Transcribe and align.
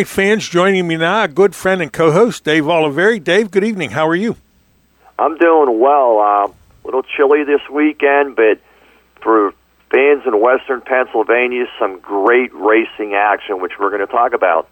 right, 0.00 0.08
fans, 0.08 0.48
joining 0.48 0.88
me 0.88 0.96
now, 0.96 1.24
a 1.24 1.28
good 1.28 1.54
friend 1.54 1.82
and 1.82 1.92
co-host, 1.92 2.42
Dave 2.42 2.64
Oliveri. 2.64 3.22
Dave, 3.22 3.50
good 3.50 3.64
evening. 3.64 3.90
How 3.90 4.08
are 4.08 4.14
you? 4.14 4.34
I'm 5.18 5.36
doing 5.36 5.78
well. 5.78 6.18
Uh, 6.18 6.46
a 6.46 6.52
little 6.86 7.02
chilly 7.02 7.44
this 7.44 7.60
weekend, 7.70 8.34
but 8.34 8.60
for 9.20 9.52
fans 9.90 10.22
in 10.24 10.40
Western 10.40 10.80
Pennsylvania, 10.80 11.66
some 11.78 12.00
great 12.00 12.50
racing 12.54 13.12
action, 13.14 13.60
which 13.60 13.72
we're 13.78 13.90
going 13.90 14.00
to 14.00 14.10
talk 14.10 14.32
about. 14.32 14.70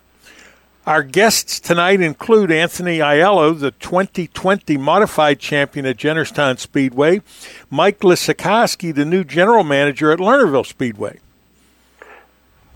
Our 0.87 1.03
guests 1.03 1.61
tonight 1.61 2.01
include 2.01 2.51
Anthony 2.51 3.01
Aiello, 3.01 3.59
the 3.61 3.73
2020 3.73 4.79
modified 4.79 5.39
champion 5.41 5.85
at 5.85 5.99
Jennerstown 5.99 6.59
Speedway, 6.59 7.21
Mike 7.69 7.99
Lisakowski, 7.99 8.95
the 8.95 9.05
new 9.05 9.25
general 9.25 9.63
manager 9.63 10.11
at 10.11 10.21
Lernerville 10.21 10.65
Speedway. 10.65 11.21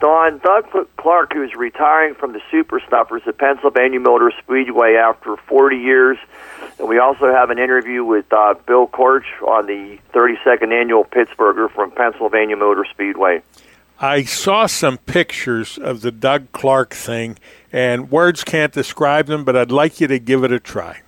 Don 0.02 0.38
Doug 0.38 0.88
Clark, 0.96 1.32
who's 1.32 1.54
retiring 1.54 2.16
from 2.16 2.32
the 2.32 2.40
Super 2.50 2.82
Snuffers 2.88 3.22
at 3.28 3.38
Pennsylvania 3.38 4.00
Motor 4.00 4.32
Speedway 4.42 4.96
after 4.96 5.36
40 5.36 5.76
years. 5.76 6.18
And 6.80 6.88
we 6.88 6.98
also 6.98 7.32
have 7.32 7.50
an 7.50 7.60
interview 7.60 8.02
with 8.02 8.24
uh, 8.32 8.54
Bill 8.66 8.88
Korch 8.88 9.22
on 9.46 9.66
the 9.66 10.00
32nd 10.12 10.72
annual 10.72 11.04
Pittsburgher 11.04 11.70
from 11.70 11.92
Pennsylvania 11.92 12.56
Motor 12.56 12.84
Speedway. 12.90 13.42
I 14.00 14.24
saw 14.24 14.66
some 14.66 14.98
pictures 14.98 15.78
of 15.78 16.00
the 16.00 16.10
Doug 16.10 16.50
Clark 16.50 16.94
thing, 16.94 17.38
and 17.72 18.10
words 18.10 18.42
can't 18.42 18.72
describe 18.72 19.26
them, 19.26 19.44
but 19.44 19.54
I'd 19.54 19.70
like 19.70 20.00
you 20.00 20.08
to 20.08 20.19
give 20.19 20.42
it 20.42 20.50
a 20.50 20.58
try. 20.58 21.02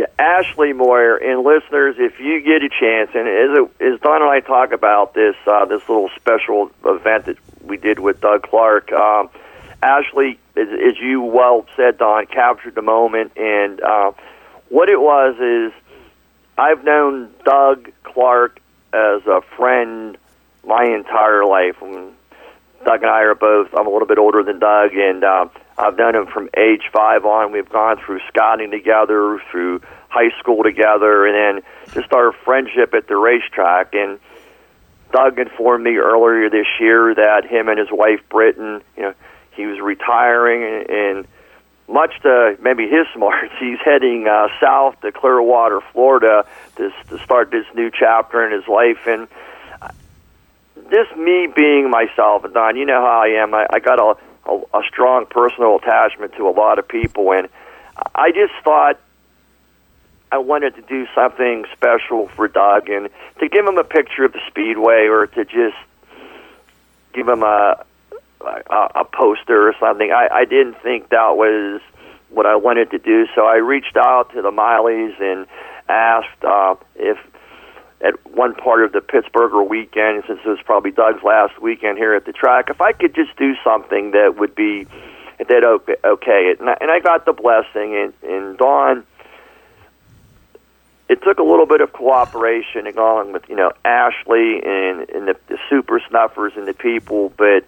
Yeah, 0.00 0.06
Ashley 0.18 0.72
Moyer 0.72 1.16
and 1.16 1.44
listeners, 1.44 1.96
if 1.98 2.18
you 2.20 2.40
get 2.40 2.62
a 2.62 2.70
chance, 2.70 3.10
and 3.14 3.28
as, 3.28 3.58
it, 3.58 3.82
as 3.84 4.00
Don 4.00 4.22
and 4.22 4.30
I 4.30 4.40
talk 4.40 4.72
about 4.72 5.12
this 5.12 5.36
uh, 5.46 5.66
this 5.66 5.86
little 5.90 6.08
special 6.16 6.70
event 6.86 7.26
that 7.26 7.36
we 7.62 7.76
did 7.76 7.98
with 7.98 8.18
Doug 8.18 8.44
Clark, 8.44 8.92
um, 8.92 9.28
Ashley, 9.82 10.38
as, 10.56 10.68
as 10.68 10.98
you 10.98 11.20
well 11.20 11.66
said, 11.76 11.98
Don, 11.98 12.24
captured 12.24 12.76
the 12.76 12.80
moment, 12.80 13.32
and 13.36 13.78
uh, 13.82 14.12
what 14.70 14.88
it 14.88 14.98
was 14.98 15.36
is 15.38 15.78
I've 16.56 16.82
known 16.82 17.28
Doug 17.44 17.92
Clark 18.02 18.58
as 18.94 19.20
a 19.26 19.42
friend 19.54 20.16
my 20.66 20.84
entire 20.84 21.44
life. 21.44 21.76
Doug 21.78 23.02
and 23.02 23.10
I 23.10 23.20
are 23.24 23.34
both. 23.34 23.68
I'm 23.74 23.86
a 23.86 23.90
little 23.90 24.08
bit 24.08 24.16
older 24.16 24.42
than 24.42 24.60
Doug, 24.60 24.94
and 24.94 25.22
uh, 25.22 25.48
I've 25.80 25.96
known 25.96 26.14
him 26.14 26.26
from 26.26 26.50
age 26.56 26.82
five 26.92 27.24
on. 27.24 27.52
We've 27.52 27.68
gone 27.68 27.96
through 28.04 28.20
scouting 28.28 28.70
together, 28.70 29.40
through 29.50 29.80
high 30.08 30.30
school 30.38 30.62
together, 30.62 31.26
and 31.26 31.62
then 31.62 31.70
just 31.94 32.12
our 32.12 32.32
friendship 32.32 32.92
at 32.94 33.08
the 33.08 33.16
racetrack. 33.16 33.94
And 33.94 34.18
Doug 35.10 35.38
informed 35.38 35.84
me 35.84 35.96
earlier 35.96 36.50
this 36.50 36.66
year 36.78 37.14
that 37.14 37.46
him 37.46 37.68
and 37.68 37.78
his 37.78 37.88
wife 37.90 38.20
Britton, 38.28 38.82
you 38.96 39.02
know, 39.02 39.14
he 39.52 39.66
was 39.66 39.80
retiring, 39.80 40.84
and, 40.88 41.26
much 41.88 42.22
to 42.22 42.56
maybe 42.62 42.88
his 42.88 43.04
smarts, 43.14 43.52
he's 43.58 43.80
heading 43.84 44.28
uh, 44.28 44.46
south 44.60 45.00
to 45.00 45.10
Clearwater, 45.10 45.80
Florida, 45.92 46.46
to, 46.76 46.92
to 47.08 47.18
start 47.18 47.50
this 47.50 47.66
new 47.74 47.90
chapter 47.90 48.46
in 48.46 48.52
his 48.52 48.68
life. 48.68 49.08
And 49.08 49.26
just 50.88 51.16
me 51.16 51.48
being 51.48 51.90
myself, 51.90 52.44
Don, 52.52 52.76
you 52.76 52.86
know 52.86 53.00
how 53.00 53.22
I 53.24 53.42
am. 53.42 53.54
I, 53.54 53.66
I 53.72 53.80
got 53.80 53.98
a, 53.98 54.16
a, 54.50 54.78
a 54.78 54.82
strong 54.88 55.26
personal 55.26 55.76
attachment 55.76 56.34
to 56.34 56.48
a 56.48 56.50
lot 56.50 56.78
of 56.78 56.86
people, 56.86 57.32
and 57.32 57.48
I 58.14 58.30
just 58.32 58.52
thought 58.64 58.98
I 60.32 60.38
wanted 60.38 60.74
to 60.76 60.82
do 60.82 61.06
something 61.14 61.64
special 61.72 62.28
for 62.28 62.48
Doug 62.48 62.88
and 62.88 63.08
to 63.40 63.48
give 63.48 63.66
him 63.66 63.78
a 63.78 63.84
picture 63.84 64.24
of 64.24 64.32
the 64.32 64.40
speedway, 64.48 65.06
or 65.06 65.26
to 65.26 65.44
just 65.44 65.76
give 67.12 67.28
him 67.28 67.42
a 67.42 67.84
a, 68.40 69.00
a 69.00 69.04
poster 69.04 69.68
or 69.68 69.74
something. 69.78 70.10
I, 70.10 70.28
I 70.32 70.44
didn't 70.44 70.80
think 70.82 71.10
that 71.10 71.36
was 71.36 71.80
what 72.30 72.46
I 72.46 72.56
wanted 72.56 72.90
to 72.92 72.98
do, 72.98 73.26
so 73.34 73.44
I 73.44 73.56
reached 73.56 73.96
out 73.96 74.32
to 74.34 74.42
the 74.42 74.50
Mileys 74.50 75.20
and 75.20 75.46
asked 75.88 76.44
uh, 76.44 76.76
if 76.94 77.18
at 78.02 78.14
one 78.26 78.54
part 78.54 78.84
of 78.84 78.92
the 78.92 79.00
Pittsburgher 79.00 79.66
weekend, 79.66 80.24
since 80.26 80.40
it 80.44 80.48
was 80.48 80.60
probably 80.64 80.90
Doug's 80.90 81.22
last 81.22 81.60
weekend 81.60 81.98
here 81.98 82.14
at 82.14 82.24
the 82.24 82.32
track, 82.32 82.70
if 82.70 82.80
I 82.80 82.92
could 82.92 83.14
just 83.14 83.36
do 83.36 83.54
something 83.62 84.12
that 84.12 84.36
would 84.38 84.54
be 84.54 84.86
that 85.38 85.64
okay. 86.04 86.54
And, 86.58 86.90
I, 86.90 87.00
got 87.00 87.24
the 87.24 87.32
blessing, 87.32 87.96
and, 87.96 88.12
and 88.22 88.58
Don. 88.58 89.04
It 91.08 91.22
took 91.22 91.40
a 91.40 91.42
little 91.42 91.66
bit 91.66 91.80
of 91.80 91.92
cooperation 91.92 92.86
along 92.86 93.32
with 93.32 93.48
you 93.48 93.56
know 93.56 93.72
Ashley 93.84 94.62
and, 94.64 95.08
and 95.10 95.28
the, 95.28 95.36
the 95.48 95.58
super 95.68 96.00
snuffers 96.08 96.52
and 96.56 96.68
the 96.68 96.74
people, 96.74 97.32
but 97.36 97.64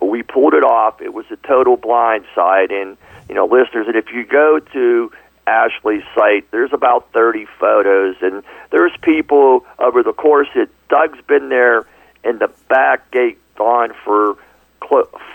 we 0.00 0.22
pulled 0.22 0.54
it 0.54 0.64
off. 0.64 1.02
It 1.02 1.12
was 1.12 1.26
a 1.30 1.36
total 1.36 1.76
blind 1.76 2.24
side, 2.34 2.70
and 2.70 2.96
you 3.28 3.34
know, 3.34 3.46
listeners, 3.46 3.86
and 3.86 3.96
if 3.96 4.12
you 4.12 4.24
go 4.24 4.58
to 4.58 5.12
Ashley's 5.46 6.02
site, 6.14 6.50
there's 6.50 6.72
about 6.72 7.12
30 7.12 7.46
photos, 7.58 8.16
and 8.22 8.42
there's 8.70 8.92
people 9.02 9.64
over 9.78 10.02
the 10.02 10.12
course 10.12 10.48
that 10.54 10.68
Doug's 10.88 11.20
been 11.26 11.48
there 11.48 11.86
in 12.24 12.38
the 12.38 12.50
back 12.68 13.10
gate 13.10 13.38
gone 13.56 13.92
for 14.04 14.36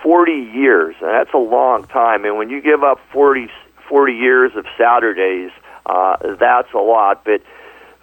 40 0.04 0.32
years, 0.32 0.96
and 1.02 1.10
that's 1.10 1.34
a 1.34 1.38
long 1.38 1.86
time. 1.86 2.26
And 2.26 2.38
when 2.38 2.50
you 2.50 2.62
give 2.62 2.84
up 2.84 3.00
40, 3.12 3.50
40 3.88 4.14
years 4.14 4.52
of 4.56 4.66
Saturdays, 4.78 5.52
uh, 5.86 6.36
that's 6.36 6.72
a 6.74 6.78
lot. 6.78 7.26
But 7.26 7.42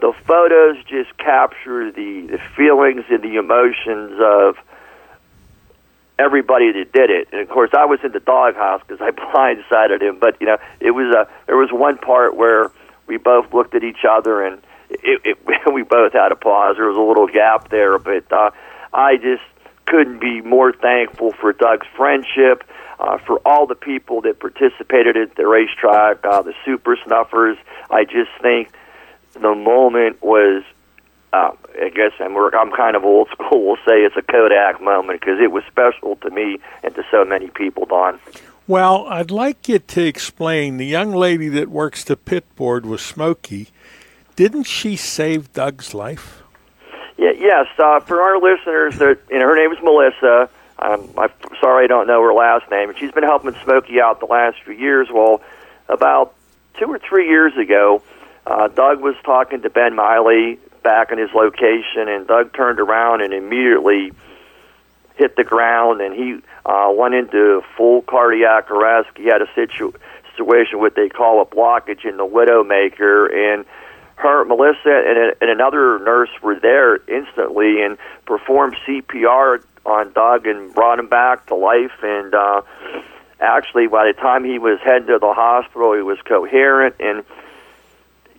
the 0.01 0.13
photos 0.27 0.77
just 0.85 1.17
capture 1.19 1.91
the, 1.91 2.27
the 2.31 2.39
feelings 2.57 3.05
and 3.09 3.23
the 3.23 3.37
emotions 3.37 4.21
of 4.21 4.57
everybody 6.19 6.73
that 6.73 6.93
did 6.93 7.11
it. 7.11 7.29
And 7.33 7.41
of 7.41 7.49
course, 7.49 7.71
I 7.77 7.85
was 7.87 8.01
in 8.03 8.13
the 8.13 8.21
doghouse 8.21 8.83
because 8.87 9.01
I 9.01 9.11
blindsided 9.23 10.03
him. 10.03 10.19
But 10.19 10.41
you 10.41 10.47
know, 10.47 10.59
it 10.81 10.93
was 10.93 11.15
a 11.15 11.29
there 11.47 11.57
was 11.57 11.71
one 11.73 11.99
part 11.99 12.37
where 12.37 12.71
we 13.07 13.17
both 13.19 13.53
looked 13.53 13.75
at 13.75 13.85
each 13.85 14.05
other 14.09 14.43
and 14.45 14.63
it, 14.91 15.21
it, 15.25 15.39
we 15.73 15.83
both 15.83 16.13
had 16.13 16.33
a 16.33 16.37
pause. 16.37 16.77
There 16.77 16.87
was 16.87 16.97
a 16.97 17.01
little 17.01 17.27
gap 17.29 17.69
there, 17.71 17.99
but 17.99 18.31
uh, 18.33 18.51
I 18.93 19.17
just 19.17 19.43
couldn't 19.87 20.19
be 20.19 20.41
more 20.41 20.73
thankful 20.73 21.33
for 21.33 21.53
Doug's 21.53 21.87
friendship. 21.97 22.65
uh, 22.99 23.19
for 23.19 23.41
all 23.45 23.67
the 23.67 23.75
people 23.75 24.23
that 24.23 24.41
participated 24.41 25.17
at 25.17 25.37
the 25.37 25.47
racetrack, 25.47 26.25
uh, 26.25 26.43
the 26.43 26.55
super 26.65 26.97
snuffers. 27.05 27.59
I 27.91 28.05
just 28.05 28.31
think 28.41 28.71
the 29.35 29.55
moment 29.55 30.23
was. 30.23 30.63
Uh, 31.37 31.53
I 31.83 31.91
guess 31.91 32.13
I'm, 32.21 32.37
I'm 32.37 32.71
kind 32.73 32.97
of 32.97 33.05
old 33.05 33.29
school. 33.31 33.67
We'll 33.67 33.77
say 33.87 34.03
it's 34.03 34.17
a 34.17 34.23
Kodak 34.23 34.81
moment 34.81 35.21
because 35.21 35.41
it 35.41 35.51
was 35.51 35.65
special 35.67 36.17
to 36.17 36.31
me 36.31 36.59
and 36.83 36.95
to 36.95 37.03
so 37.11 37.25
many 37.25 37.49
people, 37.49 37.85
Don. 37.85 38.19
Well, 38.67 39.07
I'd 39.09 39.31
like 39.31 39.69
you 39.69 39.79
to 39.79 40.03
explain 40.03 40.77
the 40.77 40.87
young 40.87 41.13
lady 41.13 41.49
that 41.51 41.69
works 41.69 42.05
the 42.05 42.17
pit 42.17 42.45
board 42.57 42.87
with 42.87 43.01
Smokey. 43.01 43.69
Didn't 44.35 44.65
she 44.65 44.97
save 44.97 45.53
Doug's 45.53 45.95
life? 45.95 46.43
Yeah, 47.19 47.33
yes. 47.37 47.67
Uh, 47.79 48.01
for 48.01 48.21
our 48.21 48.41
listeners, 48.41 48.99
that 48.99 49.19
you 49.31 49.39
know, 49.39 49.47
her 49.47 49.57
name 49.57 49.73
is 49.73 49.79
Melissa. 49.83 50.49
Um, 50.79 51.11
I'm 51.19 51.31
sorry 51.61 51.85
I 51.85 51.87
don't 51.87 52.07
know 52.07 52.23
her 52.23 52.35
last 52.35 52.71
name, 52.71 52.91
and 52.91 52.99
she's 52.99 53.13
been 53.13 53.25
helping 53.25 53.55
Smokey 53.65 54.01
out 54.01 54.21
the 54.21 54.27
last 54.27 54.59
few 54.65 54.75
years. 54.75 55.09
Well, 55.13 55.43
about 55.89 56.35
two 56.79 56.87
or 56.87 56.99
three 56.99 57.29
years 57.29 57.57
ago, 57.57 58.03
uh, 58.47 58.69
Doug 58.69 59.01
was 59.01 59.17
talking 59.25 59.63
to 59.63 59.71
Ben 59.71 59.95
Miley 59.95 60.59
back 60.87 61.11
in 61.11 61.19
his 61.19 61.31
location, 61.35 62.07
and 62.07 62.29
Doug 62.29 62.55
turned 62.55 62.79
around 62.79 63.21
and 63.21 63.35
immediately 63.35 64.13
hit 65.17 65.35
the 65.35 65.43
ground, 65.43 66.01
and 66.01 66.15
he 66.15 66.39
uh, 66.65 66.93
went 66.95 67.13
into 67.13 67.61
full 67.77 68.03
cardiac 68.03 68.71
arrest. 68.71 69.09
He 69.17 69.25
had 69.25 69.43
a 69.43 69.49
situ- 69.57 69.93
situation 70.31 70.79
what 70.79 70.95
they 70.95 71.09
call 71.09 71.43
a 71.43 71.45
blockage 71.45 72.05
in 72.05 72.19
the 72.19 72.25
widowmaker, 72.25 73.35
and 73.35 73.65
her, 74.15 74.45
Melissa, 74.45 75.03
and, 75.09 75.35
and 75.41 75.51
another 75.51 75.99
nurse 75.99 76.31
were 76.41 76.59
there 76.61 76.99
instantly 77.09 77.83
and 77.83 77.99
performed 78.25 78.77
CPR 78.87 79.65
on 79.85 80.13
Doug 80.13 80.47
and 80.47 80.73
brought 80.73 81.01
him 81.01 81.09
back 81.09 81.47
to 81.47 81.57
life. 81.57 81.99
And 82.01 82.33
uh, 82.33 82.63
actually, 83.41 83.89
by 83.89 84.07
the 84.07 84.13
time 84.13 84.45
he 84.45 84.61
was 84.61 84.79
headed 84.85 85.09
to 85.09 85.19
the 85.19 85.35
hospital, 85.35 85.95
he 85.95 86.03
was 86.03 86.19
coherent. 86.25 86.95
And 87.01 87.25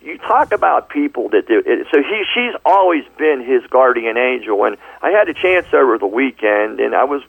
you 0.02 0.18
talk 0.18 0.52
about 0.52 0.88
people 0.88 1.28
that 1.30 1.46
do 1.46 1.62
it. 1.64 1.86
So 1.92 2.02
he, 2.02 2.24
she's 2.34 2.54
always 2.64 3.04
been 3.16 3.44
his 3.44 3.62
guardian 3.68 4.16
angel. 4.16 4.64
And 4.64 4.76
I 5.02 5.10
had 5.10 5.28
a 5.28 5.34
chance 5.34 5.66
over 5.72 5.98
the 5.98 6.06
weekend, 6.06 6.80
and 6.80 6.94
I 6.94 7.04
was 7.04 7.22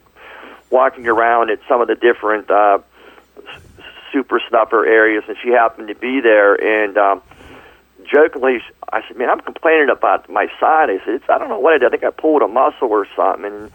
walking 0.70 1.08
around 1.08 1.50
at 1.50 1.60
some 1.68 1.82
of 1.82 1.88
the 1.88 1.96
different 1.96 2.50
uh, 2.50 2.80
super 4.12 4.42
snuffer 4.50 4.86
areas, 4.86 5.24
and 5.28 5.38
she 5.42 5.50
happened 5.50 5.88
to 5.88 5.96
be 5.96 6.22
there. 6.22 6.56
And 6.56 6.98
um, 6.98 7.22
jokingly, 8.12 8.62
I 8.92 9.02
said, 9.08 9.18
"Man, 9.18 9.30
I'm 9.30 9.42
complaining 9.42 9.90
about 9.90 10.30
my 10.30 10.48
side." 10.60 10.90
I 10.90 11.00
said, 11.06 11.16
it's, 11.16 11.30
"I 11.30 11.38
don't 11.38 11.50
know 11.50 11.60
what 11.60 11.74
I 11.74 11.78
did. 11.80 11.88
I 11.88 11.90
think 11.90 12.04
I 12.04 12.12
pulled 12.12 12.42
a 12.42 12.48
muscle 12.48 12.90
or 12.90 13.08
something." 13.16 13.46
And 13.46 13.72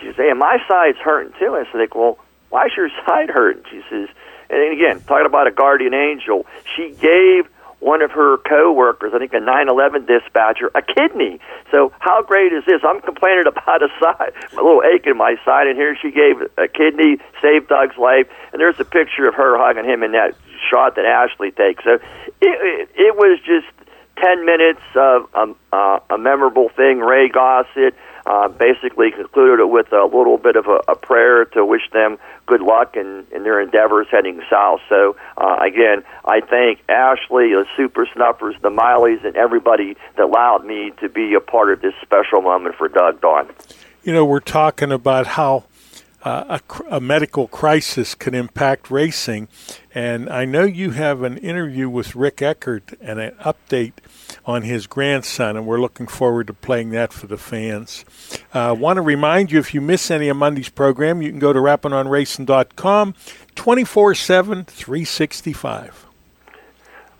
she 0.00 0.06
says, 0.06 0.16
"Hey, 0.16 0.32
my 0.32 0.58
side's 0.68 0.98
hurting 0.98 1.32
too." 1.38 1.54
I 1.54 1.64
said, 1.72 1.88
"Well, 1.94 2.18
why's 2.48 2.70
your 2.76 2.88
side 3.06 3.30
hurting?" 3.30 3.64
She 3.70 3.82
says, 3.90 4.08
and 4.50 4.72
again, 4.72 5.00
talking 5.06 5.26
about 5.26 5.46
a 5.46 5.52
guardian 5.52 5.94
angel, 5.94 6.44
she 6.76 6.90
gave 7.00 7.48
one 7.80 8.02
of 8.02 8.10
her 8.12 8.36
coworkers, 8.38 9.12
I 9.14 9.18
think 9.18 9.32
a 9.32 9.40
911 9.40 10.06
dispatcher, 10.06 10.70
a 10.74 10.82
kidney. 10.82 11.40
So 11.72 11.92
how 11.98 12.22
great 12.22 12.52
is 12.52 12.64
this? 12.66 12.82
I'm 12.84 13.00
complaining 13.00 13.46
about 13.46 13.82
a 13.82 13.88
side, 14.00 14.32
a 14.52 14.56
little 14.56 14.82
ache 14.84 15.06
in 15.06 15.16
my 15.16 15.36
side, 15.44 15.66
and 15.66 15.76
here 15.76 15.96
she 16.00 16.10
gave 16.10 16.40
a 16.56 16.68
kidney, 16.68 17.18
saved 17.40 17.68
Doug's 17.68 17.96
life, 17.96 18.28
and 18.52 18.60
there's 18.60 18.78
a 18.78 18.84
picture 18.84 19.26
of 19.26 19.34
her 19.34 19.56
hugging 19.58 19.84
him 19.84 20.02
in 20.02 20.12
that 20.12 20.36
shot 20.70 20.96
that 20.96 21.06
Ashley 21.06 21.50
takes. 21.50 21.82
So 21.84 21.94
it, 21.94 22.00
it, 22.40 22.88
it 22.94 23.16
was 23.16 23.40
just 23.40 23.66
10 24.22 24.44
minutes 24.44 24.82
of 24.94 25.34
um, 25.34 25.56
uh, 25.72 26.00
a 26.10 26.18
memorable 26.18 26.68
thing. 26.68 27.00
Ray 27.00 27.28
Gossett 27.28 27.94
uh, 28.30 28.46
basically 28.46 29.10
concluded 29.10 29.60
it 29.60 29.68
with 29.68 29.92
a 29.92 30.04
little 30.04 30.38
bit 30.38 30.54
of 30.54 30.66
a, 30.66 30.80
a 30.92 30.94
prayer 30.94 31.44
to 31.46 31.64
wish 31.64 31.82
them 31.92 32.16
good 32.46 32.62
luck 32.62 32.96
in, 32.96 33.26
in 33.34 33.42
their 33.42 33.60
endeavors 33.60 34.06
heading 34.08 34.40
south. 34.48 34.80
So, 34.88 35.16
uh, 35.36 35.56
again, 35.60 36.04
I 36.24 36.40
thank 36.40 36.78
Ashley, 36.88 37.48
the 37.50 37.66
Super 37.76 38.06
Snuffers, 38.14 38.54
the 38.62 38.70
Mileys, 38.70 39.24
and 39.24 39.36
everybody 39.36 39.96
that 40.16 40.24
allowed 40.24 40.64
me 40.64 40.92
to 41.00 41.08
be 41.08 41.34
a 41.34 41.40
part 41.40 41.72
of 41.72 41.80
this 41.80 41.94
special 42.02 42.40
moment 42.40 42.76
for 42.76 42.86
Doug 42.86 43.20
Don. 43.20 43.48
You 44.04 44.12
know, 44.12 44.24
we're 44.24 44.38
talking 44.38 44.92
about 44.92 45.26
how 45.26 45.64
uh, 46.22 46.60
a, 46.60 46.96
a, 46.96 47.00
medical 47.00 47.48
crisis 47.48 48.14
can 48.14 48.34
impact 48.34 48.90
racing. 48.90 49.48
And 49.92 50.28
I 50.30 50.44
know 50.44 50.64
you 50.64 50.90
have 50.90 51.22
an 51.22 51.38
interview 51.38 51.88
with 51.88 52.14
Rick 52.14 52.42
Eckert 52.42 52.92
and 53.00 53.18
an 53.18 53.32
update 53.40 53.94
on 54.44 54.62
his 54.62 54.86
grandson, 54.86 55.56
and 55.56 55.66
we're 55.66 55.80
looking 55.80 56.06
forward 56.06 56.46
to 56.48 56.52
playing 56.52 56.90
that 56.90 57.12
for 57.12 57.26
the 57.26 57.36
fans. 57.36 58.04
I 58.52 58.68
uh, 58.68 58.74
want 58.74 58.96
to 58.96 59.02
remind 59.02 59.50
you 59.52 59.58
if 59.58 59.74
you 59.74 59.80
miss 59.80 60.10
any 60.10 60.28
of 60.28 60.36
Monday's 60.36 60.68
program, 60.68 61.22
you 61.22 61.30
can 61.30 61.38
go 61.38 61.52
to 61.52 61.58
rappingonracing.com 61.58 63.14
24 63.54 64.14
7, 64.14 64.64
365. 64.64 66.06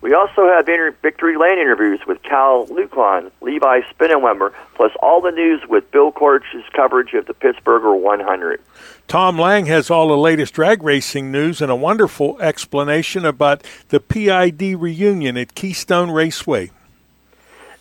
We 0.00 0.14
also 0.14 0.46
have 0.46 0.66
inter- 0.66 0.96
Victory 1.02 1.36
Lane 1.36 1.58
interviews 1.58 2.00
with 2.06 2.22
Cal 2.22 2.66
Lucon, 2.68 3.30
Levi 3.42 3.80
Spinnenwemmer, 3.92 4.52
plus 4.74 4.92
all 5.02 5.20
the 5.20 5.30
news 5.30 5.60
with 5.68 5.90
Bill 5.90 6.10
Korch's 6.10 6.64
coverage 6.72 7.12
of 7.12 7.26
the 7.26 7.34
Pittsburgher 7.34 7.98
100. 7.98 8.62
Tom 9.08 9.38
Lang 9.38 9.66
has 9.66 9.90
all 9.90 10.08
the 10.08 10.16
latest 10.16 10.54
drag 10.54 10.82
racing 10.82 11.30
news 11.30 11.60
and 11.60 11.70
a 11.70 11.76
wonderful 11.76 12.40
explanation 12.40 13.26
about 13.26 13.62
the 13.88 14.00
PID 14.00 14.80
reunion 14.80 15.36
at 15.36 15.54
Keystone 15.54 16.10
Raceway. 16.10 16.70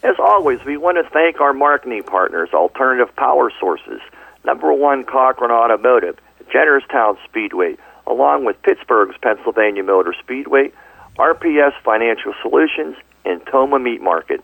As 0.01 0.16
always, 0.18 0.63
we 0.66 0.78
want 0.78 0.98
to 0.98 1.10
thank 1.12 1.42
our 1.42 1.54
marketing 1.54 2.04
partners, 2.04 2.50
Alternative 2.54 3.13
Power 3.16 3.51
Sources, 3.60 4.00
Number 4.46 4.72
One 4.72 5.04
Cochran 5.04 5.51
Automotive, 5.51 6.18
Jennerstown 6.54 7.18
Speedway, 7.25 7.75
along 8.07 8.46
with 8.46 8.62
Pittsburgh's 8.62 9.18
Pennsylvania 9.22 9.84
Motor 9.84 10.16
Speedway, 10.22 10.72
RPS 11.18 11.74
Financial 11.84 12.34
Solutions, 12.42 12.96
and 13.25 13.46
Toma 13.46 13.78
Meat 13.78 14.01
Market. 14.01 14.42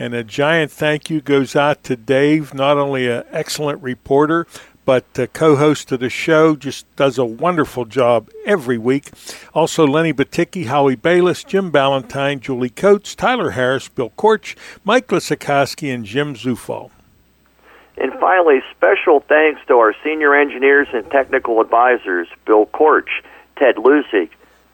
And 0.00 0.14
a 0.14 0.24
giant 0.24 0.72
thank 0.72 1.10
you 1.10 1.20
goes 1.20 1.54
out 1.54 1.84
to 1.84 1.94
Dave, 1.94 2.54
not 2.54 2.78
only 2.78 3.06
an 3.06 3.22
excellent 3.32 3.82
reporter, 3.82 4.46
but 4.86 5.04
co-host 5.34 5.92
of 5.92 6.00
the 6.00 6.08
show 6.08 6.56
just 6.56 6.86
does 6.96 7.18
a 7.18 7.24
wonderful 7.26 7.84
job 7.84 8.30
every 8.46 8.78
week. 8.78 9.10
Also, 9.52 9.86
Lenny 9.86 10.14
Baticki, 10.14 10.64
Howie 10.64 10.96
Bayless, 10.96 11.44
Jim 11.44 11.70
Ballantyne, 11.70 12.40
Julie 12.40 12.70
Coates, 12.70 13.14
Tyler 13.14 13.50
Harris, 13.50 13.88
Bill 13.88 14.08
Korch, 14.16 14.56
Mike 14.84 15.08
Lisakowski, 15.08 15.94
and 15.94 16.06
Jim 16.06 16.34
Zufall. 16.34 16.90
And 17.98 18.10
finally, 18.18 18.62
special 18.74 19.20
thanks 19.20 19.60
to 19.68 19.74
our 19.74 19.94
senior 20.02 20.34
engineers 20.34 20.88
and 20.94 21.10
technical 21.10 21.60
advisors, 21.60 22.26
Bill 22.46 22.64
Korch, 22.64 23.10
Ted 23.58 23.76
Lusig, 23.76 24.30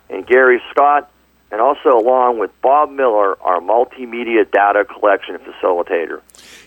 and 0.09 0.25
Gary 0.25 0.62
Scott, 0.71 1.11
and 1.50 1.61
also 1.61 1.99
along 1.99 2.38
with 2.38 2.50
Bob 2.62 2.91
Miller, 2.91 3.41
our 3.43 3.61
multimedia 3.61 4.50
data 4.50 4.85
collection 4.85 5.38
facilitator. 5.38 6.21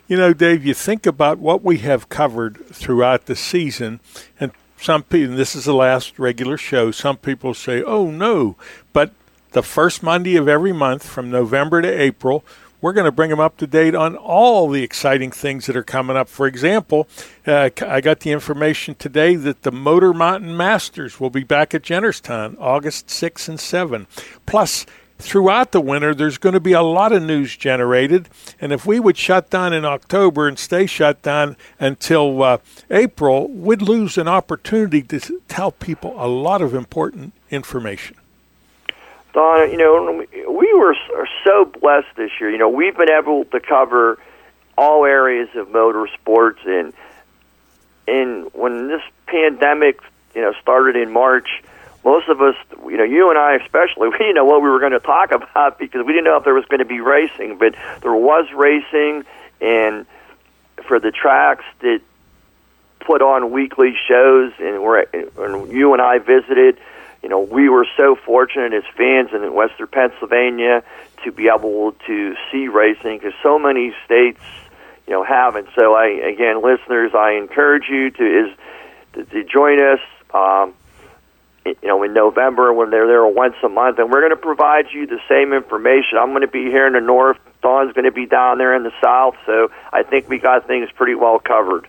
You 0.08 0.18
know, 0.18 0.34
Dave, 0.34 0.66
you 0.66 0.74
think 0.74 1.06
about 1.06 1.38
what 1.38 1.64
we 1.64 1.80
have 1.80 2.10
covered 2.10 2.66
throughout 2.68 3.26
the 3.26 3.36
season, 3.36 4.00
and 4.40 4.52
some 4.78 5.04
people, 5.04 5.32
and 5.32 5.38
this 5.38 5.56
is 5.56 5.66
the 5.66 5.74
last 5.74 6.18
regular 6.18 6.58
show, 6.58 6.92
some 6.92 7.18
people 7.18 7.54
say, 7.54 7.84
oh 7.84 8.10
no, 8.10 8.56
but 8.94 9.12
the 9.52 9.64
first 9.64 10.02
Monday 10.04 10.36
of 10.36 10.48
every 10.48 10.74
month 10.74 11.08
from 11.08 11.30
November 11.30 11.82
to 11.82 11.88
April, 11.88 12.44
we're 12.82 12.94
going 12.94 13.06
to 13.06 13.12
bring 13.12 13.30
them 13.30 13.40
up 13.40 13.58
to 13.58 13.68
date 13.68 13.96
on 13.96 14.16
all 14.16 14.70
the 14.70 14.84
exciting 14.84 15.32
things 15.32 15.66
that 15.66 15.76
are 15.76 15.84
coming 15.84 16.16
up. 16.16 16.30
For 16.30 16.48
example, 16.48 17.08
uh, 17.46 17.70
I 17.86 18.02
got 18.02 18.22
the 18.22 18.32
information 18.32 18.96
today 18.96 19.36
that 19.36 19.64
the 19.64 19.72
Motor 19.72 20.14
Mountain 20.14 20.56
Masters 20.56 21.20
will 21.20 21.30
be 21.30 21.44
back 21.44 21.74
at 21.74 21.82
Jennerstown 21.82 22.56
August 22.60 23.10
6 23.10 23.50
and 23.50 23.60
7. 23.60 24.08
Plus, 24.46 24.86
throughout 25.18 25.72
the 25.72 25.82
winter, 25.82 26.16
there's 26.16 26.38
going 26.38 26.54
to 26.54 26.60
be 26.60 26.72
a 26.72 26.82
lot 26.82 27.12
of 27.12 27.22
news 27.22 27.56
generated. 27.58 28.30
And 28.60 28.72
if 28.72 28.86
we 28.86 29.00
would 29.00 29.18
shut 29.18 29.50
down 29.50 29.74
in 29.74 29.86
October 29.86 30.48
and 30.48 30.58
stay 30.58 30.86
shut 30.86 31.22
down 31.22 31.58
until 31.80 32.42
uh, 32.42 32.58
April, 32.90 33.48
we'd 33.50 33.82
lose 33.82 34.18
an 34.18 34.28
opportunity 34.28 35.02
to 35.04 35.42
tell 35.48 35.72
people 35.72 36.14
a 36.18 36.28
lot 36.28 36.62
of 36.62 36.74
important 36.74 37.34
information. 37.52 38.16
Donna, 39.34 39.72
you 39.72 39.78
know, 39.78 40.26
we 40.52 40.74
were 40.74 40.96
so 41.46 41.66
blessed 41.66 42.08
this 42.16 42.32
year. 42.40 42.50
You 42.50 42.58
know, 42.58 42.70
we've 42.70 42.98
been 42.98 43.12
able 43.12 43.46
to 43.46 43.60
cover 43.60 44.18
all 44.78 45.06
areas 45.06 45.50
of 45.56 45.68
motorsports, 45.68 46.66
and 46.66 46.94
and 48.08 48.52
when 48.54 48.88
this 48.88 49.02
pandemic, 49.28 50.00
you 50.34 50.42
know, 50.42 50.54
started 50.62 50.96
in 50.96 51.12
March, 51.12 51.62
most 52.04 52.28
of 52.28 52.42
us, 52.42 52.56
you 52.86 52.98
know, 52.98 53.04
you 53.04 53.30
and 53.30 53.38
I 53.38 53.56
especially, 53.56 54.10
we 54.10 54.18
didn't 54.18 54.36
know 54.36 54.46
what 54.46 54.62
we 54.62 54.70
were 54.70 54.80
going 54.80 54.94
to 54.94 55.00
talk 55.00 55.32
about 55.32 55.78
because 55.78 56.06
we 56.06 56.14
didn't 56.14 56.26
know 56.26 56.38
if 56.38 56.44
there 56.44 56.54
was 56.54 56.66
going 56.66 56.80
to 56.80 56.86
be 56.86 57.00
racing, 57.00 57.58
but 57.58 57.76
there 58.02 58.14
was 58.14 58.48
racing, 58.54 59.26
and 59.62 60.06
for 60.88 61.00
the 61.00 61.12
tracks 61.12 61.66
that 61.82 62.02
put 63.00 63.22
on 63.22 63.52
weekly 63.52 63.96
shows, 64.08 64.54
and 64.60 64.82
where 64.82 65.08
and 65.14 65.72
you 65.72 65.94
and 65.94 66.02
I 66.02 66.18
visited 66.18 66.80
you 67.22 67.30
know, 67.30 67.42
we 67.42 67.70
were 67.70 67.86
so 67.98 68.16
fortunate 68.16 68.74
as 68.74 68.84
fans 68.96 69.30
in 69.34 69.54
Western 69.54 69.88
Pennsylvania 69.88 70.84
to 71.24 71.32
be 71.32 71.50
able 71.54 71.92
to 72.08 72.36
see 72.52 72.68
racing 72.68 73.18
because 73.18 73.34
so 73.44 73.60
many 73.60 73.94
states, 74.06 74.42
you 75.06 75.14
know, 75.14 75.24
haven't. 75.24 75.68
So 75.76 75.94
I, 75.94 76.08
again, 76.08 76.62
listeners, 76.62 77.12
I 77.14 77.34
encourage 77.34 77.90
you 77.90 78.10
to 78.12 78.24
is 78.24 78.58
to, 79.14 79.24
to 79.26 79.44
join 79.44 79.80
us. 79.80 80.00
Um, 80.34 80.74
you 81.66 81.88
know, 81.88 82.02
in 82.04 82.14
November 82.14 82.74
when 82.74 82.90
they're 82.90 83.06
there 83.06 83.26
once 83.28 83.56
a 83.64 83.70
month, 83.70 84.00
and 84.00 84.10
we're 84.10 84.22
going 84.22 84.32
to 84.32 84.38
provide 84.38 84.86
you 84.94 85.06
the 85.06 85.20
same 85.28 85.54
information. 85.54 86.18
I'm 86.18 86.30
going 86.30 86.42
to 86.42 86.48
be 86.48 86.64
here 86.64 86.88
in 86.88 86.94
the 86.94 87.02
north. 87.02 87.38
Don's 87.62 87.94
going 87.94 88.06
to 88.06 88.12
be 88.12 88.26
down 88.26 88.58
there 88.58 88.74
in 88.76 88.84
the 88.84 88.94
south, 89.04 89.36
so 89.46 89.70
I 89.92 90.04
think 90.04 90.30
we 90.30 90.40
got 90.40 90.68
things 90.68 90.90
pretty 90.96 91.16
well 91.16 91.38
covered. 91.38 91.88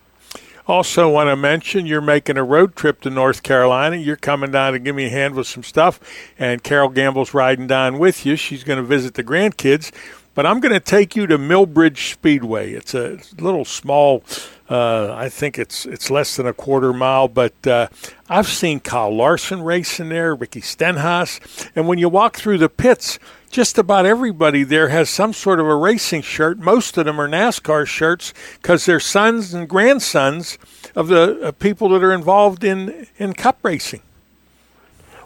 Also, 0.66 1.08
want 1.08 1.28
to 1.28 1.36
mention 1.36 1.86
you're 1.86 2.00
making 2.00 2.36
a 2.36 2.44
road 2.44 2.76
trip 2.76 3.00
to 3.00 3.10
North 3.10 3.42
Carolina. 3.42 3.96
You're 3.96 4.16
coming 4.16 4.50
down 4.50 4.72
to 4.74 4.78
give 4.78 4.94
me 4.94 5.06
a 5.06 5.10
hand 5.10 5.34
with 5.34 5.46
some 5.46 5.62
stuff, 5.62 5.98
and 6.38 6.62
Carol 6.62 6.88
Gamble's 6.88 7.34
riding 7.34 7.66
down 7.66 7.98
with 7.98 8.24
you. 8.24 8.36
She's 8.36 8.64
going 8.64 8.78
to 8.78 8.84
visit 8.84 9.14
the 9.14 9.24
grandkids. 9.24 9.90
But 10.34 10.46
I'm 10.46 10.60
going 10.60 10.72
to 10.72 10.80
take 10.80 11.16
you 11.16 11.26
to 11.26 11.36
Millbridge 11.38 12.12
Speedway. 12.12 12.72
It's 12.72 12.94
a 12.94 13.18
little 13.38 13.64
small. 13.64 14.22
Uh, 14.68 15.12
I 15.12 15.28
think 15.28 15.58
it's 15.58 15.84
it's 15.86 16.08
less 16.08 16.36
than 16.36 16.46
a 16.46 16.52
quarter 16.52 16.92
mile, 16.92 17.26
but 17.26 17.66
uh, 17.66 17.88
I've 18.28 18.46
seen 18.46 18.78
Kyle 18.78 19.14
Larson 19.14 19.62
racing 19.62 20.10
there, 20.10 20.32
Ricky 20.34 20.60
Stenhouse, 20.60 21.40
and 21.74 21.88
when 21.88 21.98
you 21.98 22.08
walk 22.08 22.36
through 22.36 22.58
the 22.58 22.68
pits, 22.68 23.18
just 23.50 23.78
about 23.78 24.06
everybody 24.06 24.62
there 24.62 24.88
has 24.88 25.10
some 25.10 25.32
sort 25.32 25.60
of 25.60 25.66
a 25.66 25.74
racing 25.74 26.22
shirt. 26.22 26.58
Most 26.58 26.96
of 26.96 27.04
them 27.04 27.20
are 27.20 27.28
NASCAR 27.28 27.86
shirts 27.86 28.32
because 28.54 28.86
they're 28.86 29.00
sons 29.00 29.52
and 29.52 29.68
grandsons 29.68 30.56
of 30.94 31.08
the 31.08 31.40
uh, 31.42 31.52
people 31.52 31.88
that 31.90 32.02
are 32.02 32.14
involved 32.14 32.64
in 32.64 33.06
in 33.18 33.34
Cup 33.34 33.58
racing. 33.62 34.02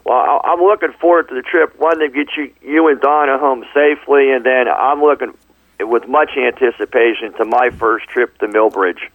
Well, 0.03 0.41
I'm 0.43 0.59
looking 0.59 0.91
forward 0.93 1.29
to 1.29 1.35
the 1.35 1.41
trip. 1.41 1.79
One 1.79 1.99
to 1.99 2.09
get 2.09 2.27
you 2.35 2.53
you 2.61 2.87
and 2.87 2.99
Donna 2.99 3.37
home 3.37 3.63
safely, 3.73 4.31
and 4.31 4.43
then 4.43 4.67
I'm 4.67 5.01
looking 5.01 5.33
with 5.79 6.07
much 6.07 6.31
anticipation 6.37 7.33
to 7.33 7.45
my 7.45 7.69
first 7.69 8.07
trip 8.07 8.37
to 8.39 8.47
Millbridge. 8.47 9.09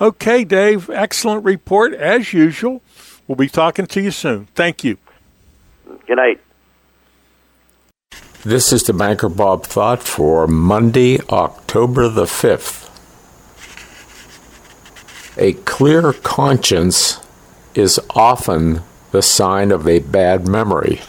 Okay, 0.00 0.42
Dave. 0.42 0.90
Excellent 0.90 1.44
report 1.44 1.92
as 1.92 2.32
usual. 2.32 2.82
We'll 3.28 3.36
be 3.36 3.48
talking 3.48 3.86
to 3.86 4.00
you 4.00 4.10
soon. 4.10 4.46
Thank 4.54 4.82
you. 4.82 4.98
Good 6.06 6.16
night. 6.16 6.40
This 8.44 8.72
is 8.72 8.82
the 8.82 8.92
Banker 8.92 9.28
Bob 9.28 9.66
Thought 9.66 10.02
for 10.02 10.48
Monday, 10.48 11.20
October 11.30 12.08
the 12.08 12.24
5th. 12.24 12.90
A 15.38 15.52
clear 15.52 16.12
conscience 16.12 17.20
is 17.76 18.00
often 18.10 18.82
the 19.12 19.22
sign 19.22 19.70
of 19.70 19.86
a 19.86 20.00
bad 20.00 20.48
memory. 20.48 21.00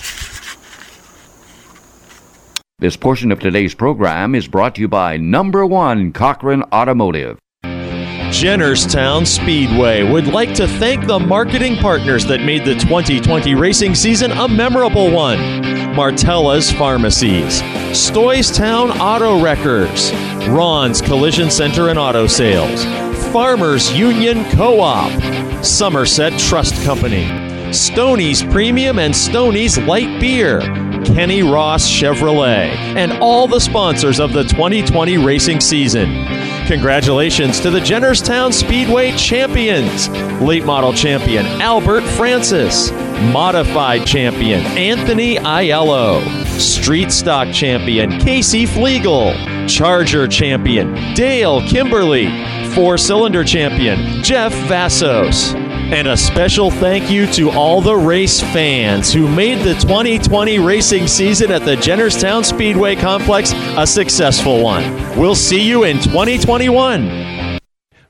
This 2.78 2.96
portion 2.98 3.32
of 3.32 3.40
today's 3.40 3.74
program 3.74 4.36
is 4.36 4.48
brought 4.48 4.76
to 4.76 4.82
you 4.82 4.88
by 4.88 5.18
Number 5.18 5.66
One 5.66 6.14
Cochran 6.14 6.62
Automotive. 6.72 7.40
Jennerstown 8.34 9.28
Speedway. 9.28 10.02
Would 10.02 10.26
like 10.26 10.56
to 10.56 10.68
thank 10.68 11.06
the 11.06 11.20
marketing 11.20 11.78
partners 11.78 12.26
that 12.26 12.42
made 12.42 12.66
the 12.66 12.74
2020 12.74 13.54
racing 13.54 13.94
season 13.94 14.32
a 14.32 14.48
memorable 14.48 15.12
one. 15.12 15.38
Martella's 15.94 16.72
Pharmacies, 16.72 17.62
Stoystown 17.92 18.90
Auto 19.00 19.40
Wreckers, 19.40 20.12
Ron's 20.48 21.00
Collision 21.00 21.52
Center 21.52 21.90
and 21.90 22.00
Auto 22.00 22.26
Sales, 22.26 22.84
Farmers 23.32 23.94
Union 23.94 24.44
Co 24.50 24.80
op, 24.80 25.64
Somerset 25.64 26.38
Trust 26.40 26.74
Company, 26.84 27.26
Stoney's 27.74 28.44
Premium 28.44 29.00
and 29.00 29.16
Stoney's 29.16 29.78
Light 29.80 30.20
Beer, 30.20 30.60
Kenny 31.06 31.42
Ross 31.42 31.90
Chevrolet, 31.90 32.68
and 32.96 33.12
all 33.14 33.48
the 33.48 33.60
sponsors 33.60 34.20
of 34.20 34.32
the 34.32 34.44
2020 34.44 35.18
racing 35.18 35.60
season. 35.60 36.26
Congratulations 36.68 37.60
to 37.60 37.72
the 37.72 37.80
Jennerstown 37.80 38.54
Speedway 38.54 39.16
champions 39.18 40.08
late 40.40 40.66
model 40.66 40.94
champion 40.94 41.46
Albert 41.62 42.04
Francis, 42.04 42.92
modified 43.34 44.06
champion 44.06 44.62
Anthony 44.78 45.38
Aiello, 45.38 46.24
street 46.60 47.12
stock 47.12 47.52
champion 47.52 48.20
Casey 48.20 48.66
Flegel, 48.66 49.34
Charger 49.68 50.28
champion 50.28 50.94
Dale 51.16 51.68
Kimberly, 51.68 52.28
four 52.74 52.98
cylinder 52.98 53.44
champion 53.44 54.24
Jeff 54.24 54.54
Vassos. 54.68 55.54
And 55.92 56.08
a 56.08 56.18
special 56.18 56.72
thank 56.72 57.12
you 57.12 57.28
to 57.34 57.52
all 57.52 57.82
the 57.82 57.96
race 57.96 58.42
fans 58.42 59.14
who 59.14 59.28
made 59.28 59.60
the 59.60 59.74
2020 59.76 60.58
racing 60.60 61.08
season 61.08 61.52
at 61.52 61.66
the 61.66 61.76
Jennerstown 61.76 62.44
Speedway 62.44 62.96
Complex 62.96 63.54
a 63.78 63.86
successful 63.86 64.64
one. 64.64 64.84
We'll 65.20 65.36
see 65.36 65.62
you 65.62 65.84
in 65.84 66.00
2021. 66.00 67.60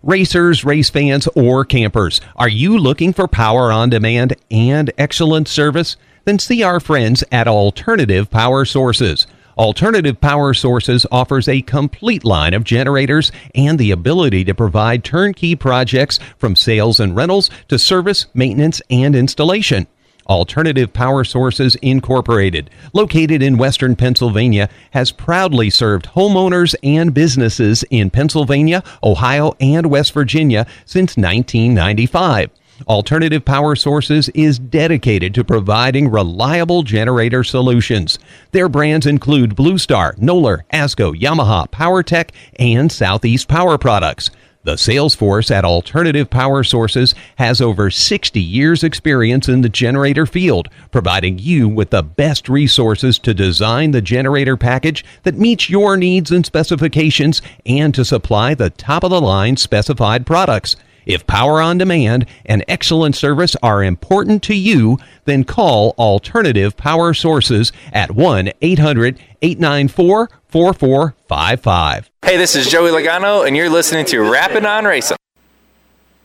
Racers, 0.02 0.64
race 0.64 0.90
fans, 0.90 1.28
or 1.36 1.66
campers, 1.66 2.22
are 2.36 2.50
you 2.50 2.78
looking 2.78 3.12
for 3.12 3.28
power 3.28 3.72
on 3.72 3.90
demand 3.90 4.36
and 4.52 4.92
excellent 4.98 5.48
service? 5.48 5.98
Then 6.26 6.40
see 6.40 6.64
our 6.64 6.80
friends 6.80 7.24
at 7.32 7.48
Alternative 7.48 8.30
Power 8.30 8.66
Sources. 8.66 9.28
Alternative 9.58 10.20
Power 10.20 10.54
Sources 10.54 11.06
offers 11.12 11.48
a 11.48 11.62
complete 11.62 12.24
line 12.24 12.54
of 12.54 12.64
generators 12.64 13.32
and 13.54 13.78
the 13.78 13.92
ability 13.92 14.44
to 14.46 14.56
provide 14.56 15.04
turnkey 15.04 15.56
projects 15.56 16.20
from 16.38 16.56
sales 16.56 17.00
and 17.00 17.16
rentals 17.16 17.50
to 17.68 17.78
service, 17.78 18.26
maintenance, 18.34 18.82
and 18.90 19.16
installation. 19.16 19.86
Alternative 20.28 20.92
Power 20.92 21.24
Sources 21.24 21.76
Incorporated, 21.76 22.70
located 22.94 23.44
in 23.44 23.58
western 23.58 23.96
Pennsylvania, 23.96 24.70
has 24.92 25.12
proudly 25.12 25.70
served 25.70 26.08
homeowners 26.08 26.74
and 26.82 27.14
businesses 27.14 27.84
in 27.90 28.10
Pennsylvania, 28.10 28.84
Ohio, 29.04 29.54
and 29.60 29.88
West 29.88 30.14
Virginia 30.14 30.66
since 30.86 31.18
1995. 31.18 32.50
Alternative 32.88 33.44
Power 33.44 33.76
Sources 33.76 34.30
is 34.30 34.60
dedicated 34.60 35.34
to 35.36 35.44
providing 35.44 36.10
reliable 36.10 36.84
generator 36.84 37.44
solutions. 37.44 38.20
Their 38.52 38.68
brands 38.68 39.06
include 39.06 39.56
Blue 39.56 39.78
Star, 39.78 40.14
Noller, 40.16 40.64
ASCO, 40.74 41.14
Yamaha, 41.14 41.70
PowerTech, 41.70 42.32
and 42.58 42.92
Southeast 42.92 43.48
Power 43.48 43.78
Products. 43.78 44.32
The 44.66 44.78
sales 44.78 45.14
force 45.14 45.52
at 45.52 45.66
Alternative 45.66 46.30
Power 46.30 46.64
Sources 46.64 47.14
has 47.36 47.60
over 47.60 47.92
60 47.92 48.40
years' 48.40 48.82
experience 48.82 49.50
in 49.50 49.60
the 49.60 49.68
generator 49.68 50.26
field, 50.26 50.70
providing 50.90 51.38
you 51.38 51.68
with 51.68 51.90
the 51.90 52.02
best 52.02 52.48
resources 52.48 53.20
to 53.20 53.34
design 53.34 53.92
the 53.92 54.02
generator 54.02 54.56
package 54.56 55.04
that 55.24 55.38
meets 55.38 55.70
your 55.70 55.98
needs 55.98 56.32
and 56.32 56.46
specifications 56.46 57.42
and 57.66 57.94
to 57.94 58.06
supply 58.06 58.54
the 58.54 58.70
top 58.70 59.04
of 59.04 59.10
the 59.10 59.20
line 59.20 59.58
specified 59.58 60.26
products. 60.26 60.78
If 61.06 61.28
power 61.28 61.62
on 61.62 61.78
demand 61.78 62.26
and 62.46 62.64
excellent 62.68 63.16
service 63.16 63.56
are 63.62 63.84
important 63.84 64.44
to 64.44 64.56
you, 64.56 64.98
then 65.26 65.44
call 65.44 65.96
Alternative 65.98 66.76
Power 66.76 67.14
Sources 67.14 67.72
at 67.92 68.12
1 68.12 68.52
800 68.62 69.20
894 69.42 70.30
4455. 70.48 72.12
Hey, 72.24 72.38
this 72.38 72.56
is 72.56 72.70
Joey 72.70 72.92
Logano, 72.92 73.46
and 73.46 73.58
you're 73.58 73.70
listening 73.70 74.06
to 74.06 74.20
Rapping 74.22 74.66
on 74.66 74.86
Racing. 74.86 75.18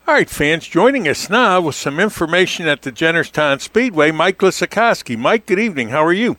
All 0.06 0.14
right, 0.14 0.30
fans, 0.30 0.66
joining 0.66 1.06
us 1.06 1.28
now 1.28 1.60
with 1.60 1.74
some 1.74 2.00
information 2.00 2.66
at 2.66 2.82
the 2.82 2.90
Jennerstown 2.90 3.60
Speedway, 3.60 4.10
Mike 4.10 4.38
Lisakowski. 4.38 5.18
Mike, 5.18 5.44
good 5.44 5.58
evening. 5.58 5.90
How 5.90 6.04
are 6.04 6.12
you? 6.12 6.38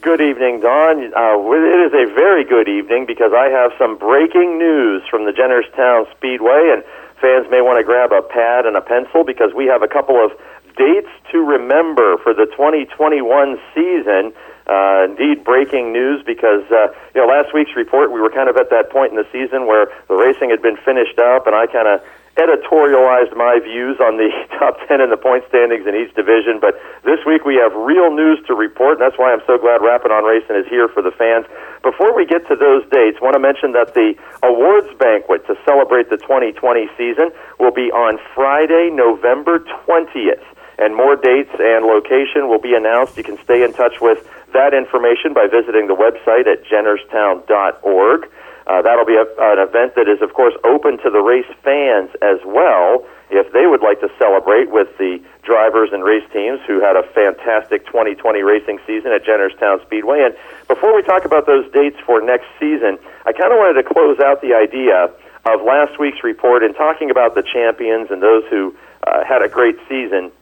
Good 0.00 0.20
evening, 0.20 0.60
Don. 0.60 0.98
Uh, 0.98 1.38
it 1.52 1.86
is 1.86 1.92
a 1.92 2.14
very 2.14 2.44
good 2.44 2.68
evening 2.68 3.06
because 3.06 3.32
I 3.34 3.46
have 3.46 3.72
some 3.78 3.96
breaking 3.96 4.58
news 4.58 5.02
from 5.10 5.24
the 5.24 5.32
Jennerstown 5.32 6.08
Speedway, 6.14 6.72
and 6.74 6.84
fans 7.24 7.48
may 7.48 7.64
want 7.64 7.80
to 7.80 7.84
grab 7.84 8.12
a 8.12 8.20
pad 8.20 8.68
and 8.68 8.76
a 8.76 8.84
pencil 8.84 9.24
because 9.24 9.56
we 9.56 9.64
have 9.64 9.80
a 9.80 9.88
couple 9.88 10.20
of 10.20 10.36
dates 10.76 11.08
to 11.32 11.40
remember 11.40 12.20
for 12.20 12.36
the 12.36 12.44
2021 12.52 13.24
season. 13.72 14.36
Uh, 14.68 15.08
indeed, 15.08 15.44
breaking 15.44 15.92
news 15.92 16.20
because 16.24 16.64
uh, 16.68 16.88
you 17.14 17.20
know 17.20 17.26
last 17.26 17.52
week's 17.52 17.76
report 17.76 18.12
we 18.12 18.20
were 18.20 18.28
kind 18.28 18.48
of 18.48 18.56
at 18.56 18.68
that 18.68 18.88
point 18.92 19.12
in 19.12 19.16
the 19.16 19.28
season 19.32 19.66
where 19.66 19.88
the 20.08 20.14
racing 20.14 20.48
had 20.50 20.60
been 20.60 20.76
finished 20.84 21.18
up, 21.18 21.46
and 21.46 21.56
I 21.56 21.66
kind 21.66 21.88
of 21.88 22.00
editorialized 22.34 23.36
my 23.36 23.62
views 23.62 23.98
on 24.02 24.18
the 24.18 24.26
top 24.58 24.78
10 24.88 25.00
in 25.00 25.10
the 25.10 25.16
point 25.16 25.44
standings 25.48 25.86
in 25.86 25.94
each 25.94 26.14
division. 26.14 26.58
But 26.58 26.74
this 27.04 27.22
week 27.26 27.44
we 27.44 27.54
have 27.62 27.72
real 27.74 28.10
news 28.10 28.42
to 28.46 28.54
report, 28.54 28.98
and 28.98 29.02
that's 29.06 29.18
why 29.18 29.32
I'm 29.32 29.42
so 29.46 29.58
glad 29.58 29.82
Rapping 29.82 30.10
on 30.10 30.24
Racing 30.24 30.56
is 30.56 30.66
here 30.66 30.88
for 30.88 31.02
the 31.02 31.14
fans. 31.14 31.46
Before 31.82 32.14
we 32.14 32.26
get 32.26 32.46
to 32.48 32.56
those 32.56 32.82
dates, 32.90 33.18
I 33.20 33.24
want 33.24 33.34
to 33.34 33.44
mention 33.44 33.72
that 33.72 33.94
the 33.94 34.18
awards 34.42 34.90
banquet 34.98 35.46
to 35.46 35.54
celebrate 35.64 36.10
the 36.10 36.18
2020 36.18 36.90
season 36.98 37.30
will 37.60 37.74
be 37.74 37.94
on 37.94 38.18
Friday, 38.34 38.90
November 38.90 39.60
20th. 39.86 40.42
And 40.76 40.96
more 40.96 41.14
dates 41.14 41.54
and 41.54 41.86
location 41.86 42.50
will 42.50 42.58
be 42.58 42.74
announced. 42.74 43.16
You 43.16 43.22
can 43.22 43.38
stay 43.44 43.62
in 43.62 43.72
touch 43.72 44.00
with 44.00 44.26
that 44.52 44.74
information 44.74 45.32
by 45.32 45.46
visiting 45.46 45.86
the 45.86 45.94
website 45.94 46.50
at 46.50 46.64
jennerstown.org. 46.66 48.26
Uh, 48.66 48.80
that'll 48.80 49.04
be 49.04 49.16
a, 49.16 49.26
an 49.52 49.58
event 49.58 49.94
that 49.94 50.08
is, 50.08 50.22
of 50.22 50.32
course, 50.32 50.54
open 50.64 50.96
to 50.98 51.10
the 51.10 51.20
race 51.20 51.48
fans 51.62 52.10
as 52.22 52.38
well 52.44 53.04
if 53.30 53.52
they 53.52 53.66
would 53.66 53.82
like 53.82 54.00
to 54.00 54.08
celebrate 54.18 54.70
with 54.70 54.88
the 54.96 55.20
drivers 55.42 55.90
and 55.92 56.04
race 56.04 56.24
teams 56.32 56.60
who 56.66 56.80
had 56.80 56.96
a 56.96 57.02
fantastic 57.12 57.84
2020 57.86 58.42
racing 58.42 58.78
season 58.86 59.12
at 59.12 59.24
Jennerstown 59.24 59.84
Speedway. 59.84 60.22
And 60.22 60.34
before 60.68 60.94
we 60.94 61.02
talk 61.02 61.24
about 61.24 61.46
those 61.46 61.70
dates 61.72 61.98
for 62.06 62.20
next 62.20 62.46
season, 62.58 62.98
I 63.26 63.32
kind 63.32 63.52
of 63.52 63.58
wanted 63.58 63.82
to 63.82 63.88
close 63.88 64.18
out 64.20 64.40
the 64.40 64.54
idea 64.54 65.12
of 65.44 65.62
last 65.62 65.98
week's 65.98 66.24
report 66.24 66.62
and 66.62 66.74
talking 66.74 67.10
about 67.10 67.34
the 67.34 67.42
champions 67.42 68.10
and 68.10 68.22
those 68.22 68.44
who 68.48 68.74
uh, 69.06 69.24
had 69.24 69.42
a 69.42 69.48
great 69.48 69.76
season 69.88 70.32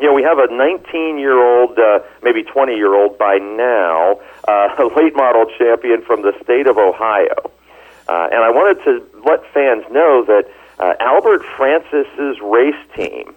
you 0.00 0.06
know, 0.06 0.14
we 0.14 0.22
have 0.22 0.38
a 0.38 0.48
19 0.50 1.18
year 1.18 1.38
old, 1.38 1.78
uh, 1.78 2.00
maybe 2.22 2.42
20 2.42 2.74
year 2.74 2.94
old 2.94 3.18
by 3.18 3.36
now, 3.36 4.18
uh, 4.50 4.90
late 4.96 5.14
model 5.14 5.46
champion 5.58 6.02
from 6.02 6.22
the 6.22 6.32
state 6.42 6.66
of 6.66 6.78
Ohio. 6.78 7.50
Uh, 8.08 8.28
and 8.32 8.42
I 8.42 8.50
wanted 8.50 8.82
to 8.84 9.06
let 9.24 9.46
fans 9.54 9.84
know 9.90 10.24
that 10.26 10.50
uh, 10.78 10.94
Albert 10.98 11.44
Francis's 11.56 12.40
race 12.42 12.82
team 12.96 13.34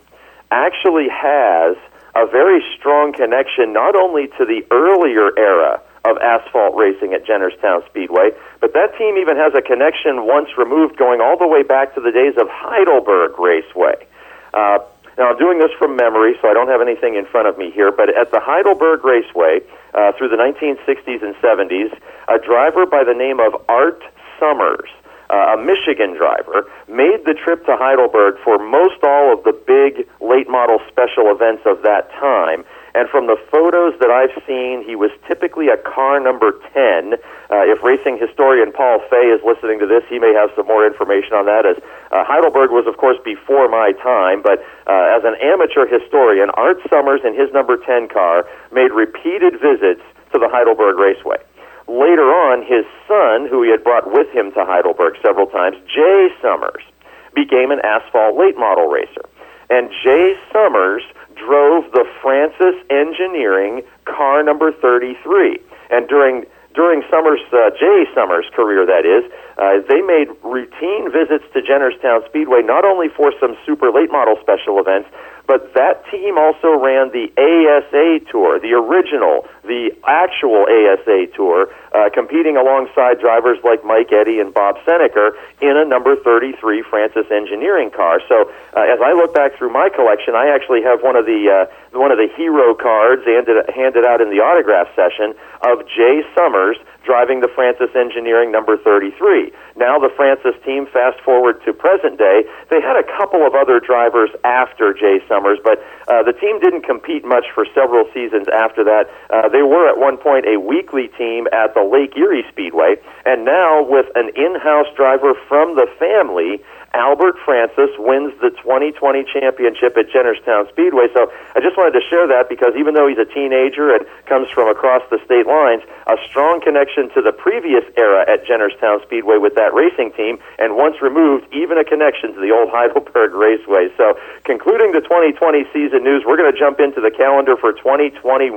actually 0.51 1.07
has 1.09 1.77
a 2.15 2.25
very 2.25 2.63
strong 2.77 3.13
connection 3.13 3.73
not 3.73 3.95
only 3.95 4.27
to 4.37 4.45
the 4.45 4.65
earlier 4.71 5.37
era 5.37 5.81
of 6.05 6.17
asphalt 6.17 6.75
racing 6.75 7.13
at 7.13 7.25
Jennerstown 7.25 7.85
Speedway, 7.87 8.31
but 8.59 8.73
that 8.73 8.97
team 8.97 9.17
even 9.17 9.37
has 9.37 9.53
a 9.55 9.61
connection 9.61 10.25
once 10.25 10.49
removed 10.57 10.97
going 10.97 11.21
all 11.21 11.37
the 11.37 11.47
way 11.47 11.63
back 11.63 11.95
to 11.95 12.01
the 12.01 12.11
days 12.11 12.35
of 12.39 12.47
Heidelberg 12.49 13.39
Raceway. 13.39 14.05
Uh, 14.53 14.79
now, 15.17 15.29
I'm 15.29 15.37
doing 15.37 15.59
this 15.59 15.69
from 15.77 15.95
memory, 15.95 16.33
so 16.41 16.49
I 16.49 16.53
don't 16.53 16.69
have 16.69 16.81
anything 16.81 17.15
in 17.15 17.25
front 17.25 17.47
of 17.47 17.57
me 17.57 17.69
here, 17.69 17.91
but 17.91 18.09
at 18.09 18.31
the 18.31 18.39
Heidelberg 18.39 19.05
Raceway 19.05 19.61
uh, 19.93 20.11
through 20.17 20.29
the 20.29 20.41
1960s 20.41 21.21
and 21.21 21.35
70s, 21.35 21.93
a 22.27 22.39
driver 22.39 22.85
by 22.87 23.03
the 23.03 23.13
name 23.13 23.39
of 23.39 23.53
Art 23.69 24.01
Summers, 24.39 24.89
uh, 25.29 25.53
a 25.53 25.57
Michigan 25.57 26.17
driver, 26.17 26.65
made 26.89 27.25
the 27.25 27.35
trip 27.35 27.63
to 27.67 27.77
Heidelberg 27.77 28.41
for 28.43 28.57
most 28.57 29.03
all 29.03 29.31
of 29.31 29.43
the 29.43 29.53
big 29.53 30.09
late 30.19 30.49
model 30.49 30.79
special 30.89 31.29
events 31.29 31.61
of 31.65 31.83
that 31.83 32.09
time. 32.17 32.65
And 32.93 33.09
from 33.09 33.25
the 33.25 33.37
photos 33.49 33.97
that 33.97 34.13
I've 34.13 34.33
seen, 34.45 34.85
he 34.85 34.93
was 34.93 35.09
typically 35.25 35.69
a 35.69 35.77
car 35.81 36.21
number 36.21 36.53
10. 36.77 37.17
Uh, 37.17 37.65
if 37.65 37.81
racing 37.81 38.21
historian 38.21 38.71
Paul 38.71 39.01
Fay 39.09 39.33
is 39.33 39.41
listening 39.41 39.81
to 39.81 39.89
this, 39.89 40.05
he 40.05 40.21
may 40.21 40.29
have 40.37 40.53
some 40.53 40.69
more 40.69 40.85
information 40.85 41.33
on 41.33 41.49
that. 41.49 41.65
As 41.65 41.81
uh, 42.13 42.21
Heidelberg 42.21 42.69
was, 42.69 42.85
of 42.85 43.01
course, 43.01 43.17
before 43.25 43.65
my 43.65 43.97
time, 43.97 44.45
but 44.45 44.61
uh, 44.85 45.17
as 45.17 45.25
an 45.25 45.33
amateur 45.41 45.89
historian, 45.89 46.53
Art 46.53 46.77
Summers 46.85 47.25
in 47.25 47.33
his 47.33 47.49
number 47.49 47.81
10 47.81 48.13
car 48.13 48.45
made 48.69 48.93
repeated 48.93 49.57
visits 49.57 50.05
to 50.29 50.37
the 50.37 50.45
Heidelberg 50.45 51.01
Raceway. 51.01 51.41
Later 51.89 52.29
on, 52.29 52.61
his 52.61 52.85
son, 53.09 53.49
who 53.49 53.65
he 53.65 53.73
had 53.73 53.83
brought 53.83 54.05
with 54.05 54.29
him 54.29 54.53
to 54.53 54.65
Heidelberg 54.69 55.17
several 55.25 55.49
times, 55.49 55.77
Jay 55.89 56.29
Summers, 56.41 56.85
became 57.33 57.71
an 57.73 57.81
asphalt 57.81 58.37
late 58.37 58.55
model 58.55 58.85
racer. 58.85 59.25
And 59.69 59.89
Jay 60.03 60.37
Summers 60.53 61.03
drove 61.45 61.91
the 61.91 62.05
Francis 62.21 62.75
Engineering 62.89 63.83
car 64.05 64.43
number 64.43 64.71
33. 64.71 65.59
And 65.91 66.07
during 66.07 66.45
during 66.73 67.03
Summers, 67.09 67.39
uh, 67.53 67.69
Jay 67.77 68.05
Summers' 68.15 68.49
career, 68.55 68.85
that 68.85 69.05
is, 69.05 69.29
uh, 69.57 69.79
they 69.87 70.01
made 70.01 70.27
routine 70.43 71.11
visits 71.11 71.45
to 71.53 71.61
Jennerstown 71.61 72.25
Speedway 72.27 72.61
not 72.61 72.85
only 72.85 73.09
for 73.09 73.33
some 73.39 73.55
super 73.65 73.91
late 73.91 74.11
model 74.11 74.37
special 74.41 74.79
events, 74.79 75.09
but 75.45 75.73
that 75.73 76.07
team 76.09 76.37
also 76.37 76.71
ran 76.79 77.11
the 77.11 77.27
ASA 77.35 78.31
Tour, 78.31 78.59
the 78.59 78.71
original, 78.73 79.45
the 79.63 79.91
actual 80.07 80.63
ASA 80.63 81.27
Tour, 81.35 81.67
uh, 81.93 82.09
competing 82.13 82.55
alongside 82.55 83.19
drivers 83.19 83.59
like 83.63 83.83
Mike 83.83 84.11
Eddy 84.13 84.39
and 84.39 84.53
Bob 84.53 84.77
Senneker 84.87 85.35
in 85.61 85.75
a 85.75 85.83
number 85.83 86.15
33 86.15 86.81
Francis 86.89 87.27
Engineering 87.29 87.91
car. 87.91 88.21
So 88.29 88.51
uh, 88.75 88.87
as 88.87 88.99
I 89.03 89.11
look 89.11 89.33
back 89.35 89.57
through 89.57 89.71
my 89.71 89.89
collection, 89.89 90.33
I 90.33 90.47
actually 90.47 90.81
have 90.83 91.03
one 91.03 91.17
of 91.17 91.25
the 91.25 91.67
uh, 91.67 91.97
one 91.97 92.11
of 92.11 92.17
the 92.17 92.29
hero 92.35 92.73
cards 92.73 93.23
handed, 93.25 93.69
handed 93.75 94.05
out 94.05 94.21
in 94.21 94.29
the 94.31 94.39
autograph 94.39 94.87
session 94.95 95.35
of 95.61 95.85
Jay 95.87 96.23
Summers 96.35 96.77
driving 97.03 97.41
the 97.41 97.51
Francis 97.53 97.91
Engineering 97.95 98.51
number 98.51 98.77
33. 98.77 99.51
Now 99.75 99.99
the 99.99 100.09
Francis 100.15 100.55
team, 100.65 100.87
fast 100.87 101.19
forward 101.21 101.63
to 101.65 101.73
present 101.73 102.17
day, 102.17 102.43
they 102.69 102.81
had 102.81 102.95
a 102.95 103.03
couple 103.03 103.45
of 103.45 103.55
other 103.55 103.79
drivers 103.79 104.29
after 104.43 104.93
Jay 104.93 105.19
Summers, 105.27 105.59
but 105.63 105.83
uh, 106.07 106.23
the 106.23 106.33
team 106.33 106.59
didn't 106.59 106.83
compete 106.83 107.25
much 107.25 107.45
for 107.53 107.65
several 107.75 108.05
seasons 108.13 108.47
after 108.53 108.83
that. 108.83 109.11
Uh, 109.29 109.49
they 109.49 109.61
were 109.61 109.87
at 109.89 109.97
one 109.97 110.17
point 110.17 110.45
a 110.45 110.59
weekly 110.59 111.09
team 111.17 111.47
at 111.51 111.73
the 111.73 111.83
Lake 111.83 112.15
Erie 112.17 112.45
Speedway, 112.49 112.95
and 113.25 113.45
now 113.45 113.83
with 113.83 114.07
an 114.15 114.31
in-house 114.35 114.87
driver 114.95 115.33
from 115.47 115.75
the 115.75 115.87
family, 115.99 116.63
Albert 116.93 117.41
Francis 117.43 117.89
wins 117.97 118.37
the 118.37 118.53
2020 118.61 119.25
championship 119.25 119.97
at 119.97 120.13
Jennerstown 120.13 120.69
Speedway. 120.69 121.09
So 121.13 121.25
I 121.55 121.59
just 121.59 121.75
wanted 121.75 121.97
to 121.97 122.05
share 122.05 122.27
that 122.29 122.49
because 122.49 122.77
even 122.77 122.93
though 122.93 123.07
he's 123.09 123.17
a 123.17 123.25
teenager 123.25 123.89
and 123.89 124.05
comes 124.29 124.47
from 124.53 124.69
across 124.69 125.01
the 125.09 125.17
state 125.25 125.49
lines, 125.49 125.81
a 126.05 126.17
strong 126.29 126.61
connection 126.61 127.09
to 127.17 127.21
the 127.21 127.33
previous 127.33 127.83
era 127.97 128.21
at 128.29 128.45
Jennerstown 128.45 129.01
Speedway 129.01 129.37
with 129.41 129.55
that 129.55 129.73
racing 129.73 130.13
team, 130.13 130.37
and 130.59 130.77
once 130.77 131.01
removed, 131.01 131.49
even 131.51 131.81
a 131.81 131.83
connection 131.83 132.33
to 132.35 132.39
the 132.39 132.53
old 132.53 132.69
Heidelberg 132.73 133.33
Raceway. 133.33 133.89
So 133.97 134.13
concluding 134.45 134.93
the 134.93 135.01
2020 135.01 135.65
season 135.73 136.03
news, 136.03 136.21
we're 136.25 136.37
going 136.37 136.51
to 136.51 136.57
jump 136.57 136.79
into 136.79 137.01
the 137.01 137.11
calendar 137.11 137.57
for 137.57 137.73
2021. 137.73 138.53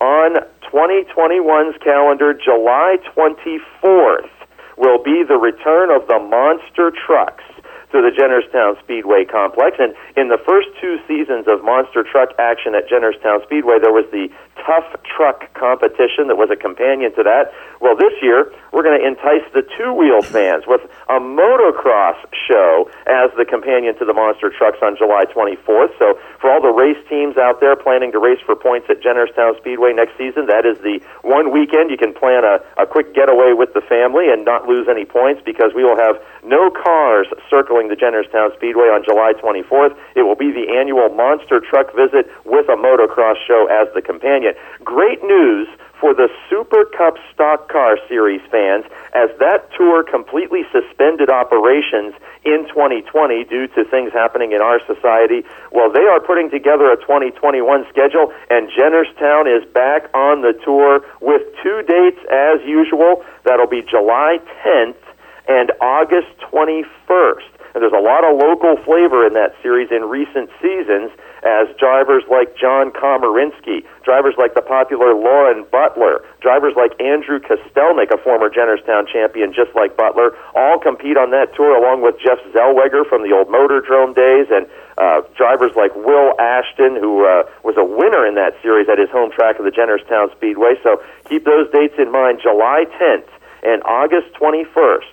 On 0.00 0.30
2021's 0.72 1.76
calendar, 1.84 2.32
July 2.32 2.96
24th, 3.14 4.30
will 4.76 5.02
be 5.02 5.24
the 5.26 5.36
return 5.36 5.90
of 5.90 6.06
the 6.08 6.18
monster 6.18 6.90
trucks 6.90 7.44
to 7.92 8.00
the 8.00 8.08
Jennerstown 8.08 8.80
Speedway 8.82 9.24
complex. 9.24 9.76
And 9.78 9.94
in 10.16 10.28
the 10.28 10.40
first 10.40 10.68
two 10.80 10.98
seasons 11.06 11.46
of 11.46 11.62
monster 11.62 12.02
truck 12.02 12.30
action 12.38 12.74
at 12.74 12.88
Jennerstown 12.88 13.44
Speedway, 13.44 13.78
there 13.80 13.92
was 13.92 14.08
the 14.10 14.32
tough 14.56 14.86
truck 15.04 15.52
competition 15.54 16.28
that 16.28 16.36
was 16.36 16.50
a 16.50 16.56
companion 16.56 17.14
to 17.14 17.22
that. 17.22 17.52
Well, 17.80 17.96
this 17.96 18.12
year, 18.22 18.52
we're 18.72 18.82
going 18.82 18.98
to 18.98 19.04
entice 19.04 19.44
the 19.52 19.66
two 19.76 19.92
wheel 19.92 20.22
fans 20.22 20.64
with 20.66 20.82
a 21.08 21.18
motocross 21.18 22.18
show 22.32 22.88
as 23.06 23.30
the 23.36 23.44
companion 23.44 23.98
to 23.98 24.04
the 24.04 24.14
monster 24.14 24.50
trucks 24.50 24.78
on 24.82 24.96
July 24.96 25.26
24th. 25.26 25.92
So, 25.98 26.18
for 26.40 26.50
all 26.50 26.62
the 26.62 26.72
race 26.72 27.00
teams 27.08 27.36
out 27.36 27.60
there 27.60 27.76
planning 27.76 28.12
to 28.12 28.18
race 28.18 28.40
for 28.44 28.54
points 28.54 28.86
at 28.90 29.02
Jennerstown 29.02 29.56
Speedway 29.58 29.92
next 29.92 30.16
season, 30.18 30.46
that 30.46 30.66
is 30.66 30.78
the 30.82 31.00
one 31.22 31.52
weekend 31.52 31.90
you 31.90 31.98
can 31.98 32.14
plan 32.14 32.44
a, 32.44 32.62
a 32.80 32.86
quick 32.86 33.14
getaway 33.14 33.52
with 33.52 33.74
the 33.74 33.82
family 33.82 34.30
and 34.30 34.44
not 34.44 34.68
lose 34.68 34.86
any 34.88 35.04
points 35.04 35.42
because 35.44 35.72
we 35.74 35.84
will 35.84 35.98
have 35.98 36.16
no 36.42 36.70
cars 36.70 37.26
circling 37.50 37.88
the 37.88 37.98
Jennerstown 37.98 38.54
Speedway 38.56 38.90
on 38.90 39.02
July 39.04 39.32
24th. 39.38 39.96
It 40.14 40.22
will 40.22 40.38
be 40.38 40.50
the 40.50 40.74
annual 40.74 41.08
monster 41.10 41.60
truck 41.60 41.94
visit 41.94 42.30
with 42.44 42.68
a 42.68 42.78
motocross 42.78 43.38
show 43.46 43.66
as 43.70 43.86
the 43.94 44.02
companion. 44.02 44.41
Great 44.84 45.22
news 45.22 45.68
for 46.02 46.12
the 46.14 46.28
Super 46.50 46.84
Cup 46.84 47.14
Stock 47.32 47.70
Car 47.70 47.96
Series 48.08 48.42
fans 48.50 48.84
as 49.14 49.30
that 49.38 49.70
tour 49.78 50.02
completely 50.02 50.66
suspended 50.74 51.30
operations 51.30 52.12
in 52.44 52.66
2020 52.66 53.44
due 53.44 53.68
to 53.68 53.84
things 53.86 54.12
happening 54.12 54.50
in 54.50 54.60
our 54.60 54.80
society. 54.84 55.46
Well, 55.70 55.92
they 55.92 56.02
are 56.02 56.18
putting 56.18 56.50
together 56.50 56.90
a 56.90 56.96
2021 56.96 57.86
schedule, 57.88 58.34
and 58.50 58.68
Jennerstown 58.74 59.46
is 59.46 59.62
back 59.70 60.10
on 60.12 60.42
the 60.42 60.58
tour 60.64 61.06
with 61.20 61.42
two 61.62 61.82
dates 61.86 62.18
as 62.26 62.58
usual. 62.66 63.22
That'll 63.44 63.70
be 63.70 63.82
July 63.82 64.42
10th 64.66 64.98
and 65.46 65.70
August 65.80 66.34
21st. 66.50 67.46
And 67.74 67.80
there's 67.80 67.94
a 67.94 68.02
lot 68.02 68.24
of 68.24 68.36
local 68.36 68.76
flavor 68.84 69.24
in 69.24 69.32
that 69.34 69.54
series 69.62 69.90
in 69.90 70.04
recent 70.04 70.50
seasons 70.60 71.10
as 71.42 71.66
drivers 71.76 72.22
like 72.30 72.56
John 72.56 72.92
Komarinsky, 72.92 73.82
drivers 74.04 74.34
like 74.38 74.54
the 74.54 74.62
popular 74.62 75.14
Lauren 75.14 75.66
Butler, 75.70 76.24
drivers 76.40 76.74
like 76.76 76.94
Andrew 77.00 77.40
Kostelnik, 77.40 78.14
a 78.14 78.18
former 78.18 78.48
Jennerstown 78.48 79.08
champion 79.10 79.52
just 79.52 79.74
like 79.74 79.96
Butler, 79.96 80.36
all 80.54 80.78
compete 80.78 81.16
on 81.16 81.30
that 81.30 81.54
tour 81.54 81.74
along 81.74 82.02
with 82.02 82.14
Jeff 82.22 82.38
Zellweger 82.54 83.02
from 83.08 83.22
the 83.26 83.34
old 83.34 83.48
Motordrome 83.48 84.14
days 84.14 84.46
and 84.50 84.66
uh, 84.98 85.22
drivers 85.36 85.72
like 85.74 85.94
Will 85.96 86.38
Ashton, 86.38 86.94
who 86.94 87.26
uh, 87.26 87.42
was 87.64 87.74
a 87.76 87.84
winner 87.84 88.26
in 88.26 88.34
that 88.36 88.54
series 88.62 88.88
at 88.88 88.98
his 88.98 89.10
home 89.10 89.32
track 89.32 89.58
of 89.58 89.64
the 89.64 89.72
Jennerstown 89.72 90.30
Speedway. 90.36 90.74
So 90.82 91.02
keep 91.28 91.44
those 91.44 91.70
dates 91.72 91.94
in 91.98 92.12
mind. 92.12 92.38
July 92.42 92.86
10th 93.00 93.28
and 93.62 93.82
August 93.84 94.32
21st 94.38 95.10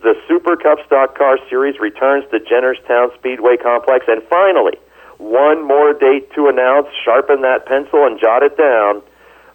the 0.00 0.14
Super 0.28 0.56
Cup 0.56 0.78
Stock 0.86 1.18
Car 1.18 1.38
Series 1.50 1.80
returns 1.80 2.24
to 2.30 2.38
Jennerstown 2.38 3.12
Speedway 3.18 3.56
Complex. 3.56 4.06
And 4.06 4.22
finally, 4.30 4.78
one 5.18 5.66
more 5.66 5.92
date 5.92 6.32
to 6.34 6.48
announce. 6.48 6.88
Sharpen 7.04 7.42
that 7.42 7.66
pencil 7.66 8.06
and 8.06 8.18
jot 8.18 8.42
it 8.42 8.56
down. 8.56 9.02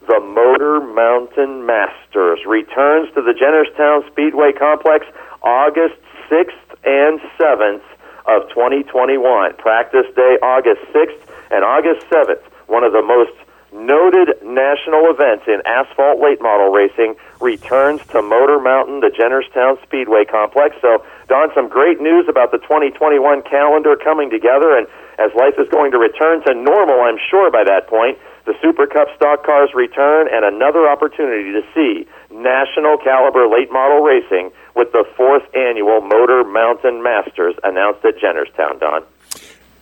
The 0.08 0.20
Motor 0.20 0.82
Mountain 0.82 1.66
Masters 1.66 2.40
returns 2.46 3.08
to 3.16 3.22
the 3.24 3.32
Jennerstown 3.32 4.06
Speedway 4.12 4.52
Complex 4.52 5.08
August 5.42 5.96
6th 6.30 6.76
and 6.84 7.20
7th 7.40 7.84
of 8.28 8.48
2021. 8.50 9.56
Practice 9.56 10.06
day 10.16 10.36
August 10.44 10.82
6th 10.92 11.24
and 11.52 11.64
August 11.64 12.06
7th. 12.12 12.44
One 12.68 12.84
of 12.84 12.92
the 12.92 13.02
most 13.02 13.32
noted 13.72 14.36
national 14.44 15.10
events 15.10 15.46
in 15.48 15.62
asphalt 15.66 16.20
late 16.20 16.42
model 16.42 16.70
racing 16.70 17.16
returns 17.44 18.02
to 18.08 18.22
Motor 18.22 18.60
Mountain, 18.60 19.02
the 19.02 19.12
Jennerstown 19.12 19.82
Speedway 19.84 20.24
Complex. 20.26 20.76
So, 20.82 21.06
Don, 21.28 21.54
some 21.54 21.68
great 21.68 22.00
news 22.00 22.28
about 22.30 22.52
the 22.52 22.58
2021 22.60 23.44
calendar 23.44 23.96
coming 23.96 24.30
together, 24.32 24.76
and 24.76 24.88
as 25.20 25.30
life 25.36 25.60
is 25.60 25.68
going 25.70 25.92
to 25.92 26.00
return 26.00 26.42
to 26.48 26.56
normal, 26.56 27.02
I'm 27.02 27.20
sure 27.30 27.52
by 27.52 27.64
that 27.66 27.88
point, 27.88 28.18
the 28.46 28.56
Super 28.62 28.88
Cup 28.88 29.08
stock 29.16 29.46
cars 29.46 29.70
return 29.74 30.28
and 30.32 30.44
another 30.44 30.88
opportunity 30.88 31.52
to 31.52 31.62
see 31.76 32.08
national 32.32 32.98
caliber 32.98 33.48
late 33.48 33.72
model 33.72 34.00
racing 34.02 34.52
with 34.76 34.92
the 34.92 35.06
fourth 35.16 35.44
annual 35.54 36.02
Motor 36.02 36.44
Mountain 36.44 37.04
Masters 37.04 37.56
announced 37.64 38.04
at 38.04 38.18
Jennerstown, 38.18 38.80
Don. 38.80 39.04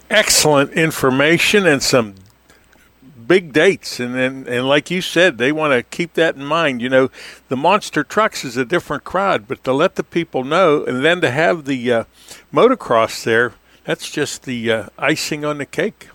excellent 0.09 0.73
information 0.73 1.65
and 1.65 1.81
some 1.81 2.15
big 3.27 3.53
dates. 3.53 3.99
And, 3.99 4.15
and 4.15 4.47
and 4.47 4.67
like 4.67 4.91
you 4.91 5.01
said 5.01 5.37
they 5.37 5.51
want 5.51 5.73
to 5.73 5.83
keep 5.83 6.13
that 6.13 6.35
in 6.35 6.45
mind. 6.45 6.81
You 6.81 6.89
know 6.89 7.09
the 7.49 7.57
monster 7.57 8.03
trucks 8.03 8.43
is 8.43 8.57
a 8.57 8.65
different 8.65 9.03
crowd 9.03 9.47
but 9.47 9.63
to 9.63 9.73
let 9.73 9.95
the 9.95 10.03
people 10.03 10.43
know 10.43 10.83
and 10.85 11.03
then 11.03 11.21
to 11.21 11.31
have 11.31 11.65
the 11.65 11.91
uh, 11.91 12.03
motocross 12.53 13.23
there 13.23 13.53
that's 13.83 14.11
just 14.11 14.43
the 14.43 14.71
uh, 14.71 14.85
icing 14.97 15.43
on 15.43 15.57
the 15.57 15.65
cake. 15.65 16.09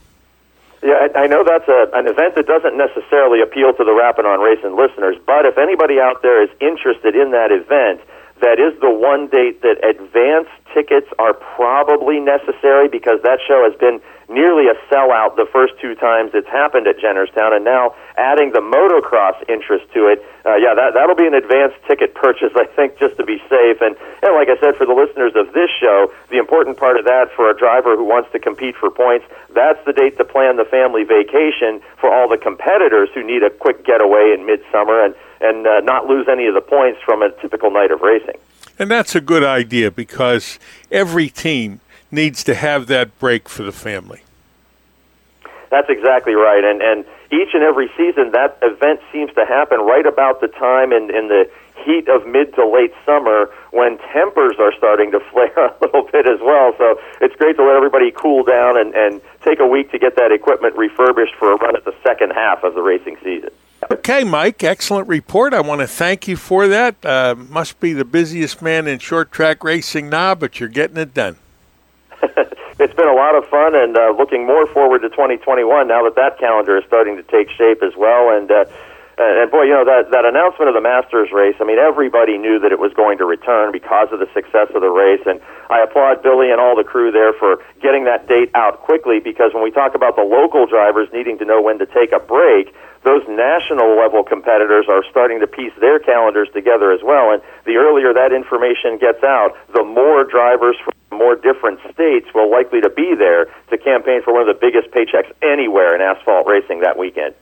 Yeah, 0.83 1.09
I 1.15 1.25
I 1.25 1.27
know 1.27 1.43
that's 1.43 1.67
a, 1.69 1.91
an 1.95 2.07
event 2.07 2.37
that 2.37 2.47
doesn't 2.47 2.77
necessarily 2.77 3.41
appeal 3.41 3.73
to 3.75 3.85
the 3.85 3.93
Rapping 3.93 4.27
on 4.27 4.41
Racing 4.41 4.77
listeners, 4.77 5.17
but 5.27 5.45
if 5.47 5.59
anybody 5.59 5.99
out 5.99 6.23
there 6.23 6.43
is 6.43 6.51
interested 6.61 7.17
in 7.17 7.33
that 7.33 7.51
event, 7.51 8.01
that 8.41 8.61
is 8.61 8.79
the 8.81 8.91
one 8.91 9.27
date 9.29 9.63
that 9.63 9.83
advance 9.83 10.49
tickets 10.75 11.09
are 11.19 11.35
probably 11.35 12.21
necessary 12.21 12.89
because 12.89 13.21
that 13.23 13.41
show 13.47 13.67
has 13.69 13.75
been 13.81 14.01
nearly 14.29 14.67
a 14.67 14.75
sellout 14.93 15.37
the 15.37 15.47
first 15.53 15.75
two 15.81 15.95
times 15.95 16.33
it's 16.35 16.49
happened 16.49 16.87
at 16.87 16.99
Jennerstown, 16.99 17.55
and 17.55 17.65
now 17.65 17.95
adding 18.17 18.53
the 18.53 18.61
motocross 18.61 19.37
interest 19.49 19.87
to 19.95 20.09
it, 20.09 20.25
uh, 20.45 20.57
yeah, 20.57 20.75
that 20.75 20.95
that'll 20.95 21.15
be 21.15 21.27
an 21.27 21.35
advance 21.35 21.73
ticket 21.87 22.15
purchase, 22.15 22.53
I 22.57 22.67
think, 22.67 22.99
just 22.99 23.17
to 23.17 23.25
be 23.25 23.39
safe. 23.49 23.81
And 23.81 23.97
and 24.23 24.35
like 24.35 24.49
I 24.49 24.59
said, 24.59 24.77
for 24.77 24.87
the 24.87 24.95
listeners 24.95 25.33
of 25.37 25.53
this 25.53 25.71
show, 25.71 26.13
the 26.31 26.39
important 26.39 26.77
part 26.77 26.99
of 26.99 27.05
that 27.05 27.31
for 27.35 27.51
a 27.51 27.57
driver 27.57 27.97
who 27.97 28.05
wants 28.05 28.31
to 28.33 28.39
compete 28.39 28.77
for 28.77 28.91
points, 28.91 29.27
that's 29.55 29.83
the 29.87 29.93
date 29.93 30.19
to 30.19 30.25
plan 30.25 30.57
the 30.57 30.65
family 30.65 31.05
vacation 31.05 31.81
for 32.01 32.13
all 32.13 32.29
the 32.29 32.39
competitors 32.39 33.09
who 33.15 33.23
need 33.23 33.43
a 33.43 33.51
quick 33.51 33.85
getaway 33.85 34.35
in 34.35 34.47
midsummer 34.47 35.05
and 35.05 35.15
and 35.41 35.67
uh, 35.67 35.81
not 35.81 36.07
lose 36.07 36.27
any 36.29 36.47
of 36.47 36.55
the 36.55 36.63
points 36.63 37.01
from 37.05 37.23
a 37.23 37.31
typical 37.43 37.71
night 37.71 37.91
of 37.91 38.01
racing. 38.01 38.39
and 38.79 38.91
that's 38.91 39.15
a 39.15 39.21
good 39.21 39.45
idea 39.45 39.91
because 39.91 40.59
every 40.91 41.29
team 41.29 41.81
needs 42.11 42.45
to 42.45 42.55
have 42.55 42.87
that 42.87 43.19
break 43.19 43.49
for 43.49 43.63
the 43.63 43.73
family 43.73 44.23
That's 45.71 45.91
exactly 45.91 46.35
right. 46.35 46.65
And 46.65 46.81
and 46.83 47.05
each 47.31 47.55
and 47.55 47.63
every 47.63 47.91
season 47.97 48.33
that 48.33 48.59
event 48.63 49.01
seems 49.13 49.33
to 49.35 49.45
happen 49.45 49.81
right 49.81 50.07
about 50.07 50.41
the 50.41 50.49
time 50.49 50.93
in, 50.93 51.15
in 51.15 51.29
the 51.29 51.51
heat 51.85 52.09
of 52.09 52.27
mid 52.27 52.55
to 52.55 52.67
late 52.67 52.93
summer 53.05 53.51
when 53.71 53.99
tempers 54.13 54.57
are 54.59 54.73
starting 54.77 55.11
to 55.13 55.21
flare 55.33 55.67
a 55.67 55.75
little 55.81 56.09
bit 56.11 56.27
as 56.27 56.41
well. 56.41 56.75
So 56.79 57.01
it's 57.21 57.35
great 57.37 57.57
to 57.57 57.65
let 57.65 57.77
everybody 57.77 58.11
cool 58.11 58.43
down 58.45 58.79
and, 58.79 58.95
and 58.95 59.21
take 59.43 59.61
a 59.61 59.67
week 59.67 59.91
to 59.93 59.99
get 59.99 60.17
that 60.17 60.33
equipment 60.33 60.77
refurbished 60.77 61.35
for 61.35 61.53
a 61.53 61.57
run 61.57 61.77
at 61.77 61.85
the 61.85 61.95
second 62.03 62.31
half 62.31 62.65
of 62.65 62.75
the 62.75 62.83
racing 62.83 63.17
season. 63.23 63.51
Okay, 63.91 64.25
Mike, 64.25 64.65
excellent 64.65 65.07
report. 65.07 65.53
I 65.53 65.61
want 65.61 65.81
to 65.81 65.87
thank 65.87 66.27
you 66.27 66.37
for 66.37 66.67
that. 66.67 67.05
Uh, 67.05 67.35
must 67.37 67.79
be 67.79 67.93
the 67.93 68.05
busiest 68.05 68.63
man 68.63 68.87
in 68.87 68.99
short 68.99 69.31
track 69.31 69.63
racing 69.63 70.09
now, 70.09 70.35
but 70.35 70.59
you're 70.59 70.69
getting 70.69 70.97
it 70.97 71.13
done. 71.13 71.37
it's 72.79 72.95
been 72.95 73.09
a 73.09 73.15
lot 73.15 73.35
of 73.35 73.47
fun 73.49 73.75
and 73.75 73.97
uh, 73.97 74.15
looking 74.17 74.47
more 74.47 74.67
forward 74.67 75.03
to 75.03 75.09
2021 75.11 75.89
now 75.89 76.03
that 76.05 76.15
that 76.17 76.39
calendar 76.39 76.79
is 76.79 76.85
starting 76.87 77.17
to 77.17 77.23
take 77.25 77.51
shape 77.51 77.83
as 77.83 77.97
well. 77.97 78.37
And 78.37 78.51
uh, 78.51 78.65
and 79.19 79.39
and 79.39 79.51
boy, 79.51 79.65
you 79.65 79.73
know 79.73 79.85
that 79.85 80.11
that 80.13 80.25
announcement 80.25 80.69
of 80.69 80.75
the 80.75 80.85
Masters 80.85 81.33
race. 81.33 81.57
I 81.61 81.65
mean, 81.65 81.79
everybody 81.79 82.37
knew 82.37 82.59
that 82.61 82.73
it 82.73 82.79
was 82.79 82.93
going 82.93 83.17
to 83.19 83.25
return 83.25 83.73
because 83.73 84.13
of 84.13 84.21
the 84.21 84.29
success 84.35 84.69
of 84.75 84.85
the 84.85 84.93
race, 84.93 85.25
and 85.25 85.41
I 85.71 85.81
applaud 85.81 86.23
Billy 86.23 86.51
and 86.53 86.61
all 86.61 86.77
the 86.77 86.85
crew 86.85 87.11
there 87.11 87.33
for 87.33 87.65
getting 87.81 88.05
that 88.05 88.29
date 88.29 88.51
out 88.55 88.85
quickly. 88.85 89.21
Because 89.21 89.55
when 89.55 89.65
we 89.65 89.71
talk 89.71 89.95
about 89.95 90.17
the 90.17 90.23
local 90.23 90.67
drivers 90.67 91.09
needing 91.13 91.39
to 91.39 91.45
know 91.45 91.63
when 91.63 91.79
to 91.79 91.87
take 91.87 92.13
a 92.13 92.21
break, 92.21 92.77
those 93.05 93.25
national 93.29 93.97
level 93.97 94.23
competitors 94.23 94.85
are 94.89 95.03
starting 95.09 95.41
to 95.41 95.47
piece 95.47 95.73
their 95.81 95.99
calendars 95.99 96.49
together 96.53 96.93
as 96.93 97.01
well. 97.03 97.33
And 97.33 97.41
the 97.65 97.77
earlier 97.81 98.13
that 98.13 98.33
information 98.37 98.99
gets 98.99 99.25
out, 99.25 99.57
the 99.73 99.85
more 99.85 100.25
drivers 100.25 100.77
from 100.85 100.93
more 101.17 101.37
different 101.37 101.81
states 101.95 102.29
will 102.35 102.51
likely 102.51 102.83
to 102.83 102.91
be 102.91 103.15
there 103.17 103.49
to 103.71 103.79
campaign 103.79 104.21
for 104.21 104.35
one 104.35 104.47
of 104.47 104.53
the 104.53 104.61
biggest 104.61 104.93
paychecks 104.93 105.33
anywhere 105.41 105.95
in 105.95 106.03
asphalt 106.03 106.47
racing 106.47 106.81
that 106.81 106.99
weekend. 106.99 107.35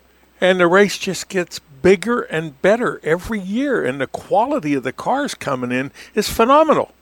And 0.45 0.61
the 0.61 0.67
race 0.67 0.99
just 0.99 1.31
gets 1.31 1.59
bigger 1.59 2.21
and 2.21 2.61
better 2.61 3.01
every 3.03 3.41
year, 3.41 3.83
and 3.83 3.99
the 3.99 4.07
quality 4.07 4.75
of 4.75 4.83
the 4.83 4.93
cars 4.93 5.33
coming 5.35 5.73
in 5.73 5.91
is 6.15 6.29
phenomenal. 6.29 6.93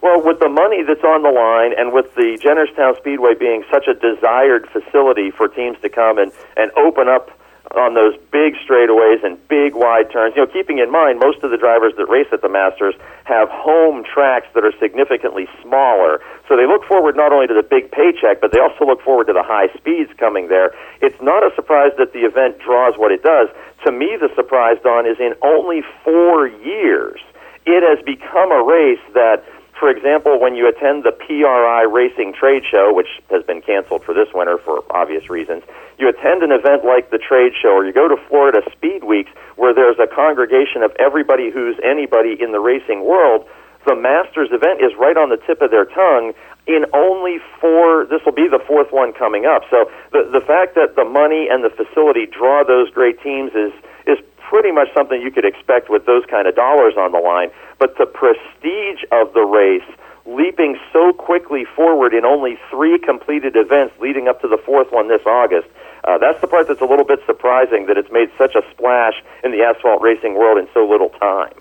Well, 0.00 0.22
with 0.22 0.38
the 0.38 0.48
money 0.48 0.84
that's 0.86 1.02
on 1.02 1.24
the 1.24 1.30
line 1.30 1.72
and 1.76 1.92
with 1.92 2.14
the 2.14 2.38
Jennerstown 2.40 2.96
Speedway 2.98 3.34
being 3.34 3.64
such 3.68 3.88
a 3.88 3.94
desired 3.94 4.68
facility 4.68 5.32
for 5.32 5.48
teams 5.48 5.76
to 5.82 5.88
come 5.88 6.18
and, 6.18 6.30
and 6.56 6.70
open 6.76 7.08
up 7.08 7.36
on 7.76 7.94
those 7.94 8.14
big 8.30 8.54
straightaways 8.60 9.24
and 9.24 9.36
big 9.48 9.74
wide 9.74 10.10
turns, 10.12 10.34
you 10.36 10.44
know, 10.44 10.50
keeping 10.50 10.78
in 10.78 10.90
mind 10.90 11.18
most 11.18 11.42
of 11.42 11.50
the 11.50 11.56
drivers 11.56 11.92
that 11.96 12.06
race 12.08 12.28
at 12.32 12.42
the 12.42 12.48
Masters 12.48 12.94
have 13.24 13.48
home 13.48 14.04
tracks 14.04 14.46
that 14.54 14.64
are 14.64 14.72
significantly 14.78 15.48
smaller. 15.62 16.20
So 16.48 16.56
they 16.56 16.66
look 16.66 16.84
forward 16.84 17.16
not 17.16 17.32
only 17.32 17.46
to 17.46 17.54
the 17.54 17.62
big 17.62 17.90
paycheck, 17.90 18.40
but 18.40 18.52
they 18.52 18.60
also 18.60 18.84
look 18.84 19.00
forward 19.02 19.26
to 19.28 19.32
the 19.32 19.42
high 19.42 19.72
speeds 19.76 20.10
coming 20.18 20.48
there. 20.48 20.74
It's 21.00 21.20
not 21.22 21.42
a 21.42 21.54
surprise 21.54 21.92
that 21.98 22.12
the 22.12 22.20
event 22.20 22.58
draws 22.58 22.94
what 22.96 23.12
it 23.12 23.22
does. 23.22 23.48
To 23.86 23.92
me, 23.92 24.16
the 24.20 24.28
surprise, 24.34 24.76
Don, 24.82 25.06
is 25.06 25.18
in 25.18 25.34
only 25.42 25.82
four 26.04 26.46
years, 26.46 27.20
it 27.64 27.82
has 27.82 28.04
become 28.04 28.52
a 28.52 28.62
race 28.62 29.02
that 29.14 29.44
for 29.82 29.90
example, 29.90 30.38
when 30.38 30.54
you 30.54 30.68
attend 30.68 31.02
the 31.02 31.10
PRI 31.10 31.82
Racing 31.82 32.34
Trade 32.38 32.62
Show, 32.70 32.94
which 32.94 33.18
has 33.30 33.42
been 33.42 33.60
canceled 33.60 34.04
for 34.04 34.14
this 34.14 34.28
winter 34.32 34.56
for 34.56 34.84
obvious 34.94 35.28
reasons, 35.28 35.64
you 35.98 36.08
attend 36.08 36.44
an 36.44 36.52
event 36.52 36.84
like 36.84 37.10
the 37.10 37.18
trade 37.18 37.50
show, 37.60 37.74
or 37.74 37.84
you 37.84 37.92
go 37.92 38.06
to 38.06 38.14
Florida 38.28 38.62
Speed 38.70 39.02
Weeks, 39.02 39.32
where 39.56 39.74
there's 39.74 39.98
a 39.98 40.06
congregation 40.06 40.84
of 40.84 40.94
everybody 41.00 41.50
who's 41.50 41.74
anybody 41.82 42.38
in 42.38 42.52
the 42.52 42.60
racing 42.60 43.02
world. 43.04 43.44
The 43.84 43.96
Masters 43.96 44.50
event 44.52 44.80
is 44.80 44.92
right 44.94 45.16
on 45.16 45.30
the 45.30 45.36
tip 45.36 45.60
of 45.60 45.72
their 45.72 45.86
tongue. 45.86 46.32
In 46.68 46.86
only 46.94 47.38
four, 47.60 48.06
this 48.06 48.22
will 48.24 48.38
be 48.38 48.46
the 48.46 48.62
fourth 48.64 48.92
one 48.92 49.12
coming 49.12 49.46
up. 49.46 49.62
So 49.68 49.90
the 50.12 50.30
the 50.30 50.46
fact 50.46 50.76
that 50.76 50.94
the 50.94 51.04
money 51.04 51.48
and 51.50 51.64
the 51.64 51.70
facility 51.74 52.26
draw 52.26 52.62
those 52.62 52.88
great 52.90 53.20
teams 53.20 53.50
is 53.58 53.74
is 54.06 54.18
pretty 54.52 54.70
much 54.70 54.88
something 54.92 55.22
you 55.22 55.30
could 55.30 55.46
expect 55.46 55.88
with 55.88 56.04
those 56.04 56.26
kind 56.26 56.46
of 56.46 56.54
dollars 56.54 56.92
on 56.98 57.10
the 57.10 57.18
line. 57.18 57.50
But 57.78 57.96
the 57.96 58.04
prestige 58.04 59.02
of 59.10 59.32
the 59.32 59.40
race, 59.40 59.88
leaping 60.26 60.78
so 60.92 61.14
quickly 61.14 61.64
forward 61.64 62.12
in 62.12 62.26
only 62.26 62.58
three 62.68 62.98
completed 62.98 63.56
events 63.56 63.94
leading 63.98 64.28
up 64.28 64.42
to 64.42 64.48
the 64.48 64.58
fourth 64.58 64.92
one 64.92 65.08
this 65.08 65.22
August, 65.24 65.68
uh, 66.04 66.18
that's 66.18 66.38
the 66.42 66.46
part 66.46 66.68
that's 66.68 66.82
a 66.82 66.84
little 66.84 67.06
bit 67.06 67.20
surprising 67.24 67.86
that 67.86 67.96
it's 67.96 68.12
made 68.12 68.30
such 68.36 68.54
a 68.54 68.60
splash 68.70 69.14
in 69.42 69.52
the 69.52 69.62
asphalt 69.62 70.02
racing 70.02 70.34
world 70.34 70.58
in 70.58 70.68
so 70.74 70.86
little 70.86 71.08
time. 71.08 71.54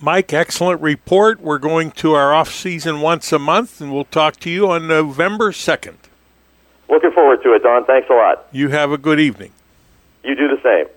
Mike, 0.00 0.32
excellent 0.32 0.80
report. 0.80 1.40
We're 1.40 1.58
going 1.58 1.92
to 1.92 2.14
our 2.14 2.34
off 2.34 2.52
season 2.52 3.02
once 3.02 3.32
a 3.32 3.38
month, 3.38 3.80
and 3.80 3.92
we'll 3.92 4.04
talk 4.04 4.36
to 4.38 4.50
you 4.50 4.68
on 4.68 4.88
November 4.88 5.52
2nd. 5.52 5.94
Looking 6.88 7.12
forward 7.12 7.40
to 7.44 7.52
it, 7.52 7.62
Don. 7.62 7.84
Thanks 7.84 8.10
a 8.10 8.14
lot. 8.14 8.48
You 8.50 8.70
have 8.70 8.90
a 8.90 8.98
good 8.98 9.20
evening. 9.20 9.52
You 10.24 10.34
do 10.34 10.48
the 10.48 10.60
same. 10.60 10.92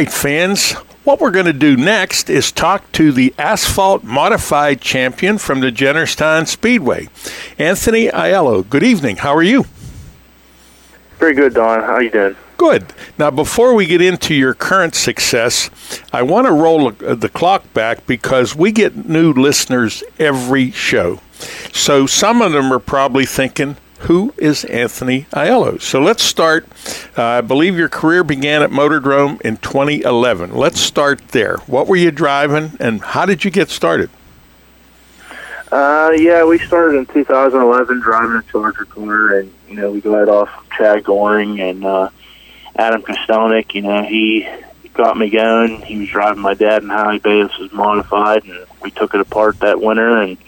Right, 0.00 0.10
fans. 0.10 0.72
What 1.04 1.20
we're 1.20 1.30
going 1.30 1.44
to 1.44 1.52
do 1.52 1.76
next 1.76 2.30
is 2.30 2.50
talk 2.52 2.90
to 2.92 3.12
the 3.12 3.34
asphalt 3.38 4.02
modified 4.02 4.80
champion 4.80 5.36
from 5.36 5.60
the 5.60 5.70
Jennerstown 5.70 6.48
Speedway, 6.48 7.10
Anthony 7.58 8.06
Aiello. 8.06 8.66
Good 8.66 8.82
evening. 8.82 9.16
How 9.16 9.34
are 9.34 9.42
you? 9.42 9.66
Very 11.18 11.34
good, 11.34 11.52
Don. 11.52 11.80
How 11.82 11.98
you 11.98 12.08
doing? 12.08 12.34
Good. 12.56 12.94
Now, 13.18 13.30
before 13.30 13.74
we 13.74 13.84
get 13.84 14.00
into 14.00 14.34
your 14.34 14.54
current 14.54 14.94
success, 14.94 15.68
I 16.14 16.22
want 16.22 16.46
to 16.46 16.52
roll 16.54 16.88
uh, 16.88 17.14
the 17.14 17.28
clock 17.28 17.70
back 17.74 18.06
because 18.06 18.56
we 18.56 18.72
get 18.72 19.06
new 19.06 19.34
listeners 19.34 20.02
every 20.18 20.70
show. 20.70 21.20
So 21.74 22.06
some 22.06 22.40
of 22.40 22.52
them 22.52 22.72
are 22.72 22.78
probably 22.78 23.26
thinking, 23.26 23.76
who 24.00 24.32
is 24.38 24.64
Anthony 24.64 25.26
Aiello? 25.32 25.80
So 25.80 26.00
let's 26.00 26.22
start. 26.22 26.66
Uh, 27.16 27.22
I 27.22 27.40
believe 27.42 27.76
your 27.76 27.88
career 27.88 28.24
began 28.24 28.62
at 28.62 28.70
Motordrome 28.70 29.40
in 29.42 29.58
2011. 29.58 30.54
Let's 30.54 30.80
start 30.80 31.28
there. 31.28 31.58
What 31.66 31.86
were 31.86 31.96
you 31.96 32.10
driving, 32.10 32.72
and 32.80 33.02
how 33.02 33.26
did 33.26 33.44
you 33.44 33.50
get 33.50 33.68
started? 33.68 34.10
Uh, 35.70 36.12
yeah, 36.16 36.44
we 36.44 36.58
started 36.58 36.96
in 36.96 37.06
2011 37.06 38.00
driving 38.00 38.36
a 38.36 38.42
Charger 38.50 38.86
car, 38.86 39.38
and 39.38 39.52
you 39.68 39.76
know 39.76 39.90
we 39.90 40.00
got 40.00 40.28
off 40.28 40.50
Chad 40.76 41.04
Goring 41.04 41.60
and 41.60 41.84
uh, 41.84 42.08
Adam 42.74 43.02
Kostelnik. 43.02 43.74
You 43.74 43.82
know 43.82 44.02
he 44.02 44.48
got 44.94 45.16
me 45.16 45.30
going. 45.30 45.82
He 45.82 45.98
was 45.98 46.08
driving 46.08 46.42
my 46.42 46.54
dad 46.54 46.82
and 46.82 46.90
Howie 46.90 47.18
Bayless 47.18 47.56
was 47.58 47.72
modified, 47.72 48.44
and 48.44 48.66
we 48.82 48.90
took 48.90 49.14
it 49.14 49.20
apart 49.20 49.60
that 49.60 49.80
winter 49.80 50.20
and 50.20 50.38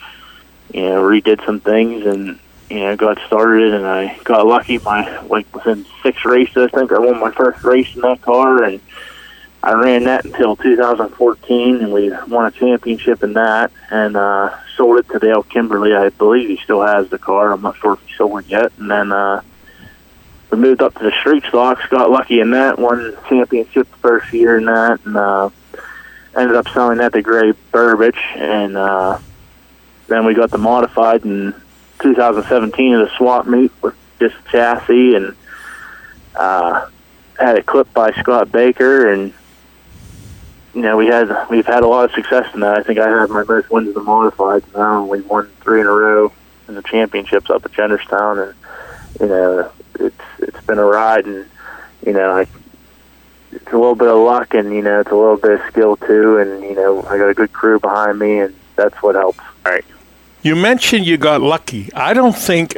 you 0.73 0.83
know 0.83 1.03
redid 1.03 1.45
some 1.45 1.61
things 1.61 2.05
and 2.07 2.39
you 2.73 2.81
know 2.81 2.97
got 2.97 3.19
started. 3.27 3.75
And 3.75 3.87
I 3.87 4.19
got 4.25 4.47
lucky. 4.47 4.79
My 4.79 5.21
like 5.27 5.53
within 5.55 5.85
six 6.03 6.25
races, 6.25 6.71
I 6.73 6.79
think 6.79 6.93
I 6.93 6.99
won 6.99 7.21
my 7.21 7.31
first 7.31 7.63
race 7.65 7.95
in 7.95 8.01
that 8.03 8.23
car, 8.23 8.65
and 8.65 8.81
I 9.63 9.75
ran 9.75 10.05
that 10.05 10.25
until 10.25 10.57
2014, 10.57 11.77
and 11.77 11.93
we 11.93 12.11
won 12.29 12.47
a 12.47 12.51
championship 12.51 13.23
in 13.23 13.35
that, 13.35 13.71
and 13.91 14.17
uh, 14.17 14.57
sold 14.77 14.99
it 14.99 15.09
to 15.11 15.21
Dale 15.21 15.45
Kimberly. 15.45 15.95
I 15.95 16.09
believe 16.09 16.49
he 16.49 16.57
still 16.65 16.83
has 16.83 17.09
the 17.11 17.19
car. 17.19 17.53
I'm 17.53 17.63
not 17.63 17.77
sure 17.77 17.93
if 17.93 18.01
he 18.01 18.15
sold 18.15 18.41
it 18.41 18.47
yet. 18.47 18.73
And 18.79 18.91
then 18.91 19.13
uh, 19.13 19.43
we 20.51 20.59
moved 20.59 20.83
up 20.83 20.95
to 20.95 21.05
the 21.05 21.13
street 21.13 21.45
stocks. 21.49 21.87
Got 21.87 22.11
lucky 22.11 22.41
in 22.41 22.51
that. 22.51 22.79
Won 22.79 23.17
championship 23.29 23.89
the 23.89 23.99
first 23.99 24.33
year 24.33 24.59
in 24.59 24.65
that, 24.65 24.99
and 25.05 25.17
uh, 25.17 25.51
ended 26.37 26.57
up 26.57 26.69
selling 26.71 26.99
that 26.99 27.13
to 27.13 27.23
Gray 27.23 27.53
Burbage. 27.71 28.19
And 28.35 28.77
uh, 28.77 29.19
then 30.09 30.25
we 30.25 30.35
got 30.35 30.51
the 30.51 30.59
modified 30.59 31.25
in 31.25 31.55
2017 32.03 32.95
at 32.95 33.01
a 33.01 33.11
swap 33.17 33.47
meet 33.47 33.73
with 33.83 33.95
just 34.19 34.35
chassis 34.51 35.15
and 35.15 35.35
uh, 36.35 36.89
had 37.39 37.57
it 37.57 37.67
clipped 37.67 37.93
by 37.95 38.13
Scott 38.13 38.51
Baker 38.53 39.13
and 39.13 39.33
you 40.75 40.81
know, 40.81 40.97
we 40.97 41.07
had 41.07 41.29
we've 41.51 41.67
had 41.67 41.83
a 41.83 41.87
lot 41.87 42.07
of 42.07 42.13
success 42.13 42.53
in 42.55 42.61
that. 42.61 42.79
I 42.79 42.83
think 42.83 42.99
I 42.99 43.09
had 43.09 43.29
my 43.29 43.45
most 43.45 43.71
wins 43.71 43.89
in 43.89 43.95
the 43.95 44.01
modified 44.01 44.65
now. 44.75 45.05
We 45.05 45.21
won 45.21 45.51
three 45.61 45.81
in 45.81 45.87
a 45.87 45.91
row 45.91 46.33
in 46.69 46.75
the 46.75 46.83
championships 46.83 47.51
up 47.51 47.65
at 47.65 47.73
Jennerstown, 47.73 48.49
and 48.49 48.55
you 49.21 49.27
know, 49.27 49.71
it's 50.01 50.21
it's 50.39 50.67
been 50.67 50.79
a 50.79 50.85
ride, 50.85 51.27
and 51.27 51.47
you 52.07 52.15
know, 52.15 52.39
I, 52.39 52.47
it's 53.51 53.69
a 53.69 53.77
little 53.77 53.95
bit 53.95 54.09
of 54.09 54.19
luck, 54.19 54.55
and 54.55 54.73
you 54.73 54.81
know, 54.81 55.01
it's 55.01 55.11
a 55.11 55.15
little 55.15 55.37
bit 55.37 55.61
of 55.61 55.67
skill 55.71 55.97
too, 55.97 56.39
and 56.39 56.63
you 56.63 56.75
know, 56.75 57.03
I 57.03 57.19
got 57.19 57.29
a 57.29 57.35
good 57.35 57.53
crew 57.53 57.79
behind 57.79 58.19
me, 58.19 58.39
and 58.39 58.55
that's 58.77 58.97
what 59.03 59.15
helps. 59.15 59.41
All 59.67 59.73
right. 59.73 59.85
You 60.43 60.57
mentioned 60.57 61.07
you 61.07 61.19
got 61.19 61.41
lucky. 61.41 61.93
I 61.95 62.15
don't 62.15 62.37
think 62.37 62.77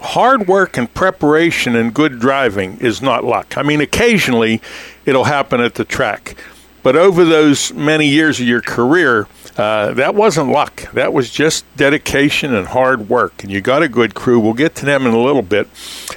hard 0.00 0.48
work 0.48 0.78
and 0.78 0.92
preparation 0.92 1.76
and 1.76 1.92
good 1.92 2.18
driving 2.18 2.78
is 2.78 3.02
not 3.02 3.22
luck. 3.22 3.58
I 3.58 3.62
mean, 3.62 3.82
occasionally 3.82 4.62
it'll 5.04 5.24
happen 5.24 5.60
at 5.60 5.74
the 5.74 5.84
track. 5.84 6.36
But 6.82 6.96
over 6.96 7.24
those 7.26 7.72
many 7.74 8.08
years 8.08 8.40
of 8.40 8.46
your 8.46 8.62
career, 8.62 9.28
uh, 9.58 9.92
that 9.92 10.14
wasn't 10.14 10.48
luck. 10.48 10.90
That 10.92 11.12
was 11.12 11.30
just 11.30 11.64
dedication 11.76 12.54
and 12.54 12.66
hard 12.68 13.10
work. 13.10 13.42
And 13.42 13.52
you 13.52 13.60
got 13.60 13.82
a 13.82 13.88
good 13.88 14.14
crew. 14.14 14.40
We'll 14.40 14.54
get 14.54 14.74
to 14.76 14.86
them 14.86 15.06
in 15.06 15.12
a 15.12 15.20
little 15.20 15.42
bit. 15.42 15.68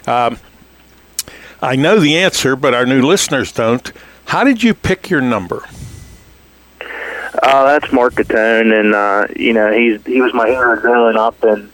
Um, 0.08 0.39
I 1.62 1.75
know 1.75 1.99
the 1.99 2.17
answer, 2.17 2.55
but 2.55 2.73
our 2.73 2.86
new 2.86 3.01
listeners 3.01 3.51
don't. 3.51 3.91
How 4.25 4.45
did 4.45 4.63
you 4.63 4.73
pick 4.73 5.10
your 5.10 5.21
number? 5.21 5.67
Uh, 7.45 7.63
that's 7.65 7.93
Mark 7.93 8.15
Catone, 8.15 8.73
and 8.73 8.95
uh, 8.95 9.27
you 9.36 9.53
know 9.53 9.71
he's 9.71 10.03
he 10.03 10.19
was 10.19 10.34
my 10.34 10.47
hero 10.47 10.81
growing 10.81 11.15
up, 11.15 11.43
and 11.43 11.71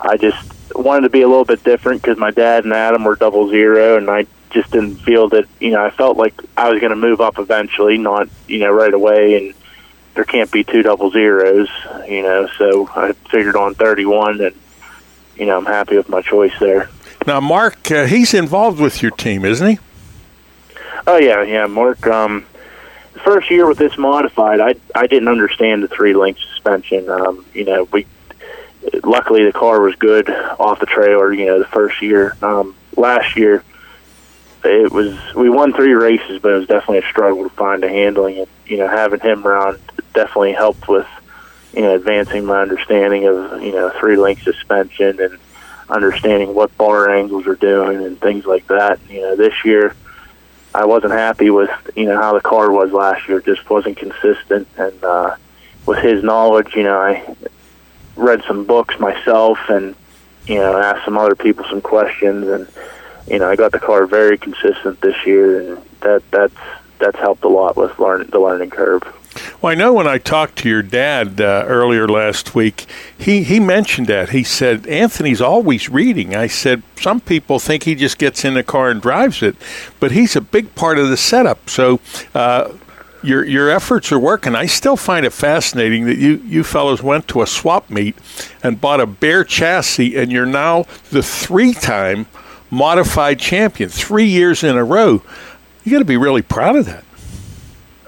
I 0.00 0.16
just 0.16 0.74
wanted 0.74 1.02
to 1.02 1.10
be 1.10 1.20
a 1.20 1.28
little 1.28 1.44
bit 1.44 1.62
different 1.62 2.00
because 2.00 2.16
my 2.16 2.30
dad 2.30 2.64
and 2.64 2.72
Adam 2.72 3.04
were 3.04 3.14
double 3.14 3.50
zero, 3.50 3.98
and 3.98 4.08
I 4.08 4.26
just 4.48 4.70
didn't 4.70 4.96
feel 4.96 5.28
that 5.28 5.46
you 5.60 5.70
know 5.70 5.84
I 5.84 5.90
felt 5.90 6.16
like 6.16 6.32
I 6.56 6.70
was 6.70 6.80
going 6.80 6.92
to 6.92 6.96
move 6.96 7.20
up 7.20 7.38
eventually, 7.38 7.98
not 7.98 8.30
you 8.48 8.60
know 8.60 8.70
right 8.72 8.94
away, 8.94 9.36
and 9.36 9.54
there 10.14 10.24
can't 10.24 10.50
be 10.50 10.64
two 10.64 10.82
double 10.82 11.10
zeros, 11.10 11.68
you 12.08 12.22
know. 12.22 12.48
So 12.56 12.88
I 12.88 13.12
figured 13.30 13.54
on 13.54 13.74
31, 13.74 14.40
and 14.40 14.56
you 15.36 15.44
know 15.44 15.58
I'm 15.58 15.66
happy 15.66 15.98
with 15.98 16.08
my 16.08 16.22
choice 16.22 16.54
there. 16.58 16.88
Now, 17.26 17.38
Mark, 17.38 17.90
uh, 17.90 18.06
he's 18.06 18.32
involved 18.32 18.80
with 18.80 19.02
your 19.02 19.10
team, 19.10 19.44
isn't 19.44 19.68
he? 19.68 19.78
Oh 21.06 21.18
yeah, 21.18 21.42
yeah. 21.42 21.66
Mark, 21.66 22.06
um, 22.06 22.46
first 23.20 23.50
year 23.50 23.66
with 23.66 23.78
this 23.78 23.96
modified, 23.98 24.60
I 24.60 24.74
I 24.94 25.06
didn't 25.06 25.28
understand 25.28 25.82
the 25.82 25.88
three 25.88 26.14
link 26.14 26.38
suspension. 26.38 27.08
Um, 27.08 27.44
you 27.52 27.64
know, 27.64 27.84
we 27.92 28.06
luckily 29.04 29.44
the 29.44 29.52
car 29.52 29.80
was 29.80 29.94
good 29.96 30.28
off 30.30 30.80
the 30.80 30.86
trailer. 30.86 31.32
You 31.32 31.46
know, 31.46 31.58
the 31.58 31.66
first 31.66 32.02
year. 32.02 32.36
Um, 32.42 32.74
last 32.96 33.36
year, 33.36 33.64
it 34.64 34.92
was 34.92 35.16
we 35.34 35.50
won 35.50 35.72
three 35.72 35.94
races, 35.94 36.40
but 36.40 36.52
it 36.52 36.58
was 36.58 36.66
definitely 36.66 36.98
a 36.98 37.10
struggle 37.10 37.44
to 37.44 37.54
find 37.54 37.82
the 37.82 37.88
handling. 37.88 38.38
And 38.38 38.48
you 38.66 38.78
know, 38.78 38.88
having 38.88 39.20
him 39.20 39.46
around 39.46 39.78
definitely 40.14 40.52
helped 40.52 40.88
with 40.88 41.06
you 41.74 41.82
know 41.82 41.94
advancing 41.94 42.44
my 42.44 42.60
understanding 42.62 43.26
of 43.26 43.62
you 43.62 43.72
know 43.72 43.90
three 43.98 44.16
link 44.16 44.40
suspension 44.40 45.20
and 45.20 45.38
understanding 45.88 46.54
what 46.54 46.76
bar 46.78 47.10
angles 47.10 47.46
are 47.46 47.56
doing 47.56 48.02
and 48.04 48.20
things 48.20 48.46
like 48.46 48.66
that. 48.68 48.98
You 49.08 49.20
know, 49.20 49.36
this 49.36 49.64
year 49.64 49.94
I 50.74 50.86
wasn't 50.86 51.12
happy 51.12 51.50
with 51.50 51.70
you 51.94 52.06
know 52.06 52.20
how 52.20 52.34
the 52.34 52.40
car 52.40 52.70
was 52.70 52.92
last 52.92 53.28
year. 53.28 53.38
It 53.38 53.44
just 53.44 53.68
wasn't 53.68 53.96
consistent, 53.96 54.68
and 54.76 55.04
uh, 55.04 55.36
with 55.86 55.98
his 55.98 56.22
knowledge, 56.22 56.74
you 56.74 56.82
know, 56.84 56.98
I 56.98 57.36
read 58.16 58.42
some 58.46 58.64
books 58.64 58.98
myself 58.98 59.58
and 59.68 59.94
you 60.46 60.56
know 60.56 60.76
asked 60.76 61.04
some 61.04 61.18
other 61.18 61.34
people 61.34 61.64
some 61.68 61.80
questions 61.80 62.48
and 62.48 62.68
you 63.26 63.38
know, 63.38 63.48
I 63.48 63.56
got 63.56 63.72
the 63.72 63.78
car 63.78 64.06
very 64.06 64.36
consistent 64.36 65.00
this 65.00 65.16
year, 65.26 65.60
and 65.60 65.82
that 66.00 66.22
that's 66.30 66.54
that's 66.98 67.18
helped 67.18 67.44
a 67.44 67.48
lot 67.48 67.76
with 67.76 67.98
learn 67.98 68.28
the 68.30 68.38
learning 68.38 68.70
curve. 68.70 69.02
Well, 69.60 69.72
I 69.72 69.74
know 69.74 69.92
when 69.92 70.06
I 70.06 70.18
talked 70.18 70.56
to 70.58 70.68
your 70.68 70.82
dad 70.82 71.40
uh, 71.40 71.64
earlier 71.66 72.08
last 72.08 72.54
week, 72.54 72.86
he, 73.16 73.42
he 73.42 73.60
mentioned 73.60 74.06
that. 74.08 74.30
He 74.30 74.42
said, 74.42 74.86
Anthony's 74.86 75.40
always 75.40 75.88
reading. 75.88 76.34
I 76.34 76.46
said, 76.46 76.82
some 76.96 77.20
people 77.20 77.58
think 77.58 77.84
he 77.84 77.94
just 77.94 78.18
gets 78.18 78.44
in 78.44 78.54
the 78.54 78.62
car 78.62 78.90
and 78.90 79.00
drives 79.00 79.42
it, 79.42 79.56
but 80.00 80.12
he's 80.12 80.36
a 80.36 80.40
big 80.40 80.74
part 80.74 80.98
of 80.98 81.08
the 81.08 81.16
setup. 81.16 81.70
So, 81.70 82.00
uh, 82.34 82.72
your 83.22 83.44
your 83.44 83.70
efforts 83.70 84.10
are 84.10 84.18
working. 84.18 84.56
I 84.56 84.66
still 84.66 84.96
find 84.96 85.24
it 85.24 85.32
fascinating 85.32 86.06
that 86.06 86.18
you 86.18 86.42
you 86.44 86.64
fellows 86.64 87.04
went 87.04 87.28
to 87.28 87.42
a 87.42 87.46
swap 87.46 87.88
meet 87.88 88.16
and 88.64 88.80
bought 88.80 89.00
a 89.00 89.06
bare 89.06 89.44
chassis, 89.44 90.16
and 90.16 90.32
you're 90.32 90.44
now 90.44 90.86
the 91.10 91.22
three 91.22 91.72
time 91.72 92.26
modified 92.70 93.38
champion 93.38 93.88
three 93.88 94.24
years 94.24 94.64
in 94.64 94.76
a 94.76 94.84
row. 94.84 95.22
You 95.84 95.92
got 95.92 95.98
to 95.98 96.04
be 96.04 96.16
really 96.16 96.42
proud 96.42 96.74
of 96.76 96.86
that. 96.86 97.04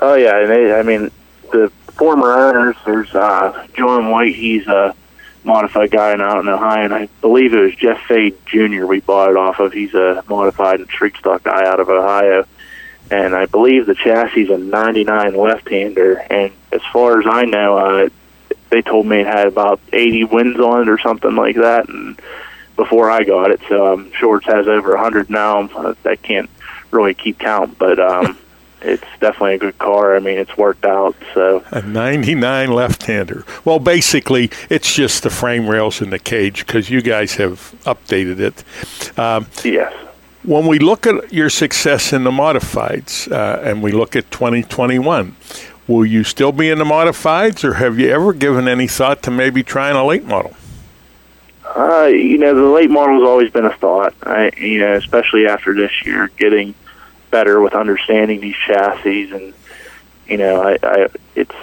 Oh 0.06 0.16
yeah, 0.16 0.38
and 0.38 0.50
they, 0.50 0.70
I 0.70 0.82
mean 0.82 1.10
the 1.50 1.72
former 1.92 2.30
owners. 2.30 2.76
There's 2.84 3.14
uh, 3.14 3.66
John 3.72 4.10
White. 4.10 4.34
He's 4.34 4.66
a 4.66 4.94
modified 5.44 5.92
guy 5.92 6.12
out 6.12 6.40
in 6.40 6.48
Ohio, 6.48 6.84
and 6.84 6.92
I 6.92 7.06
believe 7.22 7.54
it 7.54 7.60
was 7.60 7.74
Jeff 7.74 8.02
Fade 8.06 8.36
Jr. 8.44 8.84
We 8.84 9.00
bought 9.00 9.30
it 9.30 9.36
off 9.38 9.60
of. 9.60 9.72
He's 9.72 9.94
a 9.94 10.22
modified 10.28 10.80
and 10.80 10.90
street 10.90 11.16
stock 11.16 11.44
guy 11.44 11.66
out 11.66 11.80
of 11.80 11.88
Ohio, 11.88 12.46
and 13.10 13.34
I 13.34 13.46
believe 13.46 13.86
the 13.86 13.94
chassis 13.94 14.42
is 14.42 14.50
a 14.50 14.58
'99 14.58 15.34
left-hander. 15.34 16.18
And 16.18 16.52
as 16.70 16.82
far 16.92 17.18
as 17.20 17.26
I 17.26 17.46
know, 17.46 17.78
uh, 17.78 18.08
they 18.68 18.82
told 18.82 19.06
me 19.06 19.20
it 19.20 19.26
had 19.26 19.46
about 19.46 19.80
80 19.90 20.24
wins 20.24 20.60
on 20.60 20.82
it 20.82 20.88
or 20.90 20.98
something 20.98 21.34
like 21.34 21.56
that, 21.56 21.88
and 21.88 22.20
before 22.76 23.10
I 23.10 23.24
got 23.24 23.52
it. 23.52 23.62
So 23.70 23.94
I'm 23.94 24.12
it 24.12 24.44
has 24.44 24.68
over 24.68 24.90
100 24.90 25.30
now. 25.30 25.66
I 26.04 26.16
can't 26.16 26.50
really 26.90 27.14
keep 27.14 27.38
count, 27.38 27.78
but 27.78 27.98
um, 27.98 28.36
it's 28.84 29.04
definitely 29.20 29.54
a 29.54 29.58
good 29.58 29.78
car. 29.78 30.14
I 30.14 30.20
mean, 30.20 30.38
it's 30.38 30.56
worked 30.56 30.84
out. 30.84 31.16
So 31.32 31.64
a 31.70 31.82
99 31.82 32.72
left-hander. 32.72 33.44
Well, 33.64 33.78
basically, 33.78 34.50
it's 34.68 34.94
just 34.94 35.22
the 35.22 35.30
frame 35.30 35.66
rails 35.66 36.00
in 36.00 36.10
the 36.10 36.18
cage 36.18 36.66
because 36.66 36.90
you 36.90 37.02
guys 37.02 37.34
have 37.36 37.74
updated 37.84 38.38
it. 38.40 39.18
Um, 39.18 39.46
yes. 39.64 39.92
When 40.42 40.66
we 40.66 40.78
look 40.78 41.06
at 41.06 41.32
your 41.32 41.48
success 41.48 42.12
in 42.12 42.24
the 42.24 42.30
modifieds 42.30 43.32
uh, 43.32 43.62
and 43.62 43.82
we 43.82 43.92
look 43.92 44.14
at 44.14 44.30
2021, 44.30 45.34
will 45.88 46.04
you 46.04 46.22
still 46.22 46.52
be 46.52 46.68
in 46.68 46.78
the 46.78 46.84
modifieds, 46.84 47.64
or 47.64 47.74
have 47.74 47.98
you 47.98 48.10
ever 48.10 48.34
given 48.34 48.68
any 48.68 48.86
thought 48.86 49.22
to 49.22 49.30
maybe 49.30 49.62
trying 49.62 49.96
a 49.96 50.04
late 50.04 50.24
model? 50.24 50.54
Uh, 51.64 52.04
you 52.04 52.36
know, 52.36 52.54
the 52.54 52.62
late 52.62 52.90
model's 52.90 53.26
always 53.26 53.50
been 53.50 53.64
a 53.64 53.74
thought. 53.76 54.14
I, 54.22 54.52
you 54.58 54.78
know, 54.78 54.94
especially 54.94 55.46
after 55.46 55.74
this 55.74 56.04
year, 56.04 56.30
getting 56.36 56.74
better 57.34 57.60
with 57.60 57.74
understanding 57.74 58.40
these 58.40 58.54
chassis, 58.54 59.32
and 59.32 59.52
you 60.28 60.36
know, 60.36 60.62
I, 60.62 60.78
I 60.84 61.08
it's 61.34 61.56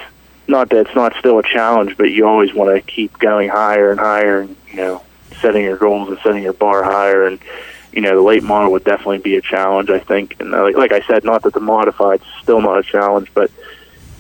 not 0.46 0.68
that 0.70 0.88
it's 0.88 0.96
not 0.96 1.16
still 1.16 1.40
a 1.40 1.44
challenge, 1.44 1.96
but 1.96 2.12
you 2.12 2.28
always 2.28 2.54
want 2.54 2.76
to 2.76 2.82
keep 2.82 3.18
going 3.20 3.48
higher 3.48 3.90
and 3.90 3.98
higher, 3.98 4.42
and 4.42 4.58
you 4.68 4.76
know, 4.76 5.02
setting 5.40 5.64
your 5.64 5.78
goals 5.78 6.10
and 6.10 6.20
setting 6.20 6.44
your 6.44 6.52
bar 6.52 6.84
higher, 6.84 7.26
and 7.26 7.40
you 7.94 8.02
know, 8.02 8.14
the 8.16 8.22
late 8.22 8.44
model 8.44 8.74
would 8.74 8.84
definitely 8.84 9.20
be 9.20 9.38
a 9.38 9.42
challenge, 9.42 9.90
I 9.90 10.00
think. 10.00 10.42
And 10.42 10.54
uh, 10.54 10.62
like, 10.62 10.76
like 10.76 10.92
I 10.92 11.08
said, 11.08 11.24
not 11.24 11.44
that 11.44 11.54
the 11.54 11.62
modified's 11.62 12.26
still 12.42 12.60
not 12.60 12.78
a 12.80 12.84
challenge, 12.84 13.32
but 13.34 13.50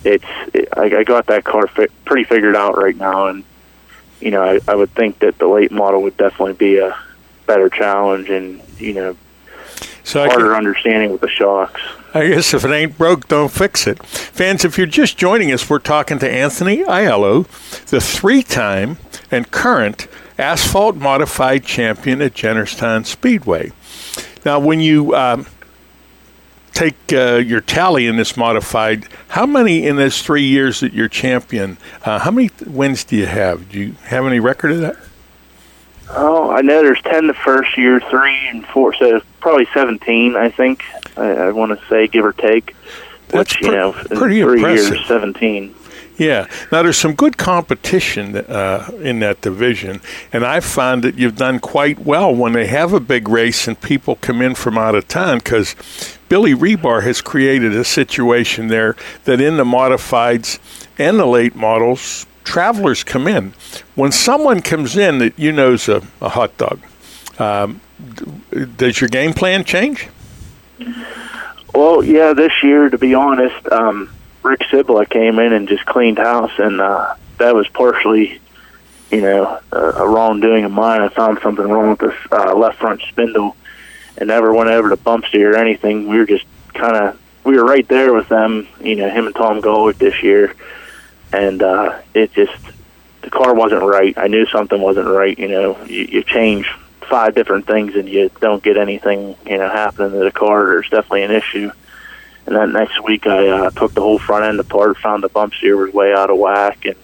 it's 0.05 0.31
it, 0.53 0.69
I, 0.77 0.99
I 0.99 1.03
got 1.03 1.25
that 1.25 1.43
car 1.43 1.67
fi- 1.67 1.93
pretty 2.05 2.23
figured 2.23 2.55
out 2.55 2.77
right 2.77 2.95
now, 2.95 3.27
and 3.27 3.43
you 4.21 4.31
know, 4.31 4.41
I, 4.41 4.61
I 4.69 4.75
would 4.75 4.91
think 4.91 5.19
that 5.19 5.37
the 5.37 5.47
late 5.47 5.73
model 5.73 6.03
would 6.03 6.15
definitely 6.15 6.53
be 6.53 6.77
a 6.77 6.97
better 7.45 7.67
challenge 7.67 8.29
and, 8.29 8.61
you 8.77 8.93
know, 8.93 9.17
so 10.11 10.27
harder 10.27 10.55
understanding 10.55 11.11
with 11.11 11.21
the 11.21 11.29
shocks. 11.29 11.81
I 12.13 12.27
guess 12.27 12.53
if 12.53 12.65
it 12.65 12.71
ain't 12.71 12.97
broke, 12.97 13.27
don't 13.27 13.51
fix 13.51 13.87
it. 13.87 14.05
Fans, 14.05 14.65
if 14.65 14.77
you're 14.77 14.87
just 14.87 15.17
joining 15.17 15.51
us, 15.51 15.69
we're 15.69 15.79
talking 15.79 16.19
to 16.19 16.29
Anthony 16.29 16.83
Aiello, 16.83 17.47
the 17.87 18.01
three 18.01 18.43
time 18.43 18.97
and 19.31 19.49
current 19.49 20.07
asphalt 20.37 20.97
modified 20.97 21.63
champion 21.63 22.21
at 22.21 22.33
Jennerstown 22.33 23.05
Speedway. 23.05 23.71
Now, 24.43 24.59
when 24.59 24.81
you 24.81 25.15
um, 25.15 25.45
take 26.73 26.95
uh, 27.13 27.35
your 27.35 27.61
tally 27.61 28.07
in 28.07 28.17
this 28.17 28.35
modified, 28.35 29.07
how 29.29 29.45
many 29.45 29.85
in 29.85 29.95
those 29.95 30.21
three 30.21 30.43
years 30.43 30.81
that 30.81 30.93
you're 30.93 31.07
champion, 31.07 31.77
uh, 32.03 32.19
how 32.19 32.31
many 32.31 32.49
wins 32.65 33.03
do 33.05 33.15
you 33.15 33.27
have? 33.27 33.69
Do 33.69 33.79
you 33.79 33.91
have 34.03 34.25
any 34.25 34.39
record 34.39 34.71
of 34.71 34.79
that? 34.81 34.97
Oh, 36.13 36.51
I 36.51 36.61
know 36.61 36.81
there's 36.83 37.01
10 37.03 37.27
the 37.27 37.33
first 37.33 37.77
year, 37.77 37.99
three 37.99 38.47
and 38.47 38.65
four, 38.65 38.93
so 38.93 39.21
probably 39.39 39.67
17, 39.73 40.35
I 40.35 40.49
think. 40.49 40.83
I, 41.17 41.29
I 41.31 41.51
want 41.51 41.77
to 41.77 41.85
say, 41.87 42.07
give 42.07 42.25
or 42.25 42.33
take. 42.33 42.75
That's 43.29 43.53
which 43.53 43.61
you 43.61 43.67
pre- 43.69 43.77
know, 43.77 43.91
pretty 43.93 44.41
three 44.41 44.59
impressive. 44.59 44.95
years, 44.95 45.07
seventeen. 45.07 45.73
Yeah. 46.17 46.47
Now 46.71 46.83
there's 46.83 46.97
some 46.97 47.13
good 47.15 47.37
competition 47.37 48.35
uh, 48.35 48.91
in 48.99 49.19
that 49.21 49.41
division, 49.41 50.01
and 50.33 50.45
I've 50.45 50.65
found 50.65 51.03
that 51.03 51.15
you've 51.15 51.37
done 51.37 51.59
quite 51.59 51.99
well 51.99 52.35
when 52.35 52.51
they 52.53 52.67
have 52.67 52.93
a 52.93 52.99
big 52.99 53.27
race 53.29 53.67
and 53.67 53.79
people 53.79 54.17
come 54.17 54.41
in 54.41 54.53
from 54.53 54.77
out 54.77 54.95
of 54.95 55.07
town 55.07 55.37
because 55.37 55.75
Billy 56.29 56.53
Rebar 56.53 57.03
has 57.03 57.21
created 57.21 57.73
a 57.75 57.83
situation 57.85 58.67
there 58.67 58.95
that 59.23 59.39
in 59.39 59.57
the 59.57 59.63
modifieds 59.63 60.59
and 60.99 61.17
the 61.17 61.25
late 61.25 61.55
models, 61.55 62.25
travelers 62.43 63.03
come 63.03 63.27
in. 63.27 63.53
When 63.95 64.11
someone 64.11 64.61
comes 64.61 64.97
in 64.97 65.19
that 65.19 65.37
you 65.37 65.51
know's 65.51 65.87
a, 65.87 66.01
a 66.21 66.29
hot 66.29 66.57
dog, 66.57 66.79
um, 67.39 67.81
does 68.77 68.99
your 68.99 69.09
game 69.09 69.33
plan 69.33 69.63
change? 69.63 70.07
Well, 71.73 72.03
yeah, 72.03 72.33
this 72.33 72.51
year, 72.63 72.89
to 72.89 72.97
be 72.97 73.13
honest, 73.13 73.65
um, 73.71 74.09
Rick 74.43 74.61
Sibla 74.71 75.09
came 75.09 75.39
in 75.39 75.53
and 75.53 75.67
just 75.67 75.85
cleaned 75.85 76.17
house, 76.17 76.51
and 76.57 76.81
uh, 76.81 77.15
that 77.37 77.55
was 77.55 77.67
partially, 77.69 78.41
you 79.09 79.21
know, 79.21 79.59
a, 79.71 79.77
a 79.77 80.09
wrongdoing 80.09 80.65
of 80.65 80.71
mine. 80.71 81.01
I 81.01 81.09
found 81.09 81.39
something 81.41 81.65
wrong 81.65 81.91
with 81.91 81.99
this 81.99 82.15
uh, 82.31 82.55
left 82.55 82.79
front 82.79 83.01
spindle, 83.07 83.55
and 84.17 84.27
never 84.27 84.53
went 84.53 84.69
over 84.69 84.89
to 84.89 84.97
bump 84.97 85.25
steer 85.25 85.53
or 85.53 85.57
anything. 85.57 86.07
We 86.07 86.17
were 86.17 86.25
just 86.25 86.45
kind 86.73 86.95
of 86.95 87.19
we 87.43 87.55
were 87.55 87.65
right 87.65 87.87
there 87.87 88.13
with 88.13 88.27
them, 88.27 88.67
you 88.81 88.95
know, 88.95 89.09
him 89.09 89.25
and 89.25 89.35
Tom 89.35 89.61
Golick 89.61 89.97
this 89.97 90.21
year, 90.21 90.53
and 91.33 91.61
uh, 91.61 91.99
it 92.13 92.33
just 92.33 92.53
the 93.21 93.29
car 93.29 93.53
wasn't 93.53 93.83
right. 93.83 94.17
I 94.17 94.27
knew 94.27 94.45
something 94.47 94.81
wasn't 94.81 95.07
right. 95.07 95.37
You 95.37 95.47
know, 95.47 95.83
you, 95.85 96.03
you 96.03 96.23
change 96.23 96.67
five 97.01 97.35
different 97.35 97.67
things 97.67 97.95
and 97.95 98.07
you 98.07 98.31
don't 98.39 98.63
get 98.63 98.77
anything, 98.77 99.35
you 99.45 99.57
know, 99.57 99.69
happening 99.69 100.11
to 100.11 100.23
the 100.23 100.31
car. 100.31 100.65
There's 100.65 100.89
definitely 100.89 101.23
an 101.23 101.31
issue. 101.31 101.71
And 102.45 102.55
then 102.55 102.73
next 102.73 103.03
week, 103.03 103.27
I 103.27 103.47
uh, 103.47 103.69
took 103.69 103.93
the 103.93 104.01
whole 104.01 104.17
front 104.17 104.45
end 104.45 104.59
apart, 104.59 104.97
found 104.97 105.23
the 105.23 105.29
bump 105.29 105.53
steer 105.53 105.77
was 105.77 105.93
way 105.93 106.13
out 106.13 106.29
of 106.29 106.37
whack, 106.37 106.85
and 106.85 106.95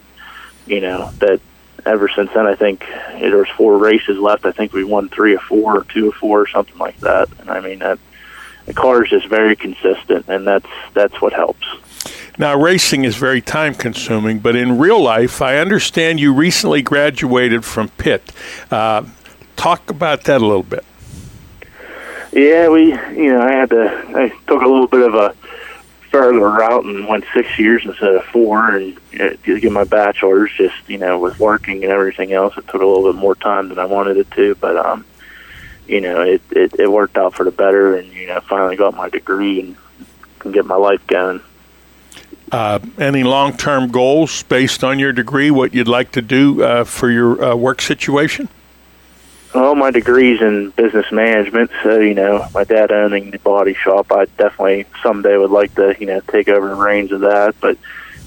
you 0.66 0.82
know 0.82 1.12
that. 1.20 1.42
Ever 1.86 2.10
since 2.10 2.30
then, 2.34 2.46
I 2.46 2.56
think 2.56 2.86
there 3.12 3.38
was 3.38 3.48
four 3.56 3.78
races 3.78 4.18
left. 4.18 4.46
I 4.46 4.52
think 4.52 4.74
we 4.74 4.84
won 4.84 5.08
three 5.08 5.36
or 5.36 5.40
four, 5.40 5.78
or 5.78 5.84
two 5.86 6.10
or 6.10 6.12
four, 6.12 6.42
or 6.42 6.48
something 6.48 6.78
like 6.78 6.98
that. 6.98 7.30
And 7.40 7.50
I 7.50 7.62
mean 7.62 7.80
that 7.80 7.98
the 8.66 8.74
car 8.74 9.06
is 9.06 9.10
just 9.10 9.28
very 9.28 9.56
consistent, 9.56 10.28
and 10.28 10.46
that's 10.46 10.68
that's 10.94 11.22
what 11.22 11.32
helps. 11.32 11.66
Now, 12.40 12.56
racing 12.56 13.04
is 13.04 13.16
very 13.16 13.42
time 13.42 13.74
consuming, 13.74 14.40
but 14.40 14.56
in 14.56 14.78
real 14.78 15.02
life, 15.02 15.42
I 15.42 15.58
understand 15.58 16.20
you 16.20 16.34
recently 16.34 16.84
graduated 16.84 17.66
from 17.66 17.90
Pitt. 17.90 18.32
Uh, 18.70 19.06
talk 19.56 19.90
about 19.90 20.24
that 20.26 20.42
a 20.42 20.46
little 20.46 20.62
bit. 20.64 20.86
Yeah, 22.32 22.70
we, 22.70 22.92
you 22.92 23.34
know, 23.34 23.42
I 23.42 23.52
had 23.52 23.70
to, 23.72 24.04
I 24.16 24.30
took 24.46 24.62
a 24.62 24.68
little 24.68 24.88
bit 24.88 25.02
of 25.02 25.16
a 25.16 25.34
further 26.12 26.40
route 26.40 26.86
and 26.86 27.08
went 27.08 27.26
six 27.34 27.58
years 27.58 27.84
instead 27.84 28.14
of 28.14 28.24
four, 28.26 28.76
and 28.76 28.98
uh, 29.20 29.30
to 29.44 29.60
get 29.60 29.72
my 29.72 29.84
bachelor's. 29.84 30.52
Just, 30.56 30.76
you 30.88 31.00
know, 31.00 31.20
with 31.20 31.40
working 31.40 31.84
and 31.84 31.92
everything 31.92 32.34
else, 32.34 32.56
it 32.58 32.68
took 32.68 32.82
a 32.82 32.86
little 32.86 33.12
bit 33.12 33.20
more 33.20 33.36
time 33.36 33.70
than 33.70 33.80
I 33.80 33.86
wanted 33.86 34.18
it 34.18 34.30
to, 34.32 34.54
but 34.56 34.78
um, 34.78 35.06
you 35.88 36.02
know, 36.02 36.22
it 36.22 36.42
it, 36.52 36.80
it 36.80 36.92
worked 36.92 37.18
out 37.18 37.34
for 37.34 37.44
the 37.44 37.52
better, 37.52 37.96
and 37.96 38.12
you 38.14 38.28
know, 38.28 38.40
finally 38.42 38.76
got 38.76 38.96
my 38.96 39.10
degree 39.10 39.60
and 39.60 39.78
can 40.40 40.52
get 40.52 40.66
my 40.66 40.76
life 40.76 41.06
going. 41.08 41.42
Uh, 42.52 42.80
any 42.98 43.24
long 43.24 43.56
term 43.58 43.90
goals 43.90 44.44
based 44.44 44.84
on 44.84 45.00
your 45.00 45.12
degree, 45.12 45.52
what 45.52 45.74
you'd 45.74 45.88
like 45.88 46.12
to 46.14 46.22
do 46.22 46.64
uh, 46.64 46.84
for 46.86 47.10
your 47.10 47.44
uh, 47.44 47.56
work 47.56 47.82
situation? 47.82 48.48
Well, 49.54 49.76
my 49.76 49.92
degree's 49.92 50.42
in 50.42 50.72
business 50.72 51.12
management, 51.12 51.72
so 51.84 52.00
you 52.00 52.14
know, 52.14 52.48
my 52.54 52.64
dad 52.64 52.92
owning 52.92 53.32
the 53.32 53.40
body 53.40 53.74
shop, 53.74 54.12
I 54.12 54.26
definitely 54.38 54.86
someday 55.02 55.38
would 55.38 55.52
like 55.52 55.74
to, 55.76 55.96
you 56.00 56.06
know, 56.06 56.20
take 56.22 56.48
over 56.48 56.68
the 56.68 56.76
reins 56.76 57.12
of 57.12 57.22
that. 57.22 57.56
But 57.60 57.78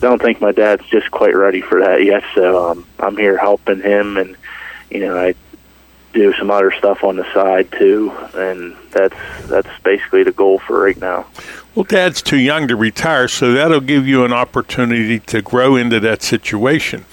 don't 0.00 0.20
think 0.20 0.40
my 0.40 0.52
dad's 0.52 0.86
just 0.86 1.10
quite 1.10 1.36
ready 1.36 1.60
for 1.60 1.80
that 1.80 2.04
yet. 2.04 2.24
So 2.34 2.70
um, 2.70 2.86
I'm 2.98 3.16
here 3.16 3.38
helping 3.38 3.80
him, 3.80 4.16
and 4.16 4.36
you 4.90 5.00
know, 5.00 5.16
I 5.16 5.34
do 6.12 6.32
some 6.34 6.50
other 6.50 6.72
stuff 6.72 7.04
on 7.04 7.16
the 7.16 7.32
side 7.32 7.70
too, 7.72 8.10
and 8.34 8.76
that's 8.90 9.14
that's 9.46 9.68
basically 9.84 10.24
the 10.24 10.32
goal 10.32 10.58
for 10.58 10.80
right 10.80 11.00
now. 11.00 11.26
Well, 11.74 11.84
Dad's 11.84 12.20
too 12.20 12.38
young 12.38 12.66
to 12.68 12.76
retire, 12.76 13.28
so 13.28 13.52
that'll 13.52 13.80
give 13.80 14.06
you 14.06 14.24
an 14.24 14.32
opportunity 14.32 15.20
to 15.20 15.40
grow 15.40 15.76
into 15.76 16.00
that 16.00 16.20
situation. 16.20 17.04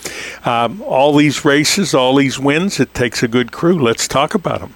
Um, 0.46 0.82
all 0.82 1.16
these 1.16 1.46
races, 1.46 1.94
all 1.94 2.16
these 2.16 2.40
wins, 2.40 2.80
it 2.80 2.94
takes 2.96 3.22
a 3.22 3.28
good 3.28 3.52
crew. 3.52 3.80
Let's 3.80 4.08
talk 4.08 4.34
about 4.34 4.62
them. 4.62 4.74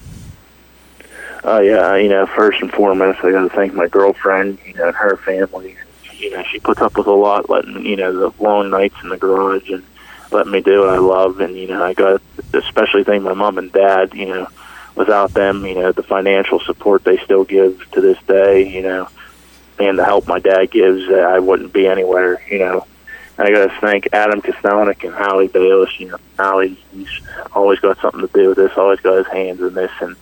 Oh 1.43 1.59
yeah, 1.59 1.95
you 1.95 2.09
know, 2.09 2.27
first 2.27 2.61
and 2.61 2.71
foremost, 2.71 3.19
I 3.23 3.31
got 3.31 3.41
to 3.41 3.49
thank 3.49 3.73
my 3.73 3.87
girlfriend, 3.87 4.59
you 4.65 4.75
know, 4.75 4.87
and 4.87 4.95
her 4.95 5.17
family. 5.17 5.75
You 6.13 6.29
know, 6.29 6.43
she 6.43 6.59
puts 6.59 6.81
up 6.81 6.95
with 6.95 7.07
a 7.07 7.11
lot, 7.11 7.49
letting 7.49 7.83
you 7.83 7.95
know 7.95 8.13
the 8.13 8.43
long 8.43 8.69
nights 8.69 8.95
in 9.01 9.09
the 9.09 9.17
garage 9.17 9.69
and 9.71 9.83
letting 10.31 10.51
me 10.51 10.61
do 10.61 10.81
what 10.81 10.89
I 10.89 10.97
love. 10.97 11.39
And 11.39 11.55
you 11.55 11.67
know, 11.67 11.83
I 11.83 11.93
got 11.93 12.21
especially 12.53 13.03
thank 13.03 13.23
my 13.23 13.33
mom 13.33 13.57
and 13.57 13.71
dad. 13.71 14.13
You 14.13 14.27
know, 14.27 14.47
without 14.95 15.33
them, 15.33 15.65
you 15.65 15.75
know, 15.75 15.91
the 15.91 16.03
financial 16.03 16.59
support 16.59 17.03
they 17.03 17.17
still 17.17 17.43
give 17.43 17.89
to 17.91 18.01
this 18.01 18.17
day, 18.27 18.67
you 18.67 18.81
know, 18.81 19.07
and 19.79 19.97
the 19.97 20.05
help 20.05 20.27
my 20.27 20.39
dad 20.39 20.71
gives, 20.71 21.09
uh, 21.09 21.15
I 21.15 21.39
wouldn't 21.39 21.73
be 21.73 21.87
anywhere. 21.87 22.41
You 22.49 22.59
know, 22.59 22.87
and 23.37 23.47
I 23.47 23.51
got 23.51 23.73
to 23.73 23.79
thank 23.81 24.07
Adam 24.13 24.41
Kostelnik 24.41 25.03
and 25.03 25.13
Howie 25.13 25.47
Bayless. 25.47 25.99
You 25.99 26.09
know, 26.09 26.17
Howie, 26.37 26.77
he's 26.93 27.09
always 27.53 27.79
got 27.79 27.99
something 27.99 28.21
to 28.21 28.33
do 28.33 28.49
with 28.49 28.57
this. 28.57 28.71
Always 28.77 28.99
got 28.99 29.17
his 29.17 29.27
hands 29.27 29.61
in 29.61 29.73
this, 29.73 29.91
and 30.01 30.15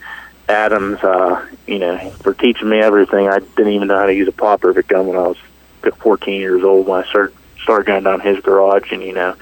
Adams, 0.47 0.99
uh, 1.03 1.47
you 1.67 1.79
know, 1.79 1.97
for 2.21 2.33
teaching 2.33 2.69
me 2.69 2.79
everything. 2.79 3.27
I 3.27 3.39
didn't 3.39 3.73
even 3.73 3.87
know 3.87 3.99
how 3.99 4.07
to 4.07 4.13
use 4.13 4.27
a 4.27 4.33
pop 4.33 4.63
rivet 4.63 4.87
gun 4.87 5.07
when 5.07 5.17
I 5.17 5.27
was 5.27 5.37
14 5.99 6.39
years 6.39 6.63
old 6.63 6.87
when 6.87 7.03
I 7.03 7.07
started 7.07 7.35
started 7.61 7.85
going 7.85 8.03
down 8.03 8.19
his 8.19 8.39
garage, 8.39 8.91
and 8.91 9.03
you 9.03 9.13
know, 9.13 9.35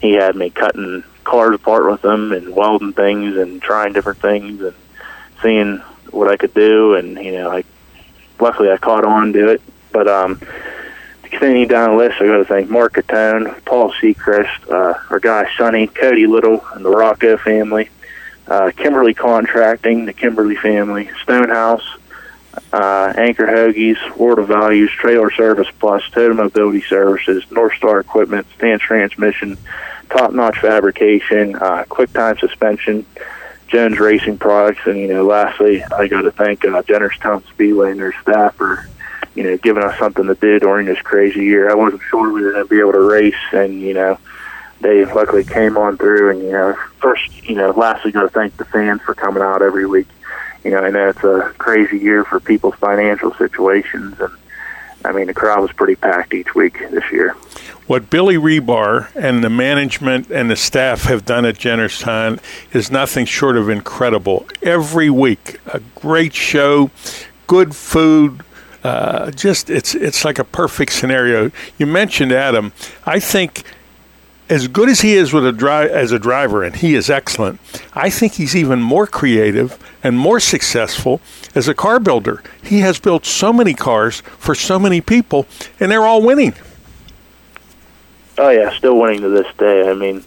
he 0.00 0.12
had 0.12 0.36
me 0.36 0.50
cutting 0.50 1.04
cars 1.24 1.54
apart 1.54 1.90
with 1.90 2.04
him 2.04 2.32
and 2.32 2.54
welding 2.54 2.92
things 2.92 3.36
and 3.36 3.60
trying 3.60 3.92
different 3.92 4.20
things 4.20 4.62
and 4.62 4.74
seeing 5.42 5.78
what 6.10 6.28
I 6.28 6.36
could 6.36 6.54
do. 6.54 6.94
And 6.94 7.16
you 7.18 7.32
know, 7.32 7.50
I 7.50 7.64
luckily 8.40 8.70
I 8.70 8.76
caught 8.76 9.04
on 9.04 9.32
to 9.32 9.48
it. 9.48 9.62
But 9.92 10.08
um, 10.08 10.38
to 10.38 11.28
continue 11.28 11.66
down 11.66 11.90
the 11.90 11.96
list, 11.96 12.20
I 12.20 12.26
got 12.26 12.38
to 12.38 12.44
thank 12.44 12.70
Mark 12.70 12.94
Catone, 12.94 13.64
Paul 13.64 13.92
Seacrest, 13.92 14.70
uh, 14.70 14.98
our 15.10 15.20
guy 15.20 15.48
Sonny, 15.56 15.86
Cody 15.86 16.26
Little, 16.26 16.64
and 16.74 16.84
the 16.84 16.90
Rocco 16.90 17.36
family 17.36 17.90
uh, 18.48 18.72
Kimberly 18.76 19.14
Contracting, 19.14 20.06
the 20.06 20.12
Kimberly 20.12 20.56
family, 20.56 21.10
Stonehouse, 21.22 21.86
uh, 22.72 23.12
Anchor 23.16 23.46
Hoagies, 23.46 24.16
World 24.16 24.38
of 24.38 24.48
Values, 24.48 24.90
Trailer 24.90 25.30
Service 25.30 25.68
Plus, 25.78 26.02
Total 26.10 26.36
Mobility 26.36 26.82
Services, 26.82 27.44
North 27.50 27.74
Star 27.74 28.00
Equipment, 28.00 28.46
Stand 28.56 28.80
Transmission, 28.80 29.58
Top 30.10 30.32
Notch 30.32 30.58
Fabrication, 30.58 31.54
uh, 31.56 31.84
Quick 31.88 32.12
Time 32.12 32.38
Suspension, 32.38 33.04
Jones 33.68 33.98
Racing 33.98 34.38
Products, 34.38 34.80
and 34.86 34.98
you 34.98 35.08
know, 35.08 35.24
lastly, 35.24 35.82
I 35.84 36.08
got 36.08 36.22
to 36.22 36.30
thank 36.30 36.64
uh, 36.64 36.82
Jennerstown 36.82 37.46
Speedway 37.48 37.90
and 37.90 38.00
their 38.00 38.14
staff 38.22 38.54
for 38.54 38.88
you 39.34 39.44
know 39.44 39.56
giving 39.58 39.82
us 39.82 39.98
something 39.98 40.26
to 40.26 40.34
do 40.34 40.58
during 40.58 40.86
this 40.86 41.00
crazy 41.02 41.44
year. 41.44 41.70
I 41.70 41.74
wasn't 41.74 42.02
sure 42.02 42.32
we 42.32 42.42
were 42.42 42.52
going 42.52 42.64
to 42.64 42.68
be 42.68 42.80
able 42.80 42.92
to 42.92 43.00
race, 43.00 43.34
and 43.52 43.80
you 43.80 43.94
know 43.94 44.18
they 44.80 45.04
luckily 45.04 45.44
came 45.44 45.76
on 45.76 45.96
through. 45.98 46.30
And 46.30 46.42
you 46.42 46.52
know, 46.52 46.74
first, 46.98 47.48
you 47.48 47.54
know, 47.54 47.70
lastly, 47.70 48.10
got 48.10 48.22
to 48.22 48.28
thank 48.28 48.56
the 48.56 48.64
fans 48.64 49.02
for 49.02 49.14
coming 49.14 49.42
out 49.42 49.62
every 49.62 49.86
week. 49.86 50.08
You 50.68 50.74
know, 50.74 50.80
I 50.80 50.90
know 50.90 51.08
it's 51.08 51.24
a 51.24 51.54
crazy 51.56 51.98
year 51.98 52.24
for 52.24 52.40
people's 52.40 52.74
financial 52.74 53.32
situations, 53.36 54.20
and 54.20 54.30
I 55.02 55.12
mean, 55.12 55.28
the 55.28 55.32
crowd 55.32 55.62
was 55.62 55.72
pretty 55.72 55.96
packed 55.96 56.34
each 56.34 56.54
week 56.54 56.78
this 56.90 57.10
year. 57.10 57.30
What 57.86 58.10
Billy 58.10 58.36
Rebar 58.36 59.08
and 59.14 59.42
the 59.42 59.48
management 59.48 60.30
and 60.30 60.50
the 60.50 60.56
staff 60.56 61.04
have 61.04 61.24
done 61.24 61.46
at 61.46 61.54
Jennerstown 61.54 62.38
is 62.74 62.90
nothing 62.90 63.24
short 63.24 63.56
of 63.56 63.70
incredible. 63.70 64.46
Every 64.60 65.08
week, 65.08 65.58
a 65.68 65.80
great 65.94 66.34
show, 66.34 66.90
good 67.46 67.74
food, 67.74 68.42
uh, 68.84 69.30
just 69.30 69.70
it's 69.70 69.94
it's 69.94 70.22
like 70.22 70.38
a 70.38 70.44
perfect 70.44 70.92
scenario. 70.92 71.50
You 71.78 71.86
mentioned 71.86 72.30
Adam. 72.30 72.74
I 73.06 73.20
think 73.20 73.62
as 74.48 74.66
good 74.68 74.88
as 74.88 75.00
he 75.00 75.14
is 75.14 75.32
with 75.32 75.46
a 75.46 75.52
dri- 75.52 75.90
as 75.90 76.12
a 76.12 76.18
driver, 76.18 76.62
and 76.62 76.76
he 76.76 76.94
is 76.94 77.10
excellent. 77.10 77.60
I 77.94 78.10
think 78.10 78.34
he's 78.34 78.56
even 78.56 78.80
more 78.80 79.06
creative 79.06 79.78
and 80.02 80.18
more 80.18 80.40
successful 80.40 81.20
as 81.54 81.68
a 81.68 81.74
car 81.74 82.00
builder. 82.00 82.42
He 82.62 82.80
has 82.80 82.98
built 82.98 83.26
so 83.26 83.52
many 83.52 83.74
cars 83.74 84.20
for 84.38 84.54
so 84.54 84.78
many 84.78 85.00
people, 85.00 85.46
and 85.78 85.90
they're 85.90 86.06
all 86.06 86.22
winning. 86.22 86.54
Oh 88.38 88.50
yeah, 88.50 88.76
still 88.76 88.98
winning 88.98 89.20
to 89.22 89.28
this 89.28 89.52
day. 89.58 89.88
I 89.88 89.94
mean, 89.94 90.24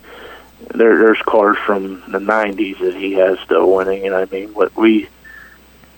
there, 0.74 0.98
there's 0.98 1.22
cars 1.22 1.58
from 1.66 2.04
the 2.12 2.20
'90s 2.20 2.80
that 2.80 2.96
he 2.96 3.14
has 3.14 3.40
still 3.40 3.72
winning, 3.72 4.06
and 4.06 4.14
I 4.14 4.26
mean, 4.26 4.54
what 4.54 4.76
we, 4.76 5.08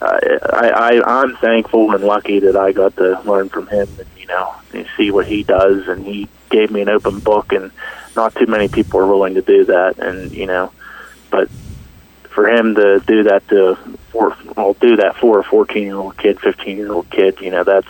I, 0.02 1.02
I, 1.04 1.22
I'm 1.22 1.36
thankful 1.38 1.94
and 1.94 2.04
lucky 2.04 2.40
that 2.40 2.56
I 2.56 2.72
got 2.72 2.96
to 2.98 3.20
learn 3.22 3.50
from 3.50 3.68
him, 3.68 3.90
and 4.00 4.08
you 4.18 4.28
know, 4.28 4.54
and 4.74 4.88
see 4.96 5.12
what 5.12 5.28
he 5.28 5.44
does, 5.44 5.88
and 5.88 6.06
he 6.06 6.30
gave 6.50 6.72
me 6.72 6.82
an 6.82 6.90
open 6.90 7.20
book, 7.20 7.52
and 7.52 7.72
not 8.16 8.36
too 8.36 8.46
many 8.48 8.68
people 8.68 9.00
are 9.00 9.08
willing 9.08 9.36
to 9.36 9.42
do 9.42 9.66
that, 9.66 10.00
and 10.00 10.32
you 10.32 10.46
know, 10.46 10.72
but 11.30 11.50
for 12.34 12.50
him 12.50 12.76
to 12.76 13.00
do 13.06 13.24
that 13.24 13.48
to, 13.48 13.76
for, 14.12 14.36
well, 14.56 14.74
do 14.74 14.96
that 14.98 15.16
for 15.18 15.40
a 15.40 15.44
14 15.44 15.84
year 15.84 15.96
old 15.96 16.18
kid, 16.18 16.40
15 16.40 16.78
year 16.78 16.92
old 16.92 17.10
kid, 17.10 17.40
you 17.40 17.52
know, 17.52 17.64
that's 17.64 17.88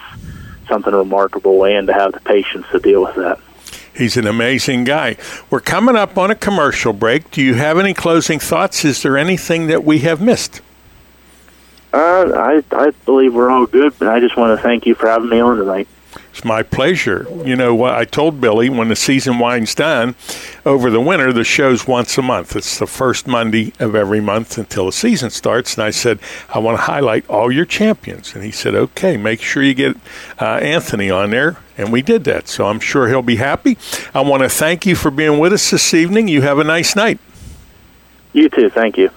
something 0.67 0.93
remarkable 0.93 1.65
and 1.65 1.88
to 1.88 1.93
have 1.93 2.11
the 2.11 2.19
patience 2.19 2.65
to 2.71 2.80
deal 2.80 3.03
with 3.03 3.15
that. 3.15 3.39
He's 3.95 4.17
an 4.17 4.28
amazing 4.28 4.86
guy. 4.86 5.17
We're 5.49 5.59
coming 5.59 5.95
up 5.95 6.17
on 6.17 6.32
a 6.32 6.36
commercial 6.36 6.93
break. 6.93 7.30
Do 7.32 7.41
you 7.41 7.53
have 7.53 7.78
any 7.78 7.93
closing 7.93 8.39
thoughts? 8.39 8.84
Is 8.84 9.03
there 9.03 9.17
anything 9.17 9.67
that 9.67 9.84
we 9.84 9.99
have 9.99 10.19
missed? 10.19 10.61
Uh, 11.93 12.32
I 12.36 12.63
I 12.71 12.89
believe 13.05 13.36
we're 13.36 13.51
all 13.51 13.67
good, 13.67 13.93
but 13.99 14.07
I 14.07 14.19
just 14.19 14.36
want 14.36 14.57
to 14.57 14.63
thank 14.63 14.88
you 14.88 14.95
for 14.95 15.07
having 15.07 15.30
me 15.30 15.39
on 15.39 15.57
tonight. 15.57 15.88
It's 16.34 16.44
my 16.44 16.64
pleasure. 16.64 17.28
You 17.46 17.56
know 17.56 17.76
what 17.76 17.94
I 17.94 18.06
told 18.06 18.42
Billy 18.42 18.68
when 18.68 18.88
the 18.88 18.96
season 18.96 19.38
winds 19.38 19.76
down 19.76 20.16
over 20.66 20.90
the 20.90 21.00
winter, 21.00 21.32
the 21.32 21.44
show's 21.44 21.88
once 21.88 22.18
a 22.18 22.24
month. 22.24 22.56
It's 22.56 22.80
the 22.80 22.88
first 22.88 23.28
Monday 23.28 23.72
of 23.80 23.94
every 23.94 24.20
month 24.20 24.58
until 24.58 24.88
the 24.88 24.94
season 24.94 25.30
starts. 25.30 25.76
And 25.76 25.84
I 25.84 25.92
said, 25.92 26.18
I 26.50 26.58
want 26.58 26.80
to 26.80 26.82
highlight 26.82 27.30
all 27.30 27.52
your 27.52 27.66
champions. 27.66 28.34
And 28.34 28.44
he 28.44 28.50
said, 28.50 28.74
okay, 28.74 29.16
make 29.16 29.44
sure 29.44 29.62
you 29.62 29.76
get 29.76 29.96
uh, 30.42 30.56
Anthony 30.56 31.12
on 31.12 31.30
there. 31.30 31.58
And 31.78 31.92
we 31.92 32.02
did 32.02 32.24
that. 32.24 32.48
So 32.48 32.66
I'm 32.66 32.80
sure 32.80 33.08
he'll 33.08 33.22
be 33.22 33.36
happy. 33.36 33.78
I 34.16 34.22
want 34.22 34.42
to 34.42 34.50
thank 34.50 34.88
you 34.88 34.96
for 34.96 35.12
being 35.12 35.38
with 35.38 35.54
us 35.54 35.70
this 35.70 35.94
evening. 35.94 36.28
You 36.28 36.42
have 36.42 36.58
a 36.58 36.64
nice 36.64 36.96
night. 36.96 37.20
You 38.34 38.50
too. 38.50 38.72
Thank 38.72 38.98
you. 38.98 39.12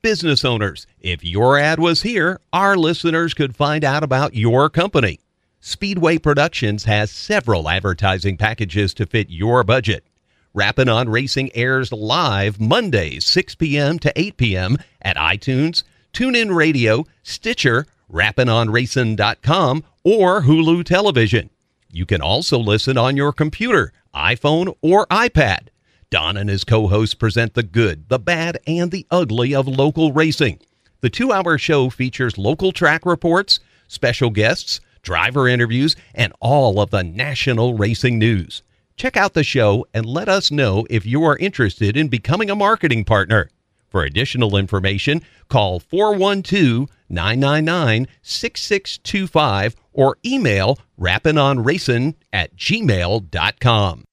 Business 0.00 0.44
owners, 0.44 0.86
if 1.00 1.24
your 1.24 1.58
ad 1.58 1.80
was 1.80 2.02
here, 2.02 2.40
our 2.52 2.76
listeners 2.76 3.34
could 3.34 3.56
find 3.56 3.82
out 3.82 4.04
about 4.04 4.34
your 4.34 4.70
company. 4.70 5.18
Speedway 5.64 6.18
Productions 6.18 6.86
has 6.86 7.08
several 7.12 7.68
advertising 7.68 8.36
packages 8.36 8.92
to 8.94 9.06
fit 9.06 9.30
your 9.30 9.62
budget. 9.62 10.04
Rappin' 10.52 10.88
on 10.88 11.08
Racing 11.08 11.54
airs 11.54 11.92
live 11.92 12.58
Mondays, 12.58 13.24
6 13.26 13.54
p.m. 13.54 14.00
to 14.00 14.12
8 14.16 14.36
p.m. 14.36 14.76
at 15.02 15.16
iTunes, 15.16 15.84
TuneIn 16.12 16.52
Radio, 16.52 17.06
Stitcher, 17.22 17.86
rappinonracing.com, 18.12 19.84
or 20.02 20.42
Hulu 20.42 20.84
Television. 20.84 21.48
You 21.92 22.06
can 22.06 22.20
also 22.20 22.58
listen 22.58 22.98
on 22.98 23.16
your 23.16 23.32
computer, 23.32 23.92
iPhone, 24.12 24.74
or 24.82 25.06
iPad. 25.06 25.68
Don 26.10 26.36
and 26.36 26.50
his 26.50 26.64
co 26.64 26.88
hosts 26.88 27.14
present 27.14 27.54
the 27.54 27.62
good, 27.62 28.08
the 28.08 28.18
bad, 28.18 28.58
and 28.66 28.90
the 28.90 29.06
ugly 29.12 29.54
of 29.54 29.68
local 29.68 30.12
racing. 30.12 30.58
The 31.02 31.10
two 31.10 31.32
hour 31.32 31.56
show 31.56 31.88
features 31.88 32.36
local 32.36 32.72
track 32.72 33.06
reports, 33.06 33.60
special 33.86 34.30
guests, 34.30 34.80
driver 35.02 35.48
interviews, 35.48 35.96
and 36.14 36.32
all 36.40 36.80
of 36.80 36.90
the 36.90 37.02
national 37.02 37.76
racing 37.76 38.18
news. 38.18 38.62
Check 38.96 39.16
out 39.16 39.34
the 39.34 39.44
show 39.44 39.86
and 39.92 40.06
let 40.06 40.28
us 40.28 40.50
know 40.50 40.86
if 40.88 41.04
you 41.04 41.24
are 41.24 41.36
interested 41.38 41.96
in 41.96 42.08
becoming 42.08 42.50
a 42.50 42.56
marketing 42.56 43.04
partner. 43.04 43.50
For 43.88 44.04
additional 44.04 44.56
information, 44.56 45.22
call 45.48 45.78
412 45.78 46.88
999 47.10 48.08
6625 48.22 49.76
or 49.92 50.16
email 50.24 50.78
rappinonracing 50.98 52.14
at 52.32 52.56
gmail.com. 52.56 54.04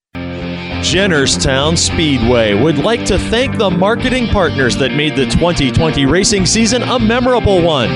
Jennerstown 0.79 1.77
Speedway 1.77 2.53
would 2.53 2.77
like 2.77 3.05
to 3.07 3.19
thank 3.19 3.57
the 3.57 3.69
marketing 3.69 4.27
partners 4.27 4.77
that 4.77 4.93
made 4.93 5.13
the 5.13 5.25
2020 5.25 6.05
racing 6.05 6.45
season 6.45 6.83
a 6.83 6.97
memorable 6.97 7.61
one. 7.61 7.89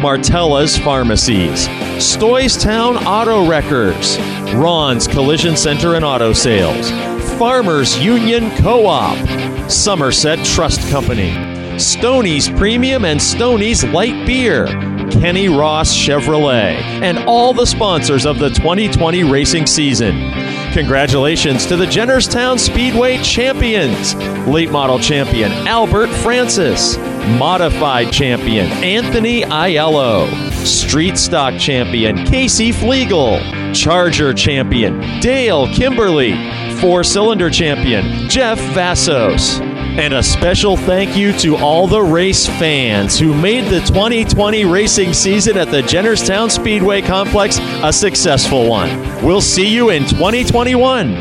Martella's 0.00 0.76
Pharmacies, 0.76 1.68
Stoystown 1.98 2.96
Auto 3.06 3.48
Wreckers, 3.48 4.18
Ron's 4.52 5.06
Collision 5.06 5.56
Center 5.56 5.94
and 5.94 6.04
Auto 6.04 6.32
Sales, 6.32 6.90
Farmers 7.38 7.96
Union 7.98 8.50
Co-op, 8.56 9.70
Somerset 9.70 10.44
Trust 10.44 10.80
Company, 10.90 11.53
Stoney's 11.78 12.48
Premium 12.48 13.04
and 13.04 13.20
Stoney's 13.20 13.84
Light 13.84 14.26
Beer, 14.26 14.66
Kenny 15.10 15.48
Ross 15.48 15.94
Chevrolet, 15.96 16.74
and 17.02 17.18
all 17.20 17.52
the 17.52 17.66
sponsors 17.66 18.26
of 18.26 18.38
the 18.38 18.50
2020 18.50 19.24
racing 19.24 19.66
season. 19.66 20.32
Congratulations 20.72 21.66
to 21.66 21.76
the 21.76 21.84
Jennerstown 21.84 22.58
Speedway 22.58 23.18
champions 23.22 24.14
late 24.46 24.70
model 24.70 24.98
champion 24.98 25.50
Albert 25.68 26.08
Francis, 26.08 26.96
modified 27.38 28.12
champion 28.12 28.66
Anthony 28.82 29.42
Aiello, 29.42 30.28
street 30.64 31.16
stock 31.16 31.58
champion 31.58 32.24
Casey 32.26 32.72
Flegel, 32.72 33.38
Charger 33.72 34.32
champion 34.34 35.00
Dale 35.20 35.72
Kimberly, 35.72 36.34
four 36.80 37.02
cylinder 37.04 37.50
champion 37.50 38.28
Jeff 38.28 38.58
Vassos. 38.74 39.60
And 39.96 40.12
a 40.12 40.24
special 40.24 40.76
thank 40.76 41.16
you 41.16 41.32
to 41.38 41.56
all 41.56 41.86
the 41.86 42.02
race 42.02 42.48
fans 42.48 43.16
who 43.16 43.32
made 43.32 43.70
the 43.70 43.78
2020 43.78 44.64
racing 44.64 45.12
season 45.12 45.56
at 45.56 45.70
the 45.70 45.82
Jennerstown 45.82 46.50
Speedway 46.50 47.00
Complex 47.00 47.60
a 47.60 47.92
successful 47.92 48.68
one. 48.68 48.90
We'll 49.24 49.40
see 49.40 49.72
you 49.72 49.90
in 49.90 50.02
2021. 50.02 51.14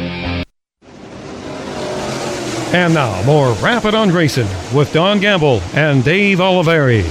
And 2.73 2.95
now, 2.95 3.23
more 3.27 3.53
Rappin' 3.61 3.93
on 3.93 4.09
Racing 4.09 4.47
with 4.75 4.91
Don 4.91 5.19
Gamble 5.19 5.61
and 5.75 6.03
Dave 6.03 6.39
Oliveri. 6.39 7.03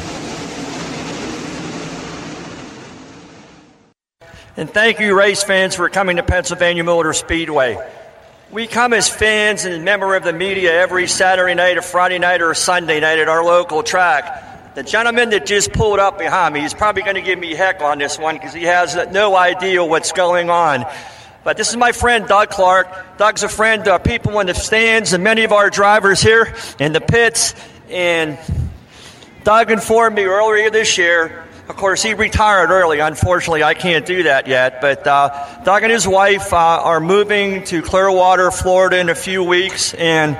And 4.56 4.68
thank 4.68 4.98
you, 4.98 5.16
race 5.16 5.44
fans, 5.44 5.76
for 5.76 5.88
coming 5.88 6.16
to 6.16 6.24
Pennsylvania 6.24 6.82
Motor 6.82 7.12
Speedway. 7.12 7.78
We 8.52 8.66
come 8.66 8.92
as 8.92 9.08
fans 9.08 9.64
and 9.64 9.82
member 9.82 10.14
of 10.14 10.24
the 10.24 10.32
media 10.34 10.74
every 10.74 11.06
Saturday 11.06 11.54
night 11.54 11.78
or 11.78 11.80
Friday 11.80 12.18
night 12.18 12.42
or 12.42 12.52
Sunday 12.52 13.00
night 13.00 13.18
at 13.18 13.26
our 13.26 13.42
local 13.42 13.82
track. 13.82 14.74
The 14.74 14.82
gentleman 14.82 15.30
that 15.30 15.46
just 15.46 15.72
pulled 15.72 15.98
up 15.98 16.18
behind 16.18 16.52
me, 16.52 16.60
he's 16.60 16.74
probably 16.74 17.00
going 17.00 17.14
to 17.14 17.22
give 17.22 17.38
me 17.38 17.54
heck 17.54 17.80
on 17.80 17.96
this 17.96 18.18
one 18.18 18.34
because 18.34 18.52
he 18.52 18.64
has 18.64 18.94
no 19.10 19.34
idea 19.34 19.82
what's 19.82 20.12
going 20.12 20.50
on. 20.50 20.84
But 21.44 21.56
this 21.56 21.70
is 21.70 21.78
my 21.78 21.92
friend 21.92 22.28
Doug 22.28 22.50
Clark. 22.50 23.16
Doug's 23.16 23.42
a 23.42 23.48
friend 23.48 23.88
of 23.88 24.04
people 24.04 24.38
in 24.38 24.48
the 24.48 24.54
stands 24.54 25.14
and 25.14 25.24
many 25.24 25.44
of 25.44 25.52
our 25.52 25.70
drivers 25.70 26.20
here 26.20 26.54
in 26.78 26.92
the 26.92 27.00
pits. 27.00 27.54
And 27.88 28.38
Doug 29.44 29.70
informed 29.70 30.16
me 30.16 30.24
earlier 30.24 30.68
this 30.68 30.98
year 30.98 31.42
of 31.72 31.78
course, 31.78 32.02
he 32.02 32.12
retired 32.12 32.70
early. 32.70 32.98
Unfortunately, 32.98 33.62
I 33.62 33.72
can't 33.72 34.04
do 34.04 34.24
that 34.24 34.46
yet. 34.46 34.82
But 34.82 35.06
uh, 35.06 35.62
Doug 35.64 35.82
and 35.82 35.90
his 35.90 36.06
wife 36.06 36.52
uh, 36.52 36.56
are 36.56 37.00
moving 37.00 37.64
to 37.64 37.80
Clearwater, 37.80 38.50
Florida 38.50 38.98
in 38.98 39.08
a 39.08 39.14
few 39.14 39.42
weeks. 39.42 39.94
And 39.94 40.38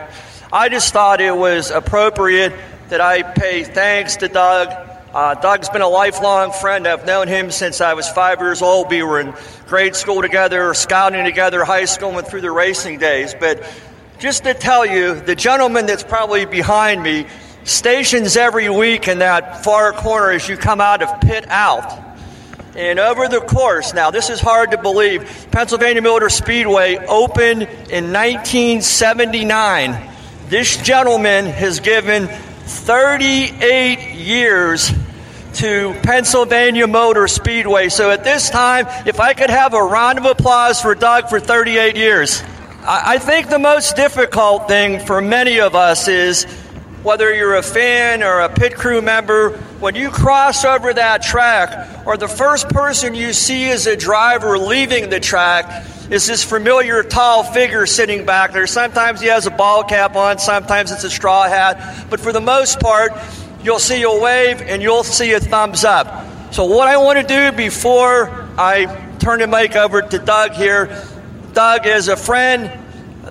I 0.53 0.69
just 0.69 0.93
thought 0.93 1.23
it 1.23 1.35
was 1.35 1.71
appropriate 1.71 2.53
that 2.91 3.01
I 3.01 3.23
pay 3.23 3.65
thanks 3.65 4.17
to 4.17 4.29
Doug. 4.29 4.69
Uh, 5.15 5.35
Doug's 5.37 5.71
been 5.71 5.81
a 5.81 5.89
lifelong 5.89 6.53
friend. 6.53 6.87
I've 6.87 7.07
known 7.07 7.29
him 7.29 7.51
since 7.51 7.81
I 7.81 7.95
was 7.95 8.07
five 8.11 8.39
years 8.41 8.61
old. 8.61 8.91
We 8.91 9.03
were 9.03 9.19
in 9.19 9.33
grade 9.69 9.97
school 9.97 10.21
together, 10.21 10.75
scouting 10.75 11.25
together, 11.25 11.65
high 11.65 11.87
school, 11.87 12.19
and 12.19 12.27
through 12.27 12.43
the 12.43 12.51
racing 12.51 12.99
days. 12.99 13.35
But 13.41 13.65
just 14.19 14.45
to 14.45 14.53
tell 14.53 14.85
you, 14.85 15.19
the 15.19 15.35
gentleman 15.35 15.87
that's 15.87 16.05
probably 16.05 16.45
behind 16.45 17.03
me 17.03 17.27
stations 17.65 18.37
every 18.37 18.69
week 18.69 19.09
in 19.09 19.19
that 19.21 19.65
far 19.65 19.93
corner 19.93 20.31
as 20.31 20.49
you 20.49 20.57
come 20.57 20.81
out 20.81 21.03
of 21.03 21.21
pit 21.21 21.45
out. 21.49 22.01
And 22.75 22.99
over 22.99 23.29
the 23.29 23.41
course, 23.41 23.93
now 23.93 24.11
this 24.11 24.31
is 24.31 24.41
hard 24.41 24.71
to 24.71 24.79
believe, 24.79 25.49
Pennsylvania 25.51 26.01
Motor 26.01 26.31
Speedway 26.31 26.97
opened 26.97 27.63
in 27.63 28.13
1979. 28.13 30.11
This 30.49 30.79
gentleman 30.79 31.45
has 31.47 31.81
given 31.81 32.29
38 32.29 34.15
years 34.15 34.91
to 35.55 35.95
Pennsylvania 36.03 36.87
Motor 36.87 37.29
Speedway. 37.29 37.91
So 37.91 38.11
at 38.11 38.25
this 38.25 38.49
time, 38.49 38.87
if 39.07 39.21
I 39.21 39.35
could 39.35 39.51
have 39.51 39.75
a 39.75 39.83
round 39.83 40.19
of 40.19 40.25
applause 40.25 40.81
for 40.81 40.95
Doug 40.95 41.29
for 41.29 41.41
38 41.41 41.97
years. 41.97 42.43
I 42.85 43.19
think 43.19 43.49
the 43.49 43.61
most 43.61 43.95
difficult 43.95 44.67
thing 44.67 44.99
for 44.99 45.21
many 45.21 45.61
of 45.61 45.77
us 45.77 46.09
is 46.09 46.47
whether 47.03 47.35
you're 47.35 47.57
a 47.57 47.63
fan 47.63 48.23
or 48.23 48.41
a 48.41 48.49
pit 48.49 48.75
crew 48.77 49.03
member, 49.03 49.51
when 49.81 49.95
you 49.95 50.11
cross 50.11 50.65
over 50.65 50.95
that 50.95 51.23
track, 51.23 52.07
or 52.07 52.17
the 52.17 52.29
first 52.29 52.69
person 52.69 53.15
you 53.15 53.33
see 53.33 53.69
as 53.71 53.87
a 53.87 53.97
driver 53.97 54.57
leaving 54.59 55.11
the 55.11 55.19
track 55.19 55.87
is 56.11 56.27
this 56.27 56.45
familiar 56.45 57.03
tall 57.03 57.43
figure 57.43 57.87
sitting 57.87 58.25
back 58.25 58.53
there. 58.53 58.67
Sometimes 58.67 59.21
he 59.21 59.29
has 59.29 59.47
a 59.47 59.51
ball 59.51 59.83
cap 59.83 60.15
on, 60.15 60.39
sometimes 60.39 60.93
it's 60.93 61.05
a 61.05 61.11
straw 61.11 61.49
hat, 61.49 62.07
but 62.11 62.21
for 62.21 62.33
the 62.33 62.41
most 62.41 62.81
part, 62.81 63.13
you'll 63.65 63.79
see 63.79 64.03
a 64.03 64.21
wave 64.21 64.61
and 64.63 64.83
you'll 64.83 65.05
see 65.05 65.33
a 65.33 65.41
thumbs 65.41 65.85
up. 65.85 66.27
So, 66.53 66.67
what 66.67 66.87
I 66.87 66.99
want 66.99 67.19
to 67.19 67.25
do 67.27 67.57
before 67.57 68.29
I 68.59 68.85
turn 69.19 69.41
the 69.41 69.47
mic 69.47 69.75
over 69.75 70.03
to 70.03 70.19
Doug 70.19 70.53
here, 70.53 71.03
Doug 71.55 71.87
is 71.87 72.09
a 72.09 72.17
friend, 72.17 72.71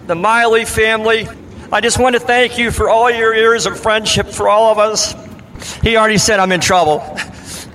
the 0.07 0.15
Miley 0.15 0.65
family, 0.65 1.27
I 1.73 1.79
just 1.79 1.97
want 1.97 2.15
to 2.15 2.19
thank 2.19 2.57
you 2.57 2.69
for 2.69 2.89
all 2.89 3.09
your 3.09 3.33
years 3.33 3.65
of 3.65 3.79
friendship 3.79 4.27
for 4.27 4.49
all 4.49 4.73
of 4.73 4.77
us. 4.77 5.15
He 5.81 5.95
already 5.95 6.17
said 6.17 6.39
I'm 6.39 6.51
in 6.51 6.61
trouble. 6.61 7.03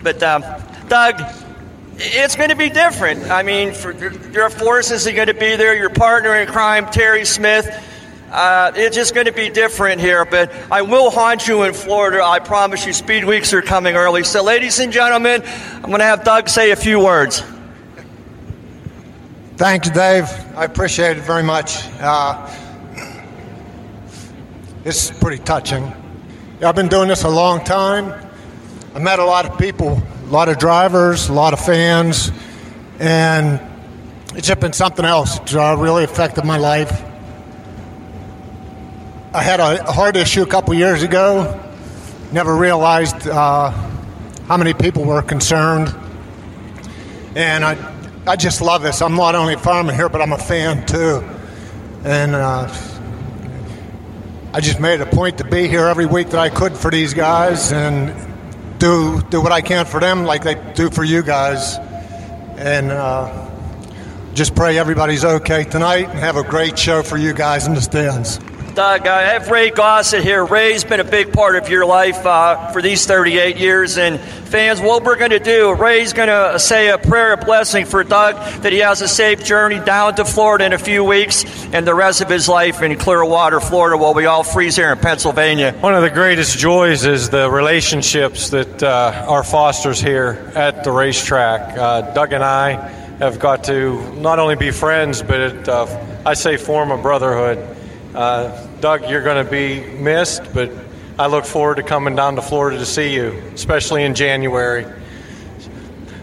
But, 0.02 0.22
um, 0.22 0.44
Doug, 0.86 1.20
it's 1.96 2.36
going 2.36 2.50
to 2.50 2.54
be 2.54 2.68
different. 2.68 3.28
I 3.28 3.42
mean, 3.42 3.72
for, 3.72 3.92
your 4.30 4.50
forces 4.50 5.04
are 5.08 5.12
going 5.12 5.26
to 5.26 5.34
be 5.34 5.56
there, 5.56 5.74
your 5.74 5.90
partner 5.90 6.36
in 6.36 6.46
crime, 6.46 6.86
Terry 6.92 7.24
Smith. 7.24 7.66
Uh, 8.30 8.70
it's 8.76 8.94
just 8.94 9.14
going 9.14 9.26
to 9.26 9.32
be 9.32 9.48
different 9.48 10.00
here, 10.00 10.24
but 10.24 10.52
I 10.70 10.82
will 10.82 11.10
haunt 11.10 11.48
you 11.48 11.64
in 11.64 11.74
Florida. 11.74 12.22
I 12.22 12.38
promise 12.38 12.86
you, 12.86 12.92
Speed 12.92 13.24
Weeks 13.24 13.52
are 13.52 13.62
coming 13.62 13.96
early. 13.96 14.22
So, 14.22 14.44
ladies 14.44 14.78
and 14.78 14.92
gentlemen, 14.92 15.42
I'm 15.44 15.82
going 15.82 15.98
to 15.98 16.04
have 16.04 16.22
Doug 16.22 16.48
say 16.48 16.70
a 16.70 16.76
few 16.76 17.00
words. 17.00 17.42
Thank 19.56 19.86
you, 19.86 19.92
Dave. 19.92 20.28
I 20.54 20.66
appreciate 20.66 21.16
it 21.16 21.24
very 21.24 21.42
much. 21.42 21.84
Uh, 21.98 22.46
it's 24.86 25.10
pretty 25.10 25.42
touching. 25.42 25.92
I've 26.62 26.76
been 26.76 26.86
doing 26.86 27.08
this 27.08 27.24
a 27.24 27.28
long 27.28 27.64
time. 27.64 28.14
I 28.94 29.00
met 29.00 29.18
a 29.18 29.24
lot 29.24 29.44
of 29.44 29.58
people, 29.58 30.00
a 30.00 30.30
lot 30.30 30.48
of 30.48 30.58
drivers, 30.58 31.28
a 31.28 31.32
lot 31.32 31.52
of 31.52 31.58
fans, 31.58 32.30
and 33.00 33.60
it's 34.36 34.46
just 34.46 34.60
been 34.60 34.72
something 34.72 35.04
else. 35.04 35.40
It's 35.40 35.56
uh, 35.56 35.74
really 35.76 36.04
affected 36.04 36.44
my 36.44 36.58
life. 36.58 37.02
I 39.34 39.42
had 39.42 39.58
a 39.58 39.90
heart 39.90 40.14
issue 40.14 40.42
a 40.42 40.46
couple 40.46 40.72
years 40.74 41.02
ago. 41.02 41.60
Never 42.30 42.54
realized 42.54 43.26
uh, 43.26 43.72
how 44.46 44.56
many 44.56 44.72
people 44.72 45.04
were 45.04 45.20
concerned, 45.20 45.92
and 47.34 47.64
I, 47.64 47.76
I 48.24 48.36
just 48.36 48.60
love 48.60 48.84
this. 48.84 49.02
I'm 49.02 49.16
not 49.16 49.34
only 49.34 49.54
a 49.54 49.58
farmer 49.58 49.92
here, 49.92 50.08
but 50.08 50.22
I'm 50.22 50.32
a 50.32 50.38
fan 50.38 50.86
too, 50.86 51.24
and 52.04 52.36
uh, 52.36 52.72
I 54.56 54.60
just 54.60 54.80
made 54.80 55.02
a 55.02 55.06
point 55.06 55.36
to 55.36 55.44
be 55.44 55.68
here 55.68 55.84
every 55.84 56.06
week 56.06 56.30
that 56.30 56.40
I 56.40 56.48
could 56.48 56.78
for 56.78 56.90
these 56.90 57.12
guys 57.12 57.72
and 57.72 58.08
do 58.78 59.20
do 59.28 59.42
what 59.42 59.52
I 59.52 59.60
can 59.60 59.84
for 59.84 60.00
them, 60.00 60.24
like 60.24 60.44
they 60.44 60.54
do 60.72 60.88
for 60.88 61.04
you 61.04 61.22
guys, 61.22 61.76
and. 62.56 62.90
Uh, 62.90 63.42
just 64.32 64.54
pray 64.54 64.76
everybody's 64.76 65.24
okay 65.24 65.64
tonight 65.64 66.10
and 66.10 66.18
have 66.18 66.36
a 66.36 66.42
great 66.42 66.78
show 66.78 67.02
for 67.02 67.16
you 67.16 67.32
guys 67.32 67.66
in 67.66 67.72
the 67.72 67.80
stands. 67.80 68.38
Doug, 68.76 69.06
I 69.06 69.22
have 69.22 69.50
Ray 69.50 69.70
Gossett 69.70 70.22
here. 70.22 70.44
Ray's 70.44 70.84
been 70.84 71.00
a 71.00 71.04
big 71.04 71.32
part 71.32 71.56
of 71.56 71.70
your 71.70 71.86
life 71.86 72.26
uh, 72.26 72.72
for 72.72 72.82
these 72.82 73.06
38 73.06 73.56
years. 73.56 73.96
And 73.96 74.20
fans, 74.20 74.82
what 74.82 75.02
we're 75.02 75.16
going 75.16 75.30
to 75.30 75.38
do, 75.38 75.72
Ray's 75.72 76.12
going 76.12 76.28
to 76.28 76.58
say 76.58 76.90
a 76.90 76.98
prayer 76.98 77.32
of 77.32 77.40
blessing 77.40 77.86
for 77.86 78.04
Doug 78.04 78.34
that 78.60 78.74
he 78.74 78.80
has 78.80 79.00
a 79.00 79.08
safe 79.08 79.42
journey 79.42 79.80
down 79.80 80.16
to 80.16 80.26
Florida 80.26 80.66
in 80.66 80.74
a 80.74 80.78
few 80.78 81.04
weeks 81.04 81.46
and 81.72 81.86
the 81.86 81.94
rest 81.94 82.20
of 82.20 82.28
his 82.28 82.50
life 82.50 82.82
in 82.82 82.98
Clearwater, 82.98 83.60
Florida, 83.60 83.96
while 83.96 84.12
we 84.12 84.26
all 84.26 84.42
freeze 84.42 84.76
here 84.76 84.92
in 84.92 84.98
Pennsylvania. 84.98 85.72
One 85.80 85.94
of 85.94 86.02
the 86.02 86.10
greatest 86.10 86.58
joys 86.58 87.06
is 87.06 87.30
the 87.30 87.50
relationships 87.50 88.50
that 88.50 88.82
uh, 88.82 89.24
our 89.26 89.42
fosters 89.42 90.02
here 90.02 90.52
at 90.54 90.84
the 90.84 90.92
racetrack. 90.92 91.78
Uh, 91.78 92.12
Doug 92.12 92.34
and 92.34 92.44
I 92.44 92.72
have 93.20 93.38
got 93.38 93.64
to 93.64 94.02
not 94.16 94.38
only 94.38 94.54
be 94.54 94.70
friends, 94.70 95.22
but 95.22 95.40
it, 95.40 95.66
uh, 95.66 95.86
I 96.26 96.34
say 96.34 96.58
form 96.58 96.90
a 96.90 96.98
brotherhood. 96.98 97.72
Uh, 98.14 98.65
Doug, 98.80 99.08
you're 99.08 99.22
going 99.22 99.44
to 99.44 99.50
be 99.50 99.80
missed, 99.80 100.42
but 100.52 100.70
I 101.18 101.28
look 101.28 101.46
forward 101.46 101.76
to 101.76 101.82
coming 101.82 102.14
down 102.14 102.36
to 102.36 102.42
Florida 102.42 102.78
to 102.78 102.86
see 102.86 103.14
you, 103.14 103.30
especially 103.54 104.04
in 104.04 104.14
January. 104.14 104.86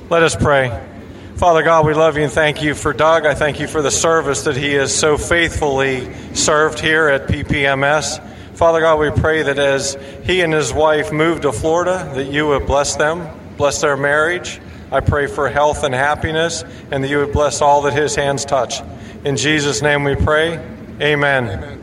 Let 0.10 0.22
us 0.22 0.36
pray. 0.36 0.70
Father 1.36 1.64
God, 1.64 1.88
we 1.88 1.95
love 1.95 2.16
you 2.16 2.24
and 2.24 2.32
thank 2.32 2.62
you 2.62 2.76
for 2.76 2.93
Doug. 2.93 3.26
I 3.26 3.34
thank 3.34 3.60
you 3.60 3.68
for 3.68 3.82
the 3.82 3.89
service 3.89 4.43
that 4.43 4.56
he 4.56 4.74
has 4.74 4.95
so 4.95 5.18
faithfully 5.18 6.14
served 6.36 6.80
here 6.80 7.08
at 7.08 7.28
PPMS. 7.28 8.22
Father 8.56 8.82
God, 8.82 8.99
we 8.99 9.10
pray 9.10 9.41
that 9.41 9.58
as 9.58 9.97
he 10.24 10.41
and 10.41 10.54
his 10.54 10.72
wife 10.72 11.12
move 11.12 11.41
to 11.41 11.51
Florida, 11.51 12.12
that 12.14 12.26
you 12.26 12.47
would 12.49 12.68
bless 12.68 12.95
them, 12.95 13.28
bless 13.58 13.82
their 13.82 13.97
marriage. 13.97 14.62
I 14.91 14.99
pray 14.99 15.26
for 15.26 15.49
health 15.49 15.84
and 15.84 15.95
happiness, 15.95 16.64
and 16.91 17.04
that 17.04 17.08
you 17.10 17.18
would 17.18 17.34
bless 17.34 17.62
all 17.62 17.82
that 17.82 17.93
his 17.93 18.16
hands 18.16 18.45
touch. 18.45 18.82
In 19.26 19.38
Jesus' 19.38 19.82
name 19.82 20.04
we 20.04 20.16
pray. 20.16 20.60
Amen. 21.01 21.49
Amen. 21.49 21.83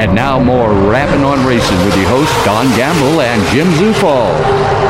And 0.00 0.14
now 0.14 0.42
more 0.42 0.72
Rapping 0.72 1.24
on 1.24 1.46
Racing 1.46 1.76
with 1.84 1.94
your 1.94 2.08
hosts 2.08 2.44
Don 2.46 2.64
Gamble 2.74 3.20
and 3.20 3.46
Jim 3.48 3.66
Zufall. 3.72 4.89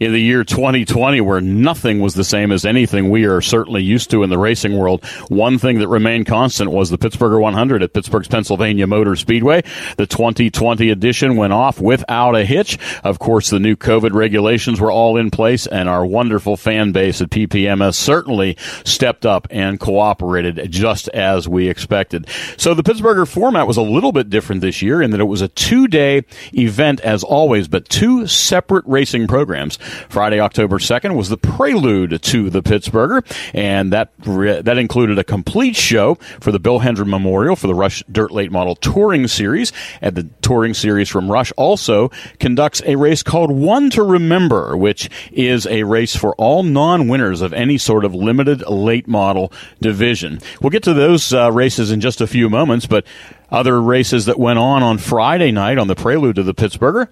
In 0.00 0.12
the 0.12 0.20
year 0.20 0.44
2020 0.44 1.20
where 1.20 1.40
nothing 1.40 2.00
was 2.00 2.14
the 2.14 2.24
same 2.24 2.52
as 2.52 2.64
anything 2.64 3.10
we 3.10 3.24
are 3.24 3.40
certainly 3.40 3.82
used 3.82 4.10
to 4.10 4.22
in 4.22 4.30
the 4.30 4.38
racing 4.38 4.76
world. 4.76 5.04
One 5.28 5.58
thing 5.58 5.78
that 5.80 5.88
remained 5.88 6.26
constant 6.26 6.70
was 6.70 6.90
the 6.90 6.98
Pittsburgher 6.98 7.40
100 7.40 7.82
at 7.82 7.92
Pittsburgh's 7.92 8.28
Pennsylvania 8.28 8.86
Motor 8.86 9.16
Speedway. 9.16 9.62
The 9.96 10.06
2020 10.06 10.90
edition 10.90 11.36
went 11.36 11.52
off 11.52 11.80
without 11.80 12.36
a 12.36 12.44
hitch. 12.44 12.78
Of 13.02 13.18
course, 13.18 13.50
the 13.50 13.60
new 13.60 13.76
COVID 13.76 14.12
regulations 14.12 14.80
were 14.80 14.92
all 14.92 15.16
in 15.16 15.30
place 15.30 15.66
and 15.66 15.88
our 15.88 16.06
wonderful 16.06 16.56
fan 16.56 16.92
base 16.92 17.20
at 17.20 17.30
PPMS 17.30 17.94
certainly 17.94 18.56
stepped 18.84 19.26
up 19.26 19.48
and 19.50 19.80
cooperated 19.80 20.70
just 20.70 21.08
as 21.08 21.48
we 21.48 21.68
expected. 21.68 22.26
So 22.56 22.74
the 22.74 22.82
Pittsburgher 22.82 23.26
format 23.26 23.66
was 23.66 23.76
a 23.76 23.82
little 23.82 24.12
bit 24.12 24.30
different 24.30 24.60
this 24.60 24.82
year 24.82 25.02
in 25.02 25.10
that 25.10 25.20
it 25.20 25.24
was 25.24 25.40
a 25.40 25.48
two 25.48 25.88
day 25.88 26.22
event 26.54 27.00
as 27.00 27.24
always, 27.24 27.68
but 27.68 27.88
two 27.88 28.26
separate 28.26 28.84
racing 28.86 29.26
programs. 29.26 29.78
Friday, 30.08 30.40
October 30.40 30.78
2nd 30.78 31.14
was 31.16 31.28
the 31.28 31.36
prelude 31.36 32.22
to 32.22 32.50
the 32.50 32.62
Pittsburgher, 32.62 33.24
and 33.54 33.92
that 33.92 34.12
that 34.18 34.78
included 34.78 35.18
a 35.18 35.24
complete 35.24 35.76
show 35.76 36.14
for 36.40 36.52
the 36.52 36.58
Bill 36.58 36.80
Hendren 36.80 37.08
Memorial 37.08 37.56
for 37.56 37.66
the 37.66 37.74
Rush 37.74 38.02
Dirt 38.10 38.30
Late 38.30 38.52
Model 38.52 38.76
Touring 38.76 39.26
Series. 39.26 39.72
And 40.00 40.14
the 40.14 40.24
Touring 40.42 40.74
Series 40.74 41.08
from 41.08 41.30
Rush 41.30 41.52
also 41.56 42.10
conducts 42.38 42.82
a 42.86 42.96
race 42.96 43.22
called 43.22 43.50
One 43.50 43.90
to 43.90 44.02
Remember, 44.02 44.76
which 44.76 45.10
is 45.32 45.66
a 45.66 45.82
race 45.82 46.16
for 46.16 46.34
all 46.36 46.62
non-winners 46.62 47.40
of 47.40 47.52
any 47.52 47.78
sort 47.78 48.04
of 48.04 48.14
limited 48.14 48.62
late 48.68 49.08
model 49.08 49.52
division. 49.80 50.38
We'll 50.60 50.70
get 50.70 50.82
to 50.84 50.94
those 50.94 51.32
uh, 51.32 51.50
races 51.52 51.90
in 51.90 52.00
just 52.00 52.20
a 52.20 52.26
few 52.26 52.48
moments, 52.48 52.86
but 52.86 53.04
other 53.50 53.80
races 53.80 54.26
that 54.26 54.38
went 54.38 54.58
on 54.58 54.82
on 54.82 54.98
Friday 54.98 55.50
night 55.50 55.78
on 55.78 55.88
the 55.88 55.94
prelude 55.94 56.36
to 56.36 56.42
the 56.42 56.54
Pittsburgher 56.54 57.08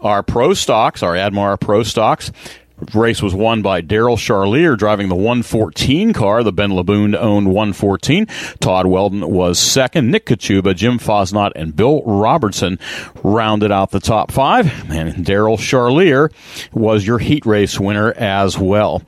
our 0.00 0.22
pro 0.22 0.54
stocks, 0.54 1.02
our 1.02 1.14
Admar 1.14 1.58
pro 1.58 1.82
stocks. 1.82 2.32
Race 2.94 3.22
was 3.22 3.34
won 3.34 3.62
by 3.62 3.82
Daryl 3.82 4.16
Charlier 4.16 4.76
driving 4.76 5.08
the 5.08 5.14
114 5.14 6.12
car, 6.12 6.42
the 6.42 6.52
Ben 6.52 6.70
Laboon 6.70 7.14
owned 7.14 7.48
114. 7.48 8.26
Todd 8.60 8.86
Weldon 8.86 9.30
was 9.30 9.58
second. 9.58 10.10
Nick 10.10 10.26
Kachuba, 10.26 10.74
Jim 10.74 10.98
Fosnot, 10.98 11.52
and 11.56 11.76
Bill 11.76 12.02
Robertson 12.04 12.78
rounded 13.22 13.70
out 13.70 13.90
the 13.90 14.00
top 14.00 14.32
five. 14.32 14.66
And 14.90 15.26
Daryl 15.26 15.58
Charlier 15.58 16.32
was 16.72 17.06
your 17.06 17.18
heat 17.18 17.44
race 17.44 17.78
winner 17.78 18.12
as 18.12 18.58
well. 18.58 19.02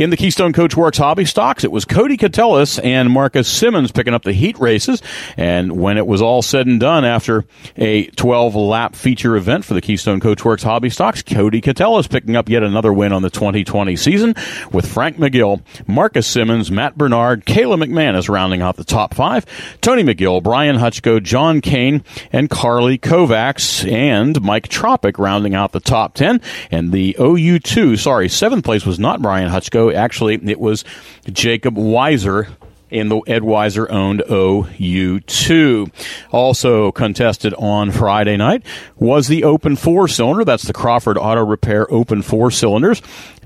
In 0.00 0.08
the 0.08 0.16
Keystone 0.16 0.54
Coachworks 0.54 0.96
Hobby 0.96 1.26
Stocks, 1.26 1.62
it 1.62 1.70
was 1.70 1.84
Cody 1.84 2.16
Catellis 2.16 2.82
and 2.82 3.10
Marcus 3.10 3.46
Simmons 3.46 3.92
picking 3.92 4.14
up 4.14 4.22
the 4.22 4.32
heat 4.32 4.58
races. 4.58 5.02
And 5.36 5.78
when 5.78 5.98
it 5.98 6.06
was 6.06 6.22
all 6.22 6.40
said 6.40 6.66
and 6.66 6.80
done 6.80 7.04
after 7.04 7.44
a 7.76 8.06
12 8.06 8.54
lap 8.54 8.94
feature 8.94 9.36
event 9.36 9.66
for 9.66 9.74
the 9.74 9.82
Keystone 9.82 10.18
Coachworks 10.18 10.62
Hobby 10.62 10.88
Stocks, 10.88 11.20
Cody 11.20 11.60
Catellis 11.60 12.08
picking 12.08 12.34
up 12.34 12.48
yet 12.48 12.62
another 12.62 12.94
win 12.94 13.12
on 13.12 13.20
the 13.20 13.28
2020 13.28 13.94
season 13.96 14.34
with 14.72 14.90
Frank 14.90 15.18
McGill, 15.18 15.60
Marcus 15.86 16.26
Simmons, 16.26 16.70
Matt 16.70 16.96
Bernard, 16.96 17.44
Kayla 17.44 17.84
McManus 17.84 18.30
rounding 18.30 18.62
out 18.62 18.76
the 18.76 18.84
top 18.84 19.12
five, 19.12 19.44
Tony 19.82 20.02
McGill, 20.02 20.42
Brian 20.42 20.76
Hutchko, 20.76 21.22
John 21.22 21.60
Kane, 21.60 22.02
and 22.32 22.48
Carly 22.48 22.96
Kovacs, 22.96 23.86
and 23.86 24.40
Mike 24.40 24.68
Tropic 24.68 25.18
rounding 25.18 25.54
out 25.54 25.72
the 25.72 25.78
top 25.78 26.14
10. 26.14 26.40
And 26.70 26.90
the 26.90 27.16
OU2, 27.18 27.98
sorry, 27.98 28.30
seventh 28.30 28.64
place 28.64 28.86
was 28.86 28.98
not 28.98 29.20
Brian 29.20 29.50
Hutchko 29.50 29.89
actually, 29.94 30.40
it 30.50 30.60
was 30.60 30.84
Jacob 31.32 31.76
Weiser 31.76 32.48
in 32.90 33.08
the 33.08 33.20
Ed 33.26 33.42
Weiser 33.42 33.88
owned 33.90 34.22
OU2. 34.28 35.90
Also 36.32 36.92
contested 36.92 37.54
on 37.54 37.90
Friday 37.90 38.36
night 38.36 38.64
was 38.96 39.28
the 39.28 39.44
open 39.44 39.76
four 39.76 40.08
cylinder. 40.08 40.44
That's 40.44 40.64
the 40.64 40.72
Crawford 40.72 41.16
Auto 41.16 41.44
Repair 41.44 41.90
open 41.92 42.22
four 42.22 42.50
cylinders. 42.50 43.00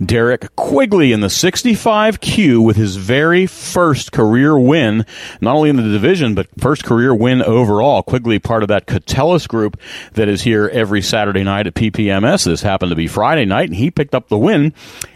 Derek 0.05 0.55
Quigley 0.57 1.12
in 1.12 1.20
the 1.20 1.28
65Q 1.28 2.64
with 2.64 2.76
his 2.76 2.97
very 2.97 3.47
first 3.47 4.12
career 4.12 4.59
win, 4.59 5.07
not 5.40 5.55
only 5.55 5.70
in 5.70 5.76
the 5.76 5.82
division, 5.82 6.34
but 6.34 6.49
first 6.59 6.84
career 6.84 7.14
win 7.14 7.42
overall. 7.42 8.03
Quigley 8.03 8.38
part 8.38 8.62
of 8.62 8.68
that 8.68 8.86
Catellis 8.86 9.47
group 9.47 9.78
that 10.14 10.28
is 10.28 10.42
here 10.42 10.68
every 10.72 11.03
Saturday 11.03 11.45
night 11.45 11.66
at 11.66 11.74
PPMS. 11.74 12.45
This 12.45 12.62
happened 12.62 12.90
to 12.90 12.97
be 12.97 13.07
Friday 13.07 13.45
night, 13.45 13.68
and 13.68 13.76
he 13.76 13.90
picked 13.90 14.14
up 14.14 14.28
the 14.28 14.38
win 14.38 14.72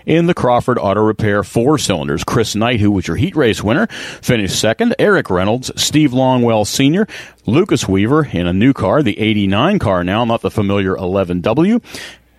in 0.08 0.26
the 0.26 0.34
Crawford 0.34 0.78
Auto 0.78 1.02
Repair 1.02 1.44
four 1.44 1.78
cylinders. 1.78 2.24
Chris 2.24 2.56
Knight, 2.56 2.80
who 2.80 2.90
was 2.90 3.06
your 3.06 3.16
heat 3.16 3.36
race 3.36 3.62
winner, 3.62 3.86
finished 3.86 4.58
second. 4.58 4.96
Eric 4.98 5.28
Reynolds, 5.28 5.70
Steve 5.80 6.12
Longwell 6.12 6.66
Sr., 6.66 7.06
Lucas 7.44 7.86
Weaver 7.86 8.24
in 8.24 8.46
a 8.46 8.52
new 8.52 8.72
car, 8.72 9.02
the 9.02 9.18
89 9.18 9.78
car 9.78 10.02
now, 10.02 10.24
not 10.24 10.40
the 10.40 10.50
familiar 10.50 10.94
11W. 10.96 11.82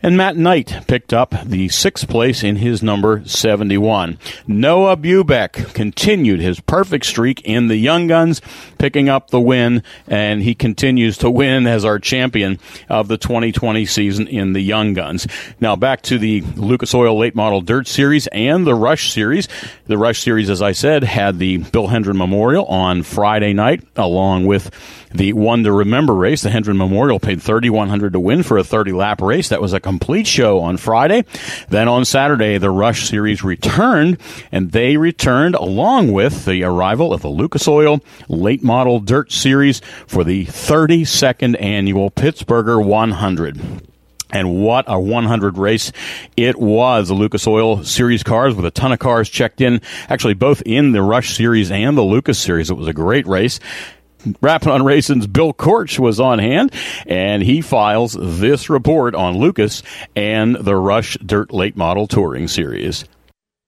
And 0.01 0.15
Matt 0.15 0.37
Knight 0.37 0.85
picked 0.87 1.13
up 1.13 1.35
the 1.43 1.67
sixth 1.67 2.07
place 2.07 2.41
in 2.41 2.55
his 2.55 2.81
number 2.81 3.21
71. 3.25 4.17
Noah 4.47 4.95
Bubeck 4.95 5.73
continued 5.73 6.39
his 6.39 6.61
perfect 6.61 7.05
streak 7.05 7.41
in 7.41 7.67
the 7.67 7.75
Young 7.75 8.07
Guns, 8.07 8.41
picking 8.77 9.09
up 9.09 9.29
the 9.29 9.41
win, 9.41 9.83
and 10.07 10.41
he 10.41 10.55
continues 10.55 11.17
to 11.17 11.29
win 11.29 11.67
as 11.67 11.83
our 11.83 11.99
champion 11.99 12.59
of 12.87 13.09
the 13.09 13.17
2020 13.17 13.85
season 13.85 14.27
in 14.27 14.53
the 14.53 14.61
Young 14.61 14.93
Guns. 14.93 15.27
Now 15.59 15.75
back 15.75 16.01
to 16.03 16.17
the 16.17 16.41
Lucas 16.55 16.95
Oil 16.95 17.17
Late 17.17 17.35
Model 17.35 17.59
Dirt 17.59 17.85
Series 17.85 18.27
and 18.27 18.65
the 18.65 18.75
Rush 18.75 19.11
Series. 19.11 19.49
The 19.87 19.97
Rush 19.97 20.21
Series, 20.21 20.49
as 20.49 20.61
I 20.61 20.71
said, 20.71 21.03
had 21.03 21.39
the 21.39 21.57
Bill 21.57 21.87
Hendren 21.87 22.17
Memorial 22.17 22.65
on 22.67 23.03
Friday 23.03 23.51
night, 23.51 23.83
along 23.97 24.45
with 24.45 24.71
the 25.11 25.33
one 25.33 25.63
to 25.63 25.71
remember 25.71 26.13
race. 26.13 26.41
The 26.41 26.51
Hendren 26.51 26.77
Memorial 26.77 27.19
paid 27.19 27.41
3100 27.41 28.13
to 28.13 28.19
win 28.19 28.43
for 28.43 28.57
a 28.57 28.63
30 28.63 28.91
lap 28.93 29.21
race. 29.21 29.49
That 29.49 29.61
was 29.61 29.73
a 29.73 29.79
complete 29.89 30.27
show 30.27 30.59
on 30.59 30.77
Friday. 30.77 31.25
Then 31.69 31.87
on 31.87 32.05
Saturday, 32.05 32.59
the 32.59 32.69
Rush 32.69 33.09
Series 33.09 33.43
returned, 33.43 34.19
and 34.51 34.71
they 34.71 34.97
returned 34.97 35.55
along 35.55 36.11
with 36.11 36.45
the 36.45 36.63
arrival 36.63 37.11
of 37.11 37.23
the 37.23 37.29
Lucas 37.29 37.67
Oil 37.67 37.99
Late 38.27 38.63
Model 38.63 38.99
Dirt 38.99 39.31
Series 39.31 39.81
for 40.05 40.23
the 40.23 40.45
32nd 40.45 41.59
annual 41.59 42.11
Pittsburgher 42.11 42.85
100. 42.85 43.59
And 44.29 44.63
what 44.63 44.85
a 44.87 44.99
100 44.99 45.57
race 45.57 45.91
it 46.37 46.59
was. 46.59 47.07
The 47.07 47.15
Lucas 47.15 47.47
Oil 47.47 47.83
Series 47.83 48.21
cars 48.21 48.53
with 48.53 48.65
a 48.65 48.71
ton 48.71 48.91
of 48.91 48.99
cars 48.99 49.27
checked 49.27 49.59
in, 49.59 49.81
actually 50.07 50.35
both 50.35 50.61
in 50.67 50.91
the 50.91 51.01
Rush 51.01 51.35
Series 51.35 51.71
and 51.71 51.97
the 51.97 52.03
Lucas 52.03 52.37
Series. 52.37 52.69
It 52.69 52.75
was 52.75 52.87
a 52.87 52.93
great 52.93 53.25
race. 53.25 53.59
Rapping 54.41 54.71
on 54.71 54.83
Racing's 54.83 55.27
Bill 55.27 55.53
Korch 55.53 55.97
was 55.97 56.19
on 56.19 56.39
hand, 56.39 56.73
and 57.07 57.41
he 57.43 57.61
files 57.61 58.17
this 58.19 58.69
report 58.69 59.15
on 59.15 59.37
Lucas 59.37 59.81
and 60.15 60.55
the 60.55 60.75
Rush 60.75 61.17
Dirt 61.25 61.53
Late 61.53 61.77
Model 61.77 62.07
Touring 62.07 62.47
Series. 62.47 63.05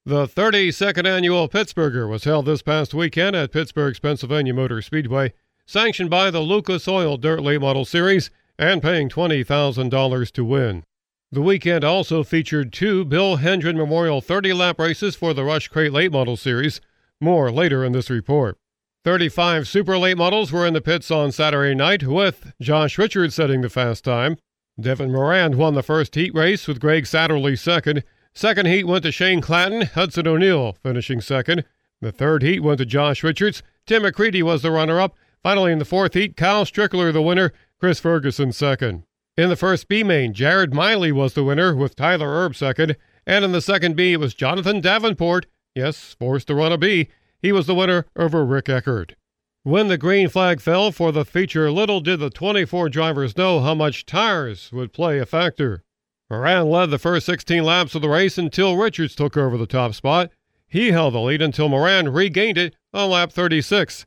The 0.06 0.28
32nd 0.28 1.06
annual 1.06 1.48
Pittsburgher 1.48 2.10
was 2.10 2.24
held 2.24 2.46
this 2.46 2.62
past 2.62 2.94
weekend 2.94 3.36
at 3.36 3.52
Pittsburgh's 3.52 4.00
Pennsylvania 4.00 4.54
Motor 4.54 4.82
Speedway, 4.82 5.34
sanctioned 5.66 6.10
by 6.10 6.32
the 6.32 6.40
Lucas 6.40 6.88
Oil 6.88 7.18
Dirt 7.18 7.42
Late 7.42 7.62
Model 7.62 7.86
Series 7.86 8.32
and 8.58 8.82
paying 8.82 9.10
$20,000 9.10 10.32
to 10.32 10.44
win. 10.44 10.84
The 11.32 11.42
weekend 11.42 11.84
also 11.84 12.24
featured 12.24 12.74
two 12.74 13.06
Bill 13.06 13.38
Hendren 13.38 13.78
Memorial 13.78 14.20
30 14.20 14.54
lap 14.54 14.80
races 14.80 15.16
for 15.16 15.34
the 15.34 15.46
Rush 15.46 15.70
Crate 15.70 15.94
Late 15.94 16.12
Model 16.12 16.36
Series. 16.36 16.82
More 17.22 17.52
later 17.52 17.86
in 17.86 17.94
this 17.94 18.10
report. 18.10 18.58
35 19.04 19.68
super 19.68 19.98
late 19.98 20.18
models 20.18 20.52
were 20.52 20.68
in 20.68 20.76
the 20.76 20.82
pits 20.82 21.10
on 21.10 21.32
Saturday 21.32 21.74
night, 21.74 22.04
with 22.04 22.54
Josh 22.62 23.00
Richards 23.00 23.34
setting 23.34 23.62
the 23.62 23.70
fast 23.70 24.04
time. 24.04 24.38
Devin 24.80 25.12
Moran 25.12 25.58
won 25.58 25.74
the 25.74 25.82
first 25.82 26.14
heat 26.14 26.34
race 26.36 26.68
with 26.68 26.80
Greg 26.80 27.06
Satterlee 27.06 27.58
second. 27.58 28.04
Second 28.34 28.68
heat 28.68 28.86
went 28.86 29.04
to 29.04 29.12
Shane 29.12 29.42
Clanton, 29.42 29.88
Hudson 29.88 30.28
O'Neal 30.28 30.74
finishing 30.84 31.20
second. 31.20 31.66
The 32.00 32.12
third 32.12 32.44
heat 32.44 32.60
went 32.60 32.78
to 32.78 32.86
Josh 32.86 33.24
Richards. 33.24 33.64
Tim 33.88 34.04
McCreadie 34.04 34.44
was 34.44 34.62
the 34.62 34.70
runner 34.70 35.00
up. 35.00 35.16
Finally, 35.42 35.72
in 35.72 35.80
the 35.80 35.86
fourth 35.86 36.14
heat, 36.14 36.38
Kyle 36.38 36.64
Strickler 36.64 37.12
the 37.12 37.24
winner, 37.24 37.54
Chris 37.80 38.00
Ferguson 38.00 38.52
second. 38.52 39.04
In 39.36 39.50
the 39.50 39.56
first 39.56 39.88
B 39.88 40.04
main, 40.04 40.32
Jared 40.32 40.76
Miley 40.76 41.12
was 41.12 41.34
the 41.34 41.44
winner 41.44 41.76
with 41.76 41.96
Tyler 41.96 42.30
Erb 42.30 42.56
second. 42.56 42.96
And 43.26 43.44
in 43.44 43.52
the 43.52 43.62
second 43.62 43.96
B, 43.96 44.14
it 44.14 44.20
was 44.20 44.36
Jonathan 44.36 44.80
Davenport, 44.80 45.48
yes, 45.74 46.16
forced 46.20 46.48
to 46.48 46.56
run 46.56 46.72
a 46.72 46.78
B, 46.78 47.10
he 47.42 47.52
was 47.52 47.68
the 47.68 47.76
winner 47.76 48.06
over 48.16 48.46
Rick 48.46 48.70
Eckert. 48.70 49.16
When 49.64 49.88
the 49.88 49.98
green 49.98 50.30
flag 50.30 50.60
fell 50.60 50.92
for 50.92 51.12
the 51.12 51.26
feature, 51.26 51.70
little 51.72 52.00
did 52.00 52.20
the 52.20 52.30
24 52.30 52.90
drivers 52.90 53.38
know 53.38 53.60
how 53.60 53.76
much 53.76 54.06
tires 54.06 54.72
would 54.72 54.94
play 54.94 55.20
a 55.20 55.26
factor. 55.26 55.84
Moran 56.30 56.70
led 56.70 56.90
the 56.90 56.98
first 56.98 57.26
16 57.26 57.64
laps 57.64 57.94
of 57.94 58.02
the 58.02 58.10
race 58.10 58.38
until 58.38 58.78
Richards 58.78 59.16
took 59.16 59.36
over 59.36 59.58
the 59.58 59.68
top 59.68 59.94
spot. 59.94 60.32
He 60.68 60.92
held 60.92 61.14
the 61.14 61.20
lead 61.20 61.42
until 61.42 61.70
Moran 61.70 62.12
regained 62.14 62.58
it 62.58 62.76
on 62.94 63.10
lap 63.10 63.32
36. 63.32 64.06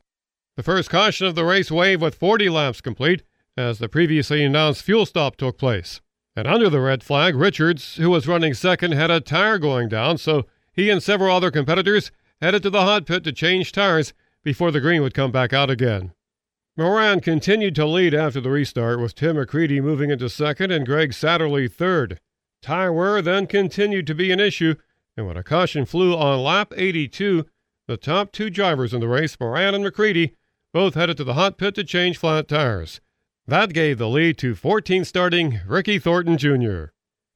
The 0.57 0.63
first 0.63 0.89
caution 0.89 1.27
of 1.27 1.35
the 1.35 1.45
race 1.45 1.69
wave 1.69 2.01
with 2.01 2.15
40 2.15 2.49
laps 2.49 2.81
complete 2.81 3.23
as 3.55 3.79
the 3.79 3.87
previously 3.87 4.43
announced 4.43 4.81
fuel 4.81 5.05
stop 5.05 5.35
took 5.35 5.57
place. 5.57 6.01
And 6.35 6.47
under 6.47 6.69
the 6.69 6.81
red 6.81 7.03
flag, 7.03 7.35
Richards, 7.35 7.95
who 7.95 8.09
was 8.09 8.27
running 8.27 8.53
second, 8.53 8.93
had 8.93 9.11
a 9.11 9.21
tire 9.21 9.57
going 9.57 9.87
down, 9.87 10.17
so 10.17 10.45
he 10.73 10.89
and 10.89 11.01
several 11.01 11.35
other 11.35 11.51
competitors 11.51 12.11
headed 12.41 12.63
to 12.63 12.69
the 12.69 12.81
hot 12.81 13.05
pit 13.05 13.23
to 13.23 13.31
change 13.31 13.71
tires 13.71 14.13
before 14.43 14.71
the 14.71 14.81
green 14.81 15.01
would 15.01 15.13
come 15.13 15.31
back 15.31 15.53
out 15.53 15.69
again. 15.69 16.13
Moran 16.77 17.21
continued 17.21 17.73
to 17.75 17.85
lead 17.85 18.13
after 18.13 18.41
the 18.41 18.49
restart, 18.49 18.99
with 18.99 19.15
Tim 19.15 19.37
McCreadie 19.37 19.81
moving 19.81 20.11
into 20.11 20.29
second 20.29 20.71
and 20.71 20.85
Greg 20.85 21.11
Satterlee 21.11 21.71
third. 21.71 22.19
Tire 22.61 22.91
wear 22.91 23.21
then 23.21 23.47
continued 23.47 24.05
to 24.07 24.15
be 24.15 24.31
an 24.31 24.39
issue, 24.39 24.75
and 25.15 25.25
when 25.25 25.37
a 25.37 25.43
caution 25.43 25.85
flew 25.85 26.15
on 26.15 26.43
lap 26.43 26.73
82, 26.75 27.45
the 27.87 27.95
top 27.95 28.31
two 28.31 28.49
drivers 28.49 28.93
in 28.93 28.99
the 28.99 29.07
race, 29.07 29.39
Moran 29.39 29.73
and 29.73 29.85
McCreadie, 29.85 30.33
both 30.73 30.95
headed 30.95 31.15
to 31.17 31.23
the 31.23 31.35
hot 31.35 31.57
pit 31.57 31.75
to 31.75 31.83
change 31.83 32.17
flat 32.17 32.47
tires. 32.49 32.99
That 33.47 33.73
gave 33.73 33.97
the 33.97 34.09
lead 34.09 34.37
to 34.39 34.55
14 34.55 35.05
starting 35.05 35.61
Ricky 35.65 35.99
Thornton 35.99 36.37
Jr. 36.37 36.85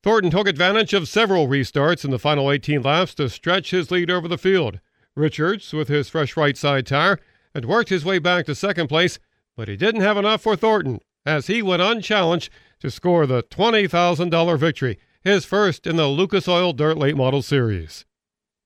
Thornton 0.04 0.32
took 0.32 0.47
advantage 0.47 0.93
of 0.93 1.08
several 1.08 1.47
restarts 1.47 2.04
in 2.04 2.12
the 2.12 2.20
final 2.20 2.52
18 2.52 2.82
laps 2.82 3.14
to 3.16 3.30
stretch 3.30 3.72
his 3.72 3.91
lead 3.91 4.10
over 4.10 4.28
the 4.28 4.38
field. 4.38 4.80
Richards, 5.16 5.74
with 5.74 5.88
his 5.88 6.10
fresh 6.10 6.38
right 6.38 6.55
side 6.55 6.86
tire, 6.86 7.20
had 7.53 7.66
worked 7.66 7.89
his 7.89 8.05
way 8.05 8.20
back 8.20 8.45
to 8.45 8.55
second 8.55 8.88
place, 8.88 9.20
but 9.57 9.68
he 9.68 9.76
didn't 9.76 10.01
have 10.01 10.18
enough 10.18 10.41
for 10.41 10.55
Thornton 10.55 10.99
as 11.26 11.47
he 11.47 11.62
went 11.62 11.82
unchallenged 11.82 12.49
to 12.80 12.89
score 12.89 13.26
the 13.26 13.43
$20,000 13.43 14.57
victory, 14.57 14.97
his 15.22 15.45
first 15.45 15.86
in 15.86 15.95
the 15.95 16.07
Lucas 16.07 16.47
Oil 16.47 16.74
Dirt 16.74 16.97
Late 16.97 17.18
Model 17.18 17.41
Series. 17.41 18.05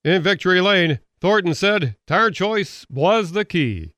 In 0.04 0.22
Victory 0.22 0.62
Lane, 0.62 1.00
Thornton 1.20 1.56
said 1.56 1.96
tire 2.06 2.30
choice 2.30 2.86
was 2.90 3.32
the 3.32 3.46
key. 3.46 3.93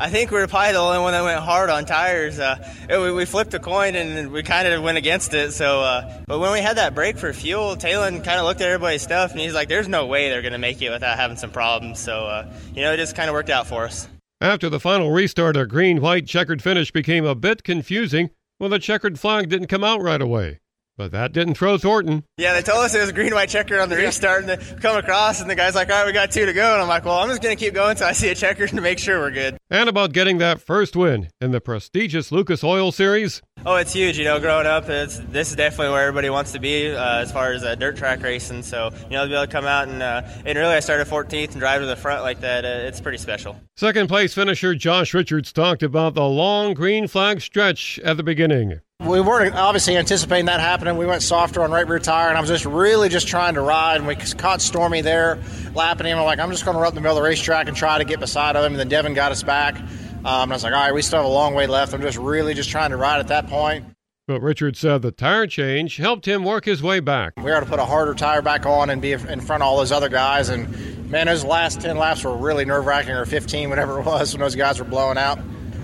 I 0.00 0.10
think 0.10 0.30
we 0.30 0.38
were 0.38 0.46
probably 0.46 0.72
the 0.72 0.78
only 0.78 1.00
one 1.00 1.12
that 1.12 1.24
went 1.24 1.40
hard 1.40 1.70
on 1.70 1.84
tires. 1.84 2.38
Uh, 2.38 2.56
it, 2.88 2.98
we, 2.98 3.10
we, 3.10 3.24
flipped 3.24 3.52
a 3.54 3.58
coin 3.58 3.96
and 3.96 4.30
we 4.30 4.44
kind 4.44 4.68
of 4.68 4.80
went 4.80 4.96
against 4.96 5.34
it. 5.34 5.52
So, 5.52 5.80
uh, 5.80 6.22
but 6.28 6.38
when 6.38 6.52
we 6.52 6.60
had 6.60 6.76
that 6.76 6.94
break 6.94 7.18
for 7.18 7.32
fuel, 7.32 7.74
Talon 7.76 8.22
kind 8.22 8.38
of 8.38 8.44
looked 8.46 8.60
at 8.60 8.68
everybody's 8.68 9.02
stuff 9.02 9.32
and 9.32 9.40
he's 9.40 9.54
like, 9.54 9.68
"There's 9.68 9.88
no 9.88 10.06
way 10.06 10.28
they're 10.28 10.42
going 10.42 10.52
to 10.52 10.58
make 10.58 10.80
it 10.80 10.90
without 10.90 11.16
having 11.16 11.36
some 11.36 11.50
problems." 11.50 11.98
So, 11.98 12.26
uh, 12.26 12.48
you 12.74 12.82
know, 12.82 12.92
it 12.92 12.98
just 12.98 13.16
kind 13.16 13.28
of 13.28 13.34
worked 13.34 13.50
out 13.50 13.66
for 13.66 13.84
us. 13.84 14.06
After 14.40 14.70
the 14.70 14.78
final 14.78 15.10
restart, 15.10 15.56
a 15.56 15.66
green-white 15.66 16.28
checkered 16.28 16.62
finish 16.62 16.92
became 16.92 17.24
a 17.24 17.34
bit 17.34 17.64
confusing 17.64 18.30
when 18.58 18.70
the 18.70 18.78
checkered 18.78 19.18
flag 19.18 19.48
didn't 19.48 19.66
come 19.66 19.82
out 19.82 20.00
right 20.00 20.22
away. 20.22 20.60
But 20.98 21.12
that 21.12 21.32
didn't 21.32 21.54
throw 21.54 21.78
Thornton. 21.78 22.24
Yeah, 22.38 22.54
they 22.54 22.62
told 22.62 22.84
us 22.84 22.92
it 22.92 22.98
was 22.98 23.08
a 23.08 23.12
green 23.12 23.32
white 23.32 23.48
checker 23.48 23.78
on 23.78 23.88
the 23.88 23.94
restart, 23.96 24.44
and 24.44 24.48
they 24.48 24.56
come 24.80 24.96
across, 24.96 25.40
and 25.40 25.48
the 25.48 25.54
guy's 25.54 25.76
like, 25.76 25.88
"All 25.90 25.96
right, 25.96 26.06
we 26.06 26.12
got 26.12 26.32
two 26.32 26.44
to 26.44 26.52
go," 26.52 26.72
and 26.72 26.82
I'm 26.82 26.88
like, 26.88 27.04
"Well, 27.04 27.20
I'm 27.20 27.28
just 27.28 27.40
gonna 27.40 27.54
keep 27.54 27.72
going 27.72 27.92
until 27.92 28.08
I 28.08 28.12
see 28.12 28.28
a 28.30 28.34
checker 28.34 28.66
to 28.66 28.80
make 28.80 28.98
sure 28.98 29.20
we're 29.20 29.30
good." 29.30 29.56
And 29.70 29.88
about 29.88 30.12
getting 30.12 30.38
that 30.38 30.60
first 30.60 30.96
win 30.96 31.28
in 31.40 31.52
the 31.52 31.60
prestigious 31.60 32.32
Lucas 32.32 32.64
Oil 32.64 32.90
Series. 32.90 33.42
Oh, 33.64 33.76
it's 33.76 33.92
huge. 33.92 34.18
You 34.18 34.24
know, 34.24 34.40
growing 34.40 34.66
up, 34.66 34.88
it's 34.88 35.18
this 35.18 35.50
is 35.50 35.56
definitely 35.56 35.92
where 35.92 36.02
everybody 36.02 36.30
wants 36.30 36.50
to 36.52 36.58
be 36.58 36.90
uh, 36.90 37.18
as 37.18 37.30
far 37.30 37.52
as 37.52 37.62
uh, 37.62 37.76
dirt 37.76 37.96
track 37.96 38.20
racing. 38.20 38.64
So, 38.64 38.90
you 39.04 39.10
know, 39.10 39.22
to 39.22 39.28
be 39.28 39.34
able 39.34 39.46
to 39.46 39.52
come 39.52 39.66
out 39.66 39.86
and 39.86 40.02
uh, 40.02 40.22
and 40.44 40.58
really, 40.58 40.74
I 40.74 40.80
started 40.80 41.06
14th 41.06 41.52
and 41.52 41.60
drive 41.60 41.80
to 41.80 41.86
the 41.86 41.94
front 41.94 42.22
like 42.22 42.40
that. 42.40 42.64
Uh, 42.64 42.88
it's 42.88 43.00
pretty 43.00 43.18
special. 43.18 43.54
Second 43.76 44.08
place 44.08 44.34
finisher 44.34 44.74
Josh 44.74 45.14
Richards 45.14 45.52
talked 45.52 45.84
about 45.84 46.14
the 46.14 46.24
long 46.24 46.74
green 46.74 47.06
flag 47.06 47.40
stretch 47.40 48.00
at 48.00 48.16
the 48.16 48.24
beginning. 48.24 48.80
We 49.06 49.20
weren't 49.20 49.54
obviously 49.54 49.96
anticipating 49.96 50.46
that 50.46 50.58
happening. 50.58 50.96
We 50.96 51.06
went 51.06 51.22
softer 51.22 51.62
on 51.62 51.70
right 51.70 51.86
rear 51.86 52.00
tire, 52.00 52.30
and 52.30 52.36
I 52.36 52.40
was 52.40 52.50
just 52.50 52.64
really 52.64 53.08
just 53.08 53.28
trying 53.28 53.54
to 53.54 53.60
ride. 53.60 53.98
And 53.98 54.08
we 54.08 54.16
caught 54.16 54.60
Stormy 54.60 55.02
there, 55.02 55.38
lapping 55.72 56.08
him. 56.08 56.18
I'm 56.18 56.24
like, 56.24 56.40
I'm 56.40 56.50
just 56.50 56.64
going 56.64 56.74
to 56.74 56.80
run 56.80 56.88
up 56.88 56.94
the 56.94 57.00
middle 57.00 57.16
of 57.16 57.22
the 57.22 57.28
racetrack 57.28 57.68
and 57.68 57.76
try 57.76 57.98
to 57.98 58.04
get 58.04 58.18
beside 58.18 58.56
of 58.56 58.64
him. 58.64 58.72
And 58.72 58.80
then 58.80 58.88
Devin 58.88 59.14
got 59.14 59.30
us 59.30 59.44
back. 59.44 59.76
Um, 59.78 59.86
and 60.24 60.52
I 60.52 60.56
was 60.56 60.64
like, 60.64 60.74
all 60.74 60.80
right, 60.80 60.92
we 60.92 61.02
still 61.02 61.20
have 61.20 61.26
a 61.26 61.32
long 61.32 61.54
way 61.54 61.68
left. 61.68 61.94
I'm 61.94 62.02
just 62.02 62.18
really 62.18 62.54
just 62.54 62.70
trying 62.70 62.90
to 62.90 62.96
ride 62.96 63.20
at 63.20 63.28
that 63.28 63.46
point. 63.46 63.84
But 64.26 64.42
Richard 64.42 64.76
said 64.76 65.02
the 65.02 65.12
tire 65.12 65.46
change 65.46 65.96
helped 65.98 66.26
him 66.26 66.42
work 66.42 66.64
his 66.64 66.82
way 66.82 66.98
back. 66.98 67.34
We 67.36 67.52
had 67.52 67.60
to 67.60 67.66
put 67.66 67.78
a 67.78 67.84
harder 67.84 68.14
tire 68.14 68.42
back 68.42 68.66
on 68.66 68.90
and 68.90 69.00
be 69.00 69.12
in 69.12 69.40
front 69.40 69.62
of 69.62 69.68
all 69.68 69.76
those 69.76 69.92
other 69.92 70.08
guys. 70.08 70.48
And 70.48 71.08
man, 71.08 71.28
those 71.28 71.44
last 71.44 71.80
10 71.82 71.96
laps 71.98 72.24
were 72.24 72.36
really 72.36 72.64
nerve 72.64 72.84
wracking, 72.84 73.12
or 73.12 73.24
15, 73.24 73.70
whatever 73.70 74.00
it 74.00 74.06
was, 74.06 74.34
when 74.34 74.40
those 74.40 74.56
guys 74.56 74.80
were 74.80 74.84
blowing 74.84 75.18
out 75.18 75.38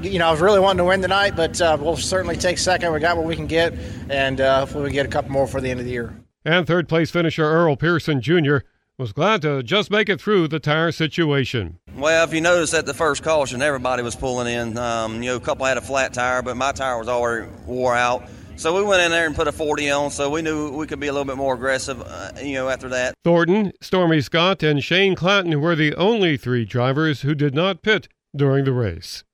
you 0.05 0.19
know, 0.19 0.29
I 0.29 0.31
was 0.31 0.41
really 0.41 0.61
wanting 0.61 0.79
to 0.79 0.85
win 0.85 1.03
tonight, 1.03 1.35
but 1.37 1.61
uh, 1.61 1.77
we'll 1.81 1.97
certainly 1.97 2.37
take 2.37 2.59
second. 2.59 2.93
We 2.93 3.01
got 3.01 3.17
what 3.17 3.27
we 3.27 3.37
can 3.37 3.47
get, 3.47 3.75
and 4.09 4.41
uh, 4.41 4.61
hopefully 4.61 4.85
we 4.85 4.91
get 4.91 5.07
a 5.07 5.09
couple 5.09 5.31
more 5.31 5.47
for 5.47 5.61
the 5.61 5.71
end 5.71 5.81
of 5.81 5.87
the 5.87 5.93
year. 5.93 6.15
And 6.45 6.67
third 6.67 6.89
place 6.89 7.11
finisher 7.11 7.45
Earl 7.45 7.77
Pearson 7.77 8.21
Jr. 8.21 8.59
was 8.99 9.13
glad 9.13 9.43
to 9.43 9.63
just 9.63 9.91
make 9.91 10.09
it 10.09 10.21
through 10.21 10.49
the 10.49 10.61
tire 10.61 10.93
situation. 10.93 11.79
Well, 11.97 12.25
if 12.25 12.35
you 12.35 12.41
notice 12.41 12.75
at 12.75 12.87
the 12.87 12.95
first 12.95 13.23
caution, 13.23 13.63
everybody 13.63 14.03
was 14.03 14.15
pulling 14.15 14.53
in. 14.53 14.77
Um, 14.77 15.23
you 15.23 15.31
know, 15.31 15.37
a 15.37 15.41
couple 15.41 15.65
had 15.65 15.79
a 15.79 15.83
flat 15.83 16.13
tire, 16.13 16.43
but 16.43 16.57
my 16.57 16.73
tire 16.73 16.99
was 16.99 17.09
already 17.09 17.51
wore 17.67 17.95
out. 17.95 18.29
So 18.57 18.77
we 18.77 18.85
went 18.85 19.03
in 19.03 19.11
there 19.11 19.27
and 19.27 19.35
put 19.35 19.49
a 19.49 19.53
40 19.53 19.91
on, 19.91 20.11
so 20.13 20.31
we 20.31 20.41
knew 20.41 20.71
we 20.71 20.87
could 20.87 21.01
be 21.01 21.09
a 21.09 21.13
little 21.13 21.25
bit 21.25 21.37
more 21.37 21.55
aggressive, 21.55 22.01
uh, 22.01 22.31
you 22.41 22.55
know, 22.55 22.69
after 22.69 22.89
that. 22.91 23.15
Thornton, 23.25 23.73
Stormy 23.81 24.21
Scott, 24.21 24.63
and 24.63 24.83
Shane 24.85 25.17
Clanton 25.17 25.61
were 25.61 25.75
the 25.75 25.93
only 25.97 26.37
three 26.37 26.65
drivers 26.65 27.23
who 27.23 27.35
did 27.35 27.53
not 27.53 27.83
pit 27.83 28.07
during 28.37 28.65
the 28.65 28.73
race. 28.73 29.25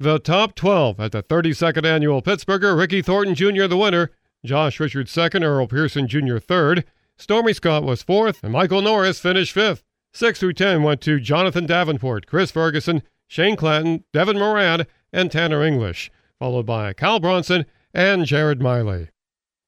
The 0.00 0.18
top 0.18 0.54
12 0.54 0.98
at 0.98 1.12
the 1.12 1.22
32nd 1.22 1.84
annual 1.84 2.22
Pittsburgher, 2.22 2.74
Ricky 2.74 3.02
Thornton 3.02 3.34
Jr. 3.34 3.66
the 3.66 3.76
winner, 3.76 4.10
Josh 4.42 4.80
Richards 4.80 5.12
second, 5.12 5.44
Earl 5.44 5.66
Pearson 5.66 6.08
Jr. 6.08 6.38
third, 6.38 6.86
Stormy 7.18 7.52
Scott 7.52 7.84
was 7.84 8.02
fourth, 8.02 8.42
and 8.42 8.50
Michael 8.50 8.80
Norris 8.80 9.20
finished 9.20 9.52
fifth. 9.52 9.84
6 10.14 10.40
through 10.40 10.54
10 10.54 10.82
went 10.82 11.02
to 11.02 11.20
Jonathan 11.20 11.66
Davenport, 11.66 12.26
Chris 12.26 12.50
Ferguson, 12.50 13.02
Shane 13.28 13.56
Clanton, 13.56 14.04
Devin 14.10 14.38
Moran, 14.38 14.86
and 15.12 15.30
Tanner 15.30 15.62
English, 15.62 16.10
followed 16.38 16.64
by 16.64 16.94
Cal 16.94 17.20
Bronson 17.20 17.66
and 17.92 18.24
Jared 18.24 18.62
Miley. 18.62 19.10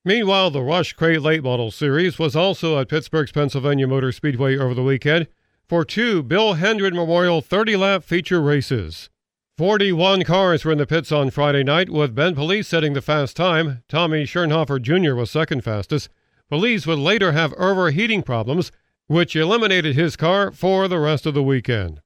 Meanwhile, 0.03 0.51
the 0.53 0.63
Rush 0.63 0.95
Crate 0.95 1.21
Late 1.21 1.43
Model 1.43 1.71
Series 1.71 2.19
was 2.19 2.35
also 2.35 2.79
at 2.79 2.89
Pittsburgh's 2.89 3.33
Pennsylvania 3.33 3.87
Motor 3.87 4.13
Speedway 4.13 4.57
over 4.57 4.73
the 4.73 4.83
weekend 4.83 5.27
for 5.69 5.85
two 5.85 6.23
Bill 6.23 6.55
Hendren 6.55 6.97
Memorial 6.97 7.43
30 7.43 7.77
lap 7.77 8.03
feature 8.03 8.41
races. 8.41 9.11
41 9.59 10.25
cars 10.25 10.65
were 10.65 10.73
in 10.73 10.79
the 10.79 10.87
pits 10.87 11.13
on 11.13 11.29
Friday 11.29 11.63
night, 11.63 11.91
with 11.91 12.15
Ben 12.15 12.35
Police 12.35 12.69
setting 12.69 12.95
the 12.95 13.03
fast 13.03 13.37
time. 13.37 13.83
Tommy 13.87 14.25
Schernhofer 14.25 14.81
Jr. 14.81 15.15
was 15.15 15.31
second 15.31 15.63
fastest. 15.63 16.09
Police 16.49 16.87
would 16.87 16.99
later 16.99 17.33
have 17.33 17.53
overheating 17.55 18.23
problems, 18.23 18.73
which 19.09 19.37
eliminated 19.37 19.95
his 19.95 20.17
car 20.17 20.53
for 20.53 20.89
the 20.89 20.99
rest 20.99 21.27
of 21.27 21.35
the 21.35 21.43
weekend. 21.43 22.01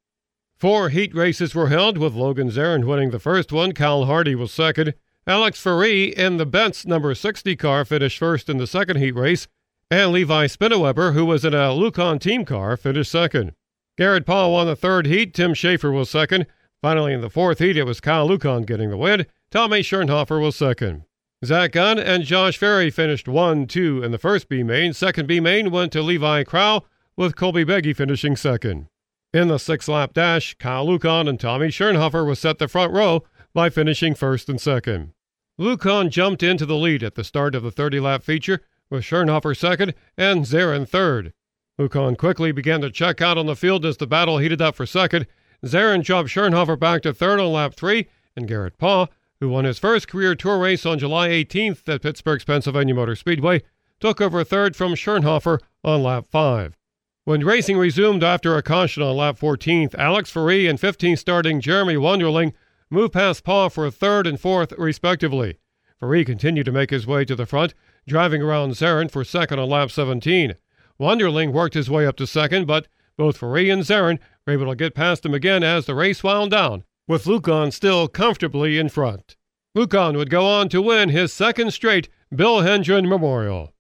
Four 0.57 0.89
heat 0.89 1.15
races 1.15 1.55
were 1.55 1.69
held, 1.69 1.99
with 1.99 2.15
Logan 2.15 2.51
Zarin 2.51 2.85
winning 2.85 3.11
the 3.11 3.21
first 3.21 3.53
one. 3.53 3.73
Cal 3.73 4.07
Hardy 4.07 4.35
was 4.35 4.53
second. 4.53 4.95
Alex 5.25 5.63
Ferree 5.63 6.13
in 6.13 6.39
the 6.39 6.47
Benz 6.47 6.85
number 6.85 7.15
60 7.15 7.55
car 7.55 7.85
finished 7.85 8.19
first 8.19 8.49
in 8.49 8.57
the 8.57 8.67
second 8.67 8.97
heat 8.97 9.15
race, 9.15 9.47
and 9.89 10.11
Levi 10.11 10.47
Spineweber, 10.47 11.15
who 11.15 11.25
was 11.25 11.45
in 11.45 11.55
a 11.55 11.69
Lucon 11.69 12.19
team 12.19 12.45
car, 12.45 12.77
finished 12.77 13.13
second. 13.13 13.53
Garrett 13.97 14.27
Paul 14.27 14.53
won 14.53 14.67
the 14.67 14.75
third 14.75 15.07
heat. 15.07 15.33
Tim 15.33 15.55
Schaefer 15.55 15.93
was 15.93 16.11
second. 16.11 16.47
Finally, 16.87 17.15
in 17.15 17.21
the 17.21 17.29
fourth 17.29 17.59
heat, 17.59 17.77
it 17.77 17.83
was 17.83 17.99
Kyle 17.99 18.29
Lucon 18.29 18.65
getting 18.65 18.91
the 18.91 18.97
win. 18.97 19.27
Tommy 19.51 19.81
Schernhofer 19.81 20.41
was 20.41 20.55
second. 20.55 21.03
Zach 21.45 21.73
Gunn 21.73 21.99
and 21.99 22.23
Josh 22.23 22.57
Ferry 22.57 22.91
finished 22.91 23.27
1 23.27 23.67
2 23.67 24.05
in 24.05 24.13
the 24.13 24.19
first 24.19 24.49
B 24.49 24.63
main. 24.63 24.93
Second 24.93 25.27
B 25.27 25.41
main 25.41 25.73
went 25.73 25.91
to 25.95 26.01
Levi 26.01 26.45
Crow, 26.45 26.85
with 27.17 27.35
Colby 27.35 27.65
Beggy 27.65 27.93
finishing 27.93 28.37
second. 28.37 28.87
In 29.35 29.49
the 29.49 29.59
six 29.59 29.89
lap 29.89 30.15
dash, 30.15 30.55
Kyle 30.61 30.87
Lucon 30.87 31.29
and 31.29 31.41
Tommy 31.41 31.71
Schernhofer 31.71 32.25
was 32.25 32.39
set 32.39 32.61
the 32.61 32.69
front 32.69 32.93
row 32.93 33.25
by 33.53 33.69
finishing 33.69 34.15
first 34.15 34.49
and 34.49 34.61
second. 34.61 35.13
Lucon 35.59 36.09
jumped 36.09 36.45
into 36.45 36.67
the 36.67 36.77
lead 36.77 37.03
at 37.03 37.17
the 37.17 37.25
start 37.25 37.57
of 37.57 37.65
the 37.65 37.73
30 37.73 37.99
lap 37.99 38.23
feature, 38.23 38.61
with 38.91 39.03
Schernhofer 39.03 39.57
second 39.57 39.93
and 40.17 40.45
Zarin 40.45 40.89
third. 40.89 41.33
Lucon 41.81 42.17
quickly 42.17 42.53
began 42.53 42.81
to 42.81 42.93
check 42.93 43.21
out 43.21 43.37
on 43.37 43.47
the 43.47 43.57
field 43.57 43.85
as 43.85 43.97
the 43.97 44.07
battle 44.07 44.39
heated 44.39 44.63
up 44.63 44.77
for 44.77 44.87
second. 44.87 45.27
Zarin 45.67 46.03
jumped 46.03 46.31
Schernhofer 46.31 46.79
back 46.79 47.03
to 47.03 47.13
third 47.13 47.41
on 47.41 47.53
lap 47.53 47.75
three, 47.75 48.09
and 48.35 48.49
Garrett 48.49 48.79
Paw, 48.79 49.07
who 49.41 49.49
won 49.49 49.65
his 49.65 49.79
first 49.79 50.09
career 50.09 50.35
tour 50.35 50.59
race 50.59 50.87
on 50.87 50.99
July 50.99 51.29
18th 51.29 51.89
at 51.89 52.03
Pittsburgh's 52.03 52.45
Pennsylvania 52.45 52.95
Motor 52.95 53.17
Speedway, 53.17 53.63
took 54.01 54.21
over 54.21 54.45
third 54.45 54.77
from 54.77 54.95
Schernhofer 54.95 55.59
on 55.85 56.03
lap 56.03 56.27
five. 56.31 56.77
When 57.25 57.45
racing 57.45 57.77
resumed 57.77 58.23
after 58.23 58.57
a 58.57 58.63
caution 58.63 59.03
on 59.03 59.17
lap 59.17 59.39
14th, 59.39 59.95
Alex 59.97 60.33
Ferree 60.33 60.71
and 60.71 60.79
15th 60.79 61.19
starting 61.19 61.61
Jeremy 61.61 61.97
Wonderling 61.97 62.53
moved 62.89 63.15
past 63.15 63.43
Paw 63.43 63.69
for 63.69 63.91
third 63.91 64.27
and 64.27 64.41
fourth, 64.41 64.73
respectively. 64.79 65.59
Ferree 66.01 66.25
continued 66.25 66.67
to 66.67 66.73
make 66.73 66.91
his 66.91 67.07
way 67.07 67.25
to 67.25 67.35
the 67.35 67.47
front, 67.47 67.75
driving 68.07 68.43
around 68.43 68.73
Zarin 68.73 69.11
for 69.11 69.25
second 69.25 69.59
on 69.59 69.69
lap 69.69 69.91
17. 69.91 70.55
Wonderling 71.01 71.53
worked 71.53 71.75
his 71.75 71.91
way 71.91 72.07
up 72.07 72.17
to 72.17 72.27
second, 72.27 72.67
but 72.67 72.87
both 73.17 73.41
Ferree 73.41 73.73
and 73.73 73.83
Zarin 73.83 74.19
were 74.47 74.53
able 74.53 74.67
to 74.67 74.77
get 74.77 74.95
past 74.95 75.27
him 75.27 75.35
again 75.35 75.63
as 75.63 75.87
the 75.87 75.95
race 75.95 76.23
wound 76.23 76.53
down, 76.53 76.85
with 77.09 77.25
Lucon 77.25 77.73
still 77.73 78.09
comfortably 78.09 78.79
in 78.79 78.89
front. 78.89 79.37
Lucon 79.77 80.17
would 80.17 80.31
go 80.31 80.47
on 80.47 80.69
to 80.69 80.81
win 80.81 81.09
his 81.09 81.33
second 81.33 81.73
straight 81.73 82.09
Bill 82.35 82.61
Hendren 82.61 83.09
Memorial. 83.09 83.73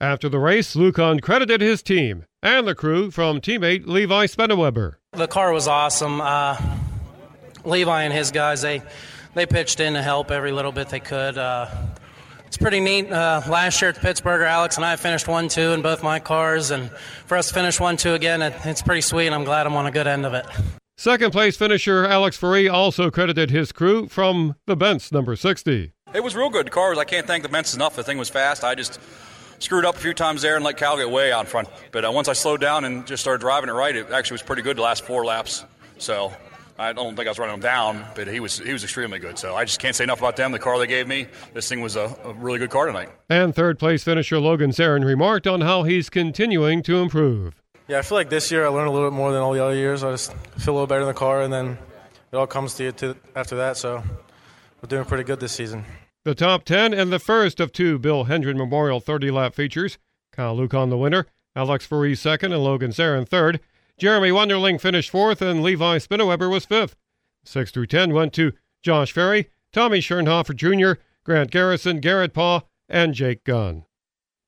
After 0.00 0.28
the 0.28 0.38
race, 0.38 0.74
Lucon 0.74 1.20
credited 1.20 1.60
his 1.60 1.82
team 1.82 2.24
and 2.42 2.66
the 2.66 2.74
crew 2.74 3.10
from 3.10 3.40
teammate 3.40 3.86
Levi 3.86 4.26
Spineweber. 4.26 4.94
The 5.12 5.28
car 5.28 5.52
was 5.52 5.68
awesome. 5.68 6.20
Uh, 6.20 6.56
Levi 7.64 8.02
and 8.04 8.12
his 8.12 8.30
guys, 8.30 8.62
they 8.62 8.82
they 9.34 9.46
pitched 9.46 9.78
in 9.80 9.94
to 9.94 10.02
help 10.02 10.30
every 10.30 10.50
little 10.52 10.72
bit 10.72 10.88
they 10.88 11.00
could. 11.00 11.38
Uh, 11.38 11.66
it's 12.50 12.56
pretty 12.56 12.80
neat. 12.80 13.12
Uh, 13.12 13.40
last 13.48 13.80
year 13.80 13.90
at 13.90 13.94
the 13.94 14.00
Pittsburgher, 14.00 14.44
Alex 14.44 14.74
and 14.74 14.84
I 14.84 14.96
finished 14.96 15.28
1 15.28 15.46
2 15.46 15.60
in 15.70 15.82
both 15.82 16.02
my 16.02 16.18
cars, 16.18 16.72
and 16.72 16.90
for 17.26 17.36
us 17.36 17.46
to 17.46 17.54
finish 17.54 17.78
1 17.78 17.96
2 17.96 18.14
again, 18.14 18.42
it, 18.42 18.52
it's 18.64 18.82
pretty 18.82 19.02
sweet, 19.02 19.26
and 19.26 19.36
I'm 19.36 19.44
glad 19.44 19.68
I'm 19.68 19.76
on 19.76 19.86
a 19.86 19.92
good 19.92 20.08
end 20.08 20.26
of 20.26 20.34
it. 20.34 20.44
Second 20.96 21.30
place 21.30 21.56
finisher 21.56 22.04
Alex 22.04 22.36
Ferree 22.36 22.68
also 22.68 23.08
credited 23.08 23.52
his 23.52 23.70
crew 23.70 24.08
from 24.08 24.56
the 24.66 24.74
Benz 24.74 25.12
number 25.12 25.36
60. 25.36 25.92
It 26.12 26.24
was 26.24 26.34
real 26.34 26.50
good 26.50 26.66
The 26.66 26.70
cars. 26.70 26.98
I 26.98 27.04
can't 27.04 27.24
thank 27.24 27.44
the 27.44 27.48
Benz 27.48 27.72
enough. 27.72 27.94
The 27.94 28.02
thing 28.02 28.18
was 28.18 28.28
fast. 28.28 28.64
I 28.64 28.74
just 28.74 28.98
screwed 29.60 29.84
up 29.84 29.94
a 29.94 30.00
few 30.00 30.12
times 30.12 30.42
there 30.42 30.56
and 30.56 30.64
let 30.64 30.76
Cal 30.76 30.96
get 30.96 31.08
way 31.08 31.30
out 31.30 31.42
in 31.42 31.46
front. 31.46 31.68
But 31.92 32.04
uh, 32.04 32.10
once 32.10 32.26
I 32.26 32.32
slowed 32.32 32.60
down 32.60 32.84
and 32.84 33.06
just 33.06 33.22
started 33.22 33.42
driving 33.42 33.70
it 33.70 33.74
right, 33.74 33.94
it 33.94 34.10
actually 34.10 34.34
was 34.34 34.42
pretty 34.42 34.62
good 34.62 34.76
the 34.76 34.82
last 34.82 35.04
four 35.04 35.24
laps. 35.24 35.64
So 35.98 36.32
I 36.80 36.94
don't 36.94 37.14
think 37.14 37.28
I 37.28 37.30
was 37.30 37.38
running 37.38 37.56
him 37.56 37.60
down, 37.60 38.06
but 38.14 38.26
he 38.26 38.40
was 38.40 38.58
he 38.58 38.72
was 38.72 38.82
extremely 38.82 39.18
good. 39.18 39.38
So 39.38 39.54
I 39.54 39.66
just 39.66 39.80
can't 39.80 39.94
say 39.94 40.04
enough 40.04 40.20
about 40.20 40.36
them. 40.36 40.50
The 40.50 40.58
car 40.58 40.78
they 40.78 40.86
gave 40.86 41.06
me, 41.06 41.26
this 41.52 41.68
thing 41.68 41.82
was 41.82 41.94
a, 41.94 42.16
a 42.24 42.32
really 42.32 42.58
good 42.58 42.70
car 42.70 42.86
tonight. 42.86 43.10
And 43.28 43.54
third 43.54 43.78
place 43.78 44.02
finisher 44.02 44.38
Logan 44.38 44.70
Zarin 44.70 45.04
remarked 45.04 45.46
on 45.46 45.60
how 45.60 45.82
he's 45.82 46.08
continuing 46.08 46.82
to 46.84 46.96
improve. 46.96 47.60
Yeah, 47.86 47.98
I 47.98 48.02
feel 48.02 48.16
like 48.16 48.30
this 48.30 48.50
year 48.50 48.64
I 48.64 48.68
learned 48.68 48.88
a 48.88 48.92
little 48.92 49.10
bit 49.10 49.14
more 49.14 49.30
than 49.30 49.42
all 49.42 49.52
the 49.52 49.62
other 49.62 49.74
years. 49.74 50.02
I 50.02 50.10
just 50.12 50.32
feel 50.56 50.72
a 50.72 50.76
little 50.76 50.86
better 50.86 51.02
in 51.02 51.06
the 51.08 51.12
car, 51.12 51.42
and 51.42 51.52
then 51.52 51.76
it 52.32 52.36
all 52.36 52.46
comes 52.46 52.72
to 52.74 52.84
you 52.84 52.92
to, 52.92 53.16
after 53.36 53.56
that. 53.56 53.76
So 53.76 54.02
we're 54.80 54.86
doing 54.88 55.04
pretty 55.04 55.24
good 55.24 55.38
this 55.38 55.52
season. 55.52 55.84
The 56.24 56.34
top 56.34 56.64
10 56.64 56.94
and 56.94 57.12
the 57.12 57.18
first 57.18 57.60
of 57.60 57.72
two 57.72 57.98
Bill 57.98 58.24
Hendren 58.24 58.56
Memorial 58.56 59.00
30 59.00 59.30
lap 59.30 59.54
features. 59.54 59.98
Kyle 60.32 60.56
Lucon 60.56 60.88
the 60.88 60.96
winner, 60.96 61.26
Alex 61.54 61.86
Ferree 61.86 62.16
second, 62.16 62.52
and 62.52 62.64
Logan 62.64 62.92
Zarin 62.92 63.28
third. 63.28 63.60
Jeremy 64.00 64.30
Wonderling 64.30 64.80
finished 64.80 65.10
fourth, 65.10 65.42
and 65.42 65.62
Levi 65.62 65.98
Spineweber 65.98 66.50
was 66.50 66.64
fifth. 66.64 66.96
Six 67.44 67.70
through 67.70 67.88
10 67.88 68.14
went 68.14 68.32
to 68.32 68.54
Josh 68.82 69.12
Ferry, 69.12 69.50
Tommy 69.74 69.98
Schernhofer 70.00 70.56
Jr., 70.56 70.98
Grant 71.22 71.50
Garrison, 71.50 72.00
Garrett 72.00 72.32
Paw, 72.32 72.62
and 72.88 73.12
Jake 73.12 73.44
Gunn. 73.44 73.84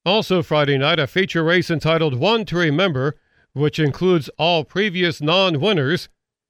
Also 0.06 0.42
Friday 0.42 0.78
night, 0.78 0.98
a 0.98 1.06
feature 1.06 1.44
race 1.44 1.70
entitled 1.70 2.14
One 2.14 2.46
to 2.46 2.56
Remember, 2.56 3.16
which 3.52 3.78
includes 3.78 4.30
all 4.38 4.64
previous 4.64 5.20
non 5.20 5.60
winners, 5.60 6.08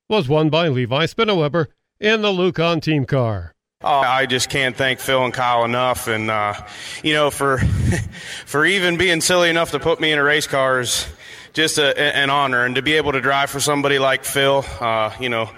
was 0.09 0.28
won 0.28 0.48
by 0.48 0.68
Levi 0.68 1.07
Spineweber 1.07 1.66
in 1.98 2.22
the 2.22 2.30
Lucon 2.30 2.80
team 2.80 3.05
car. 3.05 3.53
Oh, 3.82 3.98
I 3.98 4.26
just 4.26 4.48
can't 4.48 4.76
thank 4.76 5.00
Phil 5.00 5.24
and 5.24 5.34
Kyle 5.34 5.64
enough, 5.64 6.07
and 6.07 6.30
uh, 6.30 6.55
you 7.03 7.14
know 7.14 7.32
for 7.32 7.59
for 8.46 8.64
even 8.64 8.96
being 8.96 9.20
silly 9.20 9.50
enough 9.50 9.72
to 9.72 9.80
put 9.80 10.00
me 10.00 10.12
in 10.12 10.20
a 10.20 10.22
race 10.22 10.46
car 10.46 10.78
is 10.78 11.09
just 11.53 11.78
a, 11.78 11.98
an 12.16 12.30
honor, 12.30 12.64
and 12.64 12.74
to 12.76 12.82
be 12.82 12.94
able 12.94 13.12
to 13.12 13.20
drive 13.20 13.50
for 13.50 13.61
somebody 13.61 13.98
like 13.98 14.24
Phil, 14.24 14.64
uh, 14.80 15.12
you 15.20 15.28
know, 15.28 15.50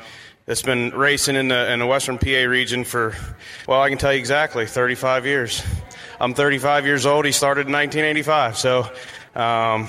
that's 0.47 0.63
been 0.63 0.91
racing 0.91 1.37
in 1.37 1.49
the 1.49 1.73
in 1.73 1.79
the 1.79 1.87
Western 1.87 2.19
PA 2.19 2.45
region 2.49 2.85
for 2.85 3.15
well, 3.67 3.81
I 3.81 3.89
can 3.89 3.99
tell 3.99 4.13
you 4.13 4.19
exactly 4.19 4.67
35 4.67 5.27
years. 5.27 5.63
I'm 6.21 6.35
35 6.35 6.87
years 6.87 7.07
old. 7.07 7.25
He 7.25 7.33
started 7.33 7.67
in 7.67 7.73
1985, 7.73 8.57
so. 8.59 8.91
Um, 9.35 9.89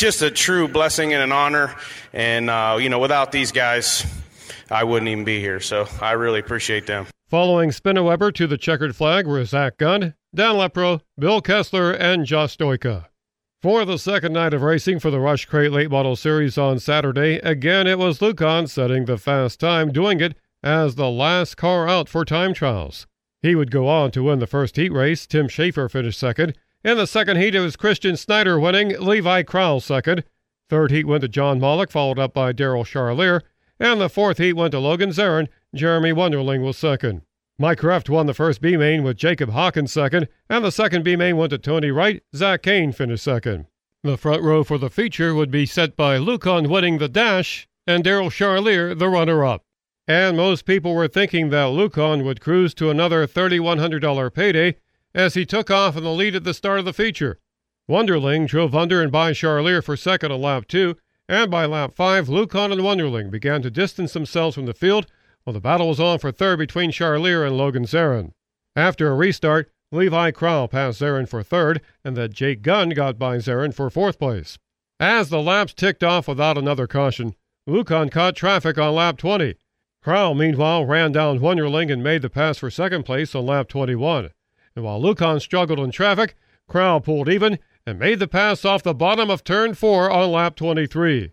just 0.00 0.22
a 0.22 0.30
true 0.30 0.66
blessing 0.66 1.12
and 1.12 1.22
an 1.22 1.30
honor, 1.30 1.74
and 2.14 2.48
uh, 2.48 2.78
you 2.80 2.88
know, 2.88 2.98
without 2.98 3.32
these 3.32 3.52
guys, 3.52 4.06
I 4.70 4.84
wouldn't 4.84 5.08
even 5.08 5.24
be 5.24 5.40
here. 5.40 5.60
So 5.60 5.86
I 6.00 6.12
really 6.12 6.40
appreciate 6.40 6.86
them. 6.86 7.06
Following 7.28 7.70
Spineweber 7.70 8.34
to 8.34 8.46
the 8.46 8.56
checkered 8.56 8.96
flag 8.96 9.26
were 9.26 9.44
Zach 9.44 9.76
Gunn, 9.76 10.14
Dan 10.34 10.54
Lepro, 10.54 11.00
Bill 11.18 11.40
Kessler, 11.42 11.92
and 11.92 12.24
Josh 12.24 12.56
Stoika. 12.56 13.09
For 13.62 13.84
the 13.84 13.98
second 13.98 14.32
night 14.32 14.54
of 14.54 14.62
racing 14.62 15.00
for 15.00 15.10
the 15.10 15.20
Rush 15.20 15.44
Crate 15.44 15.70
Late 15.70 15.90
Model 15.90 16.16
Series 16.16 16.56
on 16.56 16.78
Saturday, 16.78 17.36
again 17.40 17.86
it 17.86 17.98
was 17.98 18.20
Lucon 18.20 18.66
setting 18.66 19.04
the 19.04 19.18
fast 19.18 19.60
time, 19.60 19.92
doing 19.92 20.18
it 20.18 20.34
as 20.62 20.94
the 20.94 21.10
last 21.10 21.58
car 21.58 21.86
out 21.86 22.08
for 22.08 22.24
time 22.24 22.54
trials. 22.54 23.06
He 23.42 23.54
would 23.54 23.70
go 23.70 23.86
on 23.86 24.12
to 24.12 24.22
win 24.22 24.38
the 24.38 24.46
first 24.46 24.76
heat 24.76 24.90
race. 24.90 25.26
Tim 25.26 25.46
Schaefer 25.46 25.90
finished 25.90 26.18
second. 26.18 26.56
In 26.82 26.96
the 26.96 27.06
second 27.06 27.36
heat, 27.36 27.54
it 27.54 27.60
was 27.60 27.76
Christian 27.76 28.16
Snyder 28.16 28.58
winning, 28.58 28.98
Levi 28.98 29.42
Crowell 29.42 29.80
second. 29.80 30.24
Third 30.70 30.90
heat 30.90 31.06
went 31.06 31.20
to 31.20 31.28
John 31.28 31.60
Mollick, 31.60 31.90
followed 31.90 32.18
up 32.18 32.32
by 32.32 32.54
Daryl 32.54 32.86
Charlier. 32.86 33.42
And 33.78 34.00
the 34.00 34.08
fourth 34.08 34.38
heat 34.38 34.54
went 34.54 34.72
to 34.72 34.78
Logan 34.78 35.10
Zarin. 35.10 35.48
Jeremy 35.74 36.12
Wonderling 36.12 36.64
was 36.64 36.78
second. 36.78 37.20
Mike 37.60 37.82
won 37.82 38.24
the 38.24 38.32
first 38.32 38.62
B 38.62 38.74
main 38.78 39.02
with 39.02 39.18
Jacob 39.18 39.50
Hawkins 39.50 39.92
second, 39.92 40.28
and 40.48 40.64
the 40.64 40.72
second 40.72 41.04
B 41.04 41.14
main 41.14 41.36
went 41.36 41.50
to 41.50 41.58
Tony 41.58 41.90
Wright. 41.90 42.22
Zach 42.34 42.62
Kane 42.62 42.90
finished 42.90 43.22
second. 43.22 43.66
The 44.02 44.16
front 44.16 44.42
row 44.42 44.64
for 44.64 44.78
the 44.78 44.88
feature 44.88 45.34
would 45.34 45.50
be 45.50 45.66
set 45.66 45.94
by 45.94 46.16
Lucon 46.16 46.70
winning 46.70 46.96
the 46.96 47.06
dash 47.06 47.68
and 47.86 48.02
Daryl 48.02 48.30
Charlier 48.30 48.98
the 48.98 49.10
runner 49.10 49.44
up. 49.44 49.66
And 50.08 50.38
most 50.38 50.64
people 50.64 50.94
were 50.94 51.06
thinking 51.06 51.50
that 51.50 51.66
Lucon 51.66 52.24
would 52.24 52.40
cruise 52.40 52.72
to 52.76 52.88
another 52.88 53.26
$3,100 53.26 54.32
payday 54.32 54.76
as 55.14 55.34
he 55.34 55.44
took 55.44 55.70
off 55.70 55.98
in 55.98 56.02
the 56.02 56.12
lead 56.12 56.34
at 56.34 56.44
the 56.44 56.54
start 56.54 56.78
of 56.78 56.86
the 56.86 56.94
feature. 56.94 57.40
Wonderling 57.90 58.48
drove 58.48 58.74
under 58.74 59.02
and 59.02 59.12
by 59.12 59.32
Charlier 59.32 59.84
for 59.84 59.98
second 59.98 60.32
on 60.32 60.40
lap 60.40 60.66
two, 60.66 60.96
and 61.28 61.50
by 61.50 61.66
lap 61.66 61.92
five, 61.94 62.26
Lucon 62.26 62.72
and 62.72 62.80
Wonderling 62.80 63.30
began 63.30 63.60
to 63.60 63.70
distance 63.70 64.14
themselves 64.14 64.54
from 64.54 64.64
the 64.64 64.72
field 64.72 65.06
the 65.52 65.60
battle 65.60 65.88
was 65.88 66.00
on 66.00 66.18
for 66.18 66.32
third 66.32 66.58
between 66.58 66.90
Charlier 66.90 67.46
and 67.46 67.56
Logan 67.56 67.84
Zarin. 67.84 68.32
After 68.76 69.10
a 69.10 69.14
restart, 69.14 69.70
Levi 69.92 70.30
Crowell 70.30 70.68
passed 70.68 71.00
Zarin 71.00 71.28
for 71.28 71.42
third, 71.42 71.80
and 72.04 72.16
then 72.16 72.32
Jake 72.32 72.62
Gunn 72.62 72.90
got 72.90 73.18
by 73.18 73.38
Zarin 73.38 73.74
for 73.74 73.90
fourth 73.90 74.18
place. 74.18 74.58
As 75.00 75.30
the 75.30 75.42
laps 75.42 75.74
ticked 75.74 76.04
off 76.04 76.28
without 76.28 76.56
another 76.56 76.86
caution, 76.86 77.34
Lucon 77.68 78.10
caught 78.10 78.36
traffic 78.36 78.78
on 78.78 78.94
lap 78.94 79.16
20. 79.16 79.56
Crowell, 80.02 80.34
meanwhile, 80.34 80.84
ran 80.84 81.12
down 81.12 81.40
Wonderling 81.40 81.92
and 81.92 82.02
made 82.02 82.22
the 82.22 82.30
pass 82.30 82.58
for 82.58 82.70
second 82.70 83.04
place 83.04 83.34
on 83.34 83.46
lap 83.46 83.68
21. 83.68 84.30
And 84.76 84.84
while 84.84 85.00
Lucon 85.00 85.40
struggled 85.40 85.80
in 85.80 85.90
traffic, 85.90 86.36
Crowell 86.68 87.00
pulled 87.00 87.28
even 87.28 87.58
and 87.84 87.98
made 87.98 88.18
the 88.18 88.28
pass 88.28 88.64
off 88.64 88.82
the 88.82 88.94
bottom 88.94 89.30
of 89.30 89.42
turn 89.42 89.74
4 89.74 90.10
on 90.10 90.30
lap 90.30 90.54
23. 90.54 91.32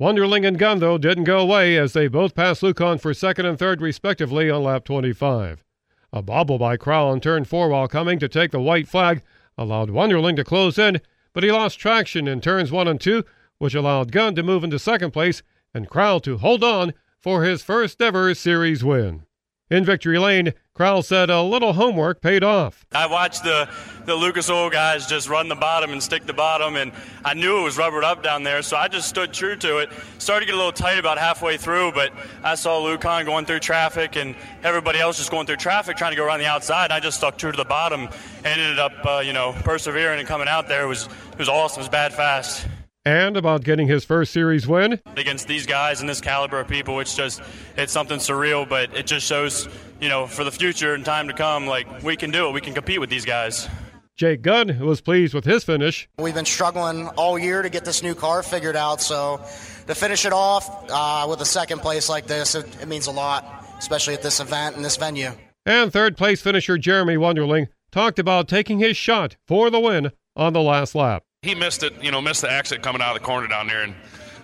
Wonderling 0.00 0.46
and 0.46 0.60
Gunn, 0.60 0.78
though, 0.78 0.96
didn't 0.96 1.24
go 1.24 1.40
away 1.40 1.76
as 1.76 1.92
they 1.92 2.06
both 2.06 2.36
passed 2.36 2.62
Lucon 2.62 3.00
for 3.00 3.12
second 3.12 3.46
and 3.46 3.58
third, 3.58 3.80
respectively, 3.80 4.48
on 4.48 4.62
lap 4.62 4.84
25. 4.84 5.64
A 6.12 6.22
bobble 6.22 6.56
by 6.56 6.76
Crowell 6.76 7.10
on 7.10 7.20
turn 7.20 7.44
4 7.44 7.68
while 7.68 7.88
coming 7.88 8.20
to 8.20 8.28
take 8.28 8.52
the 8.52 8.60
white 8.60 8.86
flag 8.86 9.22
allowed 9.56 9.90
Wonderling 9.90 10.36
to 10.36 10.44
close 10.44 10.78
in, 10.78 11.00
but 11.32 11.42
he 11.42 11.50
lost 11.50 11.80
traction 11.80 12.28
in 12.28 12.40
turns 12.40 12.70
one 12.70 12.86
and 12.86 13.00
two, 13.00 13.24
which 13.58 13.74
allowed 13.74 14.12
Gunn 14.12 14.36
to 14.36 14.44
move 14.44 14.62
into 14.62 14.78
second 14.78 15.10
place 15.10 15.42
and 15.74 15.88
Crowell 15.88 16.20
to 16.20 16.38
hold 16.38 16.62
on 16.62 16.94
for 17.20 17.42
his 17.42 17.64
first 17.64 18.00
ever 18.00 18.32
series 18.34 18.84
win. 18.84 19.24
In 19.70 19.84
victory 19.84 20.18
lane, 20.18 20.54
Crowell 20.72 21.02
said 21.02 21.28
a 21.28 21.42
little 21.42 21.74
homework 21.74 22.22
paid 22.22 22.42
off. 22.42 22.86
I 22.92 23.06
watched 23.06 23.42
the, 23.42 23.68
the 24.06 24.14
Lucas 24.14 24.48
Oil 24.48 24.70
guys 24.70 25.06
just 25.06 25.28
run 25.28 25.48
the 25.48 25.56
bottom 25.56 25.90
and 25.90 26.02
stick 26.02 26.24
the 26.24 26.32
bottom, 26.32 26.76
and 26.76 26.92
I 27.22 27.34
knew 27.34 27.58
it 27.58 27.62
was 27.62 27.76
rubbered 27.76 28.04
up 28.04 28.22
down 28.22 28.44
there, 28.44 28.62
so 28.62 28.78
I 28.78 28.88
just 28.88 29.08
stood 29.08 29.32
true 29.34 29.56
to 29.56 29.78
it. 29.78 29.90
Started 30.18 30.46
to 30.46 30.52
get 30.52 30.54
a 30.54 30.56
little 30.56 30.72
tight 30.72 30.98
about 30.98 31.18
halfway 31.18 31.58
through, 31.58 31.92
but 31.92 32.12
I 32.42 32.54
saw 32.54 32.80
Lucon 32.80 33.26
going 33.26 33.44
through 33.44 33.58
traffic 33.58 34.16
and 34.16 34.36
everybody 34.62 35.00
else 35.00 35.18
just 35.18 35.30
going 35.30 35.46
through 35.46 35.56
traffic 35.56 35.98
trying 35.98 36.12
to 36.12 36.16
go 36.16 36.24
around 36.24 36.38
the 36.38 36.46
outside, 36.46 36.84
and 36.84 36.94
I 36.94 37.00
just 37.00 37.18
stuck 37.18 37.36
true 37.36 37.50
to 37.50 37.56
the 37.56 37.64
bottom 37.64 38.08
and 38.44 38.46
ended 38.46 38.78
up, 38.78 38.92
uh, 39.04 39.18
you 39.18 39.34
know, 39.34 39.52
persevering 39.64 40.18
and 40.18 40.26
coming 40.26 40.48
out 40.48 40.68
there. 40.68 40.84
It 40.84 40.88
was, 40.88 41.08
it 41.32 41.38
was 41.38 41.48
awesome. 41.50 41.80
It 41.80 41.82
was 41.82 41.88
bad 41.90 42.14
fast 42.14 42.66
and 43.08 43.38
about 43.38 43.64
getting 43.64 43.88
his 43.88 44.04
first 44.04 44.34
series 44.34 44.68
win 44.68 45.00
against 45.16 45.48
these 45.48 45.64
guys 45.64 46.00
and 46.00 46.08
this 46.08 46.20
caliber 46.20 46.60
of 46.60 46.68
people 46.68 47.00
it's 47.00 47.16
just 47.16 47.40
it's 47.78 47.90
something 47.90 48.18
surreal 48.18 48.68
but 48.68 48.94
it 48.94 49.06
just 49.06 49.24
shows 49.24 49.66
you 49.98 50.10
know 50.10 50.26
for 50.26 50.44
the 50.44 50.50
future 50.50 50.92
and 50.92 51.06
time 51.06 51.26
to 51.26 51.32
come 51.32 51.66
like 51.66 52.02
we 52.02 52.16
can 52.16 52.30
do 52.30 52.48
it 52.48 52.52
we 52.52 52.60
can 52.60 52.74
compete 52.74 53.00
with 53.00 53.08
these 53.08 53.24
guys 53.24 53.66
Jake 54.14 54.42
Gunn 54.42 54.80
was 54.80 55.00
pleased 55.00 55.32
with 55.32 55.44
his 55.44 55.62
finish. 55.62 56.08
We've 56.18 56.34
been 56.34 56.44
struggling 56.44 57.06
all 57.10 57.38
year 57.38 57.62
to 57.62 57.70
get 57.70 57.84
this 57.84 58.02
new 58.02 58.16
car 58.16 58.42
figured 58.42 58.74
out, 58.74 59.00
so 59.00 59.40
to 59.86 59.94
finish 59.94 60.24
it 60.24 60.32
off 60.32 60.68
uh, 60.90 61.24
with 61.30 61.40
a 61.40 61.44
second 61.44 61.82
place 61.82 62.08
like 62.08 62.26
this, 62.26 62.56
it, 62.56 62.66
it 62.82 62.88
means 62.88 63.06
a 63.06 63.12
lot, 63.12 63.64
especially 63.78 64.14
at 64.14 64.22
this 64.22 64.40
event 64.40 64.74
and 64.74 64.84
this 64.84 64.96
venue. 64.96 65.30
And 65.64 65.92
third 65.92 66.16
place 66.16 66.42
finisher 66.42 66.78
Jeremy 66.78 67.14
Wonderling 67.14 67.68
talked 67.92 68.18
about 68.18 68.48
taking 68.48 68.80
his 68.80 68.96
shot 68.96 69.36
for 69.46 69.70
the 69.70 69.78
win 69.78 70.10
on 70.34 70.52
the 70.52 70.62
last 70.62 70.96
lap 70.96 71.22
he 71.42 71.54
missed 71.54 71.82
it, 71.82 71.92
you 72.02 72.10
know, 72.10 72.20
missed 72.20 72.42
the 72.42 72.52
exit 72.52 72.82
coming 72.82 73.00
out 73.00 73.14
of 73.14 73.22
the 73.22 73.26
corner 73.26 73.46
down 73.46 73.68
there, 73.68 73.82
and 73.82 73.94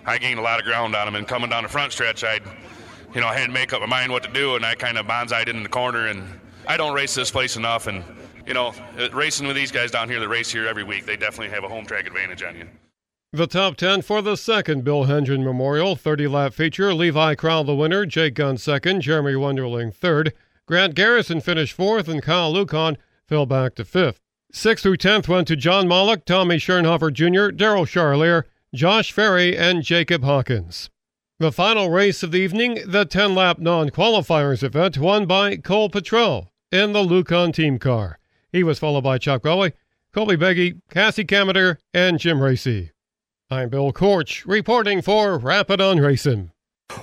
I 0.05 0.17
gained 0.17 0.39
a 0.39 0.41
lot 0.41 0.59
of 0.59 0.65
ground 0.65 0.95
on 0.95 1.07
him. 1.07 1.15
And 1.15 1.27
coming 1.27 1.49
down 1.49 1.63
the 1.63 1.69
front 1.69 1.91
stretch, 1.91 2.23
I, 2.23 2.39
you 3.13 3.21
know, 3.21 3.27
I 3.27 3.37
had 3.37 3.47
to 3.47 3.51
make 3.51 3.73
up 3.73 3.81
my 3.81 3.87
mind 3.87 4.11
what 4.11 4.23
to 4.23 4.31
do, 4.31 4.55
and 4.55 4.65
I 4.65 4.75
kind 4.75 4.97
of 4.97 5.05
bonsaied 5.05 5.49
in 5.49 5.63
the 5.63 5.69
corner. 5.69 6.07
And 6.07 6.23
I 6.67 6.77
don't 6.77 6.93
race 6.93 7.13
this 7.13 7.31
place 7.31 7.57
enough, 7.57 7.87
and 7.87 8.03
you 8.47 8.53
know, 8.53 8.73
uh, 8.99 9.09
racing 9.11 9.47
with 9.47 9.55
these 9.55 9.71
guys 9.71 9.91
down 9.91 10.07
here 10.07 10.19
that 10.19 10.27
race 10.27 10.51
here 10.51 10.67
every 10.67 10.83
week, 10.83 11.05
they 11.05 11.17
definitely 11.17 11.49
have 11.49 11.63
a 11.63 11.67
home 11.67 11.85
track 11.85 12.05
advantage 12.05 12.43
on 12.43 12.55
you. 12.55 12.67
The 13.33 13.47
top 13.47 13.75
10 13.75 14.03
for 14.03 14.21
the 14.21 14.37
second 14.37 14.83
Bill 14.85 15.05
Hendren 15.05 15.43
Memorial 15.43 15.95
30 15.97 16.27
lap 16.27 16.53
feature. 16.53 16.93
Levi 16.93 17.35
Crowell 17.35 17.65
the 17.65 17.75
winner, 17.75 18.05
Jake 18.05 18.35
Gunn 18.35 18.57
second, 18.57 19.01
Jeremy 19.01 19.33
Wonderling 19.33 19.93
third. 19.93 20.31
Grant 20.67 20.95
Garrison 20.95 21.41
finished 21.41 21.73
fourth, 21.73 22.07
and 22.07 22.23
Kyle 22.23 22.53
Lucon 22.53 22.95
fell 23.27 23.45
back 23.45 23.75
to 23.75 23.83
fifth. 23.83 24.21
Sixth 24.55 24.83
through 24.83 24.95
tenth 24.95 25.27
went 25.27 25.49
to 25.49 25.57
John 25.57 25.85
Mollick, 25.85 26.23
Tommy 26.23 26.55
Schernhofer 26.55 27.11
Jr., 27.11 27.53
Daryl 27.53 27.85
Charlier, 27.85 28.45
Josh 28.73 29.11
Ferry, 29.11 29.55
and 29.55 29.83
Jacob 29.83 30.23
Hawkins. 30.23 30.89
The 31.39 31.51
final 31.51 31.89
race 31.89 32.23
of 32.23 32.31
the 32.31 32.39
evening, 32.39 32.79
the 32.87 33.03
10 33.03 33.35
lap 33.35 33.59
non 33.59 33.89
qualifiers 33.89 34.63
event, 34.63 34.97
won 34.97 35.25
by 35.25 35.57
Cole 35.57 35.89
Petrell 35.89 36.47
in 36.71 36.93
the 36.93 37.03
Lucon 37.03 37.53
team 37.53 37.77
car. 37.77 38.17
He 38.49 38.63
was 38.63 38.79
followed 38.79 39.03
by 39.03 39.17
Chuck 39.17 39.43
Rowley, 39.43 39.73
Colby 40.13 40.37
Beggy, 40.37 40.79
Cassie 40.89 41.25
Camater, 41.25 41.75
and 41.93 42.17
Jim 42.17 42.41
Racy. 42.41 42.91
I'm 43.51 43.67
Bill 43.67 43.91
Korch, 43.91 44.45
reporting 44.45 45.01
for 45.01 45.37
Rappin' 45.37 45.81
on 45.81 45.99
Racing. 45.99 46.51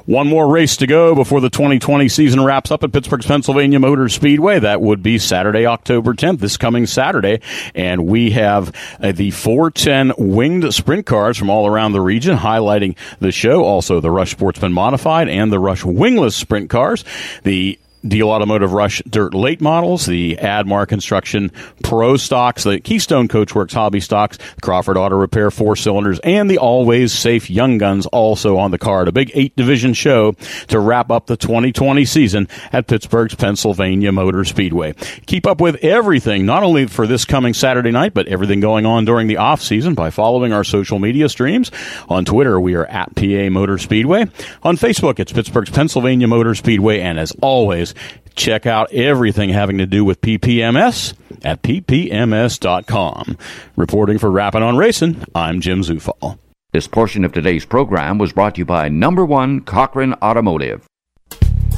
One 0.07 0.29
more 0.29 0.49
race 0.49 0.77
to 0.79 0.87
go 0.87 1.15
before 1.15 1.41
the 1.41 1.51
2020 1.51 2.09
season 2.09 2.43
wraps 2.45 2.71
up 2.71 2.85
at 2.85 2.93
Pittsburgh's 2.93 3.27
Pennsylvania 3.27 3.81
Motor 3.81 4.09
Speedway. 4.09 4.59
That 4.61 4.81
would 4.81 5.03
be 5.03 5.19
Saturday, 5.19 5.67
October 5.67 6.15
10th, 6.15 6.39
this 6.39 6.57
coming 6.57 6.87
Saturday. 6.87 7.41
And 7.75 8.07
we 8.07 8.31
have 8.31 8.73
uh, 9.01 9.13
the 9.13 9.31
410 9.33 10.13
winged 10.19 10.73
sprint 10.73 11.07
cars 11.07 11.37
from 11.37 11.51
all 11.51 11.67
around 11.67 11.93
the 11.93 12.01
region 12.01 12.37
highlighting 12.37 12.97
the 13.19 13.33
show. 13.33 13.65
Also, 13.65 14.01
the 14.01 14.11
Rush 14.11 14.31
Sportsman 14.33 14.73
Modified 14.73 15.29
and 15.29 15.53
the 15.53 15.59
Rush 15.59 15.85
Wingless 15.85 16.37
sprint 16.37 16.71
cars. 16.71 17.05
The 17.43 17.79
Deal 18.07 18.31
Automotive 18.31 18.73
Rush 18.73 19.03
Dirt 19.09 19.35
Late 19.35 19.61
models, 19.61 20.07
the 20.07 20.37
Admar 20.41 20.87
Construction 20.87 21.51
Pro 21.83 22.17
stocks, 22.17 22.65
the 22.65 22.81
Keystone 22.81 23.29
Coachworks 23.29 23.73
Hobby 23.73 24.01
stocks, 24.01 24.39
Crawford 24.61 24.97
Auto 24.97 25.17
Repair 25.17 25.51
four 25.51 25.77
cylinders, 25.77 26.19
and 26.21 26.51
the 26.51 26.59
always 26.59 27.13
safe 27.13 27.51
Young 27.51 27.79
Guns 27.79 28.07
also 28.07 28.57
on 28.57 28.71
the 28.71 28.79
card. 28.79 29.09
A 29.09 29.13
big 29.13 29.31
eight 29.35 29.55
division 29.57 29.95
show 29.95 30.33
to 30.69 30.81
wrap 30.81 31.11
up 31.11 31.27
the 31.27 31.37
2020 31.37 32.05
season 32.05 32.49
at 32.73 32.87
Pittsburgh's 32.87 33.35
Pennsylvania 33.35 34.13
Motor 34.13 34.45
Speedway. 34.45 34.95
Keep 35.27 35.47
up 35.47 35.61
with 35.61 35.77
everything, 35.77 36.47
not 36.47 36.63
only 36.63 36.87
for 36.87 37.07
this 37.07 37.25
coming 37.25 37.55
Saturday 37.55 37.91
night, 37.91 38.15
but 38.15 38.27
everything 38.29 38.61
going 38.61 38.87
on 38.87 39.05
during 39.05 39.27
the 39.27 39.37
off 39.37 39.63
season 39.63 39.95
by 39.95 40.11
following 40.11 40.53
our 40.53 40.65
social 40.65 40.99
media 40.99 41.29
streams. 41.29 41.71
On 42.09 42.25
Twitter, 42.25 42.61
we 42.61 42.75
are 42.75 42.87
at 42.87 43.15
PA 43.15 43.49
Motor 43.51 43.79
Speedway. 43.79 44.27
On 44.63 44.77
Facebook, 44.77 45.19
it's 45.19 45.33
Pittsburgh's 45.33 45.71
Pennsylvania 45.71 46.27
Motor 46.27 46.55
Speedway. 46.55 47.01
And 47.01 47.19
as 47.19 47.33
always, 47.41 47.92
Check 48.35 48.67
out 48.67 48.93
everything 48.93 49.51
having 49.51 49.79
to 49.79 49.87
do 49.87 50.05
with 50.05 50.21
PPMS 50.21 51.15
at 51.45 51.63
ppms.com. 51.63 53.37
Reporting 53.77 54.19
for 54.19 54.31
Rapping 54.31 54.63
on 54.63 54.77
Racing, 54.77 55.25
I'm 55.35 55.61
Jim 55.61 55.83
Zufall. 55.83 56.39
This 56.73 56.87
portion 56.87 57.25
of 57.25 57.33
today's 57.33 57.67
program 57.67 58.17
was 58.17 58.33
brought 58.33 58.55
to 58.55 58.61
you 58.61 58.65
by 58.65 58.89
Number 58.89 59.25
One 59.27 59.61
Cochran 59.61 60.15
Automotive. 60.23 60.87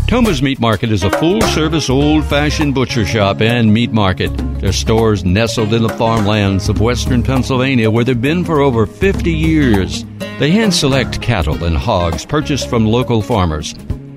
Toma's 0.06 0.42
Meat 0.42 0.60
Market 0.60 0.92
is 0.92 1.02
a 1.02 1.10
full 1.10 1.40
service, 1.40 1.90
old 1.90 2.24
fashioned 2.26 2.74
butcher 2.74 3.04
shop 3.06 3.40
and 3.40 3.72
meat 3.72 3.90
market. 3.90 4.28
Their 4.60 4.72
stores 4.72 5.24
nestled 5.24 5.72
in 5.72 5.82
the 5.82 5.88
farmlands 5.88 6.68
of 6.68 6.80
western 6.80 7.22
Pennsylvania 7.22 7.90
where 7.90 8.04
they've 8.04 8.20
been 8.20 8.44
for 8.44 8.60
over 8.60 8.86
50 8.86 9.32
years. 9.32 10.04
They 10.38 10.50
hand 10.50 10.74
select 10.74 11.22
cattle 11.22 11.64
and 11.64 11.76
hogs 11.76 12.24
purchased 12.24 12.68
from 12.68 12.86
local 12.86 13.22
farmers. 13.22 13.74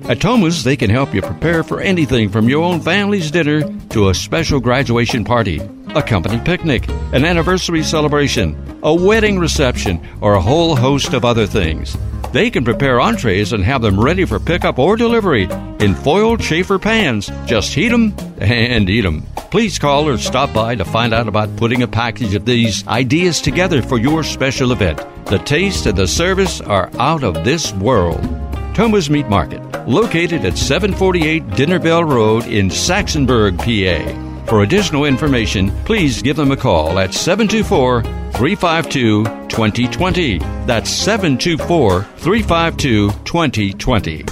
At 0.08 0.22
Toma's, 0.22 0.64
they 0.64 0.74
can 0.74 0.88
help 0.88 1.12
you 1.12 1.20
prepare 1.20 1.62
for 1.62 1.82
anything 1.82 2.30
from 2.30 2.48
your 2.48 2.64
own 2.64 2.80
family's 2.80 3.30
dinner 3.30 3.62
to 3.90 4.08
a 4.08 4.14
special 4.14 4.58
graduation 4.58 5.22
party, 5.22 5.60
a 5.94 6.02
company 6.02 6.40
picnic, 6.42 6.88
an 7.12 7.26
anniversary 7.26 7.82
celebration, 7.82 8.56
a 8.82 8.94
wedding 8.94 9.38
reception, 9.38 10.00
or 10.22 10.32
a 10.32 10.40
whole 10.40 10.74
host 10.74 11.12
of 11.12 11.26
other 11.26 11.46
things. 11.46 11.94
They 12.32 12.48
can 12.48 12.64
prepare 12.64 13.00
entrees 13.02 13.52
and 13.52 13.62
have 13.64 13.82
them 13.82 14.00
ready 14.00 14.24
for 14.24 14.40
pickup 14.40 14.78
or 14.78 14.96
delivery 14.96 15.44
in 15.78 15.94
foil 15.94 16.38
chafer 16.38 16.78
pans. 16.78 17.30
Just 17.44 17.74
heat 17.74 17.90
them 17.90 18.14
and 18.40 18.88
eat 18.88 19.02
them. 19.02 19.26
Please 19.50 19.78
call 19.78 20.08
or 20.08 20.16
stop 20.16 20.54
by 20.54 20.74
to 20.74 20.86
find 20.86 21.12
out 21.12 21.28
about 21.28 21.54
putting 21.56 21.82
a 21.82 21.88
package 21.88 22.34
of 22.34 22.46
these 22.46 22.86
ideas 22.88 23.42
together 23.42 23.82
for 23.82 23.98
your 23.98 24.22
special 24.22 24.72
event. 24.72 25.02
The 25.26 25.38
taste 25.38 25.84
and 25.84 25.98
the 25.98 26.06
service 26.06 26.62
are 26.62 26.90
out 26.98 27.24
of 27.24 27.44
this 27.44 27.74
world. 27.74 28.47
Toma's 28.78 29.10
Meat 29.10 29.26
Market, 29.26 29.60
located 29.88 30.44
at 30.44 30.56
748 30.56 31.50
Dinner 31.56 31.80
Bell 31.80 32.04
Road 32.04 32.46
in 32.46 32.68
Saxonburg, 32.68 33.58
PA. 33.58 34.44
For 34.46 34.62
additional 34.62 35.04
information, 35.04 35.72
please 35.84 36.22
give 36.22 36.36
them 36.36 36.52
a 36.52 36.56
call 36.56 37.00
at 37.00 37.12
724 37.12 38.04
352 38.04 39.24
2020. 39.48 40.38
That's 40.38 40.88
724 40.90 42.04
352 42.04 43.10
2020. 43.24 44.24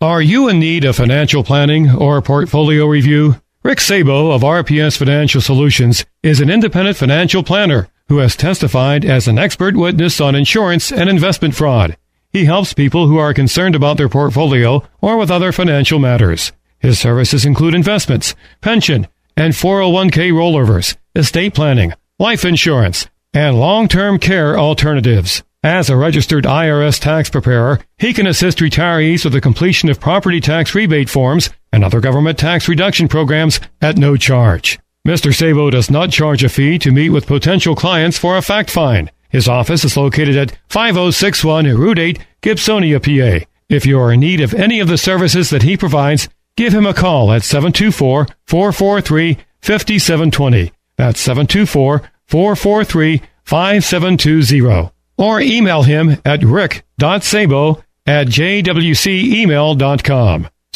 Are 0.00 0.20
you 0.20 0.48
in 0.48 0.58
need 0.58 0.84
of 0.84 0.96
financial 0.96 1.44
planning 1.44 1.94
or 1.94 2.20
portfolio 2.20 2.86
review? 2.86 3.36
Rick 3.62 3.78
Sabo 3.78 4.32
of 4.32 4.42
RPS 4.42 4.98
Financial 4.98 5.40
Solutions 5.40 6.04
is 6.24 6.40
an 6.40 6.50
independent 6.50 6.96
financial 6.96 7.44
planner 7.44 7.86
who 8.08 8.18
has 8.18 8.34
testified 8.34 9.04
as 9.04 9.28
an 9.28 9.38
expert 9.38 9.76
witness 9.76 10.20
on 10.20 10.34
insurance 10.34 10.90
and 10.90 11.08
investment 11.08 11.54
fraud. 11.54 11.96
He 12.32 12.44
helps 12.44 12.74
people 12.74 13.08
who 13.08 13.18
are 13.18 13.34
concerned 13.34 13.74
about 13.74 13.96
their 13.96 14.08
portfolio 14.08 14.84
or 15.00 15.16
with 15.16 15.32
other 15.32 15.50
financial 15.50 15.98
matters. 15.98 16.52
His 16.78 16.98
services 16.98 17.44
include 17.44 17.74
investments, 17.74 18.36
pension, 18.60 19.08
and 19.36 19.52
401k 19.52 20.30
rollovers, 20.32 20.96
estate 21.14 21.54
planning, 21.54 21.92
life 22.20 22.44
insurance, 22.44 23.08
and 23.34 23.58
long-term 23.58 24.20
care 24.20 24.56
alternatives. 24.56 25.42
As 25.64 25.90
a 25.90 25.96
registered 25.96 26.44
IRS 26.44 27.00
tax 27.00 27.28
preparer, 27.28 27.80
he 27.98 28.12
can 28.12 28.26
assist 28.26 28.58
retirees 28.58 29.24
with 29.24 29.32
the 29.32 29.40
completion 29.40 29.90
of 29.90 30.00
property 30.00 30.40
tax 30.40 30.74
rebate 30.74 31.10
forms 31.10 31.50
and 31.72 31.84
other 31.84 32.00
government 32.00 32.38
tax 32.38 32.68
reduction 32.68 33.08
programs 33.08 33.60
at 33.82 33.98
no 33.98 34.16
charge. 34.16 34.78
Mr. 35.06 35.34
Sabo 35.34 35.68
does 35.68 35.90
not 35.90 36.10
charge 36.10 36.44
a 36.44 36.48
fee 36.48 36.78
to 36.78 36.92
meet 36.92 37.10
with 37.10 37.26
potential 37.26 37.74
clients 37.74 38.18
for 38.18 38.36
a 38.36 38.42
fact 38.42 38.70
find. 38.70 39.10
His 39.30 39.48
office 39.48 39.84
is 39.84 39.96
located 39.96 40.36
at 40.36 40.58
5061 40.68 41.64
Route 41.66 41.98
8, 41.98 42.18
Gibsonia, 42.42 43.00
PA. 43.00 43.46
If 43.68 43.86
you 43.86 43.98
are 44.00 44.12
in 44.12 44.20
need 44.20 44.40
of 44.40 44.52
any 44.52 44.80
of 44.80 44.88
the 44.88 44.98
services 44.98 45.48
that 45.50 45.62
he 45.62 45.76
provides, 45.76 46.28
give 46.56 46.74
him 46.74 46.86
a 46.86 46.92
call 46.92 47.30
at 47.32 47.44
724 47.44 48.26
443 48.46 49.38
5720. 49.62 50.72
That's 50.96 51.20
724 51.20 52.10
443 52.26 53.22
5720. 53.44 54.90
Or 55.16 55.40
email 55.40 55.84
him 55.84 56.20
at 56.24 56.42
rick.sabo 56.42 57.84
at 58.06 58.26
jwcemail.com. 58.26 60.48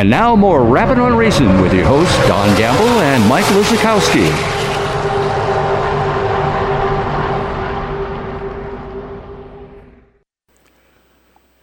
And 0.00 0.08
now 0.08 0.34
more 0.34 0.64
Rappin' 0.64 0.98
on 0.98 1.14
Racing 1.14 1.60
with 1.60 1.74
your 1.74 1.84
hosts 1.84 2.16
Don 2.26 2.56
Gamble 2.56 2.88
and 3.02 3.28
Mike 3.28 3.44
Lisakowski. 3.44 4.30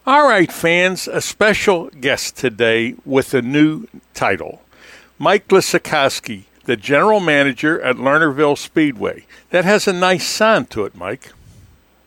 All 0.05 0.29
right, 0.29 0.51
fans, 0.51 1.07
a 1.07 1.19
special 1.19 1.89
guest 1.99 2.37
today 2.37 2.93
with 3.05 3.33
a 3.33 3.41
new 3.41 3.87
title. 4.13 4.61
Mike 5.17 5.47
Lisakowski, 5.47 6.43
the 6.65 6.77
general 6.77 7.19
manager 7.19 7.81
at 7.81 7.95
Lernerville 7.95 8.55
Speedway. 8.55 9.25
That 9.49 9.65
has 9.65 9.87
a 9.87 9.93
nice 9.93 10.27
sound 10.27 10.69
to 10.69 10.85
it, 10.85 10.93
Mike. 10.93 11.31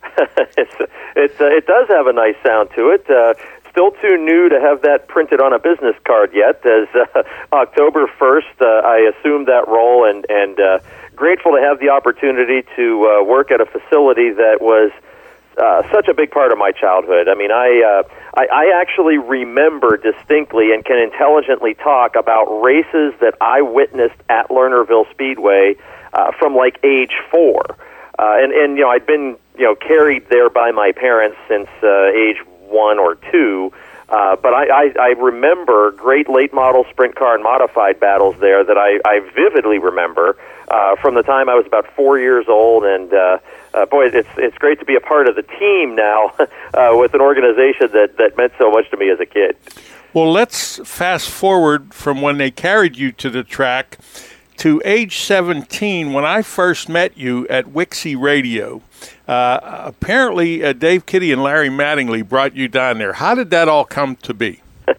it's, 0.17 0.75
it's, 1.17 1.41
uh, 1.41 1.47
it 1.47 1.67
does 1.67 1.89
have 1.89 2.07
a 2.07 2.13
nice 2.13 2.37
sound 2.47 2.71
to 2.77 2.91
it. 2.91 3.11
Uh, 3.11 3.35
still 3.71 3.93
too 4.03 4.17
new 4.17 4.49
to 4.49 4.61
have 4.61 4.83
that 4.83 5.09
printed 5.09 5.41
on 5.41 5.53
a 5.53 5.59
business 5.59 5.97
card 6.05 6.33
yet. 6.35 6.65
As 6.67 6.89
uh, 6.95 7.23
October 7.53 8.07
1st, 8.19 8.61
uh, 8.61 8.87
I 8.87 9.13
assumed 9.13 9.49
that 9.49 9.69
role 9.69 10.09
and, 10.09 10.27
and 10.29 10.59
uh, 10.59 10.79
grateful 11.17 11.53
to 11.53 11.61
have 11.61 11.81
the 11.81 11.91
opportunity 11.91 12.67
to 12.77 13.07
uh, 13.07 13.25
work 13.25 13.51
at 13.51 13.61
a 13.61 13.67
facility 13.67 14.31
that 14.31 14.59
was– 14.61 14.91
uh, 15.61 15.83
such 15.93 16.09
a 16.09 16.15
big 16.15 16.31
part 16.31 16.53
of 16.53 16.59
my 16.59 16.73
childhood. 16.73 17.29
I 17.29 17.35
mean, 17.35 17.51
I, 17.51 17.83
uh, 17.83 18.09
I 18.35 18.47
I 18.47 18.81
actually 18.81 19.19
remember 19.19 19.97
distinctly 19.97 20.73
and 20.73 20.85
can 20.85 20.99
intelligently 20.99 21.75
talk 21.75 22.17
about 22.17 22.47
races 22.63 23.15
that 23.21 23.35
I 23.41 23.63
witnessed 23.63 24.17
at 24.29 24.49
Lernerville 24.49 25.11
Speedway 25.11 25.77
uh, 26.13 26.33
from 26.39 26.55
like 26.55 26.79
age 26.83 27.15
four, 27.31 27.63
uh, 28.19 28.37
and 28.39 28.53
and 28.53 28.77
you 28.77 28.85
know 28.85 28.91
I'd 28.91 29.07
been 29.07 29.37
you 29.59 29.65
know 29.65 29.75
carried 29.75 30.29
there 30.31 30.51
by 30.51 30.71
my 30.71 30.93
parents 30.93 31.37
since 31.49 31.69
uh, 31.83 32.07
age 32.07 32.39
one 32.71 32.99
or 32.99 33.17
two. 33.31 33.73
Uh, 34.09 34.35
but 34.35 34.53
I, 34.53 34.67
I, 34.67 34.95
I 35.01 35.09
remember 35.19 35.93
great 35.93 36.29
late 36.29 36.53
model 36.53 36.85
sprint 36.91 37.15
car 37.15 37.35
and 37.35 37.45
modified 37.45 38.01
battles 38.01 38.35
there 38.41 38.65
that 38.65 38.77
I, 38.77 38.99
I 39.09 39.21
vividly 39.35 39.79
remember 39.79 40.37
uh, 40.69 40.97
from 40.97 41.15
the 41.15 41.23
time 41.23 41.49
I 41.49 41.55
was 41.55 41.65
about 41.65 41.87
four 41.95 42.19
years 42.19 42.47
old. 42.49 42.85
And 42.85 43.15
uh, 43.15 43.39
uh, 43.73 43.87
boy, 43.87 44.07
it's 44.07 44.29
it's 44.37 44.59
great 44.59 44.81
to 44.81 44.85
be 44.85 44.97
a 44.97 45.01
part 45.01 45.29
of 45.29 45.37
the 45.37 45.43
team 45.43 45.95
now 45.95 46.33
uh, 46.75 46.97
with 46.99 47.15
an 47.15 47.21
organization 47.21 47.91
that 47.93 48.17
that 48.19 48.37
meant 48.37 48.53
so 48.59 48.71
much 48.71 48.91
to 48.91 48.97
me 48.97 49.11
as 49.11 49.21
a 49.21 49.27
kid. 49.27 49.57
Well, 50.13 50.33
let's 50.33 50.81
fast 50.89 51.31
forward 51.31 51.95
from 51.95 52.21
when 52.21 52.39
they 52.39 52.51
carried 52.51 52.97
you 52.97 53.13
to 53.13 53.31
the 53.31 53.45
track 53.45 53.99
to 54.61 54.83
age 54.85 55.21
17 55.21 56.13
when 56.13 56.27
I 56.27 56.43
first 56.43 56.91
met 56.91 57.17
you 57.17 57.49
at 57.49 57.65
Wixie 57.69 58.21
Radio. 58.21 58.83
Uh, 59.27 59.59
apparently, 59.63 60.63
uh, 60.63 60.75
Dave 60.75 61.07
Kitty 61.07 61.33
and 61.33 61.43
Larry 61.43 61.71
Mattingly 61.71 62.29
brought 62.29 62.55
you 62.55 62.69
down 62.69 62.99
there. 62.99 63.15
How 63.15 63.35
did 63.35 63.49
that 63.51 63.69
all 63.69 63.87
come 63.87 64.17
to 64.17 64.35
be? 64.35 64.61
uh, 64.87 64.93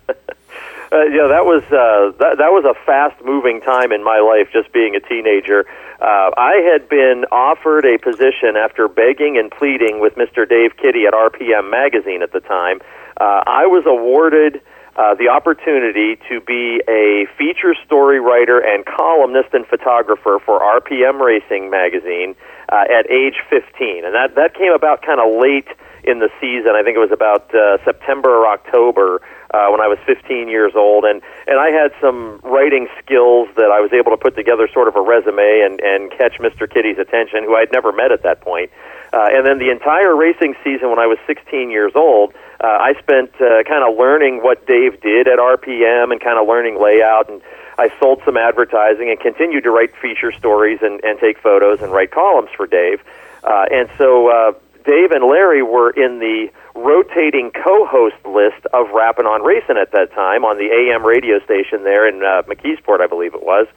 yeah, 0.89 1.28
that 1.28 1.45
was 1.45 1.62
uh, 1.66 2.18
that, 2.18 2.39
that 2.39 2.49
was 2.49 2.66
a 2.66 2.74
fast 2.86 3.24
moving 3.24 3.62
time 3.62 3.91
in 3.91 4.03
my 4.03 4.18
life, 4.20 4.49
just 4.51 4.74
being 4.74 4.95
a 4.95 4.99
teenager. 4.99 5.68
Uh, 6.01 6.32
I 6.36 6.68
had 6.72 6.89
been 6.89 7.26
offered 7.32 7.86
a 7.86 7.99
position 7.99 8.57
after 8.57 8.88
begging 8.88 9.38
and 9.38 9.51
pleading 9.51 9.99
with 9.99 10.16
Mr. 10.16 10.49
Dave 10.49 10.76
Kitty 10.78 11.05
at 11.05 11.14
RPM 11.14 11.70
Magazine 11.70 12.24
at 12.24 12.32
the 12.32 12.39
time. 12.39 12.82
Uh, 13.18 13.43
I 13.45 13.68
was 13.68 13.84
awarded 13.86 14.59
uh, 14.96 15.16
the 15.16 15.30
opportunity 15.30 16.18
to 16.28 16.42
be 16.42 16.82
a 16.88 17.26
feature 17.38 17.74
story 17.86 18.20
writer 18.20 18.60
and 18.60 18.86
columnist 18.86 19.54
and 19.54 19.66
photographer 19.66 20.39
for 20.46 20.60
RPM 20.60 21.20
Racing 21.20 21.70
Magazine 21.70 22.36
uh, 22.70 22.84
at 22.92 23.10
age 23.10 23.39
15, 23.50 24.06
and 24.06 24.14
that 24.14 24.36
that 24.36 24.54
came 24.54 24.74
about 24.74 25.02
kind 25.02 25.20
of 25.20 25.39
late 25.39 25.68
in 26.04 26.20
the 26.20 26.30
season. 26.42 26.74
I 26.76 26.84
think 26.84 26.96
it 26.96 27.04
was 27.04 27.12
about 27.12 27.54
uh, 27.54 27.78
September 27.86 28.30
or 28.30 28.48
October 28.48 29.22
uh, 29.54 29.68
when 29.70 29.82
I 29.82 29.88
was 29.88 30.00
15 30.06 30.48
years 30.48 30.74
old, 30.76 31.06
and 31.06 31.22
and 31.48 31.60
I 31.60 31.70
had 31.72 31.92
some 32.02 32.39
writing 32.44 32.88
skills 33.00 33.50
that 33.56 33.72
I 33.72 33.80
was 33.80 33.92
able 33.94 34.12
to 34.12 34.18
put 34.18 34.36
together 34.36 34.68
sort 34.74 34.88
of 34.88 34.96
a 34.96 35.02
resume 35.02 35.62
and 35.64 35.80
and 35.80 36.12
catch 36.12 36.39
Mr. 36.39 36.70
Kitty's 36.70 36.98
attention, 36.98 37.44
who 37.44 37.56
I'd 37.56 37.72
never 37.72 37.92
met 37.92 38.12
at 38.12 38.24
that 38.24 38.42
point. 38.42 38.72
Uh, 39.14 39.28
and 39.32 39.45
then 39.45 39.59
the 39.59 39.70
entire 39.70 40.16
racing 40.16 40.55
season, 40.64 40.89
when 40.89 40.99
I 40.99 41.07
was 41.07 41.18
16 41.28 41.70
years 41.70 41.91
old, 41.95 42.34
uh, 42.64 42.68
I 42.68 42.93
spent 42.99 43.34
uh, 43.36 43.64
kind 43.68 43.84
of 43.84 43.97
learning 43.97 44.41
what 44.41 44.66
Dave 44.66 45.01
did 45.01 45.28
at 45.28 45.39
RPM 45.39 46.12
and 46.12 46.22
kind 46.22 46.39
of 46.39 46.47
learning 46.47 46.82
layout 46.82 47.30
and 47.30 47.41
I 47.78 47.89
sold 47.99 48.22
some 48.26 48.38
advertising 48.38 49.09
and 49.09 49.20
continued 49.20 49.64
to 49.64 49.72
write 49.72 49.95
feature 49.97 50.32
stories 50.32 50.80
and, 50.82 51.03
and 51.03 51.20
take 51.20 51.39
photos 51.39 51.82
and 51.82 51.91
write 51.91 52.12
columns 52.12 52.49
for 52.55 52.68
Dave. 52.68 53.01
Uh, 53.43 53.66
and 53.72 53.89
so 53.97 54.28
uh, 54.28 54.51
Dave 54.86 55.12
and 55.12 55.26
Larry 55.26 55.64
were 55.64 55.89
in 55.89 56.20
the 56.20 56.51
rotating 56.76 57.51
co-host 57.51 58.24
list 58.26 58.66
of 58.74 58.91
Rappin' 58.91 59.26
on 59.26 59.41
Racing 59.41 59.78
at 59.78 59.91
that 59.93 60.14
time 60.14 60.45
on 60.45 60.57
the 60.57 60.70
AM 60.70 61.03
radio 61.03 61.39
station 61.43 61.84
there 61.84 62.07
in 62.07 62.24
uh, 62.24 62.43
McKeesport, 62.43 63.01
I 63.01 63.07
believe 63.07 63.34
it 63.34 63.43
was. 63.43 63.68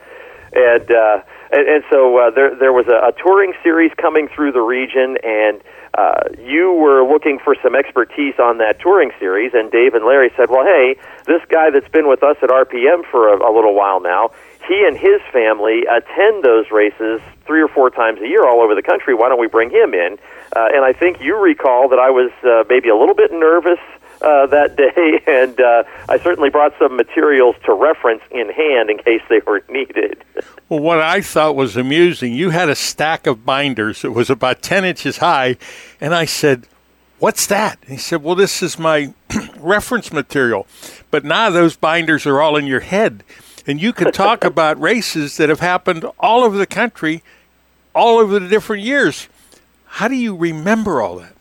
And 0.53 0.91
uh, 0.91 1.23
and, 1.51 1.69
and 1.69 1.85
so 1.91 2.17
uh, 2.19 2.31
there 2.31 2.55
there 2.55 2.73
was 2.73 2.87
a, 2.89 3.09
a 3.09 3.13
touring 3.13 3.53
series 3.63 3.93
coming 3.97 4.29
through 4.29 4.53
the 4.53 4.61
region, 4.61 5.17
and 5.23 5.63
uh, 5.97 6.29
you 6.39 6.73
were 6.73 7.07
looking 7.07 7.39
for 7.39 7.57
some 7.63 7.75
expertise 7.75 8.35
on 8.39 8.59
that 8.59 8.81
touring 8.81 9.13
series. 9.19 9.53
And 9.55 9.71
Dave 9.71 9.95
and 9.95 10.05
Larry 10.05 10.31
said, 10.37 10.51
"Well, 10.51 10.65
hey, 10.65 10.97
this 11.27 11.43
guy 11.49 11.71
that's 11.71 11.89
been 11.89 12.09
with 12.09 12.23
us 12.23 12.37
at 12.43 12.51
RPM 12.51 13.05
for 13.11 13.29
a, 13.29 13.37
a 13.39 13.53
little 13.55 13.75
while 13.75 14.01
now, 14.01 14.31
he 14.67 14.85
and 14.87 14.97
his 14.97 15.21
family 15.33 15.83
attend 15.85 16.45
those 16.45 16.71
races 16.71 17.21
three 17.47 17.61
or 17.61 17.69
four 17.69 17.91
times 17.91 18.21
a 18.21 18.27
year 18.27 18.47
all 18.47 18.61
over 18.61 18.75
the 18.75 18.83
country. 18.83 19.15
Why 19.15 19.29
don't 19.29 19.41
we 19.41 19.49
bring 19.49 19.71
him 19.71 19.95
in?" 19.95 20.19
Uh, 20.55 20.69
and 20.73 20.85
I 20.85 20.93
think 20.93 21.21
you 21.21 21.37
recall 21.41 21.89
that 21.89 21.99
I 21.99 22.11
was 22.11 22.31
uh, 22.45 22.65
maybe 22.69 22.89
a 22.89 22.97
little 22.97 23.15
bit 23.15 23.33
nervous 23.33 23.81
uh, 24.25 24.47
that 24.47 24.77
day, 24.77 25.23
and 25.27 25.61
uh, 25.61 25.85
I 26.09 26.19
certainly 26.19 26.51
brought 26.51 26.73
some 26.79 26.97
materials 26.97 27.57
to 27.67 27.75
reference 27.75 28.23
in 28.31 28.49
hand 28.51 28.91
in 28.91 28.99
case 28.99 29.23
they 29.29 29.41
were 29.47 29.63
needed. 29.69 30.25
well, 30.69 30.81
what 30.81 31.01
I 31.01 31.21
thought 31.21 31.55
was 31.57 31.77
amusing, 31.77 32.33
you 32.33 32.51
had 32.51 32.69
a 32.69 32.75
stack 32.75 33.27
of 33.27 33.45
binders 33.45 34.03
that 34.03 34.13
was 34.13 34.31
about 34.31 34.63
10 34.63 34.85
inches 34.85 35.19
high, 35.19 35.57
and 36.01 36.15
I 36.15 36.25
said, 36.25 36.67
What's 37.21 37.47
that? 37.47 37.79
And 37.83 37.93
he 37.93 37.97
said, 37.97 38.23
Well, 38.23 38.35
this 38.35 38.63
is 38.63 38.79
my 38.79 39.15
reference 39.57 40.13
material. 40.13 40.67
But 41.11 41.25
now 41.25 41.49
those 41.49 41.77
binders 41.77 42.27
are 42.27 42.41
all 42.41 42.57
in 42.57 42.67
your 42.67 42.81
head. 42.81 43.23
And 43.67 43.81
you 43.81 43.93
can 43.93 44.13
talk 44.13 44.45
about 44.45 44.81
races 44.81 45.37
that 45.37 45.49
have 45.49 45.61
happened 45.61 46.05
all 46.19 46.43
over 46.43 46.59
the 46.59 46.67
country, 46.67 47.23
all 47.95 48.19
over 48.19 48.39
the 48.39 48.49
different 48.49 48.83
years. 48.83 49.29
How 49.87 50.09
do 50.09 50.17
you 50.17 50.35
remember 50.35 51.01
all 51.01 51.17
that? 51.17 51.34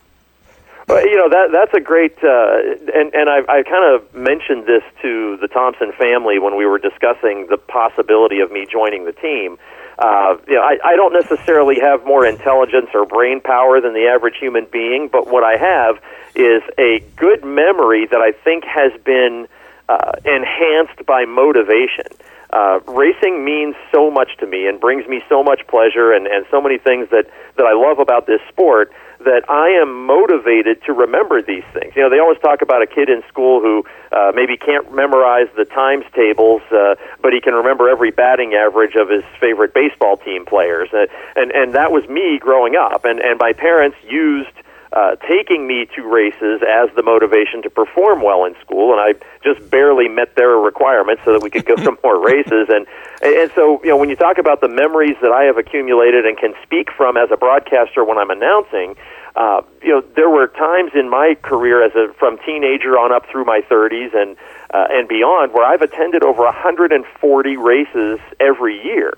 Well, 0.93 1.09
you 1.09 1.15
know 1.15 1.27
that 1.27 1.49
that's 1.51 1.73
a 1.73 1.79
great, 1.79 2.15
uh, 2.23 2.93
and 2.93 3.15
and 3.15 3.27
I 3.27 3.39
I 3.49 3.63
kind 3.63 3.95
of 3.95 4.13
mentioned 4.13 4.67
this 4.67 4.83
to 5.01 5.37
the 5.37 5.47
Thompson 5.47 5.91
family 5.93 6.37
when 6.37 6.55
we 6.55 6.67
were 6.67 6.77
discussing 6.77 7.47
the 7.49 7.57
possibility 7.57 8.41
of 8.41 8.51
me 8.51 8.67
joining 8.71 9.05
the 9.05 9.11
team. 9.11 9.57
Uh, 9.97 10.37
you 10.47 10.53
know, 10.53 10.61
I, 10.61 10.77
I 10.85 10.95
don't 10.95 11.13
necessarily 11.13 11.79
have 11.79 12.05
more 12.05 12.27
intelligence 12.27 12.89
or 12.93 13.07
brain 13.07 13.41
power 13.41 13.81
than 13.81 13.93
the 13.93 14.05
average 14.05 14.37
human 14.37 14.67
being, 14.71 15.07
but 15.07 15.25
what 15.25 15.43
I 15.43 15.57
have 15.57 15.97
is 16.35 16.61
a 16.77 16.99
good 17.15 17.43
memory 17.43 18.05
that 18.05 18.21
I 18.21 18.31
think 18.31 18.63
has 18.65 18.91
been 19.01 19.47
uh, 19.89 20.11
enhanced 20.25 21.07
by 21.07 21.25
motivation. 21.25 22.05
Uh, 22.53 22.79
racing 22.85 23.43
means 23.43 23.75
so 23.91 24.11
much 24.11 24.37
to 24.37 24.45
me 24.45 24.67
and 24.67 24.79
brings 24.79 25.07
me 25.07 25.23
so 25.27 25.41
much 25.41 25.65
pleasure 25.67 26.13
and, 26.13 26.27
and 26.27 26.45
so 26.51 26.61
many 26.61 26.77
things 26.77 27.09
that, 27.09 27.25
that 27.57 27.65
I 27.65 27.73
love 27.73 27.97
about 27.97 28.27
this 28.27 28.41
sport 28.47 28.93
that 29.25 29.49
I 29.49 29.69
am 29.69 30.05
motivated 30.05 30.83
to 30.83 30.93
remember 30.93 31.41
these 31.41 31.63
things. 31.73 31.95
You 31.95 32.03
know, 32.03 32.09
they 32.11 32.19
always 32.19 32.37
talk 32.39 32.61
about 32.61 32.83
a 32.83 32.87
kid 32.87 33.09
in 33.09 33.23
school 33.27 33.59
who 33.59 33.83
uh, 34.11 34.31
maybe 34.35 34.55
can't 34.55 34.93
memorize 34.93 35.47
the 35.55 35.65
times 35.65 36.05
tables, 36.13 36.61
uh, 36.71 36.93
but 37.23 37.33
he 37.33 37.41
can 37.41 37.53
remember 37.53 37.89
every 37.89 38.11
batting 38.11 38.53
average 38.53 38.95
of 38.95 39.09
his 39.09 39.23
favorite 39.39 39.73
baseball 39.73 40.17
team 40.17 40.45
players. 40.45 40.89
Uh, 40.93 41.07
and 41.35 41.51
and 41.51 41.73
that 41.73 41.91
was 41.91 42.07
me 42.07 42.37
growing 42.37 42.75
up. 42.75 43.05
And 43.05 43.19
and 43.19 43.39
my 43.39 43.53
parents 43.53 43.97
used 44.07 44.53
uh, 44.93 45.15
taking 45.27 45.65
me 45.65 45.87
to 45.95 46.03
races 46.03 46.61
as 46.61 46.87
the 46.95 47.01
motivation 47.01 47.63
to 47.63 47.69
perform 47.69 48.21
well 48.21 48.45
in 48.45 48.55
school, 48.61 48.93
and 48.93 49.01
I 49.01 49.19
just 49.43 49.69
barely 49.71 50.07
met 50.07 50.35
their 50.35 50.51
requirements 50.57 51.23
so 51.25 51.33
that 51.33 51.41
we 51.41 51.49
could 51.49 51.65
go 51.65 51.75
to 51.75 51.97
more 52.03 52.23
races. 52.25 52.69
And 52.69 52.85
and, 53.23 53.51
so 53.55 53.81
you 53.83 53.89
know 53.89 53.97
when 53.97 54.09
you 54.09 54.15
talk 54.15 54.37
about 54.37 54.61
the 54.61 54.67
memories 54.67 55.15
that 55.21 55.31
I 55.31 55.45
have 55.45 55.57
accumulated 55.57 56.27
and 56.27 56.37
can 56.37 56.53
speak 56.61 56.91
from 56.91 57.17
as 57.17 57.31
a 57.31 57.37
broadcaster 57.37 58.03
when 58.03 58.17
I'm 58.17 58.29
announcing. 58.29 58.95
Uh, 59.35 59.63
you 59.81 59.89
know, 59.89 60.01
there 60.15 60.29
were 60.29 60.45
times 60.45 60.91
in 60.93 61.09
my 61.09 61.35
career 61.41 61.83
as 61.83 61.91
a 61.95 62.13
from 62.19 62.37
teenager 62.45 62.99
on 62.99 63.11
up 63.11 63.25
through 63.31 63.45
my 63.45 63.61
30s 63.61 64.13
and 64.13 64.37
uh, 64.71 64.85
and 64.91 65.07
beyond 65.07 65.53
where 65.53 65.65
I've 65.65 65.81
attended 65.81 66.23
over 66.23 66.43
140 66.43 67.57
races 67.57 68.19
every 68.39 68.79
year. 68.83 69.15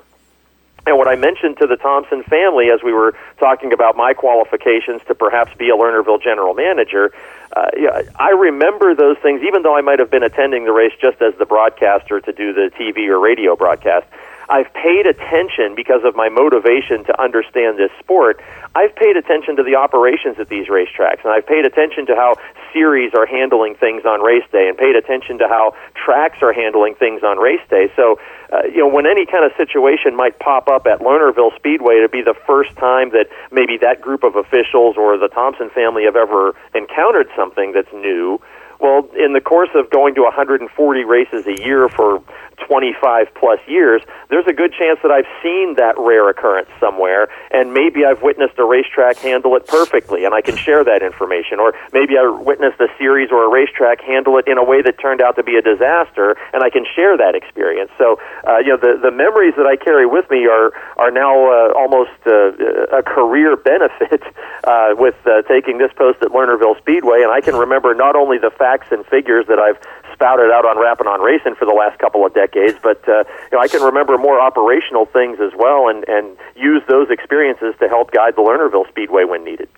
And 0.87 0.97
what 0.97 1.07
I 1.07 1.15
mentioned 1.15 1.57
to 1.57 1.67
the 1.67 1.77
Thompson 1.77 2.23
family 2.23 2.69
as 2.69 2.83
we 2.83 2.93
were 2.93 3.17
talking 3.39 3.73
about 3.73 3.97
my 3.97 4.13
qualifications 4.13 5.01
to 5.07 5.15
perhaps 5.15 5.51
be 5.57 5.69
a 5.69 5.73
Lernerville 5.73 6.21
general 6.21 6.53
manager, 6.53 7.11
uh, 7.55 7.71
yeah, 7.75 8.01
I 8.17 8.31
remember 8.31 8.93
those 8.93 9.17
things, 9.17 9.41
even 9.41 9.63
though 9.63 9.75
I 9.75 9.81
might 9.81 9.99
have 9.99 10.11
been 10.11 10.23
attending 10.23 10.65
the 10.65 10.71
race 10.71 10.93
just 11.01 11.21
as 11.21 11.33
the 11.39 11.45
broadcaster 11.45 12.19
to 12.21 12.31
do 12.33 12.53
the 12.53 12.69
TV 12.77 13.07
or 13.07 13.19
radio 13.19 13.55
broadcast. 13.55 14.05
I've 14.49 14.71
paid 14.73 15.07
attention 15.07 15.73
because 15.75 16.03
of 16.03 16.15
my 16.15 16.29
motivation 16.29 17.03
to 17.05 17.21
understand 17.21 17.77
this 17.77 17.91
sport. 17.99 18.41
I've 18.75 18.95
paid 18.95 19.17
attention 19.17 19.55
to 19.55 19.63
the 19.63 19.75
operations 19.75 20.37
at 20.39 20.49
these 20.49 20.67
racetracks, 20.67 21.23
and 21.23 21.31
I've 21.31 21.47
paid 21.47 21.65
attention 21.65 22.05
to 22.07 22.15
how 22.15 22.35
series 22.73 23.13
are 23.15 23.25
handling 23.25 23.75
things 23.75 24.03
on 24.05 24.21
race 24.21 24.43
day, 24.51 24.67
and 24.67 24.77
paid 24.77 24.95
attention 24.95 25.39
to 25.39 25.47
how 25.47 25.73
tracks 25.95 26.39
are 26.41 26.53
handling 26.53 26.93
things 26.95 27.23
on 27.23 27.37
race 27.37 27.61
day. 27.69 27.89
So, 27.95 28.19
uh, 28.51 28.63
you 28.67 28.79
know, 28.79 28.87
when 28.87 29.07
any 29.07 29.25
kind 29.25 29.45
of 29.45 29.51
situation 29.57 30.15
might 30.15 30.37
pop 30.39 30.67
up 30.67 30.85
at 30.85 30.99
Lernerville 30.99 31.55
Speedway, 31.55 32.01
to 32.01 32.09
be 32.09 32.21
the 32.21 32.35
first 32.45 32.75
time 32.75 33.11
that 33.11 33.27
maybe 33.51 33.77
that 33.77 34.01
group 34.01 34.23
of 34.23 34.35
officials 34.35 34.97
or 34.97 35.17
the 35.17 35.29
Thompson 35.29 35.69
family 35.69 36.03
have 36.03 36.15
ever 36.15 36.53
encountered 36.75 37.27
something 37.35 37.71
that's 37.71 37.91
new. 37.93 38.39
Well, 38.79 39.07
in 39.17 39.31
the 39.31 39.41
course 39.41 39.69
of 39.73 39.89
going 39.89 40.15
to 40.15 40.23
140 40.23 41.03
races 41.05 41.47
a 41.47 41.63
year 41.63 41.87
for 41.87 42.21
25 42.57 43.27
plus 43.35 43.59
years, 43.67 44.01
there's 44.29 44.47
a 44.47 44.53
good 44.53 44.73
chance 44.73 44.99
that 45.03 45.11
I've 45.11 45.27
seen 45.43 45.75
that 45.75 45.95
rare 45.97 46.29
occurrence 46.29 46.69
somewhere, 46.79 47.27
and 47.51 47.73
maybe 47.73 48.05
I've 48.05 48.21
witnessed 48.21 48.57
a 48.57 48.65
racetrack 48.65 49.17
handle 49.17 49.55
it 49.55 49.67
perfectly, 49.67 50.25
and 50.25 50.33
I 50.33 50.41
can 50.41 50.55
share 50.55 50.83
that 50.83 51.01
information. 51.01 51.59
Or 51.59 51.73
maybe 51.93 52.17
I 52.17 52.27
witnessed 52.27 52.79
a 52.79 52.87
series 52.97 53.31
or 53.31 53.45
a 53.45 53.49
racetrack 53.49 54.01
handle 54.01 54.37
it 54.37 54.47
in 54.47 54.57
a 54.57 54.63
way 54.63 54.81
that 54.81 54.99
turned 54.99 55.21
out 55.21 55.35
to 55.37 55.43
be 55.43 55.55
a 55.55 55.61
disaster, 55.61 56.37
and 56.53 56.63
I 56.63 56.69
can 56.69 56.85
share 56.95 57.17
that 57.17 57.35
experience. 57.35 57.91
So, 57.97 58.19
uh, 58.47 58.57
you 58.59 58.69
know, 58.69 58.77
the 58.77 58.99
the 59.01 59.11
memories 59.11 59.53
that 59.57 59.65
I 59.65 59.75
carry 59.75 60.05
with 60.05 60.29
me 60.29 60.47
are 60.47 60.71
are 60.97 61.11
now 61.11 61.33
uh, 61.51 61.73
almost 61.75 62.15
uh, 62.25 62.51
a 62.91 63.03
career 63.03 63.55
benefit 63.55 64.23
uh, 64.63 64.95
with 64.97 65.15
uh, 65.25 65.41
taking 65.43 65.77
this 65.77 65.91
post 65.95 66.21
at 66.21 66.29
Lernerville 66.29 66.77
Speedway, 66.77 67.21
and 67.21 67.31
I 67.31 67.41
can 67.41 67.55
remember 67.55 67.93
not 67.93 68.15
only 68.15 68.37
the 68.37 68.51
facts 68.51 68.87
and 68.91 69.05
figures 69.05 69.45
that 69.47 69.59
I've 69.59 69.77
spouted 70.15 70.49
out 70.49 70.63
on 70.65 70.79
Rappin' 70.79 71.07
on 71.07 71.19
Racing 71.19 71.55
for 71.55 71.65
the 71.65 71.75
last 71.75 71.99
couple 71.99 72.25
of 72.25 72.33
decades, 72.33 72.44
but 72.81 73.07
uh, 73.07 73.23
you 73.51 73.57
know, 73.57 73.59
I 73.59 73.67
can 73.67 73.81
remember 73.81 74.17
more 74.17 74.39
operational 74.39 75.05
things 75.05 75.39
as 75.39 75.51
well, 75.57 75.89
and 75.89 76.03
and 76.07 76.37
use 76.55 76.81
those 76.87 77.09
experiences 77.09 77.75
to 77.79 77.87
help 77.87 78.11
guide 78.11 78.35
the 78.35 78.41
Lernerville 78.41 78.87
Speedway 78.89 79.23
when 79.23 79.43
needed. 79.43 79.69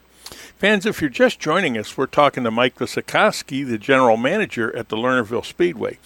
Fans, 0.57 0.87
if 0.87 1.01
you're 1.01 1.09
just 1.11 1.39
joining 1.39 1.77
us, 1.77 1.95
we're 1.95 2.07
talking 2.07 2.43
to 2.43 2.49
Mike 2.49 2.77
Lisakowski, 2.77 3.63
the 3.63 3.77
general 3.77 4.17
manager 4.17 4.75
at 4.75 4.89
the 4.89 4.95
Lernerville 4.95 5.45
Speedway. 5.45 5.99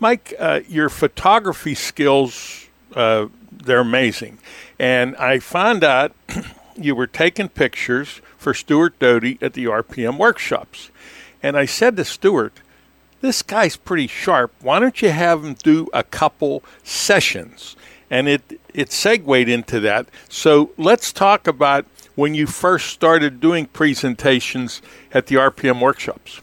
Mike, 0.00 0.32
uh, 0.38 0.60
your 0.66 0.88
photography 0.88 1.74
skills, 1.74 2.68
uh, 2.96 3.26
they're 3.52 3.80
amazing. 3.80 4.38
And 4.78 5.14
I 5.16 5.40
found 5.40 5.84
out 5.84 6.14
you 6.76 6.94
were 6.94 7.06
taking 7.06 7.50
pictures 7.50 8.22
for 8.38 8.54
Stuart 8.54 8.98
Doty 8.98 9.36
at 9.42 9.52
the 9.52 9.66
RPM 9.66 10.16
workshops. 10.16 10.90
And 11.42 11.58
I 11.58 11.66
said 11.66 11.96
to 11.98 12.04
Stuart, 12.06 12.60
this 13.20 13.42
guy's 13.42 13.76
pretty 13.76 14.06
sharp. 14.06 14.52
Why 14.60 14.78
don't 14.78 15.00
you 15.02 15.10
have 15.10 15.44
him 15.44 15.54
do 15.54 15.88
a 15.92 16.02
couple 16.02 16.62
sessions? 16.82 17.76
And 18.10 18.28
it 18.28 18.60
it 18.72 18.92
segued 18.92 19.48
into 19.48 19.80
that. 19.80 20.08
So 20.28 20.70
let's 20.76 21.12
talk 21.12 21.46
about 21.46 21.84
when 22.14 22.34
you 22.34 22.46
first 22.46 22.90
started 22.90 23.40
doing 23.40 23.66
presentations 23.66 24.82
at 25.12 25.26
the 25.26 25.36
RPM 25.36 25.80
workshops. 25.80 26.40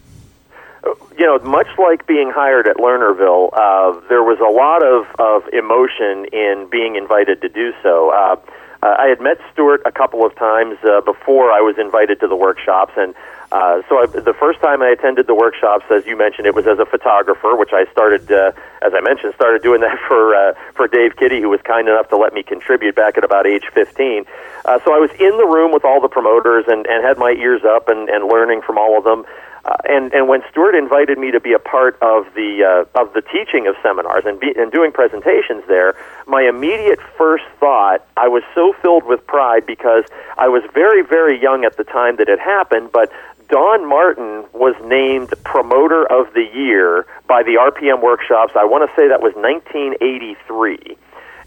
You 1.18 1.26
know, 1.26 1.40
much 1.40 1.68
like 1.78 2.06
being 2.06 2.30
hired 2.30 2.68
at 2.68 2.78
Lernerville, 2.78 3.50
uh, 3.54 4.00
there 4.08 4.24
was 4.24 4.40
a 4.40 4.52
lot 4.52 4.84
of, 4.86 5.08
of 5.20 5.52
emotion 5.54 6.26
in 6.32 6.68
being 6.70 6.96
invited 6.96 7.42
to 7.42 7.50
do 7.50 7.74
so. 7.82 8.12
Uh, 8.12 8.36
uh, 8.84 8.96
I 9.00 9.08
had 9.08 9.20
met 9.20 9.38
Stuart 9.52 9.82
a 9.86 9.92
couple 9.92 10.26
of 10.26 10.36
times 10.36 10.78
uh, 10.84 11.02
before 11.02 11.52
I 11.52 11.60
was 11.60 11.78
invited 11.80 12.20
to 12.20 12.28
the 12.28 12.36
workshops, 12.36 12.94
and 12.96 13.16
uh, 13.52 13.82
so 13.88 14.00
I, 14.00 14.06
the 14.08 14.34
first 14.34 14.60
time 14.60 14.82
I 14.82 14.90
attended 14.90 15.28
the 15.28 15.36
workshops, 15.36 15.86
as 15.92 16.06
you 16.06 16.18
mentioned, 16.18 16.48
it 16.48 16.56
was 16.56 16.68
as 16.68 16.80
a 16.80 16.86
photographer, 16.86 17.56
which 17.56 17.74
I 17.74 17.86
started, 17.92 18.32
uh, 18.32 18.52
as 18.82 18.94
I 18.94 19.02
mentioned, 19.02 19.34
started 19.36 19.62
doing 19.62 19.82
that 19.82 19.98
for 20.08 20.36
uh, 20.36 20.54
for 20.74 20.88
Dave 20.88 21.16
Kitty, 21.16 21.42
who 21.42 21.50
was 21.50 21.62
kind 21.62 21.88
enough 21.88 22.10
to 22.10 22.18
let 22.18 22.34
me 22.34 22.44
contribute 22.44 22.96
back 22.96 23.18
at 23.18 23.24
about 23.24 23.46
age 23.48 23.66
15. 23.74 24.26
Uh, 24.66 24.80
so 24.84 24.94
I 24.94 25.00
was 25.00 25.12
in 25.20 25.38
the 25.38 25.46
room 25.46 25.72
with 25.72 25.86
all 25.86 26.02
the 26.02 26.10
promoters 26.10 26.66
and, 26.68 26.86
and 26.88 27.04
had 27.04 27.18
my 27.18 27.32
ears 27.32 27.62
up 27.64 27.88
and, 27.88 28.10
and 28.10 28.28
learning 28.28 28.62
from 28.62 28.78
all 28.78 28.98
of 28.98 29.04
them. 29.04 29.26
Uh, 29.66 29.76
and 29.86 30.14
and 30.14 30.28
when 30.28 30.44
Stuart 30.52 30.76
invited 30.76 31.18
me 31.18 31.32
to 31.32 31.40
be 31.40 31.52
a 31.52 31.60
part 31.60 31.98
of 32.00 32.32
the 32.36 32.62
uh, 32.62 33.02
of 33.02 33.14
the 33.14 33.22
teaching 33.22 33.66
of 33.66 33.76
seminars 33.82 34.24
and 34.26 34.40
be, 34.40 34.54
and 34.56 34.72
doing 34.72 34.92
presentations 34.92 35.64
there, 35.68 35.96
my 36.28 36.44
immediate 36.44 37.00
first 37.18 37.46
thought 37.60 38.06
I 38.16 38.28
was 38.28 38.44
so 38.54 38.74
filled 38.84 39.06
with 39.06 39.26
pride 39.26 39.66
because 39.66 40.04
I 40.38 40.50
was 40.50 40.62
very 40.76 41.02
very 41.02 41.42
young 41.42 41.66
at 41.66 41.78
the 41.78 41.84
time 41.84 42.18
that 42.18 42.30
it 42.30 42.40
happened, 42.40 42.92
but 42.92 43.12
Don 43.50 43.88
Martin 43.88 44.46
was 44.54 44.76
named 44.84 45.34
Promoter 45.44 46.06
of 46.12 46.34
the 46.34 46.46
Year 46.54 47.06
by 47.28 47.44
the 47.44 47.62
RPM 47.62 48.02
workshops. 48.02 48.54
I 48.56 48.66
want 48.66 48.90
to 48.90 48.96
say 48.96 49.08
that 49.08 49.22
was 49.22 49.34
1983. 49.36 50.98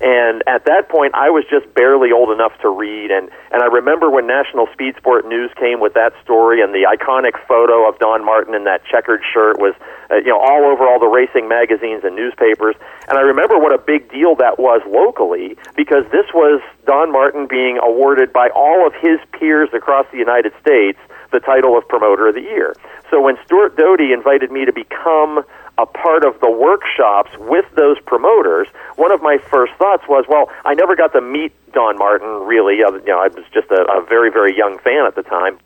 And 0.00 0.46
at 0.46 0.64
that 0.66 0.88
point, 0.88 1.14
I 1.18 1.30
was 1.30 1.42
just 1.50 1.66
barely 1.74 2.12
old 2.12 2.30
enough 2.30 2.54
to 2.62 2.70
read. 2.70 3.10
And, 3.10 3.30
and 3.50 3.62
I 3.62 3.66
remember 3.66 4.08
when 4.10 4.28
National 4.28 4.68
Speed 4.72 4.94
Sport 4.96 5.26
News 5.26 5.50
came 5.58 5.80
with 5.80 5.94
that 5.94 6.14
story 6.22 6.62
and 6.62 6.72
the 6.72 6.86
iconic 6.86 7.34
photo 7.48 7.88
of 7.88 7.98
Don 7.98 8.24
Martin 8.24 8.54
in 8.54 8.62
that 8.62 8.86
checkered 8.86 9.22
shirt 9.26 9.58
was, 9.58 9.74
uh, 10.10 10.22
you 10.22 10.30
know, 10.30 10.38
all 10.38 10.70
over 10.70 10.86
all 10.86 11.00
the 11.00 11.10
racing 11.10 11.48
magazines 11.48 12.04
and 12.04 12.14
newspapers. 12.14 12.76
And 13.10 13.18
I 13.18 13.22
remember 13.22 13.58
what 13.58 13.74
a 13.74 13.78
big 13.78 14.08
deal 14.08 14.36
that 14.36 14.60
was 14.60 14.82
locally 14.86 15.58
because 15.74 16.04
this 16.14 16.30
was 16.32 16.62
Don 16.86 17.10
Martin 17.10 17.48
being 17.50 17.78
awarded 17.82 18.32
by 18.32 18.50
all 18.54 18.86
of 18.86 18.94
his 19.02 19.18
peers 19.32 19.70
across 19.74 20.06
the 20.12 20.18
United 20.18 20.52
States 20.62 20.98
the 21.30 21.40
title 21.40 21.76
of 21.76 21.86
Promoter 21.88 22.28
of 22.28 22.34
the 22.34 22.42
Year. 22.42 22.74
So 23.10 23.20
when 23.20 23.36
Stuart 23.44 23.76
Doty 23.76 24.12
invited 24.12 24.50
me 24.50 24.64
to 24.64 24.72
become 24.72 25.44
a 25.78 25.86
part 25.86 26.24
of 26.24 26.40
the 26.40 26.50
workshops 26.50 27.30
with 27.38 27.64
those 27.76 27.98
promoters, 28.00 28.66
one 28.96 29.12
of 29.12 29.22
my 29.22 29.38
first 29.38 29.72
thoughts 29.74 30.02
was, 30.08 30.24
well, 30.28 30.50
I 30.64 30.74
never 30.74 30.96
got 30.96 31.12
to 31.12 31.20
meet 31.20 31.52
Don 31.72 31.96
Martin 31.96 32.28
really. 32.46 32.78
You 32.78 33.00
know, 33.06 33.20
I 33.20 33.28
was 33.28 33.44
just 33.52 33.70
a, 33.70 33.86
a 33.90 34.04
very, 34.04 34.30
very 34.30 34.56
young 34.56 34.78
fan 34.78 35.06
at 35.06 35.14
the 35.14 35.22
time. 35.22 35.58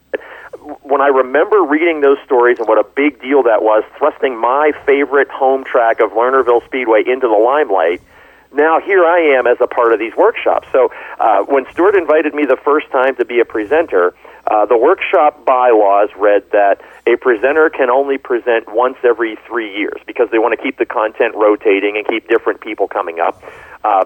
When 0.82 1.00
I 1.00 1.08
remember 1.08 1.62
reading 1.62 2.02
those 2.02 2.18
stories 2.24 2.58
and 2.58 2.68
what 2.68 2.78
a 2.78 2.84
big 2.84 3.20
deal 3.20 3.42
that 3.44 3.62
was, 3.62 3.84
thrusting 3.96 4.36
my 4.36 4.72
favorite 4.84 5.30
home 5.30 5.64
track 5.64 6.00
of 6.00 6.10
Lernerville 6.10 6.64
Speedway 6.66 7.02
into 7.06 7.26
the 7.26 7.34
limelight, 7.34 8.02
now 8.52 8.80
here 8.80 9.04
I 9.04 9.18
am 9.38 9.46
as 9.46 9.56
a 9.60 9.66
part 9.66 9.94
of 9.94 9.98
these 9.98 10.14
workshops. 10.14 10.68
So 10.70 10.92
uh, 11.18 11.42
when 11.44 11.64
Stuart 11.72 11.96
invited 11.96 12.34
me 12.34 12.44
the 12.44 12.58
first 12.62 12.90
time 12.90 13.16
to 13.16 13.24
be 13.24 13.40
a 13.40 13.46
presenter, 13.46 14.14
uh, 14.46 14.66
the 14.66 14.76
workshop 14.76 15.44
bylaws 15.44 16.08
read 16.16 16.50
that 16.50 16.80
a 17.06 17.16
presenter 17.16 17.70
can 17.70 17.90
only 17.90 18.18
present 18.18 18.72
once 18.72 18.96
every 19.04 19.36
three 19.46 19.76
years 19.76 20.00
because 20.06 20.28
they 20.30 20.38
want 20.38 20.56
to 20.56 20.62
keep 20.62 20.78
the 20.78 20.86
content 20.86 21.34
rotating 21.34 21.96
and 21.96 22.06
keep 22.06 22.28
different 22.28 22.60
people 22.60 22.88
coming 22.88 23.20
up. 23.20 23.42
Uh, 23.84 24.04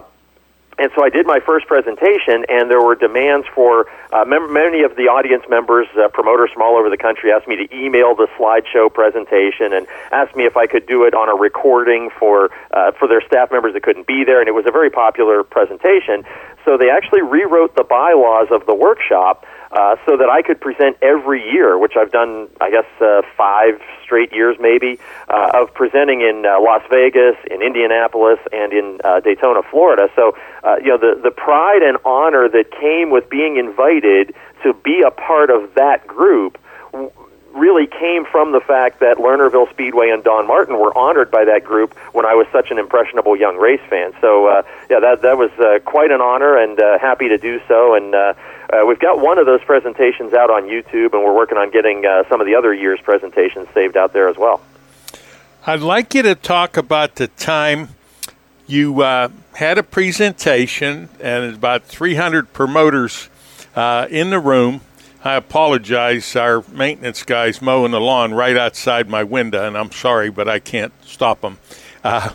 and 0.79 0.91
so 0.95 1.03
I 1.03 1.09
did 1.09 1.25
my 1.25 1.39
first 1.39 1.65
presentation, 1.65 2.45
and 2.49 2.69
there 2.69 2.81
were 2.81 2.93
demands 2.93 3.47
for 3.55 3.87
uh, 4.13 4.25
mem- 4.25 4.53
many 4.53 4.83
of 4.83 4.95
the 4.95 5.09
audience 5.09 5.43
members, 5.49 5.87
uh, 5.97 6.07
promoters 6.09 6.51
from 6.53 6.61
all 6.61 6.77
over 6.77 6.91
the 6.91 6.97
country, 6.97 7.31
asked 7.31 7.47
me 7.47 7.55
to 7.55 7.75
email 7.75 8.13
the 8.13 8.27
slideshow 8.37 8.93
presentation 8.93 9.73
and 9.73 9.87
asked 10.11 10.35
me 10.35 10.45
if 10.45 10.55
I 10.55 10.67
could 10.67 10.85
do 10.85 11.03
it 11.05 11.15
on 11.15 11.29
a 11.29 11.35
recording 11.35 12.11
for 12.19 12.51
uh, 12.71 12.91
for 12.91 13.07
their 13.07 13.21
staff 13.21 13.51
members 13.51 13.73
that 13.73 13.81
couldn't 13.81 14.05
be 14.05 14.23
there. 14.23 14.39
And 14.39 14.47
it 14.47 14.53
was 14.53 14.67
a 14.67 14.71
very 14.71 14.91
popular 14.91 15.41
presentation. 15.43 16.23
So 16.63 16.77
they 16.77 16.91
actually 16.91 17.23
rewrote 17.23 17.75
the 17.75 17.83
bylaws 17.83 18.49
of 18.51 18.67
the 18.67 18.75
workshop 18.75 19.45
uh, 19.71 19.95
so 20.05 20.17
that 20.17 20.29
I 20.29 20.41
could 20.41 20.59
present 20.61 20.97
every 21.01 21.43
year, 21.51 21.77
which 21.77 21.93
I've 21.97 22.11
done, 22.11 22.47
I 22.61 22.71
guess, 22.71 22.85
uh, 23.01 23.21
five 23.35 23.81
straight 24.03 24.33
years 24.33 24.57
maybe, 24.59 24.99
uh, 25.27 25.61
of 25.61 25.73
presenting 25.73 26.21
in 26.21 26.45
uh, 26.45 26.61
Las 26.61 26.83
Vegas, 26.89 27.35
in 27.49 27.61
Indianapolis, 27.61 28.39
and 28.51 28.71
in 28.73 29.01
uh, 29.03 29.19
Daytona, 29.19 29.61
Florida. 29.63 30.09
So, 30.15 30.37
uh, 30.63 30.77
you 30.77 30.89
know, 30.89 30.97
the, 30.97 31.19
the 31.21 31.31
pride 31.31 31.83
and 31.83 31.97
honor 32.05 32.47
that 32.49 32.71
came 32.71 33.09
with 33.09 33.29
being 33.29 33.57
invited 33.57 34.33
to 34.63 34.73
be 34.73 35.03
a 35.05 35.11
part 35.11 35.49
of 35.49 35.73
that 35.75 36.07
group 36.07 36.57
really 37.53 37.87
came 37.87 38.23
from 38.25 38.51
the 38.51 38.59
fact 38.59 38.99
that 38.99 39.17
Lernerville 39.17 39.69
Speedway 39.71 40.09
and 40.09 40.23
Don 40.23 40.47
Martin 40.47 40.77
were 40.77 40.95
honored 40.97 41.31
by 41.31 41.45
that 41.45 41.63
group 41.63 41.97
when 42.13 42.25
I 42.25 42.35
was 42.35 42.45
such 42.51 42.71
an 42.71 42.77
impressionable 42.77 43.35
young 43.35 43.57
race 43.57 43.81
fan. 43.89 44.13
So, 44.21 44.47
uh, 44.47 44.63
yeah, 44.89 44.99
that 44.99 45.21
that 45.23 45.37
was 45.37 45.51
uh, 45.59 45.79
quite 45.83 46.11
an 46.11 46.21
honor, 46.21 46.55
and 46.55 46.79
uh, 46.79 46.99
happy 46.99 47.29
to 47.29 47.37
do 47.37 47.59
so. 47.67 47.95
And 47.95 48.13
uh, 48.13 48.33
uh, 48.69 48.85
we've 48.85 48.99
got 48.99 49.19
one 49.19 49.37
of 49.37 49.45
those 49.45 49.63
presentations 49.63 50.33
out 50.33 50.49
on 50.49 50.63
YouTube, 50.63 51.13
and 51.13 51.23
we're 51.23 51.35
working 51.35 51.57
on 51.57 51.71
getting 51.71 52.05
uh, 52.05 52.27
some 52.29 52.41
of 52.41 52.47
the 52.47 52.55
other 52.55 52.73
years' 52.73 52.99
presentations 53.01 53.67
saved 53.73 53.95
out 53.95 54.13
there 54.13 54.27
as 54.27 54.37
well. 54.37 54.61
I'd 55.65 55.81
like 55.81 56.13
you 56.13 56.21
to 56.23 56.35
talk 56.35 56.77
about 56.77 57.15
the 57.15 57.27
time 57.27 57.89
You 58.67 59.01
uh, 59.01 59.29
had 59.55 59.77
a 59.77 59.83
presentation, 59.83 61.07
and 61.21 61.55
about 61.55 61.83
300 61.85 62.51
promoters 62.51 63.29
uh, 63.75 64.07
in 64.09 64.29
the 64.29 64.39
room. 64.39 64.81
I 65.23 65.35
apologize. 65.35 66.35
Our 66.35 66.63
maintenance 66.71 67.23
guy's 67.23 67.61
mowing 67.61 67.91
the 67.91 68.01
lawn 68.01 68.33
right 68.33 68.57
outside 68.57 69.09
my 69.09 69.23
window, 69.23 69.65
and 69.65 69.77
I'm 69.77 69.91
sorry, 69.91 70.29
but 70.29 70.49
I 70.49 70.59
can't 70.59 70.91
stop 71.05 71.41
them. 71.41 71.57
Uh, 72.03 72.31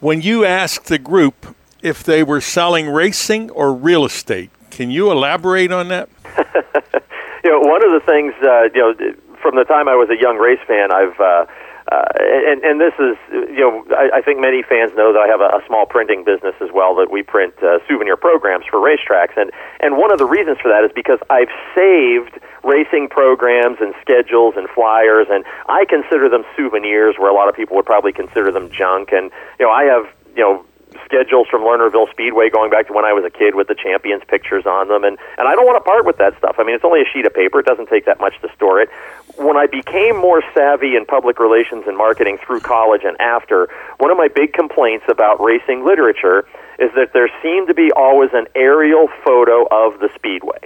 when 0.00 0.22
you 0.22 0.44
asked 0.44 0.86
the 0.86 0.98
group 0.98 1.54
if 1.82 2.02
they 2.02 2.22
were 2.22 2.40
selling 2.40 2.88
racing 2.88 3.50
or 3.50 3.74
real 3.74 4.04
estate, 4.04 4.50
can 4.72 4.90
you 4.90 5.10
elaborate 5.10 5.70
on 5.70 5.88
that? 5.88 6.08
you 7.44 7.50
know, 7.50 7.60
one 7.60 7.84
of 7.84 7.92
the 7.92 8.02
things, 8.04 8.32
uh, 8.42 8.72
you 8.74 8.80
know, 8.80 8.94
from 9.40 9.56
the 9.56 9.64
time 9.64 9.86
I 9.86 9.94
was 9.94 10.08
a 10.08 10.16
young 10.20 10.38
race 10.38 10.60
fan, 10.66 10.90
I've 10.90 11.18
uh, 11.20 11.44
uh, 11.90 12.08
and 12.16 12.62
and 12.62 12.80
this 12.80 12.94
is 12.96 13.18
you 13.52 13.60
know 13.60 13.84
I, 13.90 14.18
I 14.18 14.22
think 14.22 14.40
many 14.40 14.62
fans 14.62 14.92
know 14.96 15.12
that 15.12 15.18
I 15.18 15.28
have 15.28 15.40
a, 15.42 15.60
a 15.60 15.60
small 15.66 15.84
printing 15.84 16.24
business 16.24 16.54
as 16.62 16.70
well 16.72 16.94
that 16.96 17.10
we 17.10 17.22
print 17.22 17.52
uh, 17.60 17.84
souvenir 17.86 18.16
programs 18.16 18.64
for 18.70 18.78
racetracks 18.78 19.36
and 19.36 19.50
and 19.80 19.98
one 19.98 20.12
of 20.12 20.18
the 20.18 20.24
reasons 20.24 20.58
for 20.62 20.70
that 20.70 20.84
is 20.84 20.92
because 20.94 21.18
I've 21.28 21.52
saved 21.74 22.38
racing 22.64 23.08
programs 23.10 23.78
and 23.80 23.92
schedules 24.00 24.54
and 24.56 24.70
flyers 24.70 25.26
and 25.28 25.44
I 25.68 25.84
consider 25.84 26.30
them 26.30 26.44
souvenirs 26.56 27.16
where 27.18 27.30
a 27.30 27.34
lot 27.34 27.48
of 27.50 27.54
people 27.56 27.76
would 27.76 27.86
probably 27.86 28.12
consider 28.12 28.52
them 28.52 28.70
junk 28.70 29.10
and 29.12 29.30
you 29.58 29.66
know 29.66 29.72
I 29.72 29.84
have 29.84 30.06
you 30.36 30.42
know 30.42 30.64
schedules 31.04 31.48
from 31.48 31.62
Lernerville 31.62 32.10
Speedway 32.10 32.50
going 32.50 32.70
back 32.70 32.86
to 32.88 32.92
when 32.92 33.04
I 33.04 33.12
was 33.12 33.24
a 33.24 33.30
kid 33.30 33.54
with 33.54 33.68
the 33.68 33.74
champions 33.74 34.22
pictures 34.26 34.66
on 34.66 34.88
them 34.88 35.04
and 35.04 35.18
and 35.38 35.48
I 35.48 35.54
don't 35.54 35.66
want 35.66 35.82
to 35.82 35.88
part 35.88 36.04
with 36.04 36.18
that 36.18 36.36
stuff. 36.38 36.56
I 36.58 36.64
mean, 36.64 36.74
it's 36.74 36.84
only 36.84 37.02
a 37.02 37.08
sheet 37.12 37.26
of 37.26 37.34
paper. 37.34 37.60
It 37.60 37.66
doesn't 37.66 37.88
take 37.88 38.04
that 38.06 38.20
much 38.20 38.40
to 38.42 38.52
store 38.54 38.80
it. 38.80 38.90
When 39.36 39.56
I 39.56 39.66
became 39.66 40.16
more 40.16 40.42
savvy 40.54 40.96
in 40.96 41.06
public 41.06 41.38
relations 41.38 41.84
and 41.86 41.96
marketing 41.96 42.38
through 42.38 42.60
college 42.60 43.02
and 43.04 43.18
after, 43.20 43.68
one 43.98 44.10
of 44.10 44.16
my 44.16 44.28
big 44.28 44.52
complaints 44.52 45.06
about 45.08 45.40
racing 45.40 45.84
literature 45.84 46.46
is 46.78 46.90
that 46.94 47.12
there 47.12 47.30
seemed 47.42 47.68
to 47.68 47.74
be 47.74 47.90
always 47.92 48.30
an 48.32 48.46
aerial 48.54 49.08
photo 49.24 49.66
of 49.70 50.00
the 50.00 50.10
speedway. 50.14 50.58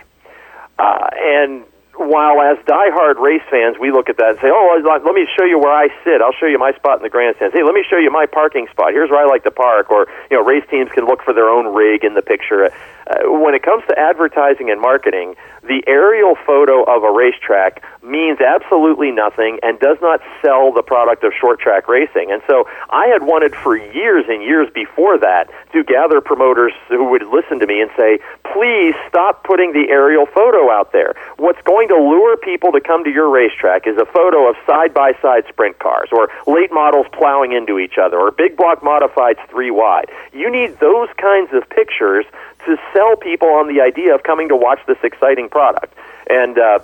Uh, 0.79 1.09
and 1.15 1.65
while 1.99 2.41
as 2.43 2.59
diehard 2.65 3.19
race 3.19 3.43
fans, 3.51 3.77
we 3.79 3.91
look 3.91 4.09
at 4.09 4.17
that 4.19 4.31
and 4.31 4.39
say, 4.41 4.51
"Oh, 4.53 4.81
let 4.85 5.15
me 5.15 5.27
show 5.37 5.45
you 5.45 5.59
where 5.59 5.73
I 5.73 5.89
sit. 6.05 6.21
I'll 6.21 6.33
show 6.33 6.47
you 6.47 6.59
my 6.59 6.73
spot 6.73 6.99
in 6.99 7.03
the 7.03 7.11
grandstands. 7.11 7.55
Hey, 7.55 7.63
let 7.63 7.75
me 7.75 7.85
show 7.89 7.97
you 7.97 8.11
my 8.11 8.27
parking 8.27 8.69
spot. 8.69 8.93
Here's 8.93 9.11
where 9.11 9.21
I 9.21 9.27
like 9.27 9.45
to 9.45 9.51
park." 9.51 9.91
Or 9.91 10.07
you 10.31 10.37
know, 10.37 10.45
race 10.45 10.65
teams 10.71 10.91
can 10.93 11.07
look 11.07 11.23
for 11.23 11.33
their 11.33 11.49
own 11.49 11.75
rig 11.75 12.05
in 12.05 12.15
the 12.15 12.23
picture. 12.23 12.71
Uh, 13.07 13.31
when 13.39 13.55
it 13.55 13.63
comes 13.63 13.85
to 13.87 13.97
advertising 13.99 14.69
and 14.71 14.81
marketing, 14.81 15.37
the 15.63 15.83
aerial 15.87 16.35
photo 16.47 16.83
of 16.85 17.05
a 17.05 17.11
racetrack 17.11 17.83
means 18.03 18.41
absolutely 18.41 19.11
nothing 19.11 19.59
and 19.63 19.79
does 19.79 19.99
not 20.01 20.21
sell 20.43 20.73
the 20.73 20.83
product 20.83 21.25
of 21.25 21.33
short 21.39 21.61
track 21.61 21.89
racing. 21.89 22.31
And 22.31 22.43
so 22.47 22.69
I 22.91 23.07
had 23.07 23.23
wanted 23.23 23.55
for 23.55 23.77
years 23.77 24.25
and 24.29 24.43
years 24.43 24.69
before 24.75 25.19
that 25.19 25.51
to 25.73 25.85
gather 25.85 26.21
promoters 26.21 26.73
who 26.89 27.05
would 27.11 27.23
listen 27.27 27.59
to 27.61 27.67
me 27.67 27.81
and 27.81 27.91
say, 27.97 28.19
please 28.53 28.95
stop 29.09 29.45
putting 29.45 29.73
the 29.73 29.91
aerial 29.91 30.27
photo 30.27 30.71
out 30.71 30.93
there. 30.93 31.15
What's 31.37 31.61
going 31.63 31.86
to 31.89 31.97
lure 31.97 32.37
people 32.37 32.73
to 32.73 32.81
come 32.81 33.05
to 33.05 33.11
your 33.11 33.29
racetrack 33.29 33.87
is 33.87 33.97
a 33.97 34.07
photo 34.07 34.49
of 34.49 34.57
side 34.67 34.93
by 34.95 35.13
side 35.23 35.45
sprint 35.49 35.79
cars 35.79 36.09
or 36.13 36.29
late 36.47 36.71
models 36.73 37.07
plowing 37.13 37.53
into 37.53 37.79
each 37.79 37.99
other 37.99 38.19
or 38.19 38.31
big 38.31 38.57
block 38.57 38.81
modifieds 38.83 39.45
three 39.49 39.71
wide. 39.71 40.07
You 40.33 40.51
need 40.51 40.79
those 40.79 41.09
kinds 41.17 41.53
of 41.53 41.69
pictures 41.71 42.25
to 42.67 42.77
sell 42.93 43.17
people 43.17 43.49
on 43.49 43.73
the 43.73 43.81
idea 43.81 44.15
of 44.15 44.23
coming 44.23 44.49
to 44.49 44.57
watch 44.57 44.81
this 44.87 44.99
exciting 45.03 45.49
product. 45.49 45.95
And 46.29 46.59
uh, 46.59 46.81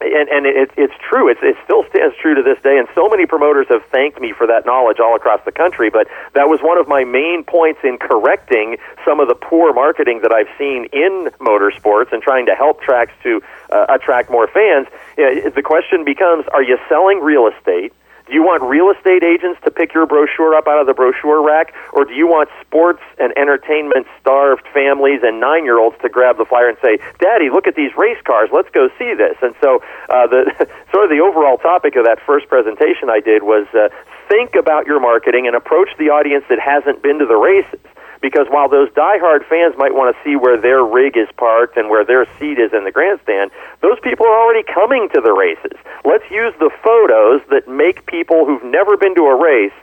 and 0.00 0.28
and 0.28 0.46
it, 0.46 0.70
it's 0.76 0.94
true. 1.08 1.28
It's, 1.28 1.40
it 1.42 1.56
still 1.64 1.84
stands 1.90 2.16
true 2.16 2.34
to 2.34 2.42
this 2.42 2.60
day. 2.62 2.78
And 2.78 2.88
so 2.94 3.08
many 3.08 3.26
promoters 3.26 3.66
have 3.68 3.84
thanked 3.86 4.20
me 4.20 4.32
for 4.32 4.46
that 4.46 4.66
knowledge 4.66 4.98
all 5.00 5.14
across 5.14 5.40
the 5.44 5.52
country. 5.52 5.90
But 5.90 6.08
that 6.34 6.48
was 6.48 6.60
one 6.60 6.78
of 6.78 6.88
my 6.88 7.04
main 7.04 7.44
points 7.44 7.80
in 7.84 7.98
correcting 7.98 8.76
some 9.04 9.20
of 9.20 9.28
the 9.28 9.34
poor 9.34 9.72
marketing 9.72 10.20
that 10.22 10.32
I've 10.32 10.50
seen 10.58 10.86
in 10.92 11.30
motorsports 11.40 12.12
and 12.12 12.22
trying 12.22 12.46
to 12.46 12.54
help 12.54 12.80
tracks 12.80 13.12
to 13.22 13.42
uh, 13.70 13.86
attract 13.88 14.30
more 14.30 14.46
fans. 14.46 14.88
the 15.16 15.62
question 15.64 16.04
becomes: 16.04 16.46
Are 16.48 16.62
you 16.62 16.78
selling 16.88 17.20
real 17.20 17.48
estate? 17.48 17.92
Do 18.26 18.32
you 18.32 18.42
want 18.42 18.62
real 18.62 18.88
estate 18.88 19.22
agents 19.22 19.60
to 19.64 19.70
pick 19.70 19.92
your 19.92 20.06
brochure 20.06 20.54
up 20.54 20.66
out 20.66 20.80
of 20.80 20.86
the 20.86 20.94
brochure 20.94 21.44
rack, 21.44 21.74
or 21.92 22.06
do 22.06 22.14
you 22.14 22.26
want 22.26 22.48
sports 22.64 23.02
and 23.18 23.36
entertainment 23.36 24.06
starved 24.18 24.64
families 24.72 25.20
and 25.22 25.40
nine 25.40 25.64
year 25.64 25.78
olds 25.78 25.96
to 26.00 26.08
grab 26.08 26.38
the 26.38 26.46
flyer 26.46 26.68
and 26.68 26.78
say, 26.80 26.96
"Daddy, 27.18 27.50
look 27.50 27.66
at 27.66 27.74
these 27.74 27.94
race 27.96 28.20
cars. 28.24 28.48
Let's 28.50 28.70
go 28.70 28.88
see 28.98 29.12
this." 29.12 29.36
And 29.42 29.54
so, 29.60 29.82
uh, 30.08 30.26
the 30.26 30.48
sort 30.90 31.04
of 31.04 31.10
the 31.10 31.20
overall 31.20 31.58
topic 31.58 31.96
of 31.96 32.04
that 32.06 32.18
first 32.24 32.48
presentation 32.48 33.10
I 33.10 33.20
did 33.20 33.42
was 33.42 33.66
uh, 33.74 33.88
think 34.28 34.54
about 34.54 34.86
your 34.86 35.00
marketing 35.00 35.46
and 35.46 35.54
approach 35.54 35.90
the 35.98 36.08
audience 36.08 36.44
that 36.48 36.58
hasn't 36.58 37.02
been 37.02 37.18
to 37.18 37.26
the 37.26 37.36
races 37.36 37.80
because 38.20 38.46
while 38.48 38.68
those 38.68 38.88
diehard 38.90 39.46
fans 39.48 39.74
might 39.76 39.94
want 39.94 40.14
to 40.14 40.22
see 40.24 40.36
where 40.36 40.60
their 40.60 40.82
rig 40.84 41.16
is 41.16 41.28
parked 41.36 41.76
and 41.76 41.90
where 41.90 42.04
their 42.04 42.26
seat 42.38 42.58
is 42.58 42.72
in 42.72 42.84
the 42.84 42.92
grandstand, 42.92 43.50
those 43.80 43.98
people 44.00 44.26
are 44.26 44.38
already 44.38 44.62
coming 44.62 45.08
to 45.14 45.20
the 45.20 45.32
races. 45.32 45.78
Let's 46.04 46.28
use 46.30 46.54
the 46.58 46.70
photos 46.82 47.40
that 47.50 47.68
make 47.68 48.06
people 48.06 48.46
who've 48.46 48.64
never 48.64 48.96
been 48.96 49.14
to 49.14 49.26
a 49.26 49.36
race 49.36 49.74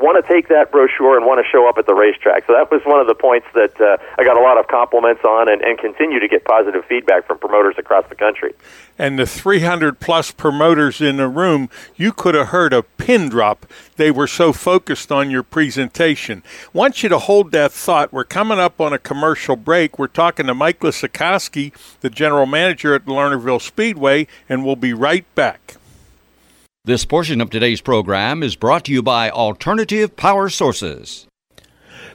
want 0.00 0.24
to 0.24 0.32
take 0.32 0.48
that 0.48 0.70
brochure 0.70 1.16
and 1.16 1.26
want 1.26 1.44
to 1.44 1.48
show 1.50 1.68
up 1.68 1.78
at 1.78 1.86
the 1.86 1.94
racetrack. 1.94 2.46
So 2.46 2.52
that 2.54 2.70
was 2.70 2.82
one 2.84 3.00
of 3.00 3.06
the 3.06 3.14
points 3.14 3.46
that 3.54 3.80
uh, 3.80 3.96
I 4.18 4.24
got 4.24 4.36
a 4.36 4.40
lot 4.40 4.58
of 4.58 4.66
compliments 4.68 5.24
on 5.24 5.48
and, 5.50 5.62
and 5.62 5.78
continue 5.78 6.20
to 6.20 6.28
get 6.28 6.44
positive 6.44 6.84
feedback 6.86 7.26
from 7.26 7.38
promoters 7.38 7.74
across 7.78 8.08
the 8.08 8.14
country. 8.14 8.54
And 8.98 9.18
the 9.18 9.26
300 9.26 10.00
plus 10.00 10.30
promoters 10.30 11.00
in 11.00 11.16
the 11.16 11.28
room, 11.28 11.70
you 11.96 12.12
could 12.12 12.34
have 12.34 12.48
heard 12.48 12.72
a 12.72 12.82
pin 12.82 13.28
drop. 13.28 13.66
They 13.96 14.10
were 14.10 14.26
so 14.26 14.52
focused 14.52 15.10
on 15.10 15.30
your 15.30 15.42
presentation. 15.42 16.42
I 16.74 16.78
want 16.78 17.02
you 17.02 17.08
to 17.08 17.18
hold 17.18 17.52
that 17.52 17.72
thought. 17.72 18.12
We're 18.12 18.24
coming 18.24 18.58
up 18.58 18.80
on 18.80 18.92
a 18.92 18.98
commercial 18.98 19.56
break. 19.56 19.98
We're 19.98 20.06
talking 20.06 20.46
to 20.46 20.54
Mike 20.54 20.80
Lisakowski, 20.80 21.72
the 22.00 22.10
general 22.10 22.46
manager 22.46 22.94
at 22.94 23.06
Lernerville 23.06 23.60
Speedway, 23.60 24.26
and 24.48 24.64
we'll 24.64 24.76
be 24.76 24.92
right 24.92 25.24
back. 25.34 25.76
This 26.82 27.04
portion 27.04 27.42
of 27.42 27.50
today's 27.50 27.82
program 27.82 28.42
is 28.42 28.56
brought 28.56 28.86
to 28.86 28.92
you 28.92 29.02
by 29.02 29.28
Alternative 29.28 30.16
Power 30.16 30.48
Sources. 30.48 31.26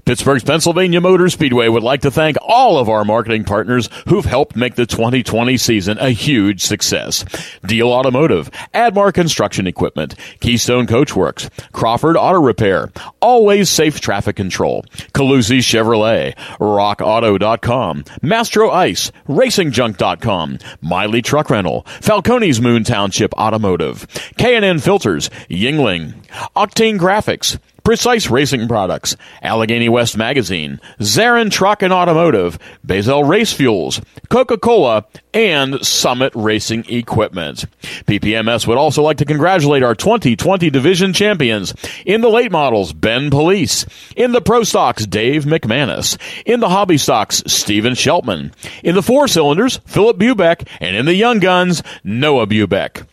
Pittsburgh's 0.05 0.43
Pennsylvania 0.43 1.01
Motor 1.01 1.29
Speedway 1.29 1.67
would 1.67 1.81
like 1.81 2.01
to 2.01 2.11
thank 2.11 2.37
all 2.43 2.77
of 2.77 2.89
our 2.89 3.03
marketing 3.03 3.43
partners 3.43 3.89
who've 4.07 4.23
helped 4.23 4.55
make 4.55 4.75
the 4.75 4.85
2020 4.85 5.57
season 5.57 5.97
a 5.99 6.11
huge 6.11 6.61
success. 6.61 7.25
Deal 7.65 7.91
Automotive, 7.91 8.51
Admar 8.75 9.11
Construction 9.11 9.65
Equipment, 9.65 10.13
Keystone 10.41 10.85
Coachworks, 10.85 11.49
Crawford 11.71 12.17
Auto 12.17 12.39
Repair, 12.39 12.91
Always 13.19 13.67
Safe 13.67 13.99
Traffic 13.99 14.35
Control, 14.35 14.85
Calusi 15.13 15.57
Chevrolet, 15.57 16.35
RockAuto.com, 16.59 18.03
Mastro 18.21 18.69
Ice, 18.69 19.11
RacingJunk.com, 19.27 20.59
Miley 20.81 21.23
Truck 21.23 21.49
Rental, 21.49 21.81
Falcone's 22.01 22.61
Moon 22.61 22.83
Township 22.83 23.33
Automotive, 23.33 24.05
K&N 24.37 24.77
Filters, 24.77 25.29
Yuengling, 25.49 26.13
Octane 26.55 26.99
Graphics, 26.99 27.57
Precise 27.85 28.31
Racing 28.31 28.67
Products, 28.67 29.15
Allegheny 29.43 29.89
West 29.89 30.17
Magazine, 30.17 30.81
Zarin 30.99 31.51
Truck 31.51 31.83
and 31.83 31.93
Automotive, 31.93 32.57
Bazell 32.85 33.29
Race 33.29 33.53
Fuels, 33.53 34.01
Coca-Cola, 34.29 35.05
and 35.35 35.85
Summit 35.85 36.33
Racing 36.35 36.85
Equipment. 36.89 37.65
PPMS 38.07 38.65
would 38.65 38.79
also 38.79 39.03
like 39.03 39.17
to 39.17 39.25
congratulate 39.25 39.83
our 39.83 39.93
2020 39.93 40.71
division 40.71 41.13
champions 41.13 41.75
in 42.07 42.21
the 42.21 42.29
late 42.29 42.51
models, 42.51 42.91
Ben 42.91 43.29
Police, 43.29 43.85
in 44.15 44.31
the 44.31 44.41
Pro 44.41 44.63
Stocks, 44.63 45.05
Dave 45.05 45.43
McManus, 45.45 46.17
in 46.43 46.61
the 46.61 46.69
Hobby 46.69 46.97
Stocks, 46.97 47.43
Stephen 47.45 47.93
Sheltman, 47.93 48.51
in 48.83 48.95
the 48.95 49.03
four 49.03 49.27
cylinders, 49.27 49.77
Philip 49.85 50.17
Bubeck, 50.17 50.67
and 50.81 50.95
in 50.95 51.05
the 51.05 51.13
Young 51.13 51.37
Guns, 51.37 51.83
Noah 52.03 52.47
Bubeck. 52.47 53.05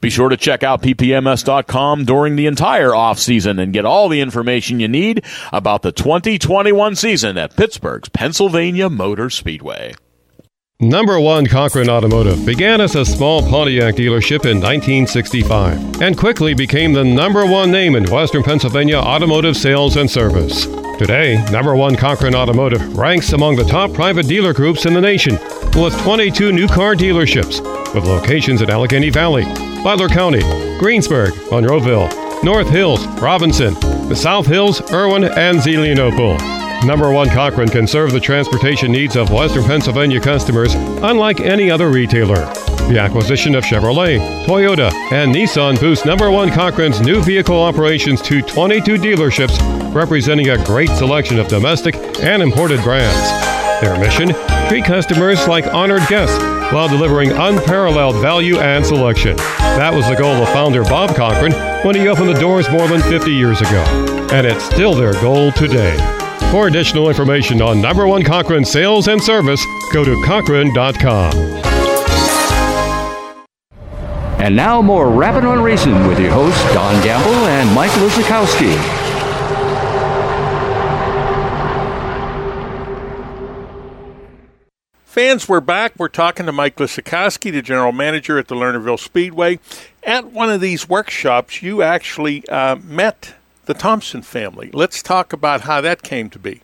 Be 0.00 0.10
sure 0.10 0.28
to 0.28 0.36
check 0.36 0.62
out 0.62 0.82
ppms.com 0.82 2.04
during 2.04 2.36
the 2.36 2.46
entire 2.46 2.94
off 2.94 3.18
season 3.18 3.58
and 3.58 3.72
get 3.72 3.84
all 3.84 4.08
the 4.08 4.20
information 4.20 4.80
you 4.80 4.88
need 4.88 5.24
about 5.52 5.82
the 5.82 5.92
2021 5.92 6.96
season 6.96 7.36
at 7.36 7.56
Pittsburgh's 7.56 8.08
Pennsylvania 8.08 8.88
Motor 8.88 9.30
Speedway. 9.30 9.92
Number 10.82 11.20
one 11.20 11.46
Cochran 11.46 11.90
Automotive 11.90 12.46
began 12.46 12.80
as 12.80 12.96
a 12.96 13.04
small 13.04 13.42
Pontiac 13.42 13.96
dealership 13.96 14.46
in 14.46 14.62
1965 14.62 16.00
and 16.00 16.16
quickly 16.16 16.54
became 16.54 16.94
the 16.94 17.04
number 17.04 17.44
one 17.44 17.70
name 17.70 17.96
in 17.96 18.10
Western 18.10 18.42
Pennsylvania 18.42 18.96
automotive 18.96 19.58
sales 19.58 19.96
and 19.96 20.10
service. 20.10 20.64
Today, 20.98 21.44
number 21.52 21.76
one 21.76 21.96
Cochran 21.96 22.34
Automotive 22.34 22.96
ranks 22.96 23.34
among 23.34 23.56
the 23.56 23.64
top 23.64 23.92
private 23.92 24.26
dealer 24.26 24.54
groups 24.54 24.86
in 24.86 24.94
the 24.94 25.00
nation 25.02 25.34
with 25.76 25.98
22 26.02 26.50
new 26.50 26.66
car 26.66 26.94
dealerships 26.94 27.60
with 27.94 28.04
locations 28.04 28.62
in 28.62 28.70
Allegheny 28.70 29.10
Valley, 29.10 29.44
Butler 29.82 30.08
County, 30.08 30.40
Greensburg, 30.78 31.32
Monroeville, 31.50 32.10
North 32.44 32.68
Hills, 32.68 33.06
Robinson, 33.20 33.74
the 34.08 34.14
South 34.14 34.46
Hills, 34.46 34.80
Irwin, 34.92 35.24
and 35.24 35.58
Zelienople. 35.58 36.38
Number 36.86 37.10
one 37.12 37.28
Cochran 37.28 37.68
can 37.68 37.86
serve 37.86 38.12
the 38.12 38.20
transportation 38.20 38.92
needs 38.92 39.16
of 39.16 39.30
Western 39.30 39.64
Pennsylvania 39.64 40.20
customers 40.20 40.74
unlike 40.74 41.40
any 41.40 41.70
other 41.70 41.90
retailer. 41.90 42.46
The 42.88 42.98
acquisition 42.98 43.54
of 43.54 43.64
Chevrolet, 43.64 44.44
Toyota, 44.44 44.92
and 45.12 45.34
Nissan 45.34 45.78
boosts 45.78 46.04
number 46.04 46.30
one 46.30 46.50
Cochran's 46.50 47.00
new 47.00 47.22
vehicle 47.22 47.58
operations 47.58 48.20
to 48.22 48.42
22 48.42 48.96
dealerships, 48.96 49.94
representing 49.94 50.50
a 50.50 50.64
great 50.64 50.90
selection 50.90 51.38
of 51.38 51.48
domestic 51.48 51.94
and 52.22 52.42
imported 52.42 52.82
brands. 52.82 53.49
Their 53.80 53.98
mission? 53.98 54.34
Treat 54.68 54.84
customers 54.84 55.48
like 55.48 55.66
honored 55.72 56.06
guests 56.08 56.38
while 56.72 56.88
delivering 56.88 57.32
unparalleled 57.32 58.16
value 58.20 58.58
and 58.58 58.84
selection. 58.84 59.36
That 59.36 59.92
was 59.94 60.06
the 60.08 60.16
goal 60.16 60.34
of 60.34 60.48
founder 60.50 60.84
Bob 60.84 61.16
Cochran 61.16 61.52
when 61.84 61.94
he 61.94 62.08
opened 62.08 62.28
the 62.28 62.38
doors 62.38 62.70
more 62.70 62.86
than 62.86 63.00
50 63.02 63.30
years 63.32 63.60
ago. 63.60 63.82
And 64.32 64.46
it's 64.46 64.64
still 64.64 64.94
their 64.94 65.14
goal 65.14 65.50
today. 65.52 65.96
For 66.50 66.66
additional 66.66 67.08
information 67.08 67.62
on 67.62 67.80
number 67.80 68.06
one 68.06 68.22
Cochran 68.22 68.64
sales 68.64 69.08
and 69.08 69.22
service, 69.22 69.64
go 69.92 70.04
to 70.04 70.22
Cochran.com. 70.26 71.32
And 74.40 74.56
now 74.56 74.82
more 74.82 75.10
Rappin' 75.10 75.46
on 75.46 75.62
Racing 75.62 76.06
with 76.06 76.18
your 76.18 76.32
hosts 76.32 76.62
Don 76.74 77.02
Gamble 77.04 77.34
and 77.46 77.74
Mike 77.74 77.92
Lisakowski. 77.92 78.99
Fans, 85.20 85.46
we're 85.46 85.60
back. 85.60 85.92
We're 85.98 86.08
talking 86.08 86.46
to 86.46 86.52
Mike 86.52 86.76
Lisakowski, 86.76 87.52
the 87.52 87.60
general 87.60 87.92
manager 87.92 88.38
at 88.38 88.48
the 88.48 88.54
Lernerville 88.54 88.98
Speedway. 88.98 89.58
At 90.02 90.32
one 90.32 90.48
of 90.48 90.62
these 90.62 90.88
workshops, 90.88 91.60
you 91.60 91.82
actually 91.82 92.48
uh, 92.48 92.76
met 92.76 93.34
the 93.66 93.74
Thompson 93.74 94.22
family. 94.22 94.70
Let's 94.72 95.02
talk 95.02 95.34
about 95.34 95.60
how 95.60 95.82
that 95.82 96.00
came 96.00 96.30
to 96.30 96.38
be. 96.38 96.62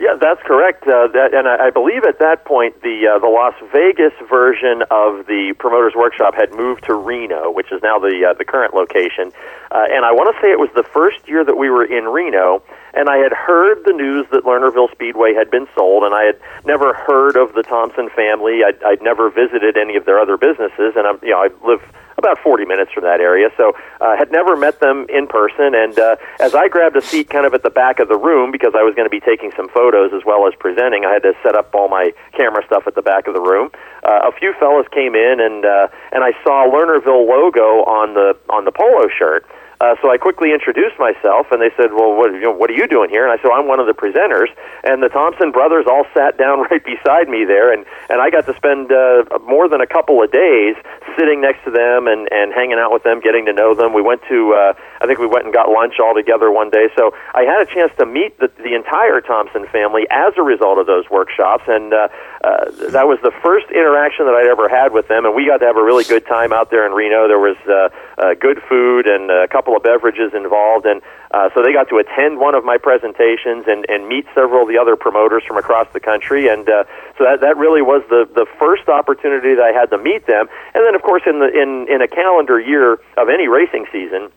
Yeah, 0.00 0.14
that's 0.18 0.40
correct. 0.44 0.84
Uh, 0.84 1.08
that, 1.08 1.34
and 1.34 1.46
I, 1.46 1.66
I 1.66 1.70
believe 1.70 2.04
at 2.04 2.18
that 2.20 2.46
point 2.46 2.80
the 2.80 3.06
uh, 3.06 3.18
the 3.18 3.28
Las 3.28 3.54
Vegas 3.70 4.14
version 4.30 4.82
of 4.90 5.26
the 5.26 5.52
Promoters 5.58 5.92
Workshop 5.94 6.36
had 6.36 6.54
moved 6.54 6.84
to 6.84 6.94
Reno, 6.94 7.50
which 7.50 7.70
is 7.70 7.82
now 7.82 7.98
the 7.98 8.30
uh, 8.30 8.32
the 8.32 8.46
current 8.46 8.72
location. 8.72 9.30
Uh, 9.70 9.84
and 9.90 10.06
I 10.06 10.12
want 10.12 10.34
to 10.34 10.40
say 10.40 10.50
it 10.50 10.58
was 10.58 10.70
the 10.74 10.84
first 10.84 11.18
year 11.28 11.44
that 11.44 11.58
we 11.58 11.68
were 11.68 11.84
in 11.84 12.04
Reno, 12.04 12.62
and 12.94 13.08
I 13.08 13.18
had 13.18 13.32
heard 13.32 13.84
the 13.84 13.92
news 13.92 14.26
that 14.32 14.44
Lernerville 14.44 14.90
Speedway 14.92 15.34
had 15.34 15.50
been 15.50 15.66
sold, 15.74 16.04
and 16.04 16.14
I 16.14 16.24
had 16.24 16.38
never 16.64 16.94
heard 16.94 17.36
of 17.36 17.54
the 17.54 17.62
Thompson 17.62 18.08
family. 18.10 18.62
I'd, 18.64 18.82
I'd 18.82 19.02
never 19.02 19.30
visited 19.30 19.76
any 19.76 19.96
of 19.96 20.04
their 20.04 20.18
other 20.18 20.36
businesses, 20.36 20.94
and 20.96 21.06
I'm 21.06 21.18
you 21.22 21.30
know 21.30 21.42
I 21.42 21.48
live 21.66 21.82
about 22.18 22.38
40 22.42 22.66
minutes 22.66 22.92
from 22.92 23.04
that 23.04 23.20
area. 23.20 23.48
So 23.56 23.72
uh, 24.00 24.16
had 24.18 24.30
never 24.32 24.56
met 24.56 24.80
them 24.80 25.06
in 25.08 25.28
person. 25.28 25.72
And 25.74 25.98
uh, 25.98 26.16
as 26.40 26.54
I 26.54 26.68
grabbed 26.68 26.96
a 26.96 27.00
seat 27.00 27.30
kind 27.30 27.46
of 27.46 27.54
at 27.54 27.62
the 27.62 27.70
back 27.70 28.00
of 28.00 28.08
the 28.08 28.18
room 28.18 28.50
because 28.50 28.74
I 28.76 28.82
was 28.82 28.94
going 28.94 29.06
to 29.06 29.10
be 29.10 29.20
taking 29.20 29.52
some 29.56 29.68
photos 29.68 30.12
as 30.12 30.26
well 30.26 30.46
as 30.46 30.52
presenting, 30.58 31.06
I 31.06 31.12
had 31.12 31.22
to 31.22 31.32
set 31.42 31.54
up 31.54 31.72
all 31.74 31.88
my 31.88 32.12
camera 32.32 32.66
stuff 32.66 32.84
at 32.86 32.96
the 32.96 33.02
back 33.02 33.28
of 33.28 33.34
the 33.34 33.40
room. 33.40 33.70
Uh, 34.02 34.28
a 34.28 34.32
few 34.32 34.52
fellas 34.58 34.86
came 34.92 35.14
in 35.14 35.38
and 35.40 35.64
uh, 35.64 35.88
and 36.12 36.24
I 36.24 36.32
saw 36.42 36.66
Lernerville 36.66 37.26
logo 37.26 37.86
on 37.86 38.14
the 38.14 38.36
on 38.50 38.64
the 38.64 38.72
polo 38.72 39.08
shirt. 39.16 39.46
Uh, 39.80 39.94
so 40.02 40.10
I 40.10 40.18
quickly 40.18 40.52
introduced 40.52 40.98
myself, 40.98 41.46
and 41.52 41.62
they 41.62 41.70
said, 41.76 41.92
"Well, 41.92 42.14
what, 42.16 42.32
you 42.32 42.40
know, 42.40 42.50
what 42.50 42.68
are 42.68 42.74
you 42.74 42.88
doing 42.88 43.10
here?" 43.10 43.22
And 43.22 43.32
I 43.32 43.40
said, 43.40 43.52
"I'm 43.54 43.68
one 43.68 43.78
of 43.78 43.86
the 43.86 43.94
presenters." 43.94 44.48
And 44.82 45.02
the 45.02 45.08
Thompson 45.08 45.52
brothers 45.52 45.86
all 45.86 46.04
sat 46.14 46.36
down 46.36 46.62
right 46.70 46.84
beside 46.84 47.28
me 47.28 47.44
there, 47.44 47.72
and 47.72 47.86
and 48.10 48.20
I 48.20 48.30
got 48.30 48.46
to 48.46 48.54
spend 48.56 48.90
uh, 48.90 49.24
more 49.46 49.68
than 49.68 49.80
a 49.80 49.86
couple 49.86 50.22
of 50.22 50.32
days 50.32 50.74
sitting 51.16 51.40
next 51.40 51.62
to 51.64 51.70
them 51.70 52.08
and 52.08 52.26
and 52.32 52.52
hanging 52.52 52.78
out 52.78 52.92
with 52.92 53.04
them, 53.04 53.20
getting 53.20 53.46
to 53.46 53.52
know 53.52 53.74
them. 53.74 53.94
We 53.94 54.02
went 54.02 54.22
to, 54.28 54.54
uh, 54.54 54.72
I 55.00 55.06
think 55.06 55.18
we 55.18 55.26
went 55.26 55.44
and 55.44 55.54
got 55.54 55.68
lunch 55.68 56.00
all 56.02 56.14
together 56.14 56.50
one 56.50 56.70
day. 56.70 56.88
So 56.96 57.14
I 57.34 57.42
had 57.42 57.62
a 57.62 57.66
chance 57.66 57.92
to 57.98 58.06
meet 58.06 58.38
the 58.40 58.50
the 58.58 58.74
entire 58.74 59.20
Thompson 59.20 59.66
family 59.70 60.06
as 60.10 60.34
a 60.36 60.42
result 60.42 60.78
of 60.78 60.86
those 60.86 61.08
workshops, 61.08 61.64
and 61.68 61.94
uh, 61.94 62.08
uh, 62.42 62.70
that 62.90 63.06
was 63.06 63.18
the 63.22 63.32
first 63.42 63.66
interaction 63.70 64.26
that 64.26 64.34
I'd 64.34 64.50
ever 64.50 64.68
had 64.68 64.92
with 64.92 65.08
them. 65.08 65.24
And 65.24 65.34
we 65.34 65.46
got 65.46 65.58
to 65.58 65.66
have 65.66 65.76
a 65.76 65.82
really 65.82 66.04
good 66.04 66.26
time 66.26 66.52
out 66.52 66.70
there 66.70 66.86
in 66.86 66.92
Reno. 66.92 67.28
There 67.28 67.38
was 67.38 67.56
uh, 67.66 67.88
uh, 68.18 68.34
good 68.34 68.62
food 68.68 69.06
and 69.06 69.30
a 69.30 69.48
couple 69.48 69.67
of 69.76 69.82
beverages 69.82 70.32
involved, 70.34 70.86
and 70.86 71.02
uh, 71.30 71.50
so 71.54 71.62
they 71.62 71.72
got 71.72 71.88
to 71.88 71.98
attend 71.98 72.38
one 72.38 72.54
of 72.54 72.64
my 72.64 72.78
presentations 72.78 73.66
and, 73.66 73.84
and 73.88 74.08
meet 74.08 74.26
several 74.34 74.62
of 74.62 74.68
the 74.68 74.78
other 74.78 74.96
promoters 74.96 75.44
from 75.44 75.56
across 75.56 75.86
the 75.92 76.00
country, 76.00 76.48
and 76.48 76.68
uh, 76.68 76.84
so 77.16 77.24
that 77.24 77.40
that 77.40 77.56
really 77.56 77.82
was 77.82 78.02
the 78.08 78.28
the 78.34 78.46
first 78.58 78.88
opportunity 78.88 79.54
that 79.54 79.64
I 79.64 79.72
had 79.72 79.90
to 79.90 79.98
meet 79.98 80.26
them. 80.26 80.48
And 80.74 80.84
then, 80.84 80.94
of 80.94 81.02
course, 81.02 81.22
in 81.26 81.38
the 81.38 81.48
in 81.48 81.86
in 81.88 82.02
a 82.02 82.08
calendar 82.08 82.58
year 82.58 82.94
of 83.16 83.28
any 83.28 83.48
racing 83.48 83.86
season. 83.92 84.30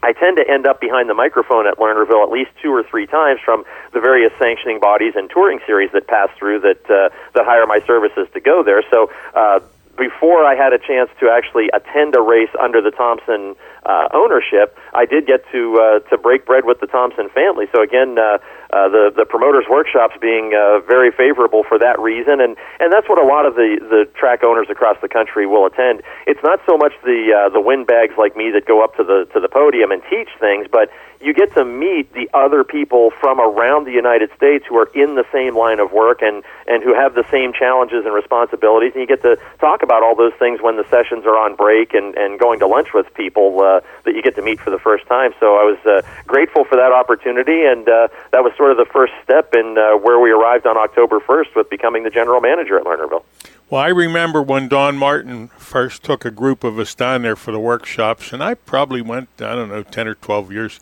I 0.00 0.12
tend 0.12 0.36
to 0.36 0.48
end 0.48 0.64
up 0.64 0.80
behind 0.80 1.10
the 1.10 1.14
microphone 1.14 1.66
at 1.66 1.78
Lernerville 1.78 2.22
at 2.22 2.30
least 2.30 2.50
two 2.62 2.72
or 2.72 2.84
three 2.84 3.06
times 3.06 3.40
from 3.44 3.64
the 3.92 4.00
various 4.00 4.32
sanctioning 4.38 4.78
bodies 4.78 5.14
and 5.16 5.28
touring 5.28 5.58
series 5.66 5.90
that 5.90 6.06
pass 6.06 6.28
through 6.38 6.60
that 6.60 6.88
uh, 6.88 7.08
that 7.34 7.44
hire 7.44 7.66
my 7.66 7.80
services 7.84 8.28
to 8.32 8.40
go 8.40 8.62
there. 8.62 8.82
So 8.90 9.10
uh, 9.34 9.58
before 9.98 10.44
I 10.44 10.54
had 10.54 10.72
a 10.72 10.78
chance 10.78 11.10
to 11.20 11.28
actually 11.28 11.68
attend 11.74 12.14
a 12.16 12.22
race 12.22 12.50
under 12.58 12.80
the 12.80 12.90
Thompson 12.90 13.54
uh, 13.84 14.08
ownership, 14.14 14.76
I 14.94 15.04
did 15.04 15.26
get 15.26 15.44
to 15.52 15.60
uh, 15.76 15.98
to 16.10 16.18
break 16.18 16.46
bread 16.46 16.64
with 16.64 16.80
the 16.80 16.86
Thompson 16.86 17.28
family. 17.30 17.66
So 17.74 17.82
again, 17.82 18.18
uh, 18.18 18.38
uh, 18.70 18.88
the 18.88 19.10
the 19.14 19.24
promoters 19.24 19.64
workshops 19.68 20.14
being 20.20 20.54
uh, 20.54 20.80
very 20.86 21.10
favorable 21.10 21.64
for 21.66 21.78
that 21.78 21.98
reason, 21.98 22.40
and 22.40 22.56
and 22.80 22.92
that's 22.92 23.08
what 23.08 23.18
a 23.18 23.26
lot 23.26 23.46
of 23.46 23.54
the 23.54 23.80
the 23.80 24.04
track 24.14 24.44
owners 24.44 24.68
across 24.70 24.96
the 25.00 25.08
country 25.08 25.46
will 25.46 25.66
attend. 25.66 26.02
It's 26.26 26.42
not 26.42 26.60
so 26.68 26.76
much 26.76 26.92
the 27.02 27.32
uh, 27.32 27.48
the 27.48 27.60
windbags 27.60 28.14
like 28.16 28.36
me 28.36 28.50
that 28.52 28.66
go 28.66 28.84
up 28.84 28.96
to 28.96 29.04
the 29.04 29.26
to 29.34 29.40
the 29.40 29.48
podium 29.48 29.90
and 29.90 30.02
teach 30.08 30.28
things, 30.38 30.66
but 30.70 30.90
you 31.20 31.34
get 31.34 31.52
to 31.54 31.64
meet 31.64 32.12
the 32.12 32.28
other 32.32 32.64
people 32.64 33.10
from 33.20 33.40
around 33.40 33.84
the 33.84 33.92
United 33.92 34.30
States 34.36 34.64
who 34.68 34.76
are 34.76 34.90
in 34.94 35.14
the 35.14 35.24
same 35.32 35.56
line 35.56 35.80
of 35.80 35.92
work 35.92 36.22
and 36.22 36.42
and 36.66 36.82
who 36.82 36.94
have 36.94 37.14
the 37.14 37.24
same 37.30 37.52
challenges 37.52 38.04
and 38.04 38.14
responsibilities, 38.14 38.92
and 38.94 39.00
you 39.00 39.06
get 39.06 39.22
to 39.22 39.38
talk 39.58 39.82
about 39.82 40.02
all 40.02 40.14
those 40.14 40.34
things 40.38 40.60
when 40.60 40.76
the 40.76 40.88
sessions 40.90 41.24
are 41.26 41.36
on 41.36 41.54
break 41.56 41.94
and 41.94 42.14
and 42.16 42.38
going 42.38 42.58
to 42.58 42.66
lunch 42.66 42.92
with 42.94 43.12
people 43.14 43.60
uh, 43.60 43.80
that 44.04 44.14
you 44.14 44.22
get 44.22 44.34
to 44.36 44.42
meet 44.42 44.60
for 44.60 44.70
the 44.70 44.78
first 44.78 45.06
time. 45.06 45.32
So 45.40 45.56
I 45.56 45.64
was 45.64 45.78
uh, 45.86 46.02
grateful 46.26 46.64
for 46.64 46.76
that 46.76 46.92
opportunity, 46.92 47.64
and 47.64 47.88
uh, 47.88 48.08
that 48.32 48.44
was 48.44 48.52
sort 48.56 48.70
of 48.70 48.76
the 48.76 48.90
first 48.92 49.12
step 49.22 49.54
in 49.54 49.76
uh, 49.78 49.96
where 49.96 50.18
we 50.18 50.30
arrived 50.30 50.66
on 50.66 50.76
October 50.76 51.20
1st 51.20 51.54
with 51.56 51.70
becoming 51.70 52.04
the 52.04 52.10
general 52.10 52.40
manager 52.40 52.78
at 52.78 52.84
Lernerville. 52.84 53.24
Well, 53.70 53.82
I 53.82 53.88
remember 53.88 54.40
when 54.40 54.68
Don 54.68 54.96
Martin 54.96 55.48
first 55.58 56.02
took 56.02 56.24
a 56.24 56.30
group 56.30 56.64
of 56.64 56.78
us 56.78 56.94
down 56.94 57.20
there 57.20 57.36
for 57.36 57.52
the 57.52 57.60
workshops, 57.60 58.32
and 58.32 58.42
I 58.42 58.54
probably 58.54 59.02
went, 59.02 59.28
I 59.40 59.54
don't 59.54 59.68
know, 59.68 59.82
10 59.82 60.08
or 60.08 60.14
12 60.14 60.50
years. 60.50 60.80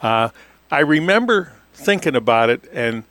Uh, 0.00 0.30
I 0.70 0.78
remember 0.80 1.52
thinking 1.74 2.16
about 2.16 2.48
it, 2.48 2.64
and 2.72 3.04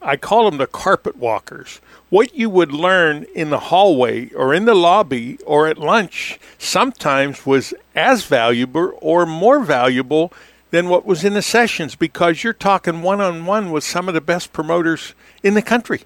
I 0.00 0.16
call 0.16 0.46
them 0.46 0.56
the 0.56 0.66
carpet 0.66 1.16
walkers. 1.16 1.82
What 2.08 2.34
you 2.34 2.48
would 2.48 2.72
learn 2.72 3.26
in 3.34 3.50
the 3.50 3.58
hallway 3.58 4.30
or 4.30 4.54
in 4.54 4.64
the 4.64 4.74
lobby 4.74 5.38
or 5.44 5.68
at 5.68 5.76
lunch 5.76 6.40
sometimes 6.56 7.44
was 7.44 7.74
as 7.94 8.24
valuable 8.24 8.94
or 9.02 9.26
more 9.26 9.60
valuable 9.60 10.32
than 10.70 10.88
what 10.88 11.04
was 11.04 11.24
in 11.24 11.34
the 11.34 11.42
sessions 11.42 11.94
because 11.94 12.42
you're 12.42 12.54
talking 12.54 13.02
one 13.02 13.20
on 13.20 13.44
one 13.44 13.70
with 13.70 13.84
some 13.84 14.08
of 14.08 14.14
the 14.14 14.22
best 14.22 14.54
promoters 14.54 15.12
in 15.42 15.52
the 15.52 15.60
country. 15.60 16.04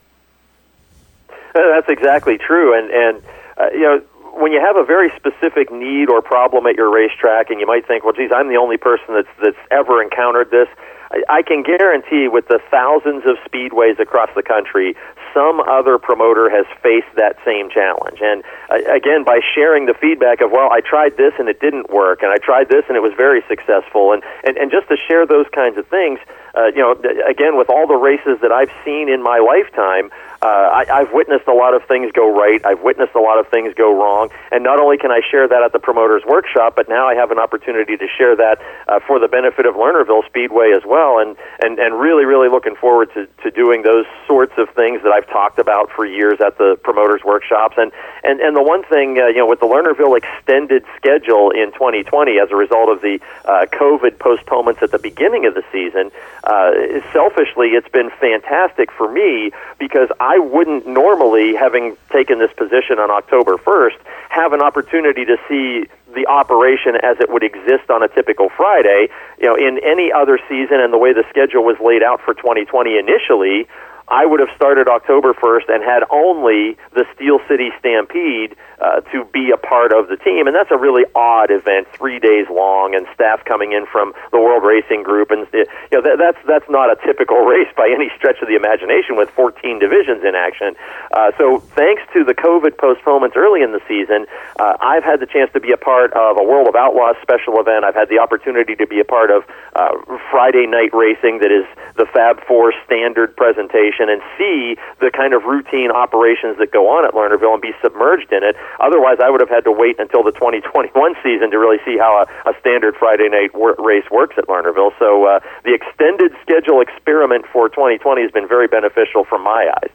That's 1.74 1.88
exactly 1.88 2.38
true, 2.38 2.76
and 2.76 2.90
and 2.90 3.22
uh, 3.56 3.70
you 3.72 3.82
know 3.82 4.00
when 4.36 4.52
you 4.52 4.60
have 4.60 4.76
a 4.76 4.84
very 4.84 5.10
specific 5.16 5.72
need 5.72 6.10
or 6.10 6.20
problem 6.20 6.66
at 6.66 6.76
your 6.76 6.92
racetrack, 6.92 7.48
and 7.48 7.58
you 7.58 7.66
might 7.66 7.86
think, 7.88 8.04
well, 8.04 8.12
geez, 8.12 8.30
I'm 8.34 8.48
the 8.48 8.60
only 8.60 8.76
person 8.76 9.14
that's 9.14 9.32
that's 9.40 9.62
ever 9.70 10.02
encountered 10.02 10.50
this. 10.50 10.68
I, 11.10 11.40
I 11.40 11.42
can 11.42 11.62
guarantee, 11.62 12.28
with 12.28 12.48
the 12.48 12.60
thousands 12.70 13.24
of 13.24 13.40
speedways 13.48 13.98
across 13.98 14.28
the 14.36 14.42
country, 14.42 14.94
some 15.32 15.60
other 15.60 15.98
promoter 15.98 16.50
has 16.50 16.66
faced 16.82 17.08
that 17.16 17.36
same 17.44 17.70
challenge. 17.70 18.18
And 18.20 18.42
uh, 18.68 18.92
again, 18.92 19.24
by 19.24 19.40
sharing 19.54 19.86
the 19.86 19.94
feedback 19.94 20.40
of, 20.40 20.50
well, 20.50 20.68
I 20.72 20.80
tried 20.80 21.16
this 21.16 21.32
and 21.38 21.48
it 21.48 21.60
didn't 21.60 21.88
work, 21.90 22.22
and 22.22 22.30
I 22.30 22.36
tried 22.36 22.68
this 22.68 22.84
and 22.88 22.96
it 22.96 23.02
was 23.02 23.12
very 23.16 23.42
successful, 23.48 24.12
and 24.12 24.22
and, 24.44 24.56
and 24.58 24.70
just 24.70 24.88
to 24.88 24.96
share 24.96 25.26
those 25.26 25.46
kinds 25.54 25.78
of 25.78 25.86
things, 25.88 26.18
uh, 26.56 26.66
you 26.74 26.80
know, 26.80 26.92
again, 27.28 27.56
with 27.56 27.68
all 27.68 27.86
the 27.86 27.96
races 27.96 28.38
that 28.40 28.50
I've 28.50 28.72
seen 28.84 29.08
in 29.08 29.22
my 29.22 29.38
lifetime, 29.38 30.10
uh, 30.42 30.46
I, 30.46 30.84
I've 30.92 31.12
witnessed 31.12 31.46
a 31.48 31.54
lot 31.54 31.74
of 31.74 31.82
things 31.88 32.12
go 32.12 32.28
right. 32.28 32.64
I've 32.64 32.82
witnessed 32.82 33.14
a 33.14 33.20
lot 33.20 33.38
of 33.38 33.48
things 33.48 33.74
go 33.74 33.92
wrong. 33.92 34.30
And 34.52 34.62
not 34.62 34.78
only 34.78 34.98
can 34.98 35.10
I 35.10 35.20
share 35.30 35.48
that 35.48 35.62
at 35.62 35.72
the 35.72 35.78
promoter's 35.78 36.24
workshop, 36.24 36.74
but 36.76 36.88
now 36.88 37.08
I 37.08 37.14
have 37.14 37.30
an 37.30 37.38
opportunity 37.38 37.96
to 37.96 38.06
share 38.16 38.36
that 38.36 38.60
uh, 38.86 39.00
for 39.06 39.18
the 39.18 39.28
benefit 39.28 39.66
of 39.66 39.74
Lernerville 39.74 40.26
Speedway 40.26 40.72
as 40.76 40.82
well. 40.84 41.18
And, 41.18 41.36
and, 41.60 41.78
and 41.78 41.98
really, 41.98 42.24
really 42.24 42.48
looking 42.48 42.76
forward 42.76 43.12
to, 43.14 43.26
to 43.42 43.50
doing 43.50 43.82
those 43.82 44.04
sorts 44.26 44.52
of 44.58 44.68
things 44.70 45.02
that 45.02 45.12
I've 45.12 45.26
talked 45.26 45.58
about 45.58 45.90
for 45.90 46.04
years 46.04 46.40
at 46.44 46.58
the 46.58 46.78
promoter's 46.82 47.24
workshops. 47.24 47.76
And, 47.78 47.92
and, 48.22 48.40
and 48.40 48.54
the 48.54 48.62
one 48.62 48.84
thing, 48.84 49.18
uh, 49.18 49.26
you 49.26 49.38
know, 49.38 49.46
with 49.46 49.60
the 49.60 49.66
Lernerville 49.66 50.16
extended 50.16 50.84
schedule 50.96 51.50
in 51.50 51.72
2020 51.72 52.38
as 52.38 52.50
a 52.50 52.56
result 52.56 52.90
of 52.90 53.00
the 53.00 53.20
uh, 53.44 53.66
COVID 53.72 54.18
postponements 54.18 54.82
at 54.82 54.90
the 54.90 54.98
beginning 54.98 55.46
of 55.46 55.54
the 55.54 55.64
season, 55.72 56.10
uh, 56.46 56.70
selfishly, 57.12 57.70
it's 57.70 57.88
been 57.88 58.10
fantastic 58.20 58.92
for 58.92 59.10
me 59.10 59.50
because 59.78 60.08
I 60.20 60.38
wouldn't 60.38 60.86
normally, 60.86 61.54
having 61.56 61.96
taken 62.10 62.38
this 62.38 62.52
position 62.52 62.98
on 63.00 63.10
October 63.10 63.56
1st, 63.56 63.98
have 64.28 64.52
an 64.52 64.62
opportunity 64.62 65.24
to 65.24 65.36
see 65.48 65.90
the 66.14 66.26
operation 66.28 66.94
as 67.02 67.18
it 67.20 67.30
would 67.30 67.42
exist 67.42 67.90
on 67.90 68.02
a 68.02 68.08
typical 68.08 68.48
Friday. 68.48 69.08
You 69.38 69.46
know, 69.46 69.56
in 69.56 69.80
any 69.84 70.12
other 70.12 70.38
season 70.48 70.78
and 70.80 70.92
the 70.92 70.98
way 70.98 71.12
the 71.12 71.24
schedule 71.30 71.64
was 71.64 71.76
laid 71.82 72.04
out 72.04 72.20
for 72.20 72.32
2020 72.32 72.96
initially, 72.96 73.66
I 74.08 74.24
would 74.24 74.38
have 74.38 74.50
started 74.54 74.86
October 74.86 75.34
1st 75.34 75.68
and 75.68 75.82
had 75.82 76.04
only 76.10 76.78
the 76.94 77.04
Steel 77.14 77.40
City 77.48 77.70
Stampede 77.80 78.54
uh, 78.80 79.00
to 79.12 79.24
be 79.32 79.50
a 79.50 79.56
part 79.56 79.92
of 79.92 80.08
the 80.08 80.16
team. 80.16 80.46
And 80.46 80.54
that's 80.54 80.70
a 80.70 80.76
really 80.76 81.04
odd 81.14 81.50
event, 81.50 81.88
three 81.92 82.18
days 82.18 82.46
long, 82.50 82.94
and 82.94 83.06
staff 83.14 83.44
coming 83.44 83.72
in 83.72 83.86
from 83.86 84.12
the 84.32 84.40
World 84.40 84.64
Racing 84.64 85.02
Group. 85.02 85.30
And 85.30 85.46
you 85.52 85.66
know 85.92 86.02
that, 86.02 86.18
that's 86.18 86.38
that's 86.46 86.68
not 86.68 86.90
a 86.90 86.96
typical 87.04 87.44
race 87.52 87.68
by 87.76 87.88
any 87.88 88.10
stretch 88.16 88.40
of 88.42 88.48
the 88.48 88.56
imagination 88.56 89.16
with 89.16 89.30
14 89.30 89.78
divisions 89.78 90.24
in 90.24 90.34
action. 90.34 90.76
Uh, 91.12 91.32
so 91.38 91.58
thanks 91.74 92.02
to 92.12 92.24
the 92.24 92.34
COVID 92.34 92.76
postponements 92.78 93.36
early 93.36 93.62
in 93.62 93.72
the 93.72 93.80
season, 93.88 94.26
uh, 94.58 94.76
I've 94.80 95.04
had 95.04 95.20
the 95.20 95.26
chance 95.26 95.52
to 95.52 95.60
be 95.60 95.72
a 95.72 95.76
part 95.76 96.12
of 96.12 96.36
a 96.36 96.44
World 96.44 96.68
of 96.68 96.76
Outlaws 96.76 97.16
special 97.22 97.60
event. 97.60 97.84
I've 97.84 97.94
had 97.94 98.08
the 98.08 98.18
opportunity 98.18 98.74
to 98.76 98.86
be 98.86 99.00
a 99.00 99.04
part 99.04 99.30
of 99.30 99.44
uh, 99.74 99.96
Friday 100.30 100.66
night 100.66 100.92
racing 100.92 101.40
that 101.40 101.52
is 101.52 101.64
the 101.96 102.06
Fab 102.12 102.44
Four 102.46 102.72
standard 102.84 103.36
presentation 103.36 104.08
and 104.08 104.20
see 104.38 104.76
the 105.00 105.10
kind 105.10 105.32
of 105.32 105.44
routine 105.44 105.90
operations 105.90 106.58
that 106.58 106.72
go 106.72 106.88
on 106.88 107.04
at 107.04 107.12
Lernerville 107.14 107.54
and 107.54 107.62
be 107.62 107.72
submerged 107.82 108.32
in 108.32 108.44
it. 108.44 108.56
Otherwise, 108.80 109.18
I 109.22 109.30
would 109.30 109.40
have 109.40 109.50
had 109.50 109.64
to 109.64 109.72
wait 109.72 109.98
until 109.98 110.22
the 110.22 110.32
2021 110.32 110.92
season 111.22 111.50
to 111.50 111.58
really 111.58 111.78
see 111.84 111.96
how 111.98 112.24
a, 112.24 112.50
a 112.50 112.54
standard 112.60 112.96
Friday 112.96 113.28
night 113.28 113.54
wor- 113.54 113.76
race 113.78 114.08
works 114.10 114.36
at 114.38 114.46
Lernerville. 114.46 114.92
So 114.98 115.24
uh, 115.24 115.40
the 115.64 115.74
extended 115.74 116.32
schedule 116.42 116.80
experiment 116.80 117.46
for 117.52 117.68
2020 117.68 118.22
has 118.22 118.30
been 118.30 118.48
very 118.48 118.66
beneficial 118.66 119.24
from 119.24 119.42
my 119.42 119.72
eyes. 119.82 119.90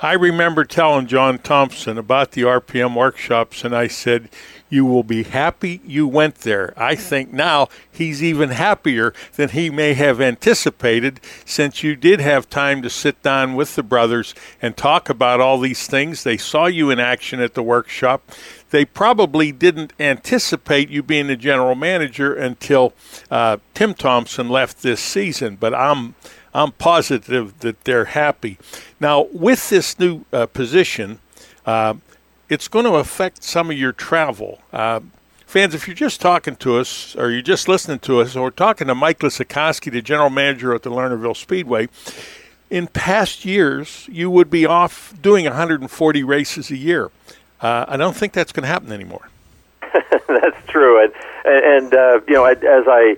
I 0.00 0.12
remember 0.12 0.64
telling 0.64 1.08
John 1.08 1.38
Thompson 1.38 1.98
about 1.98 2.30
the 2.32 2.42
RPM 2.42 2.94
workshops, 2.94 3.64
and 3.64 3.74
I 3.74 3.88
said, 3.88 4.28
You 4.70 4.84
will 4.84 5.02
be 5.02 5.22
happy 5.22 5.80
you 5.84 6.06
went 6.06 6.36
there. 6.36 6.74
I 6.76 6.94
think 6.94 7.32
now 7.32 7.68
he's 7.90 8.22
even 8.22 8.50
happier 8.50 9.14
than 9.36 9.50
he 9.50 9.70
may 9.70 9.94
have 9.94 10.20
anticipated 10.20 11.20
since 11.44 11.82
you 11.82 11.96
did 11.96 12.20
have 12.20 12.50
time 12.50 12.82
to 12.82 12.90
sit 12.90 13.22
down 13.22 13.54
with 13.54 13.76
the 13.76 13.82
brothers 13.82 14.34
and 14.60 14.76
talk 14.76 15.08
about 15.08 15.40
all 15.40 15.58
these 15.58 15.86
things. 15.86 16.22
They 16.22 16.36
saw 16.36 16.66
you 16.66 16.90
in 16.90 17.00
action 17.00 17.40
at 17.40 17.54
the 17.54 17.62
workshop. 17.62 18.30
They 18.70 18.84
probably 18.84 19.52
didn't 19.52 19.94
anticipate 19.98 20.90
you 20.90 21.02
being 21.02 21.28
the 21.28 21.36
general 21.36 21.74
manager 21.74 22.34
until 22.34 22.92
uh, 23.30 23.56
Tim 23.72 23.94
Thompson 23.94 24.48
left 24.48 24.82
this 24.82 25.00
season, 25.00 25.56
but 25.56 25.74
I'm 25.74 26.14
I'm 26.54 26.72
positive 26.72 27.58
that 27.60 27.84
they're 27.84 28.06
happy. 28.06 28.58
Now, 28.98 29.28
with 29.32 29.68
this 29.68 29.98
new 29.98 30.24
uh, 30.32 30.46
position, 30.46 31.20
uh, 31.66 31.94
it's 32.48 32.68
going 32.68 32.84
to 32.84 32.94
affect 32.94 33.42
some 33.42 33.70
of 33.70 33.78
your 33.78 33.92
travel. 33.92 34.60
Uh, 34.72 35.00
fans, 35.46 35.74
if 35.74 35.86
you're 35.86 35.94
just 35.94 36.20
talking 36.20 36.56
to 36.56 36.76
us 36.76 37.14
or 37.16 37.30
you're 37.30 37.42
just 37.42 37.68
listening 37.68 37.98
to 38.00 38.20
us, 38.20 38.36
or 38.36 38.50
talking 38.50 38.86
to 38.86 38.94
Mike 38.94 39.20
Lisakowski, 39.20 39.90
the 39.90 40.02
general 40.02 40.30
manager 40.30 40.74
at 40.74 40.82
the 40.82 40.90
Lernerville 40.90 41.36
Speedway, 41.36 41.88
in 42.70 42.86
past 42.86 43.44
years, 43.44 44.08
you 44.10 44.30
would 44.30 44.50
be 44.50 44.66
off 44.66 45.14
doing 45.20 45.44
140 45.44 46.22
races 46.22 46.70
a 46.70 46.76
year. 46.76 47.10
Uh, 47.60 47.86
I 47.88 47.96
don't 47.96 48.16
think 48.16 48.32
that's 48.32 48.52
going 48.52 48.62
to 48.62 48.68
happen 48.68 48.92
anymore. 48.92 49.28
that's 50.28 50.66
true, 50.68 51.02
and 51.02 51.12
and 51.44 51.94
uh, 51.94 52.20
you 52.28 52.34
know, 52.34 52.44
as 52.44 52.58
I 52.62 53.16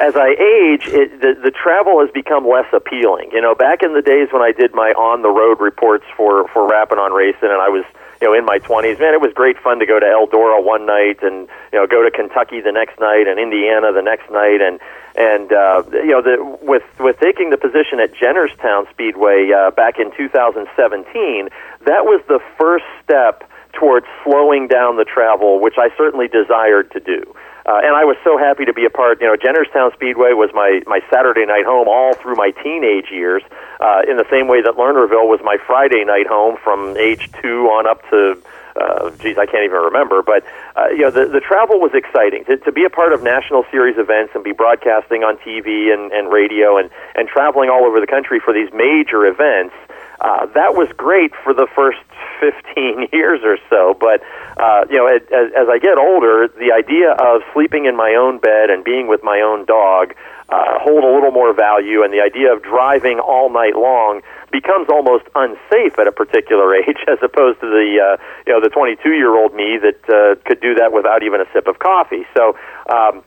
as 0.00 0.14
I 0.14 0.28
age, 0.36 0.88
it, 0.88 1.20
the, 1.20 1.34
the 1.40 1.50
travel 1.50 2.00
has 2.00 2.10
become 2.10 2.46
less 2.46 2.68
appealing. 2.72 3.30
You 3.32 3.40
know, 3.40 3.54
back 3.54 3.82
in 3.82 3.94
the 3.94 4.02
days 4.02 4.28
when 4.30 4.42
I 4.42 4.52
did 4.52 4.74
my 4.74 4.92
on 4.92 5.22
the 5.22 5.30
road 5.30 5.60
reports 5.60 6.04
for 6.16 6.48
for 6.48 6.68
Rappin' 6.68 6.98
on 6.98 7.12
Racing, 7.12 7.48
and 7.48 7.60
I 7.60 7.68
was 7.68 7.84
you 8.20 8.28
know 8.28 8.34
in 8.34 8.44
my 8.44 8.58
20s, 8.58 9.00
man, 9.00 9.14
it 9.14 9.20
was 9.20 9.32
great 9.32 9.58
fun 9.58 9.78
to 9.78 9.86
go 9.86 9.98
to 9.98 10.04
Eldora 10.04 10.62
one 10.62 10.84
night 10.84 11.22
and 11.22 11.48
you 11.72 11.78
know 11.80 11.86
go 11.86 12.04
to 12.04 12.10
Kentucky 12.10 12.60
the 12.60 12.72
next 12.72 13.00
night 13.00 13.26
and 13.26 13.40
Indiana 13.40 13.92
the 13.92 14.04
next 14.04 14.28
night, 14.30 14.60
and 14.60 14.80
and 15.16 15.48
uh, 15.52 15.82
you 16.04 16.12
know 16.12 16.20
the, 16.20 16.36
with 16.60 16.84
with 17.00 17.16
taking 17.18 17.48
the 17.48 17.56
position 17.58 17.96
at 17.96 18.12
Jennerstown 18.12 18.90
Speedway 18.90 19.48
uh, 19.48 19.70
back 19.70 19.98
in 19.98 20.12
2017, 20.12 21.48
that 21.88 22.04
was 22.04 22.20
the 22.28 22.40
first 22.60 22.84
step 23.02 23.48
towards 23.72 24.06
slowing 24.24 24.68
down 24.68 24.96
the 24.96 25.04
travel, 25.04 25.60
which 25.60 25.76
I 25.78 25.88
certainly 25.96 26.28
desired 26.28 26.90
to 26.92 27.00
do. 27.00 27.34
Uh, 27.66 27.82
and 27.82 27.96
I 27.96 28.04
was 28.04 28.16
so 28.22 28.38
happy 28.38 28.64
to 28.64 28.72
be 28.72 28.84
a 28.84 28.90
part. 28.90 29.20
You 29.20 29.26
know, 29.26 29.34
Jennerstown 29.34 29.92
Speedway 29.92 30.32
was 30.32 30.50
my 30.54 30.82
my 30.86 31.00
Saturday 31.10 31.44
night 31.44 31.66
home 31.66 31.88
all 31.88 32.14
through 32.14 32.36
my 32.36 32.52
teenage 32.62 33.10
years. 33.10 33.42
Uh, 33.80 34.02
in 34.08 34.16
the 34.16 34.26
same 34.30 34.46
way 34.46 34.62
that 34.62 34.78
Lernerville 34.78 35.26
was 35.26 35.40
my 35.42 35.58
Friday 35.66 36.04
night 36.04 36.26
home 36.26 36.56
from 36.62 36.96
age 36.96 37.28
two 37.42 37.66
on 37.66 37.86
up 37.86 38.08
to 38.10 38.40
uh, 38.76 39.10
geez, 39.18 39.38
I 39.38 39.46
can't 39.46 39.64
even 39.64 39.80
remember. 39.80 40.22
But 40.22 40.44
uh, 40.76 40.88
you 40.88 41.02
know, 41.02 41.10
the 41.10 41.26
the 41.26 41.40
travel 41.40 41.80
was 41.80 41.92
exciting 41.94 42.44
to, 42.44 42.56
to 42.58 42.72
be 42.72 42.84
a 42.84 42.90
part 42.90 43.12
of 43.12 43.22
national 43.22 43.64
series 43.70 43.98
events 43.98 44.32
and 44.34 44.44
be 44.44 44.52
broadcasting 44.52 45.24
on 45.24 45.36
TV 45.38 45.92
and, 45.92 46.12
and 46.12 46.30
radio 46.30 46.76
and 46.76 46.90
and 47.14 47.28
traveling 47.28 47.70
all 47.70 47.84
over 47.84 48.00
the 48.00 48.06
country 48.06 48.38
for 48.38 48.52
these 48.52 48.70
major 48.72 49.26
events. 49.26 49.74
Uh, 50.20 50.46
that 50.54 50.74
was 50.74 50.88
great 50.96 51.32
for 51.44 51.52
the 51.52 51.66
first 51.74 51.98
15 52.40 53.08
years 53.12 53.40
or 53.44 53.58
so. 53.70 53.96
But 53.98 54.22
uh, 54.56 54.84
you 54.90 54.96
know, 54.96 55.06
as, 55.06 55.22
as 55.32 55.68
I 55.68 55.78
get 55.78 55.98
older, 55.98 56.48
the 56.48 56.72
idea 56.72 57.12
of 57.12 57.42
sleeping 57.52 57.86
in 57.86 57.96
my 57.96 58.14
own 58.14 58.38
bed 58.38 58.70
and 58.70 58.84
being 58.84 59.08
with 59.08 59.22
my 59.22 59.40
own 59.40 59.64
dog 59.64 60.14
uh, 60.48 60.78
hold 60.78 61.02
a 61.02 61.10
little 61.10 61.32
more 61.32 61.52
value, 61.52 62.04
and 62.04 62.12
the 62.12 62.20
idea 62.20 62.52
of 62.52 62.62
driving 62.62 63.18
all 63.18 63.50
night 63.50 63.74
long 63.74 64.22
becomes 64.52 64.88
almost 64.88 65.24
unsafe 65.34 65.98
at 65.98 66.06
a 66.06 66.12
particular 66.12 66.74
age, 66.86 67.02
as 67.08 67.18
opposed 67.22 67.60
to 67.60 67.66
the 67.66 67.98
uh, 67.98 68.22
you 68.46 68.52
know 68.52 68.60
the 68.60 68.70
22 68.70 69.10
year 69.10 69.36
old 69.36 69.54
me 69.54 69.78
that 69.78 69.98
uh, 70.08 70.36
could 70.46 70.60
do 70.60 70.74
that 70.74 70.92
without 70.92 71.22
even 71.22 71.40
a 71.40 71.46
sip 71.52 71.66
of 71.66 71.78
coffee. 71.78 72.26
So. 72.36 72.56
Um, 72.88 73.22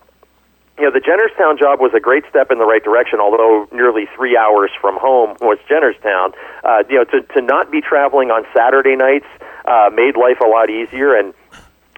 you 0.79 0.85
know, 0.85 0.91
the 0.91 1.01
Jennerstown 1.01 1.59
job 1.59 1.79
was 1.79 1.93
a 1.93 1.99
great 1.99 2.23
step 2.29 2.51
in 2.51 2.57
the 2.57 2.65
right 2.65 2.83
direction, 2.83 3.19
although 3.19 3.67
nearly 3.71 4.07
three 4.15 4.37
hours 4.37 4.71
from 4.79 4.97
home 4.97 5.35
was 5.41 5.59
Jennerstown. 5.69 6.33
Uh, 6.63 6.83
you 6.89 6.95
know, 6.95 7.03
to, 7.03 7.21
to 7.33 7.41
not 7.41 7.69
be 7.69 7.81
traveling 7.81 8.31
on 8.31 8.45
Saturday 8.55 8.95
nights 8.95 9.27
uh, 9.65 9.89
made 9.93 10.15
life 10.15 10.39
a 10.39 10.47
lot 10.47 10.69
easier. 10.69 11.15
And 11.15 11.33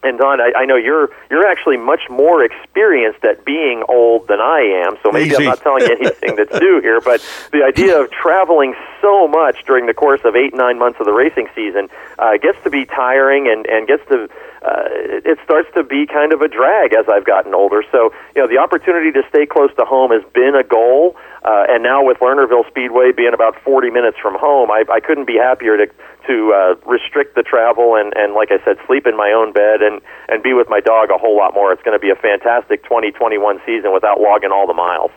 and 0.03 0.18
Don, 0.18 0.41
I, 0.41 0.52
I 0.58 0.66
know 0.66 0.78
you're 0.78 1.10
you're 1.30 1.48
actually 1.48 1.78
much 1.78 2.02
more 2.10 2.44
experienced 2.44 3.24
at 3.24 3.45
being 3.45 3.84
old 3.88 4.28
than 4.28 4.40
I 4.40 4.84
am, 4.88 4.98
so 5.03 5.12
maybe 5.12 5.30
Easy. 5.30 5.38
I'm 5.38 5.44
not 5.44 5.62
telling 5.62 5.86
you 5.86 5.95
anything 5.95 6.36
that's 6.36 6.60
new 6.60 6.82
here. 6.82 6.99
But 7.02 7.24
the 7.52 7.64
idea 7.64 8.02
of 8.02 8.10
traveling 8.10 8.74
so 9.02 9.28
much 9.28 9.65
during 9.65 9.86
the 9.86 9.94
course 9.94 10.22
of 10.23 10.36
eight 10.36 10.53
nine 10.53 10.80
months 10.80 10.99
of 10.99 11.06
the 11.06 11.14
racing 11.14 11.48
season 11.56 11.90
uh, 12.19 12.38
gets 12.38 12.57
to 12.64 12.69
be 12.69 12.86
tiring 12.86 13.48
and 13.48 13.65
and 13.65 13.88
gets 13.88 14.07
to 14.07 14.30
uh, 14.61 14.86
it 15.26 15.40
starts 15.44 15.68
to 15.73 15.84
be 15.84 16.06
kind 16.06 16.34
of 16.34 16.41
a 16.41 16.48
drag 16.48 16.94
as 16.94 17.06
I've 17.10 17.26
gotten 17.26 17.53
older. 17.53 17.84
So 17.91 18.14
you 18.36 18.41
know 18.41 18.48
the 18.48 18.57
opportunity 18.57 19.11
to 19.11 19.23
stay 19.30 19.45
close 19.45 19.73
to 19.76 19.86
home 19.86 20.11
has 20.11 20.23
been 20.34 20.56
a 20.56 20.64
goal. 20.64 21.15
Uh, 21.44 21.65
and 21.69 21.82
now 21.82 22.06
with 22.06 22.19
Lernerville 22.19 22.68
Speedway 22.69 23.11
being 23.11 23.34
about 23.34 23.57
40 23.64 23.90
minutes 23.90 24.15
from 24.22 24.38
home, 24.38 24.69
I, 24.69 24.84
I 24.94 24.99
couldn't 24.99 25.26
be 25.26 25.38
happier 25.41 25.76
to 25.76 25.88
to 26.28 26.53
uh, 26.53 26.76
restrict 26.86 27.36
the 27.36 27.44
travel 27.44 27.95
and, 27.95 28.14
and, 28.15 28.34
like 28.34 28.52
I 28.52 28.64
said, 28.64 28.78
sleep 28.86 29.07
in 29.07 29.18
my 29.18 29.32
own 29.32 29.53
bed 29.53 29.82
and, 29.82 30.02
and 30.30 30.44
be 30.44 30.53
with 30.53 30.69
my 30.69 30.80
dog 30.80 31.10
a 31.10 31.18
whole 31.18 31.36
lot 31.36 31.53
more. 31.53 31.73
It's 31.73 31.82
going 31.82 31.98
to 31.98 32.02
be 32.02 32.11
a 32.11 32.15
fantastic 32.15 32.84
2021 32.84 33.61
season 33.65 33.94
without 33.94 34.22
logging 34.22 34.52
all 34.52 34.68
the 34.68 34.73
miles. 34.73 35.11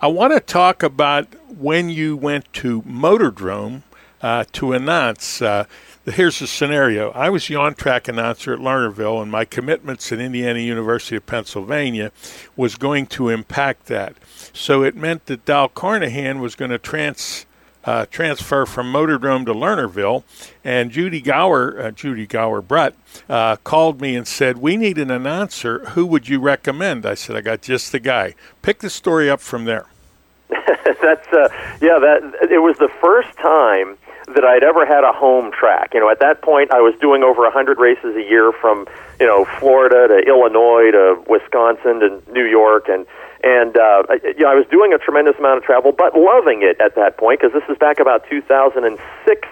I 0.00 0.08
want 0.08 0.32
to 0.32 0.40
talk 0.40 0.82
about 0.82 1.28
when 1.48 1.88
you 1.88 2.16
went 2.16 2.52
to 2.54 2.82
Motordrome 2.82 3.82
uh, 4.20 4.44
to 4.52 4.72
announce. 4.72 5.40
Uh, 5.40 5.66
here's 6.04 6.40
the 6.40 6.46
scenario. 6.46 7.10
I 7.12 7.30
was 7.30 7.46
the 7.46 7.54
on 7.54 7.74
track 7.74 8.08
announcer 8.08 8.52
at 8.52 8.58
Lernerville, 8.58 9.22
and 9.22 9.30
my 9.30 9.44
commitments 9.44 10.10
at 10.10 10.18
Indiana 10.18 10.58
University 10.58 11.16
of 11.16 11.26
Pennsylvania 11.26 12.10
was 12.56 12.74
going 12.74 13.06
to 13.06 13.28
impact 13.28 13.86
that. 13.86 14.16
So 14.52 14.82
it 14.82 14.96
meant 14.96 15.26
that 15.26 15.44
Dal 15.44 15.68
Carnahan 15.68 16.40
was 16.40 16.54
going 16.56 16.72
to 16.72 16.78
trans 16.78 17.46
uh, 17.84 18.06
transfer 18.06 18.66
from 18.66 18.92
Motordrome 18.92 19.44
to 19.46 19.54
Lernerville, 19.54 20.24
and 20.64 20.90
Judy 20.90 21.20
Gower, 21.20 21.78
uh, 21.80 21.90
Judy 21.90 22.26
Gower 22.26 22.62
Brett, 22.62 22.94
uh, 23.28 23.56
called 23.56 24.00
me 24.00 24.16
and 24.16 24.26
said, 24.26 24.58
"We 24.58 24.76
need 24.76 24.98
an 24.98 25.10
announcer. 25.10 25.80
Who 25.90 26.06
would 26.06 26.28
you 26.28 26.40
recommend?" 26.40 27.06
I 27.06 27.14
said, 27.14 27.36
"I 27.36 27.40
got 27.40 27.62
just 27.62 27.92
the 27.92 28.00
guy." 28.00 28.34
Pick 28.62 28.78
the 28.78 28.90
story 28.90 29.28
up 29.28 29.40
from 29.40 29.64
there. 29.64 29.86
That's 30.48 31.32
uh, 31.32 31.48
yeah. 31.80 31.98
That 31.98 32.48
it 32.50 32.62
was 32.62 32.76
the 32.78 32.90
first 33.00 33.36
time 33.38 33.98
that 34.34 34.44
I'd 34.44 34.62
ever 34.62 34.86
had 34.86 35.04
a 35.04 35.12
home 35.12 35.52
track. 35.52 35.92
You 35.92 36.00
know, 36.00 36.10
at 36.10 36.20
that 36.20 36.42
point, 36.42 36.72
I 36.72 36.80
was 36.80 36.94
doing 37.00 37.22
over 37.22 37.44
a 37.44 37.50
hundred 37.50 37.78
races 37.78 38.16
a 38.16 38.22
year 38.22 38.52
from 38.52 38.86
you 39.20 39.26
know 39.26 39.44
Florida 39.58 40.08
to 40.08 40.18
Illinois 40.26 40.90
to 40.92 41.22
Wisconsin 41.28 42.00
to 42.00 42.22
New 42.32 42.44
York, 42.44 42.88
and 42.88 43.06
and 43.44 43.76
uh, 43.76 44.02
you 44.24 44.40
know, 44.40 44.50
I 44.50 44.56
was 44.56 44.66
doing 44.70 44.92
a 44.94 44.98
tremendous 44.98 45.36
amount 45.38 45.58
of 45.58 45.64
travel, 45.64 45.92
but 45.92 46.16
loving 46.16 46.62
it 46.62 46.80
at 46.80 46.96
that 46.96 47.18
point 47.18 47.40
because 47.40 47.52
this 47.52 47.68
is 47.68 47.76
back 47.76 48.00
about 48.00 48.24
2006, 48.28 48.96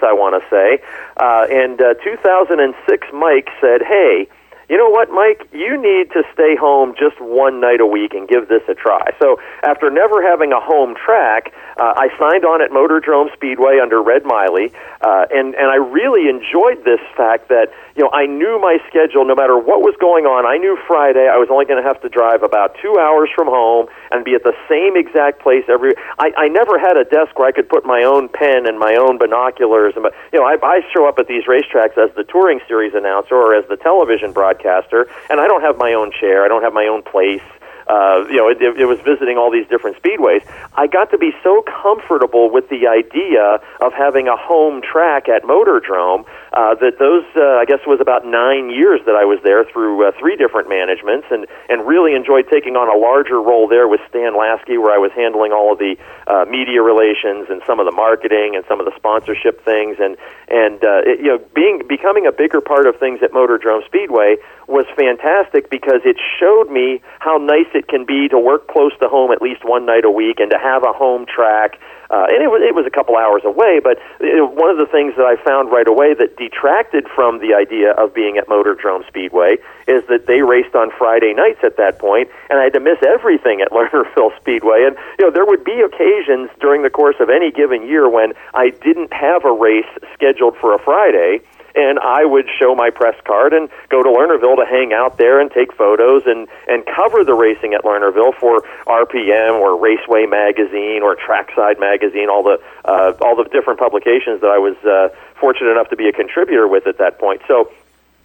I 0.03 0.13
want 0.13 0.41
to 0.41 0.49
say. 0.49 0.81
Uh, 1.21 1.45
and 1.53 1.81
uh, 1.81 1.95
2006, 2.03 3.07
Mike 3.13 3.49
said, 3.61 3.83
"Hey." 3.83 4.29
you 4.73 4.79
know 4.79 4.89
what, 4.89 5.11
Mike, 5.11 5.47
you 5.53 5.77
need 5.77 6.11
to 6.13 6.23
stay 6.33 6.57
home 6.57 6.95
just 6.99 7.21
one 7.21 7.61
night 7.61 7.83
a 7.83 7.87
week 7.87 8.15
and 8.15 8.27
give 8.27 8.49
this 8.49 8.63
a 8.69 8.75
try. 8.75 9.05
So 9.21 9.37
after 9.63 9.91
never 9.91 10.23
having 10.23 10.53
a 10.53 10.61
home 10.61 10.95
track, 10.95 11.53
uh, 11.77 11.93
I 11.95 12.09
signed 12.19 12.47
on 12.47 12.63
at 12.63 12.71
Motordrome 12.71 13.31
Speedway 13.35 13.81
under 13.83 14.03
Red 14.03 14.25
Miley, 14.25 14.73
uh, 15.03 15.27
and 15.31 15.55
and 15.55 15.69
I 15.69 15.77
really 15.77 16.27
enjoyed 16.27 16.85
this 16.87 17.01
fact 17.15 17.49
that 17.49 17.69
you 17.97 18.03
know 18.03 18.11
I 18.13 18.27
knew 18.27 18.59
my 18.61 18.79
schedule 18.89 19.25
no 19.25 19.35
matter 19.35 19.57
what 19.57 19.81
was 19.83 19.95
going 20.01 20.27
on. 20.27 20.47
I 20.47 20.57
knew 20.59 20.79
Friday 20.87 21.29
I 21.29 21.37
was 21.37 21.49
only 21.51 21.65
going 21.65 21.83
to 21.83 21.87
have 21.87 22.01
to 22.03 22.09
drive 22.09 22.43
about 22.43 22.77
two 22.81 22.99
hours 22.99 23.31
from 23.35 23.49
home 23.49 23.87
and 24.11 24.25
be 24.25 24.35
at 24.35 24.43
the 24.43 24.55
same 24.69 24.97
exact 24.97 25.41
place 25.41 25.65
every. 25.69 25.95
I, 26.19 26.33
I 26.37 26.49
never 26.49 26.79
had 26.79 26.97
a 26.97 27.05
desk 27.05 27.39
where 27.39 27.49
I 27.49 27.53
could 27.53 27.69
put 27.69 27.85
my 27.85 28.03
own 28.03 28.29
pen 28.29 28.67
and 28.67 28.79
my 28.79 28.97
own 28.97 29.19
binoculars, 29.19 29.95
and 29.95 30.03
but 30.03 30.15
you 30.33 30.39
know 30.39 30.47
I, 30.47 30.57
I 30.63 30.81
show 30.93 31.07
up 31.07 31.19
at 31.19 31.29
these 31.29 31.45
racetracks 31.45 31.99
as 31.99 32.15
the 32.17 32.25
touring 32.25 32.61
series 32.67 32.95
announcer 32.95 33.35
or 33.35 33.55
as 33.55 33.67
the 33.69 33.77
television 33.77 34.33
broadcaster, 34.33 35.09
and 35.31 35.41
I 35.41 35.47
don't 35.47 35.63
have 35.63 35.77
my 35.79 35.93
own 35.93 36.13
chair. 36.13 36.45
I 36.45 36.49
don't 36.49 36.63
have 36.63 36.73
my 36.73 36.87
own 36.87 37.03
place 37.03 37.43
uh, 37.87 38.25
you 38.31 38.37
know, 38.37 38.49
it, 38.49 38.63
it, 38.63 38.87
was 38.87 38.99
visiting 39.01 39.37
all 39.37 39.51
these 39.51 39.67
different 39.69 40.01
speedways. 40.01 40.47
I 40.75 40.87
got 40.87 41.11
to 41.11 41.19
be 41.19 41.33
so 41.43 41.63
comfortable 41.63 42.51
with 42.51 42.69
the 42.69 42.87
idea 42.87 43.61
of 43.81 43.93
having 43.93 44.29
a 44.29 44.37
home 44.37 44.83
track 44.83 45.29
at 45.29 45.43
Motordrome 45.43 46.25
uh, 46.53 46.75
that 46.77 46.99
those, 46.99 47.25
uh, 47.37 47.63
I 47.63 47.65
guess, 47.65 47.81
was 47.87 48.01
about 48.01 48.27
nine 48.27 48.69
years 48.69 49.01
that 49.07 49.17
I 49.17 49.25
was 49.25 49.39
there 49.45 49.65
through 49.65 50.09
uh, 50.09 50.13
three 50.19 50.37
different 50.37 50.69
managements, 50.69 51.29
and 51.31 51.47
and 51.69 51.87
really 51.87 52.15
enjoyed 52.15 52.51
taking 52.51 52.77
on 52.77 52.91
a 52.91 52.99
larger 52.99 53.41
role 53.41 53.69
there 53.69 53.89
with 53.89 54.01
Stan 54.09 54.37
Lasky, 54.37 54.77
where 54.77 54.93
I 54.93 54.99
was 54.99 55.13
handling 55.17 55.53
all 55.53 55.73
of 55.73 55.79
the 55.79 55.97
uh, 56.27 56.45
media 56.51 56.83
relations 56.83 57.49
and 57.49 57.63
some 57.67 57.81
of 57.81 57.87
the 57.87 57.95
marketing 57.95 58.57
and 58.57 58.65
some 58.67 58.81
of 58.81 58.87
the 58.87 58.93
sponsorship 58.97 59.65
things, 59.65 59.97
and 60.03 60.17
and 60.49 60.83
uh, 60.85 61.09
it, 61.09 61.21
you 61.23 61.31
know, 61.31 61.39
being 61.55 61.81
becoming 61.89 62.27
a 62.27 62.33
bigger 62.33 62.61
part 62.61 62.87
of 62.87 62.99
things 62.99 63.23
at 63.23 63.33
Motor 63.33 63.53
Motordrome 63.53 63.85
Speedway 63.87 64.37
was 64.69 64.87
fantastic 64.97 65.71
because 65.71 66.01
it 66.05 66.17
showed 66.41 66.71
me 66.71 67.03
how 67.19 67.37
nice 67.39 67.69
it 67.75 67.89
can 67.89 68.05
be 68.05 68.29
to 68.29 68.39
work 68.39 68.69
close 68.69 68.93
to 69.01 69.09
home 69.09 69.33
at 69.33 69.43
least 69.43 69.65
one 69.65 69.87
night 69.87 70.05
a 70.05 70.11
week 70.11 70.41
and 70.41 70.51
to 70.51 70.59
have 70.59 70.83
a 70.85 70.93
home 70.93 71.27
track. 71.27 71.79
Uh, 72.13 72.29
and 72.29 72.45
it 72.45 72.53
was 72.53 72.61
it 72.61 72.77
was 72.77 72.85
a 72.85 72.93
couple 72.93 73.17
hours 73.17 73.41
away, 73.43 73.81
but 73.81 73.97
it, 74.21 74.45
one 74.53 74.69
of 74.69 74.77
the 74.77 74.85
things 74.85 75.17
that 75.17 75.25
I 75.25 75.41
found 75.41 75.73
right 75.73 75.89
away 75.89 76.13
that 76.13 76.37
detracted 76.37 77.09
from 77.09 77.41
the 77.41 77.57
idea 77.57 77.93
of 77.97 78.13
being 78.13 78.37
at 78.37 78.53
Motordrome 78.53 79.09
Speedway 79.09 79.57
is 79.89 80.05
that 80.13 80.29
they 80.29 80.43
raced 80.45 80.77
on 80.77 80.93
Friday 80.93 81.33
nights 81.33 81.65
at 81.65 81.79
that 81.79 81.99
point, 81.99 82.29
and 82.51 82.61
I 82.61 82.65
had 82.69 82.75
to 82.75 82.81
miss 82.81 83.01
everything 83.01 83.65
at 83.65 83.73
Lernerville 83.77 84.37
Speedway. 84.37 84.85
And 84.85 84.95
you 85.19 85.25
know 85.25 85.33
there 85.33 85.47
would 85.47 85.65
be 85.65 85.81
occasions 85.81 86.53
during 86.61 86.83
the 86.83 86.91
course 86.93 87.17
of 87.19 87.31
any 87.31 87.51
given 87.51 87.89
year 87.89 88.09
when 88.13 88.35
I 88.53 88.69
didn't 88.69 89.13
have 89.17 89.47
a 89.49 89.53
race 89.53 89.89
scheduled 90.13 90.61
for 90.61 90.75
a 90.75 90.79
Friday 90.79 91.41
and 91.75 91.99
I 91.99 92.25
would 92.25 92.49
show 92.59 92.75
my 92.75 92.91
press 92.91 93.17
card 93.25 93.53
and 93.53 93.69
go 93.89 94.03
to 94.03 94.09
Lernerville 94.09 94.57
to 94.57 94.67
hang 94.67 94.93
out 94.93 95.19
there 95.19 95.41
and 95.41 95.51
take 95.51 95.73
photos 95.73 96.23
and 96.27 96.49
and 96.69 96.85
cover 96.87 97.25
the 97.25 97.35
racing 97.35 97.75
at 97.75 97.83
Lernerville 97.85 98.35
for 98.35 98.63
RPM 98.87 99.61
or 99.61 99.79
Raceway 99.79 100.27
Magazine 100.27 101.03
or 101.03 101.17
Trackside 101.17 101.81
Magazine, 101.81 102.29
all 102.29 102.43
the 102.43 102.61
uh, 102.85 103.13
all 103.23 103.37
the 103.37 103.45
different 103.45 103.79
publications 103.79 104.41
that 104.41 104.51
I 104.51 104.59
was 104.59 104.77
uh, 104.85 105.09
fortunate 105.39 105.71
enough 105.71 105.89
to 105.91 105.97
be 105.97 106.09
a 106.09 106.13
contributor 106.13 106.69
with 106.69 106.87
at 106.87 106.99
that 106.99 107.19
point. 107.19 107.43
So 107.49 107.71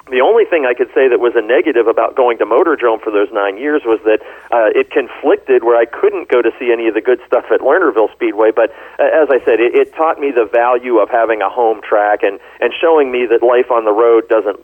the 0.09 0.21
only 0.21 0.45
thing 0.45 0.65
I 0.65 0.73
could 0.73 0.87
say 0.93 1.07
that 1.07 1.19
was 1.19 1.35
a 1.35 1.41
negative 1.41 1.87
about 1.87 2.15
going 2.15 2.37
to 2.39 2.45
Motordrome 2.45 3.01
for 3.01 3.11
those 3.11 3.27
nine 3.31 3.57
years 3.57 3.83
was 3.85 3.99
that 4.05 4.19
uh, 4.51 4.71
it 4.73 4.91
conflicted 4.91 5.63
where 5.63 5.75
I 5.75 5.85
couldn't 5.85 6.29
go 6.29 6.41
to 6.41 6.51
see 6.59 6.71
any 6.71 6.87
of 6.87 6.93
the 6.93 7.01
good 7.01 7.19
stuff 7.27 7.45
at 7.51 7.59
Lernerville 7.59 8.11
Speedway. 8.13 8.51
But 8.51 8.71
uh, 8.99 9.03
as 9.03 9.29
I 9.29 9.43
said, 9.43 9.59
it, 9.59 9.75
it 9.75 9.93
taught 9.95 10.19
me 10.19 10.31
the 10.31 10.45
value 10.45 10.97
of 10.97 11.09
having 11.09 11.41
a 11.41 11.49
home 11.49 11.81
track 11.81 12.23
and 12.23 12.39
and 12.59 12.73
showing 12.79 13.11
me 13.11 13.25
that 13.27 13.43
life 13.43 13.71
on 13.71 13.85
the 13.85 13.91
road 13.91 14.29
doesn't 14.29 14.63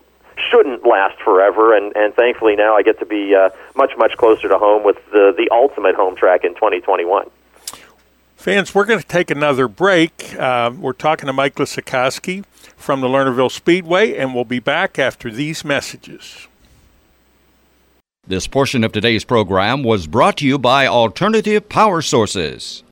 shouldn't 0.50 0.88
last 0.88 1.20
forever. 1.22 1.76
And 1.76 1.96
and 1.96 2.14
thankfully 2.16 2.56
now 2.56 2.76
I 2.76 2.84
get 2.84 3.00
to 3.00 3.06
be 3.06 3.36
uh, 3.36 3.50
much 3.76 3.92
much 3.98 4.16
closer 4.18 4.48
to 4.48 4.58
home 4.58 4.84
with 4.84 4.98
the 5.12 5.34
the 5.36 5.50
ultimate 5.52 5.96
home 5.96 6.16
track 6.16 6.44
in 6.44 6.56
2021. 6.56 7.30
Fans, 8.44 8.76
we're 8.76 8.84
going 8.84 9.00
to 9.00 9.08
take 9.08 9.32
another 9.32 9.70
break. 9.70 10.36
Uh, 10.38 10.70
we're 10.78 10.92
talking 10.92 11.28
to 11.28 11.32
Mike 11.32 11.56
Lisakowski 11.56 12.44
from 12.76 13.00
the 13.00 13.08
Lernerville 13.08 13.50
Speedway, 13.50 14.18
and 14.18 14.36
we'll 14.36 14.44
be 14.44 14.60
back 14.60 15.00
after 15.00 15.32
these 15.32 15.64
messages. 15.64 16.50
This 18.28 18.46
portion 18.46 18.84
of 18.84 18.92
today's 18.92 19.24
program 19.24 19.82
was 19.82 20.08
brought 20.08 20.36
to 20.40 20.46
you 20.46 20.60
by 20.60 20.88
Alternative 20.88 21.70
Power 21.70 22.02
Sources. 22.02 22.84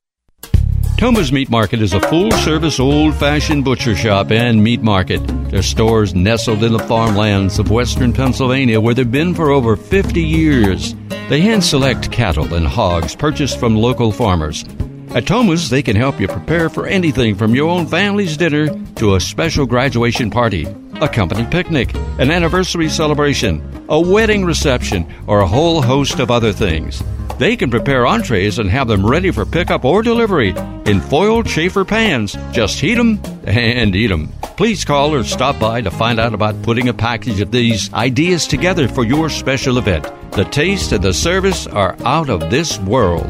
Thoma's 0.98 1.34
Meat 1.34 1.50
Market 1.50 1.82
is 1.82 1.92
a 1.92 2.00
full 2.00 2.32
service, 2.32 2.80
old 2.80 3.14
fashioned 3.16 3.66
butcher 3.66 3.94
shop 3.94 4.32
and 4.32 4.64
meat 4.64 4.82
market. 4.82 5.20
Their 5.50 5.64
stores 5.64 6.16
nestled 6.16 6.64
in 6.64 6.72
the 6.72 6.80
farmlands 6.80 7.60
of 7.60 7.72
western 7.72 8.14
Pennsylvania 8.14 8.80
where 8.80 8.94
they've 8.94 9.12
been 9.12 9.36
for 9.36 9.50
over 9.50 9.76
50 9.76 10.22
years. 10.22 10.96
They 11.28 11.42
hand 11.42 11.62
select 11.62 12.10
cattle 12.10 12.54
and 12.54 12.66
hogs 12.66 13.18
purchased 13.18 13.60
from 13.60 13.76
local 13.76 14.14
farmers. 14.14 14.64
At 15.14 15.28
Thoma's, 15.28 15.70
they 15.70 15.82
can 15.82 15.98
help 15.98 16.22
you 16.22 16.28
prepare 16.28 16.70
for 16.70 16.88
anything 16.88 17.36
from 17.36 17.54
your 17.54 17.70
own 17.70 17.86
family's 17.86 18.38
dinner 18.38 18.70
to 18.96 19.16
a 19.16 19.20
special 19.20 19.66
graduation 19.66 20.30
party, 20.30 20.66
a 21.02 21.10
company 21.10 21.46
picnic, 21.52 21.94
an 22.18 22.32
anniversary 22.32 22.88
celebration, 22.88 23.86
a 23.90 24.00
wedding 24.00 24.46
reception, 24.46 25.06
or 25.28 25.42
a 25.42 25.48
whole 25.48 25.82
host 25.82 26.20
of 26.20 26.32
other 26.32 26.54
things. 26.54 27.04
They 27.40 27.58
can 27.58 27.70
prepare 27.70 28.08
entrees 28.08 28.58
and 28.58 28.70
have 28.70 28.88
them 28.88 29.06
ready 29.06 29.32
for 29.32 29.46
pickup 29.46 29.84
or 29.84 30.02
delivery 30.02 30.56
in 30.86 31.02
foil 31.02 31.44
chafer 31.44 31.84
pans. 31.84 32.38
Just 32.54 32.80
heat 32.80 32.96
them 32.96 33.20
and 33.44 33.94
eat 33.94 34.08
them. 34.08 34.30
Please 34.56 34.86
call 34.86 35.14
or 35.14 35.26
stop 35.26 35.60
by 35.60 35.82
to 35.82 35.92
find 35.92 36.22
out 36.22 36.34
about 36.34 36.62
putting 36.62 36.88
a 36.88 36.94
package 36.94 37.42
of 37.42 37.52
these 37.52 37.92
ideas 37.94 38.48
together 38.48 38.88
for 38.88 39.04
your 39.04 39.30
special 39.30 39.78
event. 39.78 40.08
The 40.32 40.46
taste 40.46 40.94
and 40.94 41.04
the 41.04 41.14
service 41.14 41.68
are 41.68 41.98
out 42.06 42.30
of 42.30 42.50
this 42.50 42.80
world. 42.80 43.28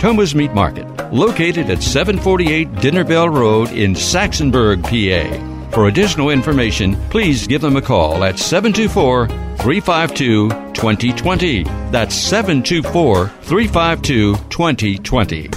Thoma's 0.00 0.34
Meat 0.34 0.54
Market, 0.54 0.86
located 1.12 1.68
at 1.68 1.82
748 1.82 2.74
Dinner 2.76 3.04
Bell 3.04 3.28
Road 3.28 3.68
in 3.68 3.92
Saxonburg, 3.92 4.82
PA. 4.82 5.70
For 5.72 5.88
additional 5.88 6.30
information, 6.30 6.96
please 7.10 7.46
give 7.46 7.60
them 7.60 7.76
a 7.76 7.82
call 7.82 8.24
at 8.24 8.38
724 8.38 9.28
352 9.28 10.48
2020. 10.72 11.64
That's 11.90 12.14
724 12.14 13.28
352 13.28 14.36
2020. 14.36 15.50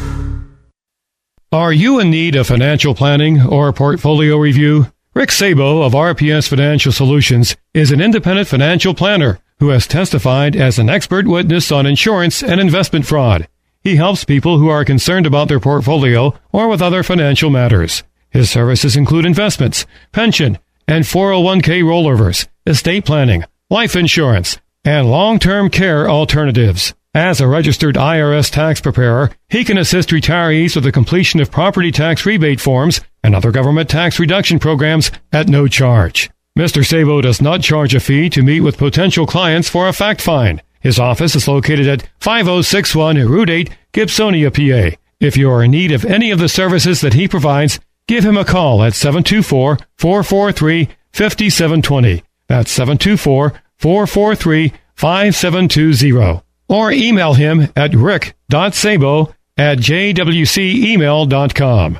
Are 1.53 1.71
you 1.71 1.99
in 1.99 2.09
need 2.09 2.35
of 2.35 2.45
financial 2.45 2.93
planning 2.93 3.41
or 3.41 3.71
portfolio 3.71 4.35
review? 4.35 4.87
Rick 5.13 5.31
Sabo 5.31 5.83
of 5.83 5.93
RPS 5.93 6.49
Financial 6.49 6.91
Solutions 6.91 7.55
is 7.73 7.91
an 7.91 8.01
independent 8.01 8.49
financial 8.49 8.93
planner 8.93 9.39
who 9.59 9.69
has 9.69 9.87
testified 9.87 10.57
as 10.57 10.79
an 10.79 10.89
expert 10.89 11.27
witness 11.27 11.71
on 11.71 11.85
insurance 11.85 12.43
and 12.43 12.59
investment 12.59 13.05
fraud. 13.05 13.47
He 13.83 13.97
helps 13.97 14.23
people 14.23 14.59
who 14.59 14.69
are 14.69 14.85
concerned 14.85 15.25
about 15.25 15.49
their 15.49 15.59
portfolio 15.59 16.33
or 16.53 16.69
with 16.69 16.81
other 16.81 17.03
financial 17.03 17.49
matters. 17.49 18.01
His 18.29 18.49
services 18.49 18.95
include 18.95 19.25
investments, 19.25 19.85
pension, 20.13 20.57
and 20.87 21.03
401k 21.03 21.83
rollovers, 21.83 22.47
estate 22.65 23.03
planning, 23.03 23.43
life 23.69 23.97
insurance, 23.97 24.57
and 24.85 25.11
long-term 25.11 25.69
care 25.69 26.09
alternatives. 26.09 26.93
As 27.13 27.41
a 27.41 27.47
registered 27.47 27.95
IRS 27.95 28.49
tax 28.49 28.79
preparer, 28.79 29.31
he 29.49 29.65
can 29.65 29.77
assist 29.77 30.09
retirees 30.09 30.75
with 30.75 30.85
the 30.85 30.91
completion 30.91 31.41
of 31.41 31.51
property 31.51 31.91
tax 31.91 32.25
rebate 32.25 32.61
forms 32.61 33.01
and 33.21 33.35
other 33.35 33.51
government 33.51 33.89
tax 33.89 34.17
reduction 34.17 34.59
programs 34.59 35.11
at 35.33 35.49
no 35.49 35.67
charge. 35.67 36.31
Mr. 36.57 36.85
Sabo 36.85 37.19
does 37.19 37.41
not 37.41 37.61
charge 37.61 37.93
a 37.93 37.99
fee 37.99 38.29
to 38.29 38.43
meet 38.43 38.61
with 38.61 38.77
potential 38.77 39.27
clients 39.27 39.67
for 39.67 39.89
a 39.89 39.93
fact 39.93 40.21
find. 40.21 40.61
His 40.83 40.99
office 40.99 41.35
is 41.35 41.47
located 41.47 41.87
at 41.87 42.07
5061 42.19 43.25
Route 43.25 43.49
8, 43.49 43.69
Gibsonia, 43.93 44.51
PA. 44.51 44.97
If 45.21 45.37
you 45.37 45.49
are 45.49 45.63
in 45.63 45.71
need 45.71 45.93
of 45.93 46.03
any 46.03 46.31
of 46.31 46.39
the 46.39 46.49
services 46.49 46.99
that 47.01 47.13
he 47.13 47.29
provides, 47.29 47.79
give 48.07 48.25
him 48.25 48.35
a 48.35 48.43
call 48.43 48.83
at 48.83 48.93
724 48.93 49.77
443 49.97 50.89
5720. 51.13 52.23
That's 52.47 52.71
724 52.71 53.53
443 53.77 54.73
5720. 54.95 56.41
Or 56.67 56.91
email 56.91 57.33
him 57.33 57.69
at 57.75 57.95
rick.sabo 57.95 59.33
at 59.57 59.77
jwcemail.com. 59.77 61.99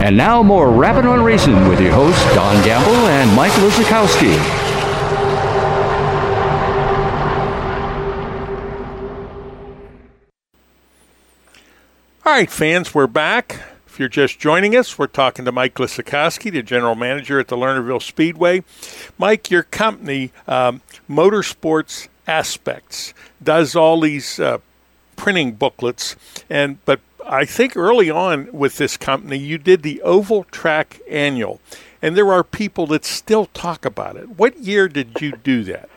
And 0.00 0.16
now 0.16 0.44
more 0.44 0.70
Rappin' 0.70 1.06
on 1.06 1.24
Racing 1.24 1.68
with 1.68 1.80
your 1.80 1.92
hosts 1.92 2.22
Don 2.32 2.64
Gamble 2.64 2.94
and 3.08 3.34
Mike 3.34 3.50
Lisakowski. 3.52 4.38
All 12.24 12.32
right, 12.32 12.48
fans, 12.48 12.94
we're 12.94 13.08
back. 13.08 13.60
If 13.88 13.98
you're 13.98 14.08
just 14.08 14.38
joining 14.38 14.76
us, 14.76 14.96
we're 14.96 15.08
talking 15.08 15.44
to 15.44 15.50
Mike 15.50 15.74
Lisakowski, 15.74 16.52
the 16.52 16.62
general 16.62 16.94
manager 16.94 17.40
at 17.40 17.48
the 17.48 17.56
Lernerville 17.56 18.00
Speedway. 18.00 18.62
Mike, 19.18 19.50
your 19.50 19.64
company, 19.64 20.30
um, 20.46 20.80
Motorsports 21.10 22.06
Aspects, 22.28 23.14
does 23.42 23.74
all 23.74 23.98
these 24.00 24.38
uh, 24.38 24.58
printing 25.16 25.52
booklets, 25.52 26.14
and 26.48 26.78
but 26.84 27.00
I 27.28 27.44
think 27.44 27.76
early 27.76 28.08
on 28.08 28.48
with 28.52 28.78
this 28.78 28.96
company, 28.96 29.36
you 29.36 29.58
did 29.58 29.82
the 29.82 30.00
Oval 30.00 30.44
Track 30.44 31.00
Annual, 31.10 31.60
and 32.00 32.16
there 32.16 32.32
are 32.32 32.42
people 32.42 32.86
that 32.86 33.04
still 33.04 33.46
talk 33.46 33.84
about 33.84 34.16
it. 34.16 34.38
What 34.38 34.58
year 34.58 34.88
did 34.88 35.20
you 35.20 35.32
do 35.32 35.62
that? 35.64 35.90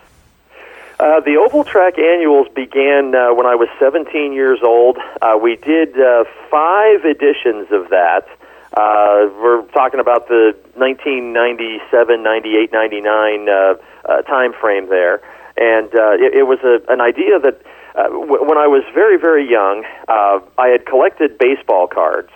Uh, 0.99 1.21
the 1.21 1.37
Oval 1.37 1.63
Track 1.63 1.97
annuals 1.97 2.47
began 2.49 3.15
uh, 3.15 3.33
when 3.33 3.47
I 3.47 3.55
was 3.55 3.69
17 3.79 4.33
years 4.33 4.59
old. 4.61 4.97
Uh, 5.21 5.39
we 5.41 5.55
did 5.55 5.99
uh, 5.99 6.25
five 6.51 7.05
editions 7.05 7.71
of 7.71 7.89
that. 7.89 8.27
Uh, 8.73 9.31
we're 9.41 9.63
talking 9.73 10.01
about 10.01 10.27
the 10.27 10.53
1997, 10.75 12.21
98, 12.21 12.71
99 12.73 13.49
uh, 13.49 14.21
time 14.23 14.53
frame 14.53 14.89
there, 14.89 15.21
and 15.55 15.89
it, 16.21 16.33
it 16.33 16.43
was 16.43 16.59
a, 16.63 16.81
an 16.91 16.99
idea 16.99 17.39
that 17.39 17.61
uh, 17.95 18.03
w- 18.03 18.43
when 18.43 18.57
I 18.57 18.67
was 18.67 18.83
very, 18.93 19.17
very 19.17 19.49
young, 19.49 19.83
uh, 20.07 20.39
I 20.57 20.67
had 20.67 20.85
collected 20.85 21.37
baseball 21.37 21.87
cards, 21.87 22.29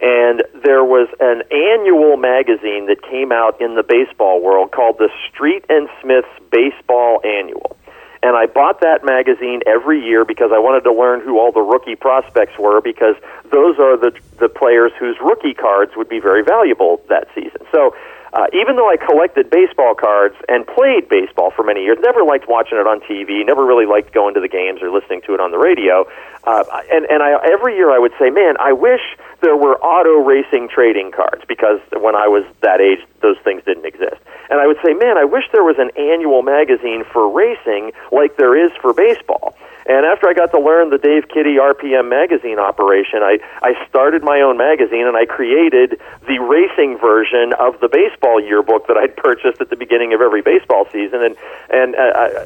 and 0.00 0.42
there 0.64 0.84
was 0.84 1.08
an 1.20 1.42
annual 1.50 2.16
magazine 2.16 2.86
that 2.86 3.02
came 3.02 3.32
out 3.32 3.60
in 3.60 3.74
the 3.74 3.82
baseball 3.82 4.40
world 4.42 4.72
called 4.72 4.98
the 4.98 5.10
Street 5.28 5.64
and 5.68 5.88
Smith's 6.00 6.28
Baseball 6.50 7.20
Annual 7.24 7.76
and 8.22 8.36
I 8.36 8.46
bought 8.46 8.80
that 8.80 9.04
magazine 9.04 9.60
every 9.66 10.00
year 10.00 10.24
because 10.24 10.50
I 10.54 10.58
wanted 10.58 10.84
to 10.84 10.92
learn 10.92 11.20
who 11.20 11.38
all 11.38 11.50
the 11.50 11.60
rookie 11.60 11.96
prospects 11.96 12.56
were 12.58 12.80
because 12.80 13.16
those 13.50 13.78
are 13.78 13.96
the 13.96 14.12
the 14.38 14.48
players 14.48 14.92
whose 14.98 15.16
rookie 15.20 15.54
cards 15.54 15.92
would 15.96 16.08
be 16.08 16.20
very 16.20 16.42
valuable 16.42 17.02
that 17.08 17.28
season. 17.34 17.66
So 17.72 17.94
uh, 18.32 18.46
even 18.52 18.76
though 18.76 18.88
I 18.88 18.96
collected 18.96 19.50
baseball 19.50 19.94
cards 19.94 20.34
and 20.48 20.66
played 20.66 21.08
baseball 21.08 21.50
for 21.50 21.62
many 21.62 21.82
years, 21.84 21.98
never 22.00 22.24
liked 22.24 22.48
watching 22.48 22.78
it 22.78 22.86
on 22.86 23.00
TV, 23.00 23.44
never 23.44 23.64
really 23.64 23.86
liked 23.86 24.12
going 24.12 24.34
to 24.34 24.40
the 24.40 24.48
games 24.48 24.80
or 24.82 24.90
listening 24.90 25.20
to 25.26 25.34
it 25.34 25.40
on 25.40 25.50
the 25.50 25.58
radio. 25.58 26.08
Uh, 26.44 26.64
and 26.90 27.04
and 27.06 27.22
I, 27.22 27.36
every 27.44 27.76
year 27.76 27.90
I 27.90 27.98
would 27.98 28.12
say, 28.18 28.30
man, 28.30 28.56
I 28.58 28.72
wish 28.72 29.02
there 29.42 29.56
were 29.56 29.76
auto 29.82 30.24
racing 30.24 30.68
trading 30.68 31.10
cards 31.10 31.42
because 31.46 31.80
when 31.92 32.14
I 32.14 32.28
was 32.28 32.44
that 32.62 32.80
age, 32.80 33.00
those 33.20 33.36
things 33.44 33.62
didn't 33.64 33.84
exist. 33.84 34.16
And 34.48 34.60
I 34.60 34.66
would 34.66 34.78
say, 34.84 34.94
man, 34.94 35.18
I 35.18 35.24
wish 35.24 35.44
there 35.52 35.64
was 35.64 35.76
an 35.78 35.90
annual 35.98 36.42
magazine 36.42 37.04
for 37.12 37.28
racing 37.28 37.92
like 38.10 38.36
there 38.36 38.56
is 38.56 38.72
for 38.80 38.94
baseball. 38.94 39.54
And 39.86 40.06
after 40.06 40.28
I 40.28 40.32
got 40.32 40.52
to 40.52 40.60
learn 40.60 40.90
the 40.90 40.98
Dave 40.98 41.26
Kitty 41.28 41.58
RPM 41.58 42.08
magazine 42.08 42.58
operation, 42.58 43.22
I, 43.22 43.38
I 43.62 43.74
started 43.88 44.22
my 44.22 44.40
own 44.40 44.56
magazine 44.56 45.06
and 45.06 45.16
I 45.16 45.26
created 45.26 45.98
the 46.28 46.38
racing 46.38 46.98
version 46.98 47.52
of 47.58 47.80
the 47.80 47.88
baseball 47.88 48.40
yearbook 48.40 48.86
that 48.86 48.96
I'd 48.96 49.16
purchased 49.26 49.60
at 49.60 49.70
the 49.70 49.76
beginning 49.76 50.14
of 50.14 50.20
every 50.20 50.42
baseball 50.42 50.86
season. 50.92 51.22
And, 51.22 51.36
and 51.70 51.96
uh, 51.96 51.98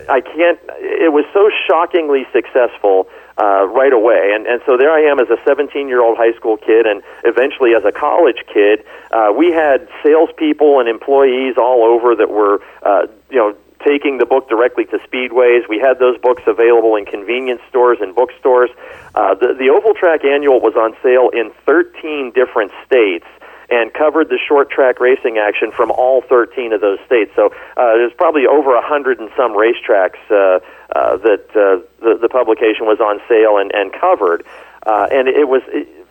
I, 0.08 0.16
I 0.16 0.20
can't, 0.20 0.58
it 0.80 1.12
was 1.12 1.26
so 1.34 1.50
shockingly 1.68 2.26
successful 2.32 3.08
uh, 3.38 3.66
right 3.68 3.92
away. 3.92 4.32
And, 4.34 4.46
and 4.46 4.60
so 4.66 4.76
there 4.76 4.90
I 4.90 5.10
am 5.10 5.20
as 5.20 5.28
a 5.28 5.36
17 5.44 5.88
year 5.88 6.02
old 6.02 6.16
high 6.16 6.32
school 6.36 6.56
kid, 6.56 6.86
and 6.86 7.02
eventually 7.24 7.74
as 7.74 7.84
a 7.84 7.92
college 7.92 8.42
kid. 8.52 8.84
Uh, 9.10 9.32
we 9.36 9.52
had 9.52 9.88
salespeople 10.02 10.80
and 10.80 10.88
employees 10.88 11.56
all 11.56 11.84
over 11.84 12.14
that 12.16 12.30
were, 12.30 12.60
uh, 12.82 13.06
you 13.30 13.36
know, 13.36 13.56
taking 13.84 14.18
the 14.18 14.26
book 14.26 14.48
directly 14.48 14.84
to 14.86 14.98
speedways. 14.98 15.68
We 15.68 15.78
had 15.78 15.98
those 15.98 16.18
books 16.18 16.42
available 16.46 16.96
in 16.96 17.04
convenience 17.04 17.60
stores 17.68 17.98
and 18.00 18.14
bookstores. 18.14 18.70
Uh, 19.14 19.34
the, 19.34 19.54
the 19.54 19.68
Oval 19.68 19.94
Track 19.94 20.24
Annual 20.24 20.60
was 20.60 20.74
on 20.74 20.96
sale 21.02 21.30
in 21.32 21.52
13 21.66 22.32
different 22.34 22.72
states 22.84 23.26
and 23.70 23.92
covered 23.92 24.28
the 24.28 24.38
short 24.38 24.70
track 24.70 25.00
racing 25.00 25.38
action 25.38 25.72
from 25.72 25.90
all 25.90 26.22
13 26.22 26.72
of 26.72 26.80
those 26.80 26.98
states. 27.06 27.32
So 27.34 27.46
uh, 27.76 27.94
there's 27.94 28.12
probably 28.14 28.46
over 28.46 28.74
a 28.76 28.86
hundred 28.86 29.18
and 29.18 29.30
some 29.36 29.52
racetracks 29.52 30.18
uh, 30.30 30.60
uh, 30.94 31.16
that 31.18 31.46
uh, 31.50 31.82
the, 32.00 32.18
the 32.20 32.28
publication 32.28 32.86
was 32.86 33.00
on 33.00 33.20
sale 33.28 33.58
and, 33.58 33.72
and 33.74 33.92
covered. 33.92 34.44
Uh, 34.86 35.08
and 35.10 35.28
it 35.28 35.48
was. 35.48 35.62
It, 35.68 36.05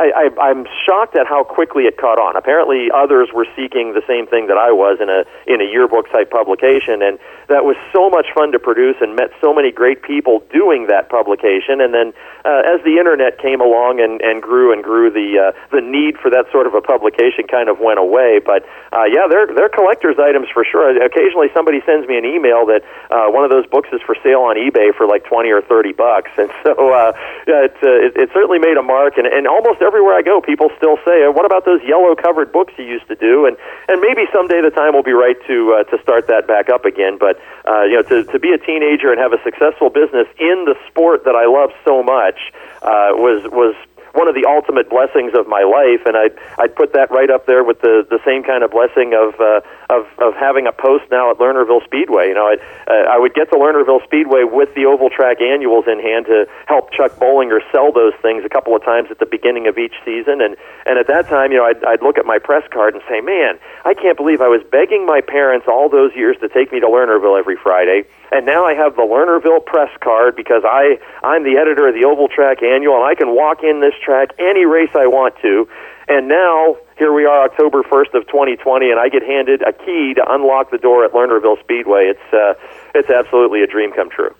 I, 0.00 0.08
I, 0.16 0.24
I'm 0.48 0.64
shocked 0.88 1.14
at 1.20 1.26
how 1.28 1.44
quickly 1.44 1.84
it 1.84 2.00
caught 2.00 2.16
on. 2.16 2.32
Apparently, 2.34 2.88
others 2.88 3.28
were 3.36 3.44
seeking 3.52 3.92
the 3.92 4.00
same 4.08 4.24
thing 4.26 4.48
that 4.48 4.56
I 4.56 4.72
was 4.72 4.96
in 4.96 5.12
a 5.12 5.28
in 5.44 5.60
a 5.60 5.68
yearbook 5.68 6.08
type 6.08 6.30
publication, 6.32 7.04
and 7.04 7.20
that 7.52 7.68
was 7.68 7.76
so 7.92 8.08
much 8.08 8.32
fun 8.32 8.52
to 8.52 8.58
produce 8.58 8.96
and 9.04 9.12
met 9.12 9.28
so 9.44 9.52
many 9.52 9.70
great 9.70 10.00
people 10.00 10.40
doing 10.48 10.86
that 10.88 11.12
publication. 11.12 11.84
And 11.84 11.92
then, 11.92 12.16
uh, 12.48 12.72
as 12.72 12.80
the 12.88 12.96
internet 12.96 13.36
came 13.36 13.60
along 13.60 14.00
and, 14.00 14.24
and 14.24 14.40
grew 14.40 14.72
and 14.72 14.80
grew, 14.80 15.12
the 15.12 15.36
uh, 15.36 15.52
the 15.68 15.84
need 15.84 16.16
for 16.16 16.32
that 16.32 16.48
sort 16.48 16.64
of 16.64 16.72
a 16.72 16.80
publication 16.80 17.44
kind 17.44 17.68
of 17.68 17.76
went 17.78 18.00
away. 18.00 18.40
But 18.40 18.64
uh, 18.96 19.04
yeah, 19.04 19.28
they're 19.28 19.52
they're 19.52 19.68
collector's 19.68 20.16
items 20.16 20.48
for 20.48 20.64
sure. 20.64 20.96
Occasionally, 20.96 21.52
somebody 21.52 21.84
sends 21.84 22.08
me 22.08 22.16
an 22.16 22.24
email 22.24 22.64
that 22.72 22.80
uh, 23.12 23.28
one 23.28 23.44
of 23.44 23.52
those 23.52 23.68
books 23.68 23.92
is 23.92 24.00
for 24.08 24.16
sale 24.24 24.48
on 24.48 24.56
eBay 24.56 24.96
for 24.96 25.04
like 25.04 25.28
twenty 25.28 25.52
or 25.52 25.60
thirty 25.60 25.92
bucks, 25.92 26.32
and 26.40 26.48
so 26.64 26.72
uh, 26.88 27.12
it, 27.44 27.76
uh, 27.84 28.06
it 28.06 28.16
it 28.16 28.28
certainly 28.32 28.58
made 28.58 28.80
a 28.80 28.82
mark. 28.82 29.20
And 29.20 29.28
and 29.28 29.44
almost 29.44 29.82
everywhere 29.90 30.14
I 30.14 30.22
go, 30.22 30.40
people 30.40 30.70
still 30.78 30.98
say, 31.04 31.26
"What 31.26 31.44
about 31.44 31.64
those 31.64 31.82
yellow 31.82 32.14
covered 32.14 32.52
books 32.52 32.72
you 32.78 32.84
used 32.84 33.08
to 33.08 33.16
do?" 33.16 33.46
And 33.46 33.56
and 33.88 34.00
maybe 34.00 34.22
someday 34.32 34.60
the 34.62 34.70
time 34.70 34.94
will 34.94 35.02
be 35.02 35.12
right 35.12 35.36
to 35.50 35.56
uh, 35.74 35.84
to 35.90 36.00
start 36.00 36.28
that 36.28 36.46
back 36.46 36.70
up 36.70 36.84
again. 36.84 37.18
But 37.18 37.40
uh, 37.66 37.82
you 37.90 37.96
know, 37.98 38.02
to 38.02 38.22
to 38.22 38.38
be 38.38 38.52
a 38.52 38.58
teenager 38.58 39.10
and 39.10 39.18
have 39.18 39.32
a 39.32 39.42
successful 39.42 39.90
business 39.90 40.28
in 40.38 40.64
the 40.70 40.76
sport 40.86 41.24
that 41.24 41.34
I 41.34 41.46
love 41.50 41.70
so 41.84 42.04
much 42.04 42.54
uh, 42.82 43.18
was 43.18 43.42
was 43.50 43.74
one 44.12 44.28
of 44.28 44.34
the 44.34 44.46
ultimate 44.46 44.90
blessings 44.90 45.32
of 45.34 45.46
my 45.46 45.62
life, 45.62 46.02
and 46.06 46.16
I'd 46.16 46.34
I'd 46.58 46.74
put 46.74 46.92
that 46.94 47.10
right 47.10 47.30
up 47.30 47.46
there 47.46 47.62
with 47.62 47.80
the 47.80 48.06
the 48.08 48.18
same 48.24 48.42
kind 48.42 48.64
of 48.64 48.70
blessing 48.70 49.14
of 49.14 49.38
uh, 49.40 49.60
of 49.88 50.06
of 50.18 50.34
having 50.34 50.66
a 50.66 50.72
post 50.72 51.04
now 51.10 51.30
at 51.30 51.38
Lernerville 51.38 51.84
Speedway. 51.84 52.28
You 52.28 52.34
know, 52.34 52.46
I 52.46 52.56
uh, 52.90 53.14
I 53.14 53.18
would 53.18 53.34
get 53.34 53.50
to 53.50 53.56
Lernerville 53.56 54.02
Speedway 54.04 54.44
with 54.44 54.74
the 54.74 54.86
Oval 54.86 55.10
Track 55.10 55.40
annuals 55.40 55.86
in 55.86 56.00
hand 56.00 56.26
to 56.26 56.46
help 56.66 56.92
Chuck 56.92 57.12
Bollinger 57.22 57.60
sell 57.70 57.92
those 57.92 58.14
things 58.22 58.44
a 58.44 58.48
couple 58.48 58.74
of 58.74 58.82
times 58.84 59.08
at 59.10 59.18
the 59.18 59.26
beginning 59.26 59.68
of 59.68 59.78
each 59.78 59.94
season, 60.04 60.40
and 60.40 60.56
and 60.86 60.98
at 60.98 61.06
that 61.06 61.28
time, 61.28 61.52
you 61.52 61.58
know, 61.58 61.64
I'd 61.64 61.82
I'd 61.84 62.02
look 62.02 62.18
at 62.18 62.26
my 62.26 62.38
press 62.38 62.64
card 62.70 62.94
and 62.94 63.02
say, 63.08 63.20
man, 63.20 63.58
I 63.84 63.94
can't 63.94 64.16
believe 64.16 64.40
I 64.40 64.48
was 64.48 64.62
begging 64.70 65.06
my 65.06 65.20
parents 65.20 65.66
all 65.68 65.88
those 65.88 66.14
years 66.14 66.36
to 66.40 66.48
take 66.48 66.72
me 66.72 66.80
to 66.80 66.86
Lernerville 66.86 67.38
every 67.38 67.56
Friday 67.56 68.04
and 68.32 68.46
now 68.46 68.64
I 68.64 68.74
have 68.74 68.96
the 68.96 69.02
Lernerville 69.02 69.64
press 69.64 69.90
card 70.00 70.36
because 70.36 70.62
I 70.64 70.98
I'm 71.22 71.44
the 71.44 71.56
editor 71.56 71.88
of 71.88 71.94
the 71.94 72.04
Oval 72.04 72.28
Track 72.28 72.62
Annual, 72.62 72.96
and 72.96 73.04
I 73.04 73.14
can 73.14 73.34
walk 73.34 73.62
in 73.62 73.80
this 73.80 73.94
track 74.02 74.30
any 74.38 74.64
race 74.64 74.90
I 74.94 75.06
want 75.06 75.34
to. 75.42 75.68
And 76.08 76.28
now 76.28 76.76
here 76.98 77.12
we 77.12 77.24
are, 77.24 77.44
October 77.44 77.82
1st 77.82 78.14
of 78.14 78.26
2020, 78.26 78.90
and 78.90 78.98
I 78.98 79.08
get 79.08 79.22
handed 79.22 79.62
a 79.62 79.72
key 79.72 80.14
to 80.14 80.32
unlock 80.32 80.70
the 80.70 80.78
door 80.78 81.04
at 81.04 81.12
Lernerville 81.12 81.60
Speedway. 81.60 82.06
It's 82.06 82.34
uh, 82.34 82.54
it's 82.94 83.10
absolutely 83.10 83.62
a 83.62 83.66
dream 83.66 83.92
come 83.92 84.10
true. 84.10 84.34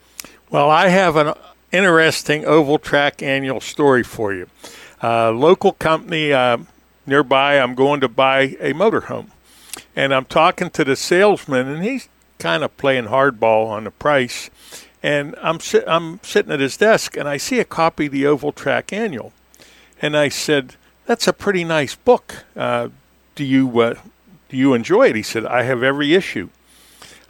Well, 0.51 0.69
I 0.69 0.89
have 0.89 1.17
an 1.17 1.35
interesting 1.73 2.45
Oval 2.45 2.79
Track 2.79 3.23
Annual 3.23 3.61
story 3.61 4.03
for 4.03 4.35
you. 4.35 4.49
Uh, 5.03 5.31
local 5.31 5.73
company 5.73 6.33
uh, 6.33 6.59
nearby, 7.07 7.59
I'm 7.59 7.75
going 7.75 8.01
to 8.01 8.09
buy 8.09 8.57
a 8.61 8.73
motorhome, 8.73 9.29
and 9.97 10.12
I'm 10.12 10.25
talking 10.25 10.71
to 10.71 10.85
the 10.85 10.97
salesman, 10.97 11.69
and 11.69 11.85
he's 11.85 12.09
kind 12.41 12.65
of 12.65 12.77
playing 12.77 13.05
hardball 13.05 13.69
on 13.69 13.85
the 13.85 13.91
price. 13.93 14.51
And 15.03 15.37
I'm 15.41 15.61
si- 15.61 15.87
I'm 15.87 16.19
sitting 16.23 16.53
at 16.53 16.61
his 16.61 16.77
desk, 16.77 17.17
and 17.17 17.29
I 17.29 17.37
see 17.37 17.61
a 17.61 17.65
copy 17.65 18.07
of 18.07 18.12
the 18.12 18.27
Oval 18.27 18.53
Track 18.53 18.93
Annual, 18.93 19.33
and 20.03 20.17
I 20.17 20.29
said, 20.29 20.75
"That's 21.07 21.29
a 21.29 21.33
pretty 21.33 21.65
nice 21.65 21.95
book. 21.95 22.45
Uh, 22.57 22.89
do 23.35 23.45
you 23.45 23.81
uh, 23.81 23.95
do 24.49 24.57
you 24.57 24.75
enjoy 24.75 25.09
it?" 25.11 25.17
He 25.17 25.23
said, 25.23 25.47
"I 25.47 25.62
have 25.62 25.83
every 25.83 26.12
issue." 26.15 26.51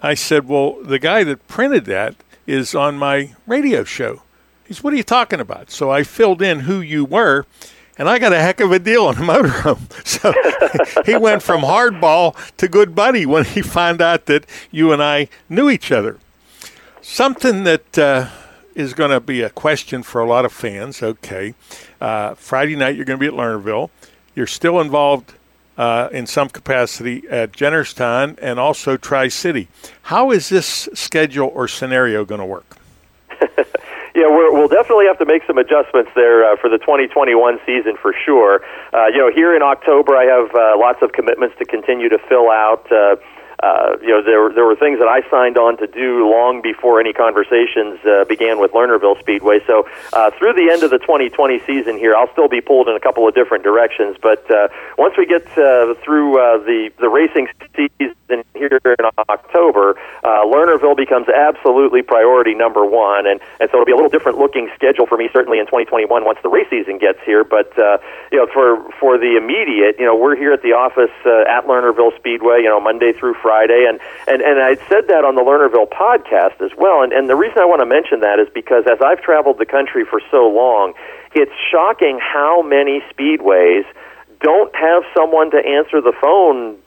I 0.03 0.15
said, 0.15 0.49
"Well, 0.49 0.78
the 0.82 0.99
guy 0.99 1.23
that 1.24 1.47
printed 1.47 1.85
that 1.85 2.15
is 2.47 2.74
on 2.74 2.97
my 2.99 3.35
radio 3.47 3.85
show." 3.85 4.23
He 4.66 4.74
said, 4.74 4.82
"What 4.82 4.93
are 4.93 4.97
you 4.97 5.05
talking 5.05 5.41
about?" 5.41 5.70
So 5.70 5.91
I 5.91 6.03
filled 6.03 6.43
in 6.43 6.61
who 6.61 6.81
you 6.81 7.05
were, 7.05 7.47
and 8.01 8.09
I 8.09 8.18
got 8.18 8.32
a 8.32 8.40
heck 8.40 8.60
of 8.60 8.72
a 8.72 8.78
deal 8.78 9.05
on 9.05 9.14
the 9.16 9.20
motorhome. 9.20 9.81
So 10.10 10.32
he 11.05 11.16
went 11.16 11.43
from 11.43 11.60
hardball 11.60 12.35
to 12.56 12.68
good 12.68 12.94
buddy 12.94 13.27
when 13.27 13.44
he 13.44 13.60
found 13.60 14.01
out 14.01 14.27
that 14.27 14.47
you 14.70 14.93
and 14.93 15.02
I 15.02 15.28
knew 15.48 15.68
each 15.68 15.93
other. 15.93 16.18
Something 17.02 17.64
that 17.64 17.98
uh, 17.98 18.28
is 18.74 18.94
going 18.94 19.10
to 19.10 19.20
be 19.20 19.43
a 19.43 19.51
question 19.51 20.02
for 20.02 20.20
a 20.20 20.27
lot 20.27 20.44
of 20.44 20.52
fans. 20.52 21.02
Okay, 21.02 21.55
uh, 22.01 22.35
Friday 22.35 22.74
night 22.74 22.97
you're 22.97 23.05
going 23.05 23.18
to 23.18 23.20
be 23.20 23.27
at 23.27 23.35
Lernerville. 23.35 23.90
You're 24.35 24.47
still 24.47 24.81
involved 24.81 25.35
uh, 25.77 26.09
in 26.10 26.27
some 26.27 26.48
capacity 26.48 27.24
at 27.28 27.52
Jennerstown 27.52 28.39
and 28.40 28.59
also 28.59 28.97
Tri 28.97 29.28
City. 29.28 29.68
How 30.02 30.31
is 30.31 30.48
this 30.48 30.89
schedule 30.94 31.51
or 31.55 31.68
scenario 31.68 32.24
going 32.24 32.40
to 32.40 32.47
work? 32.47 32.77
Yeah, 34.15 34.27
we 34.27 34.51
will 34.51 34.69
definitely 34.69 35.07
have 35.07 35.19
to 35.19 35.27
make 35.27 35.43
some 35.47 35.59
adjustments 35.59 36.11
there 36.15 36.45
uh, 36.45 36.57
for 36.57 36.69
the 36.69 36.78
2021 36.78 37.61
season 37.65 37.97
for 38.01 38.12
sure. 38.27 38.61
Uh, 38.93 39.07
you 39.07 39.19
know, 39.19 39.31
here 39.31 39.55
in 39.55 39.62
October, 39.62 40.16
I 40.16 40.24
have 40.24 40.51
uh, 40.55 40.78
lots 40.78 40.99
of 41.03 41.12
commitments 41.12 41.55
to 41.59 41.65
continue 41.65 42.09
to 42.09 42.19
fill 42.28 42.51
out. 42.51 42.91
Uh, 42.91 43.16
uh, 43.62 43.97
you 44.01 44.09
know, 44.09 44.23
there 44.23 44.53
there 44.53 44.65
were 44.65 44.77
things 44.77 44.99
that 44.99 45.09
I 45.09 45.28
signed 45.31 45.59
on 45.59 45.77
to 45.78 45.87
do 45.87 46.28
long 46.28 46.62
before 46.62 47.01
any 47.01 47.12
conversations 47.12 48.01
uh, 48.05 48.24
began 48.24 48.59
with 48.59 48.73
Lernerville 48.73 49.19
Speedway. 49.20 49.61
So 49.66 49.87
uh, 50.12 50.31
through 50.39 50.55
the 50.55 50.70
end 50.73 50.82
of 50.82 50.91
the 50.91 50.99
2020 50.99 51.61
season 51.66 51.99
here, 51.99 52.15
I'll 52.16 52.32
still 52.32 52.49
be 52.49 52.61
pulled 52.61 52.89
in 52.89 52.97
a 52.97 53.01
couple 53.01 53.28
of 53.28 53.35
different 53.35 53.65
directions. 53.65 54.16
But 54.20 54.51
uh, 54.51 54.69
once 54.97 55.15
we 55.19 55.27
get 55.27 55.47
uh, 55.59 55.95
through 56.03 56.41
uh, 56.41 56.59
the 56.65 56.91
the 56.99 57.09
racing 57.09 57.49
season 57.77 58.45
here 58.55 58.81
in 58.85 59.05
October, 59.28 59.99
uh, 60.24 60.45
Lernerville 60.47 60.97
becomes 60.97 61.28
absolutely 61.28 62.03
priority 62.03 62.55
number 62.55 62.85
one, 62.85 63.27
and 63.27 63.41
and 63.61 63.69
so 63.70 63.77
it'll 63.77 63.85
be 63.85 63.93
a 63.93 63.97
little 63.97 64.11
different 64.11 64.39
looking 64.39 64.70
schedule 64.74 65.07
for 65.07 65.19
me 65.19 65.28
certainly 65.32 65.59
in 65.59 65.66
2021 65.66 66.24
once 66.24 66.39
the 66.43 66.49
race 66.49 66.69
season 66.70 66.99
gets 66.99 67.19
here. 67.27 67.45
But 67.45 67.77
uh, 67.78 67.99
you 68.32 68.39
know, 68.39 68.47
for 68.53 68.91
for 68.99 69.19
the 69.19 69.37
immediate, 69.37 69.97
you 69.99 70.07
know, 70.07 70.16
we're 70.16 70.37
here 70.37 70.53
at 70.53 70.62
the 70.62 70.73
office 70.73 71.12
uh, 71.27 71.45
at 71.45 71.66
Lernerville 71.66 72.16
Speedway, 72.16 72.62
you 72.62 72.69
know, 72.69 72.81
Monday 72.81 73.12
through 73.12 73.35
Friday, 73.35 73.49
and 73.51 74.01
and 74.28 74.43
and 74.43 74.60
I 74.62 74.77
said 74.89 75.09
that 75.09 75.24
on 75.24 75.35
the 75.35 75.43
Lernerville 75.43 75.90
podcast 75.90 76.62
as 76.62 76.70
well. 76.78 77.02
And 77.02 77.12
and 77.12 77.28
the 77.28 77.36
reason 77.36 77.59
I 77.59 77.66
want 77.66 77.81
to 77.81 77.86
mention 77.86 78.20
that 78.20 78.39
is 78.39 78.48
because 78.55 78.85
as 78.86 78.98
I've 79.05 79.22
traveled 79.22 79.59
the 79.59 79.66
country 79.66 80.05
for 80.05 80.20
so 80.31 80.48
long, 80.48 80.94
it's 81.35 81.52
shocking 81.70 82.18
how 82.22 82.62
many 82.62 83.02
speedways 83.10 83.85
don't 84.40 84.74
have 84.74 85.02
someone 85.14 85.51
to 85.51 85.59
answer 85.59 86.01
the 86.01 86.14
phone 86.20 86.78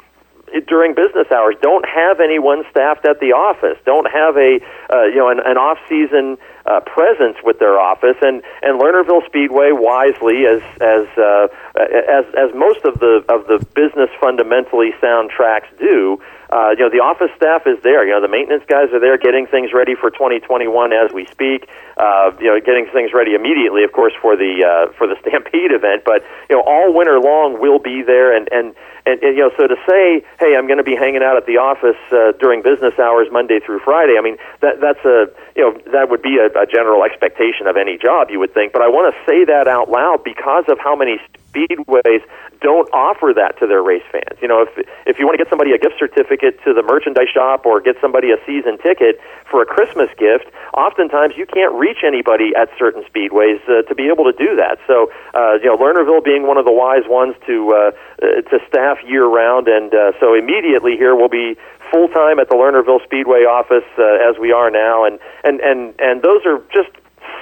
during 0.68 0.94
business 0.94 1.27
hours. 1.34 1.56
Don't 1.61 1.85
have 1.85 2.19
anyone 2.19 2.64
staffed 2.69 3.06
at 3.06 3.19
the 3.19 3.34
office. 3.34 3.77
Don't 3.85 4.10
have 4.10 4.38
a 4.38 4.60
uh, 4.94 5.03
you 5.06 5.18
know 5.18 5.30
an, 5.30 5.40
an 5.44 5.57
off 5.57 5.77
season 5.90 6.38
uh, 6.65 6.80
presence 6.81 7.38
with 7.44 7.60
their 7.60 7.80
office. 7.80 8.18
And 8.22 8.41
and 8.61 8.80
Lernerville 8.80 9.26
Speedway 9.26 9.72
wisely, 9.72 10.45
as 10.45 10.61
as 10.80 11.07
uh, 11.18 11.48
as 11.76 12.26
as 12.35 12.53
most 12.56 12.85
of 12.85 12.99
the 12.99 13.23
of 13.30 13.48
the 13.48 13.65
business 13.76 14.10
fundamentally 14.19 14.91
sound 15.02 15.30
tracks 15.30 15.68
do. 15.80 16.22
Uh, 16.53 16.69
you 16.77 16.85
know 16.85 16.90
the 16.90 17.02
office 17.02 17.31
staff 17.35 17.65
is 17.65 17.81
there. 17.81 18.06
You 18.06 18.14
know 18.14 18.22
the 18.22 18.27
maintenance 18.27 18.64
guys 18.68 18.94
are 18.94 18.99
there, 18.99 19.18
getting 19.18 19.48
things 19.48 19.73
ready 19.73 19.95
for 19.95 20.11
2021 20.11 20.94
as 20.94 21.11
we 21.11 21.26
speak. 21.26 21.68
Uh, 21.98 22.31
you 22.40 22.48
know, 22.48 22.60
getting 22.60 22.88
things 22.91 23.14
ready 23.14 23.35
immediately, 23.35 23.84
of 23.84 23.91
course, 23.91 24.14
for 24.22 24.35
the 24.35 24.65
uh, 24.65 24.91
for 24.94 25.06
the 25.06 25.15
Stampede 25.22 25.72
event. 25.72 26.03
But 26.06 26.23
you 26.49 26.56
know, 26.56 26.64
all 26.65 26.94
winter 26.94 27.19
long 27.19 27.60
we'll 27.60 27.80
be 27.80 28.02
there, 28.02 28.35
and 28.35 28.49
and 28.52 28.76
and, 29.06 29.22
and 29.22 29.38
you 29.38 29.44
know, 29.44 29.52
so 29.57 29.68
to 29.68 29.76
say, 29.88 30.26
hey, 30.40 30.56
I'm 30.56 30.65
going 30.65 30.77
to 30.77 30.84
be 30.84 30.95
hanging 30.95 31.22
out 31.22 31.38
at 31.38 31.45
the 31.45 31.57
office 31.57 31.99
uh, 32.11 32.31
during 32.40 32.61
business 32.61 32.98
hours 32.98 33.27
Monday 33.31 33.60
through 33.60 33.80
Friday. 33.80 34.15
I 34.18 34.22
mean, 34.22 34.38
that 34.61 34.80
that's 34.80 35.03
a 35.06 35.30
you 35.56 35.61
know 35.61 35.77
that 35.91 36.10
would 36.10 36.22
be 36.22 36.38
a, 36.38 36.49
a 36.55 36.65
general 36.65 37.03
expectation 37.03 37.67
of 37.67 37.77
any 37.77 37.97
job, 37.97 38.30
you 38.30 38.39
would 38.39 38.53
think. 38.53 38.73
But 38.73 38.81
I 38.81 38.88
want 38.88 39.13
to 39.13 39.19
say 39.30 39.45
that 39.45 39.67
out 39.67 39.89
loud 39.89 40.23
because 40.23 40.65
of 40.67 40.80
how 40.80 40.95
many 40.95 41.19
speedways 41.53 42.21
don't 42.61 42.89
offer 42.93 43.34
that 43.35 43.59
to 43.59 43.67
their 43.67 43.84
race 43.84 44.03
fans. 44.11 44.39
You 44.41 44.47
know, 44.47 44.63
if 44.63 44.88
if 45.05 45.19
you 45.19 45.25
want 45.25 45.38
to 45.38 45.43
get 45.43 45.49
somebody 45.49 45.71
a 45.71 45.77
gift 45.77 45.95
certificate 45.99 46.57
to 46.63 46.73
the 46.73 46.81
merchandise 46.81 47.30
shop 47.34 47.65
or 47.65 47.80
get 47.81 47.95
somebody 48.01 48.31
a 48.31 48.38
season 48.45 48.77
ticket 48.77 49.19
for 49.49 49.61
a 49.61 49.65
Christmas 49.65 50.09
gift, 50.17 50.45
oftentimes 50.73 51.35
you 51.38 51.45
can't 51.45 51.73
reach 51.73 52.03
anybody 52.03 52.51
at 52.55 52.69
certain 52.77 53.03
speedways 53.03 53.61
uh, 53.69 53.84
to 53.84 53.95
be 53.95 54.07
able 54.07 54.25
to 54.25 54.34
do 54.34 54.55
that. 54.55 54.80
So, 54.88 55.11
uh, 55.34 55.59
you 55.61 55.67
know, 55.67 55.77
Lernerville 55.77 56.23
being 56.23 56.47
one 56.47 56.57
of 56.57 56.65
the 56.65 56.71
wise 56.71 57.05
ones 57.05 57.35
to 57.45 57.73
uh, 57.73 57.91
uh, 58.21 58.41
to 58.49 58.59
staff 58.67 58.97
year 59.05 59.25
round, 59.25 59.67
and 59.67 59.93
uh, 59.93 60.13
so 60.19 60.34
immediately 60.34 60.97
here 60.97 61.15
we'll 61.15 61.30
be 61.30 61.55
full 61.91 62.07
time 62.07 62.39
at 62.39 62.49
the 62.49 62.55
Lernerville 62.55 63.03
Speedway 63.03 63.45
office 63.45 63.85
uh, 63.99 64.30
as 64.30 64.39
we 64.39 64.51
are 64.51 64.71
now, 64.71 65.05
and 65.05 65.19
and 65.43 65.59
and 65.61 65.93
and 65.99 66.21
those 66.21 66.45
are 66.45 66.63
just 66.73 66.89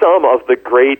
some 0.01 0.25
of 0.25 0.41
the 0.47 0.55
great 0.55 0.99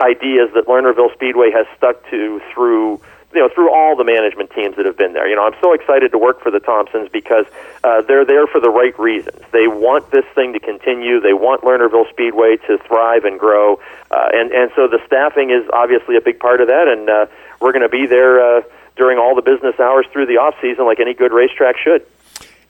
ideas 0.00 0.50
that 0.54 0.66
Lernerville 0.66 1.12
Speedway 1.12 1.50
has 1.50 1.66
stuck 1.76 2.08
to 2.10 2.40
through 2.52 3.00
you 3.32 3.40
know 3.40 3.48
through 3.48 3.72
all 3.72 3.96
the 3.96 4.04
management 4.04 4.50
teams 4.50 4.76
that 4.76 4.86
have 4.86 4.96
been 4.96 5.12
there. 5.12 5.28
You 5.28 5.36
know, 5.36 5.44
I'm 5.44 5.58
so 5.60 5.72
excited 5.72 6.12
to 6.12 6.18
work 6.18 6.40
for 6.40 6.50
the 6.50 6.60
Thompsons 6.60 7.08
because 7.08 7.46
uh, 7.84 8.02
they're 8.02 8.24
there 8.24 8.46
for 8.46 8.60
the 8.60 8.70
right 8.70 8.96
reasons. 8.98 9.40
They 9.52 9.68
want 9.68 10.10
this 10.10 10.24
thing 10.34 10.52
to 10.52 10.60
continue. 10.60 11.20
They 11.20 11.32
want 11.32 11.62
Lernerville 11.62 12.08
Speedway 12.10 12.56
to 12.68 12.78
thrive 12.78 13.24
and 13.24 13.38
grow, 13.38 13.80
uh, 14.10 14.28
and 14.32 14.52
and 14.52 14.70
so 14.76 14.88
the 14.88 15.00
staffing 15.06 15.50
is 15.50 15.68
obviously 15.72 16.16
a 16.16 16.20
big 16.20 16.38
part 16.38 16.60
of 16.60 16.68
that. 16.68 16.88
And 16.88 17.08
uh, 17.08 17.26
we're 17.60 17.72
going 17.72 17.82
to 17.82 17.88
be 17.88 18.06
there 18.06 18.58
uh, 18.58 18.62
during 18.96 19.18
all 19.18 19.34
the 19.34 19.42
business 19.42 19.78
hours 19.80 20.06
through 20.12 20.26
the 20.26 20.36
off 20.36 20.54
season, 20.60 20.84
like 20.84 21.00
any 21.00 21.14
good 21.14 21.32
racetrack 21.32 21.76
should. 21.78 22.04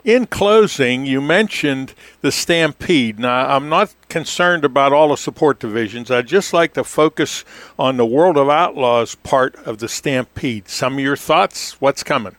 In 0.05 0.27
closing, 0.27 1.07
you 1.07 1.21
mentioned 1.21 1.95
the 2.23 2.33
Stampede. 2.33 3.21
Now, 3.21 3.55
I'm 3.55 3.69
not 3.69 3.95
concerned 4.09 4.65
about 4.65 4.93
all 4.93 5.11
the 5.11 5.17
support 5.17 5.61
divisions. 5.61 6.11
I'd 6.11 6.27
just 6.27 6.53
like 6.53 6.75
to 6.75 6.83
focus 6.83 7.45
on 7.79 7.99
the 7.99 8.07
World 8.07 8.37
of 8.37 8.49
Outlaws 8.49 9.15
part 9.15 9.55
of 9.65 9.79
the 9.79 9.89
Stampede. 9.89 10.69
Some 10.69 10.95
of 10.95 10.99
your 10.99 11.15
thoughts? 11.15 11.81
What's 11.81 12.03
coming? 12.03 12.35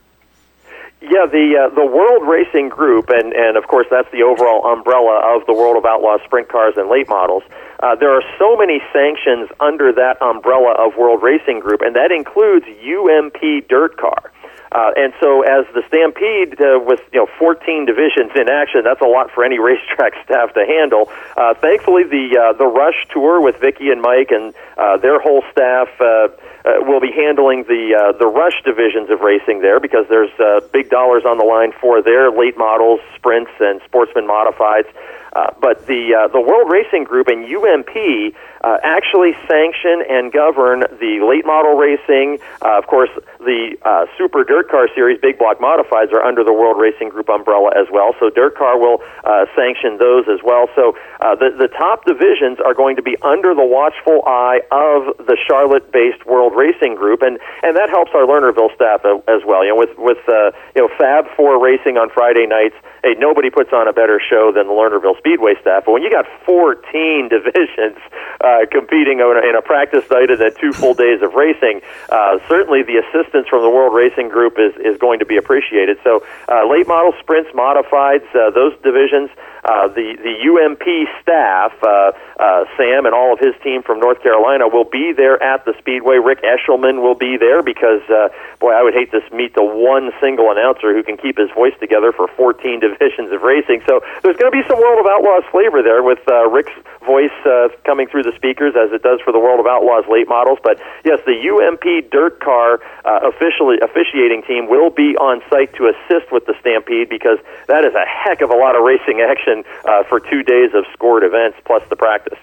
Yeah, 1.01 1.25
the 1.25 1.67
uh, 1.71 1.75
the 1.75 1.85
World 1.85 2.27
Racing 2.27 2.67
Group, 2.67 3.09
and 3.09 3.31
and 3.31 3.55
of 3.55 3.67
course 3.67 3.87
that's 3.89 4.11
the 4.11 4.23
overall 4.23 4.65
umbrella 4.65 5.35
of 5.35 5.45
the 5.45 5.53
World 5.53 5.77
of 5.77 5.85
Outlaws 5.85 6.19
sprint 6.25 6.49
cars 6.49 6.75
and 6.75 6.89
late 6.89 7.07
models. 7.07 7.43
Uh, 7.81 7.95
there 7.95 8.11
are 8.11 8.23
so 8.39 8.57
many 8.57 8.81
sanctions 8.91 9.49
under 9.59 9.91
that 9.93 10.21
umbrella 10.21 10.75
of 10.79 10.97
World 10.97 11.23
Racing 11.23 11.59
Group, 11.59 11.81
and 11.81 11.95
that 11.95 12.11
includes 12.11 12.65
UMP 12.67 13.67
Dirt 13.69 13.95
Car. 13.95 14.31
Uh, 14.73 14.91
and 14.97 15.13
so, 15.21 15.43
as 15.43 15.65
the 15.73 15.83
Stampede 15.87 16.59
uh, 16.59 16.79
with 16.81 16.99
you 17.13 17.19
know 17.19 17.27
14 17.37 17.85
divisions 17.85 18.31
in 18.35 18.49
action, 18.49 18.81
that's 18.83 19.01
a 19.01 19.07
lot 19.07 19.29
for 19.31 19.43
any 19.43 19.59
racetrack 19.69 20.13
staff 20.25 20.53
to 20.53 20.65
handle. 20.65 21.11
Uh, 21.37 21.53
thankfully, 21.53 22.03
the 22.03 22.37
uh, 22.37 22.57
the 22.57 22.65
Rush 22.65 23.05
Tour 23.13 23.39
with 23.39 23.59
Vicky 23.59 23.89
and 23.89 24.01
Mike 24.01 24.31
and 24.31 24.53
uh, 24.77 24.97
their 24.97 25.19
whole 25.19 25.43
staff 25.51 25.89
uh, 26.01 26.27
uh, 26.65 26.81
will 26.81 26.99
be 26.99 27.11
handling 27.11 27.63
the 27.63 27.93
uh, 27.93 28.17
the 28.17 28.25
Rush 28.27 28.61
divisions 28.63 29.09
of 29.09 29.21
racing 29.21 29.61
there 29.61 29.79
because 29.79 30.05
there's 30.09 30.33
uh, 30.39 30.61
big 30.71 30.89
dollars 30.89 31.23
on 31.25 31.37
the 31.37 31.43
line 31.45 31.71
for 31.79 32.01
their 32.01 32.31
late 32.31 32.57
models, 32.57 32.99
sprints, 33.15 33.51
and 33.59 33.81
sportsman 33.85 34.25
modifieds. 34.27 34.87
Uh, 35.35 35.49
but 35.59 35.85
the 35.87 36.13
uh, 36.13 36.27
the 36.29 36.39
World 36.39 36.71
Racing 36.71 37.03
Group 37.03 37.27
and 37.27 37.43
UMP 37.43 38.35
uh, 38.63 38.77
actually 38.83 39.33
sanction 39.47 40.03
and 40.09 40.31
govern 40.31 40.81
the 40.99 41.19
late 41.19 41.45
model 41.45 41.75
racing. 41.75 42.39
Uh, 42.61 42.77
of 42.77 42.87
course, 42.87 43.09
the 43.39 43.75
uh, 43.83 44.05
Super 44.17 44.43
Dirt 44.43 44.69
Car 44.69 44.87
Series 44.95 45.19
Big 45.19 45.37
Block 45.37 45.59
Modifieds 45.59 46.13
are 46.13 46.23
under 46.23 46.43
the 46.43 46.53
World 46.53 46.79
Racing 46.79 47.09
Group 47.09 47.29
umbrella 47.29 47.71
as 47.75 47.87
well. 47.91 48.15
So 48.19 48.29
Dirt 48.29 48.55
Car 48.55 48.79
will 48.79 49.03
uh, 49.23 49.45
sanction 49.55 49.97
those 49.97 50.25
as 50.31 50.39
well. 50.43 50.67
So 50.75 50.95
uh, 51.19 51.35
the 51.35 51.51
the 51.51 51.67
top 51.67 52.05
divisions 52.05 52.59
are 52.63 52.73
going 52.73 52.95
to 52.95 53.03
be 53.03 53.17
under 53.21 53.53
the 53.53 53.65
watchful 53.65 54.23
eye 54.25 54.61
of 54.71 55.11
the 55.27 55.35
Charlotte-based 55.35 56.25
World 56.25 56.53
Racing 56.55 56.95
Group, 56.95 57.21
and 57.21 57.39
and 57.63 57.75
that 57.75 57.89
helps 57.89 58.11
our 58.15 58.23
Lernerville 58.23 58.73
staff 58.75 59.03
as 59.27 59.43
well. 59.45 59.63
You 59.63 59.75
know, 59.75 59.79
with 59.79 59.93
with 59.97 60.23
uh, 60.29 60.55
you 60.75 60.87
know 60.87 60.89
Fab 60.97 61.27
Four 61.35 61.59
racing 61.59 61.97
on 61.97 62.09
Friday 62.09 62.47
nights. 62.47 62.75
Hey, 63.03 63.15
nobody 63.19 63.49
puts 63.49 63.73
on 63.73 63.89
a 63.89 63.91
better 63.91 64.21
show 64.23 64.53
than 64.55 64.67
the 64.67 64.73
Lernerville 64.73 65.17
Speedway 65.17 65.59
staff. 65.59 65.83
But 65.85 65.91
when 65.91 66.03
you 66.03 66.09
got 66.09 66.23
14 66.45 67.27
divisions 67.35 67.99
uh, 68.39 68.52
competing 68.71 69.19
in 69.19 69.25
a, 69.25 69.49
in 69.49 69.55
a 69.55 69.61
practice 69.61 70.09
night 70.09 70.29
and 70.29 70.39
then 70.39 70.53
two 70.59 70.71
full 70.71 70.93
days 70.93 71.21
of 71.21 71.33
racing, 71.33 71.81
uh, 72.09 72.39
certainly 72.47 72.83
the 72.83 72.97
assistance 72.97 73.47
from 73.47 73.61
the 73.61 73.69
World 73.69 73.93
Racing 73.93 74.29
Group 74.29 74.57
is, 74.57 74.73
is 74.77 74.97
going 74.97 75.19
to 75.19 75.25
be 75.25 75.37
appreciated. 75.37 75.97
So 76.03 76.25
uh, 76.47 76.67
late 76.69 76.87
model 76.87 77.13
sprints, 77.19 77.51
modifieds, 77.51 78.27
uh, 78.35 78.51
those 78.51 78.73
divisions. 78.81 79.29
Uh, 79.63 79.87
the 79.87 80.19
the 80.19 80.35
UMP 80.43 80.83
staff, 81.21 81.71
uh, 81.81 82.11
uh, 82.35 82.65
Sam 82.75 83.05
and 83.05 83.15
all 83.15 83.31
of 83.31 83.39
his 83.39 83.55
team 83.63 83.81
from 83.81 83.99
North 83.99 84.21
Carolina 84.21 84.67
will 84.67 84.83
be 84.83 85.13
there 85.15 85.41
at 85.41 85.63
the 85.63 85.73
Speedway. 85.79 86.17
Rick 86.17 86.43
Eshelman 86.43 87.01
will 87.01 87.15
be 87.15 87.37
there 87.37 87.63
because, 87.63 88.03
uh, 88.11 88.27
boy, 88.59 88.73
I 88.73 88.83
would 88.83 88.93
hate 88.93 89.11
to 89.11 89.23
meet 89.31 89.55
the 89.55 89.63
one 89.63 90.11
single 90.19 90.51
announcer 90.51 90.91
who 90.93 91.01
can 91.01 91.15
keep 91.15 91.37
his 91.37 91.49
voice 91.51 91.71
together 91.79 92.11
for 92.11 92.27
14 92.35 92.79
divisions 92.83 93.31
of 93.31 93.41
racing. 93.41 93.81
So 93.87 94.03
there's 94.21 94.35
going 94.35 94.51
to 94.51 94.57
be 94.57 94.67
some 94.67 94.79
World 94.79 94.99
of 94.99 95.07
Outlaws 95.07 95.47
flavor 95.49 95.81
there 95.81 96.03
with 96.03 96.19
uh, 96.27 96.49
Rick's 96.51 96.75
voice 97.05 97.35
uh, 97.45 97.69
coming 97.85 98.07
through 98.07 98.23
the 98.23 98.33
speakers 98.35 98.73
as 98.75 98.91
it 98.91 99.03
does 99.03 99.19
for 99.21 99.31
the 99.31 99.39
World 99.39 99.59
of 99.59 99.67
Outlaws 99.67 100.05
late 100.09 100.27
models. 100.27 100.59
But 100.63 100.79
yes, 101.03 101.19
the 101.25 101.35
UMP 101.35 102.09
Dirt 102.11 102.39
Car 102.39 102.79
uh, 103.05 103.29
officially 103.29 103.77
officiating 103.81 104.43
team 104.43 104.67
will 104.69 104.89
be 104.89 105.15
on 105.17 105.41
site 105.49 105.73
to 105.75 105.91
assist 105.91 106.31
with 106.31 106.45
the 106.45 106.55
Stampede 106.59 107.09
because 107.09 107.39
that 107.67 107.85
is 107.85 107.93
a 107.93 108.05
heck 108.05 108.41
of 108.41 108.49
a 108.49 108.55
lot 108.55 108.75
of 108.75 108.83
racing 108.83 109.21
action 109.21 109.63
uh, 109.85 110.03
for 110.03 110.19
two 110.19 110.43
days 110.43 110.71
of 110.73 110.85
scored 110.93 111.23
events 111.23 111.57
plus 111.65 111.83
the 111.89 111.95
practice. 111.95 112.39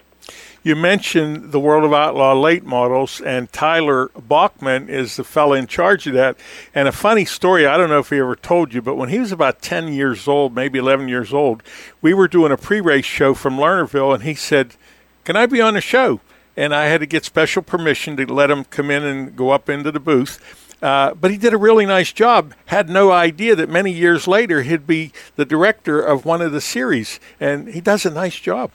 You 0.63 0.77
mentioned 0.77 1.53
the 1.53 1.61
World 1.61 1.85
of 1.85 1.95
Outlaw 1.95 2.35
late 2.35 2.65
models, 2.65 3.23
and 3.23 3.51
Tyler 3.51 4.09
Bachman 4.09 4.91
is 4.91 5.17
the 5.17 5.25
fellow 5.25 5.55
in 5.55 5.67
charge 5.67 6.07
of 6.07 6.13
that. 6.13 6.37
And 6.75 6.87
a 6.87 6.93
funny 6.93 7.25
story, 7.25 7.65
I 7.65 7.79
don't 7.79 7.89
know 7.89 8.01
if 8.01 8.11
he 8.11 8.19
ever 8.19 8.37
told 8.37 8.75
you, 8.75 8.83
but 8.83 8.97
when 8.97 9.09
he 9.09 9.19
was 9.19 9.33
about 9.33 9.63
10 9.63 9.95
years 9.95 10.29
old, 10.29 10.55
maybe 10.55 10.79
11 10.79 11.09
years 11.09 11.33
old, 11.33 11.63
we 12.03 12.13
were 12.13 12.29
doing 12.29 12.53
a 12.53 12.59
pre 12.59 12.79
race 12.79 13.07
show 13.07 13.33
from 13.33 13.57
Lernerville, 13.57 14.13
and 14.15 14.23
he 14.23 14.35
said, 14.35 14.77
Can 15.25 15.35
I 15.35 15.47
be 15.47 15.63
on 15.63 15.75
the 15.75 15.81
show? 15.81 16.21
And 16.59 16.75
I 16.75 16.87
had 16.87 17.01
to 17.01 17.07
get 17.07 17.25
special 17.25 17.63
permission 17.63 18.19
to 18.19 18.27
let 18.27 18.51
him 18.51 18.65
come 18.65 18.91
in 18.91 19.03
and 19.03 19.35
go 19.35 19.51
up 19.51 19.71
into 19.71 19.91
the 19.91 19.99
booth. 19.99 20.69
Uh, 20.83 21.15
but 21.15 21.31
he 21.31 21.39
did 21.39 21.55
a 21.55 21.59
really 21.59 21.87
nice 21.87 22.13
job. 22.13 22.53
Had 22.67 22.91
no 22.91 23.13
idea 23.13 23.57
that 23.57 23.71
many 23.71 23.93
years 23.93 24.29
later 24.29 24.61
he'd 24.61 24.87
be 24.87 25.13
the 25.37 25.47
director 25.47 26.03
of 26.03 26.27
one 26.27 26.43
of 26.43 26.53
the 26.53 26.61
series, 26.61 27.19
and 27.39 27.69
he 27.69 27.81
does 27.81 28.05
a 28.05 28.11
nice 28.11 28.39
job. 28.39 28.71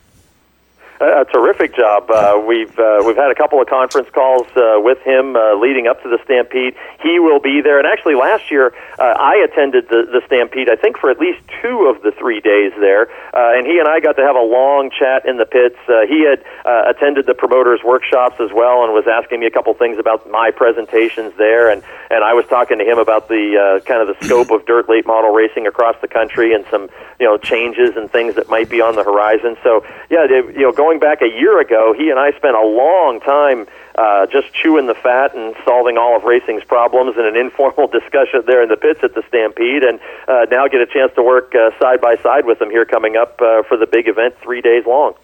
A, 1.02 1.26
terrific 1.26 1.76
job. 1.76 2.10
Uh, 2.10 2.40
we've 2.48 2.72
uh, 2.80 3.04
we've 3.06 3.18
had 3.18 3.30
a 3.30 3.36
couple 3.36 3.62
of 3.62 3.68
conference 3.68 4.08
calls 4.14 4.48
uh, 4.56 4.80
with 4.80 4.98
him 5.02 5.36
uh, 5.36 5.60
leading 5.60 5.88
up 5.88 6.02
to 6.04 6.08
the 6.08 6.20
Stampede. 6.24 6.74
He 7.04 7.20
will 7.20 7.42
be 7.42 7.60
there, 7.60 7.80
and 7.80 7.86
actually 7.86 8.16
last 8.16 8.50
year 8.50 8.74
uh, 8.98 9.04
I 9.04 9.44
attended 9.44 9.90
the, 9.90 10.08
the 10.08 10.22
Stampede. 10.26 10.70
I 10.70 10.78
think 10.78 10.98
for 10.98 11.12
at 11.12 11.20
least 11.20 11.40
two 11.62 11.92
of 11.92 12.02
the 12.02 12.12
three 12.18 12.40
days 12.40 12.72
there, 12.80 13.12
uh, 13.36 13.60
and 13.60 13.68
he 13.68 13.78
and 13.78 13.90
I 13.90 14.00
got 14.00 14.16
to 14.16 14.24
have 14.24 14.38
a 14.38 14.48
long 14.48 14.90
chat 14.90 15.28
in 15.28 15.36
the 15.36 15.46
pits. 15.46 15.76
He 16.08 16.24
had 16.24 16.46
attended 16.64 17.26
the 17.26 17.36
promoters' 17.36 17.84
workshops 17.84 18.40
as 18.40 18.54
well, 18.56 18.86
and 18.86 18.94
was 18.94 19.04
asking 19.04 19.42
me 19.42 19.48
a 19.48 19.52
couple 19.52 19.74
things 19.74 20.00
about 20.00 20.30
my 20.32 20.50
presentations 20.56 21.34
there, 21.38 21.70
and 21.70 21.84
and 22.10 22.24
I 22.24 22.34
was 22.34 22.46
talking 22.48 22.78
to 22.80 22.86
him 22.86 23.00
about 23.00 23.28
the 23.28 23.84
kind 23.86 24.00
of 24.00 24.08
the 24.08 24.16
scope 24.24 24.50
of 24.50 24.66
dirt 24.66 24.88
late 24.88 25.06
model 25.06 25.32
racing 25.32 25.68
across 25.68 26.00
the 26.00 26.08
country 26.08 26.54
and 26.54 26.64
some 26.72 26.88
you 27.20 27.28
know 27.28 27.38
changes 27.38 27.98
and 27.98 28.10
things 28.10 28.36
that 28.36 28.48
might 28.48 28.70
be 28.70 28.80
on 28.80 28.96
the 28.96 29.04
horizon. 29.04 29.58
So 29.62 29.84
yeah, 30.10 30.24
they, 30.24 30.40
you 30.56 30.64
know. 30.64 30.72
Going 30.85 30.85
going 30.86 31.00
back 31.00 31.24
a 31.24 31.28
year 31.28 31.60
ago, 31.60 31.96
he 31.98 32.12
and 32.12 32.20
I 32.20 32.30
spent 32.38 32.56
a 32.56 32.62
long 32.62 33.20
time 33.20 33.66
uh, 33.96 34.28
just 34.28 34.54
chewing 34.54 34.86
the 34.86 34.94
fat 34.94 35.36
and 35.36 35.56
solving 35.66 35.98
all 35.98 36.16
of 36.16 36.26
racing's 36.26 36.64
problems 36.64 37.18
in 37.18 37.26
an 37.26 37.36
informal 37.46 37.88
discussion 37.88 38.44
there 38.46 38.62
in 38.62 38.70
the 38.70 38.78
pits 38.78 39.00
at 39.02 39.16
the 39.16 39.24
Stampede, 39.28 39.82
and 39.82 40.00
uh, 40.28 40.46
now 40.52 40.68
get 40.68 40.82
a 40.82 40.86
chance 40.86 41.12
to 41.16 41.24
work 41.24 41.56
uh, 41.56 41.72
side 41.80 42.02
by 42.02 42.18
side 42.18 42.46
with 42.46 42.62
him 42.62 42.70
here 42.70 42.86
coming 42.86 43.18
up 43.18 43.42
uh, 43.42 43.64
for 43.64 43.78
the 43.78 43.88
big 43.88 44.08
event, 44.08 44.36
three 44.44 44.62
days 44.62 44.86
long. 44.86 45.16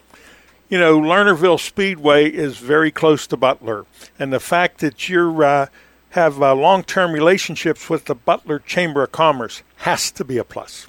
You 0.68 0.80
know, 0.80 1.00
Lernerville 1.00 1.60
Speedway 1.60 2.28
is 2.28 2.58
very 2.58 2.90
close 2.90 3.28
to 3.28 3.38
Butler, 3.38 3.86
and 4.18 4.34
the 4.34 4.40
fact 4.40 4.80
that 4.80 5.10
you 5.10 5.44
uh, 5.44 5.68
have 6.12 6.42
uh, 6.42 6.56
long-term 6.56 7.12
relationships 7.12 7.88
with 7.88 8.06
the 8.06 8.16
Butler 8.16 8.58
Chamber 8.58 9.04
of 9.04 9.12
Commerce 9.12 9.62
has 9.78 10.10
to 10.12 10.24
be 10.24 10.40
a 10.40 10.44
plus. 10.44 10.88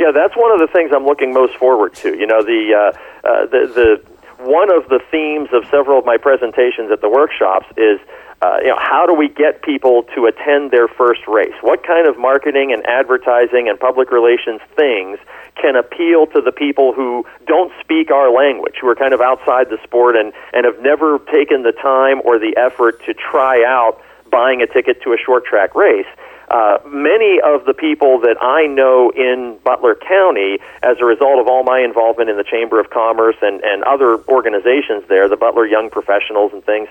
Yeah, 0.00 0.12
that's 0.12 0.34
one 0.34 0.50
of 0.50 0.58
the 0.58 0.72
things 0.72 0.92
I'm 0.96 1.04
looking 1.04 1.34
most 1.34 1.54
forward 1.56 1.92
to. 1.96 2.16
You 2.16 2.26
know, 2.26 2.42
the 2.42 2.72
uh, 2.72 3.28
uh, 3.28 3.44
the 3.52 3.68
the 3.68 4.42
one 4.42 4.72
of 4.74 4.88
the 4.88 4.98
themes 5.10 5.50
of 5.52 5.64
several 5.70 5.98
of 5.98 6.06
my 6.06 6.16
presentations 6.16 6.90
at 6.90 7.02
the 7.02 7.10
workshops 7.10 7.66
is. 7.76 8.00
Uh, 8.42 8.56
you 8.62 8.68
know, 8.68 8.78
how 8.78 9.04
do 9.04 9.12
we 9.12 9.28
get 9.28 9.60
people 9.60 10.02
to 10.14 10.24
attend 10.24 10.70
their 10.70 10.88
first 10.88 11.20
race? 11.28 11.52
What 11.60 11.86
kind 11.86 12.08
of 12.08 12.16
marketing 12.16 12.72
and 12.72 12.82
advertising 12.86 13.68
and 13.68 13.78
public 13.78 14.10
relations 14.10 14.62
things 14.74 15.18
can 15.60 15.76
appeal 15.76 16.26
to 16.28 16.40
the 16.40 16.50
people 16.50 16.94
who 16.94 17.26
don't 17.46 17.70
speak 17.84 18.10
our 18.10 18.32
language, 18.32 18.76
who 18.80 18.88
are 18.88 18.94
kind 18.94 19.12
of 19.12 19.20
outside 19.20 19.68
the 19.68 19.76
sport 19.84 20.16
and, 20.16 20.32
and 20.54 20.64
have 20.64 20.80
never 20.80 21.18
taken 21.30 21.64
the 21.64 21.72
time 21.72 22.22
or 22.24 22.38
the 22.38 22.56
effort 22.56 23.04
to 23.04 23.12
try 23.12 23.62
out 23.62 24.00
buying 24.30 24.62
a 24.62 24.66
ticket 24.66 25.02
to 25.02 25.12
a 25.12 25.18
short 25.18 25.44
track 25.44 25.74
race? 25.74 26.08
Uh, 26.50 26.78
many 26.84 27.40
of 27.40 27.64
the 27.64 27.72
people 27.72 28.18
that 28.18 28.36
I 28.42 28.66
know 28.66 29.10
in 29.10 29.56
Butler 29.62 29.94
County, 29.94 30.58
as 30.82 30.96
a 31.00 31.04
result 31.04 31.38
of 31.38 31.46
all 31.46 31.62
my 31.62 31.78
involvement 31.80 32.28
in 32.28 32.36
the 32.36 32.44
Chamber 32.44 32.80
of 32.80 32.90
Commerce 32.90 33.36
and, 33.40 33.62
and 33.62 33.84
other 33.84 34.18
organizations 34.26 35.04
there, 35.08 35.28
the 35.28 35.36
Butler 35.36 35.64
Young 35.64 35.90
Professionals 35.90 36.52
and 36.52 36.64
things, 36.64 36.88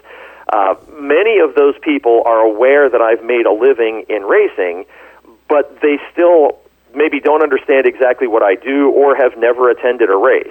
uh, 0.54 0.76
many 0.98 1.40
of 1.40 1.56
those 1.56 1.76
people 1.82 2.24
are 2.26 2.40
aware 2.40 2.90
that 2.90 3.02
I've 3.02 3.24
made 3.24 3.46
a 3.46 3.52
living 3.52 4.06
in 4.08 4.24
racing, 4.24 4.86
but 5.50 5.82
they 5.82 6.00
still 6.12 6.58
maybe 6.96 7.20
don't 7.20 7.44
understand 7.44 7.86
exactly 7.86 8.28
what 8.28 8.42
I 8.42 8.56
do 8.56 8.90
or 8.90 9.16
have 9.16 9.38
never 9.38 9.70
attended 9.70 10.10
a 10.10 10.16
race. 10.16 10.48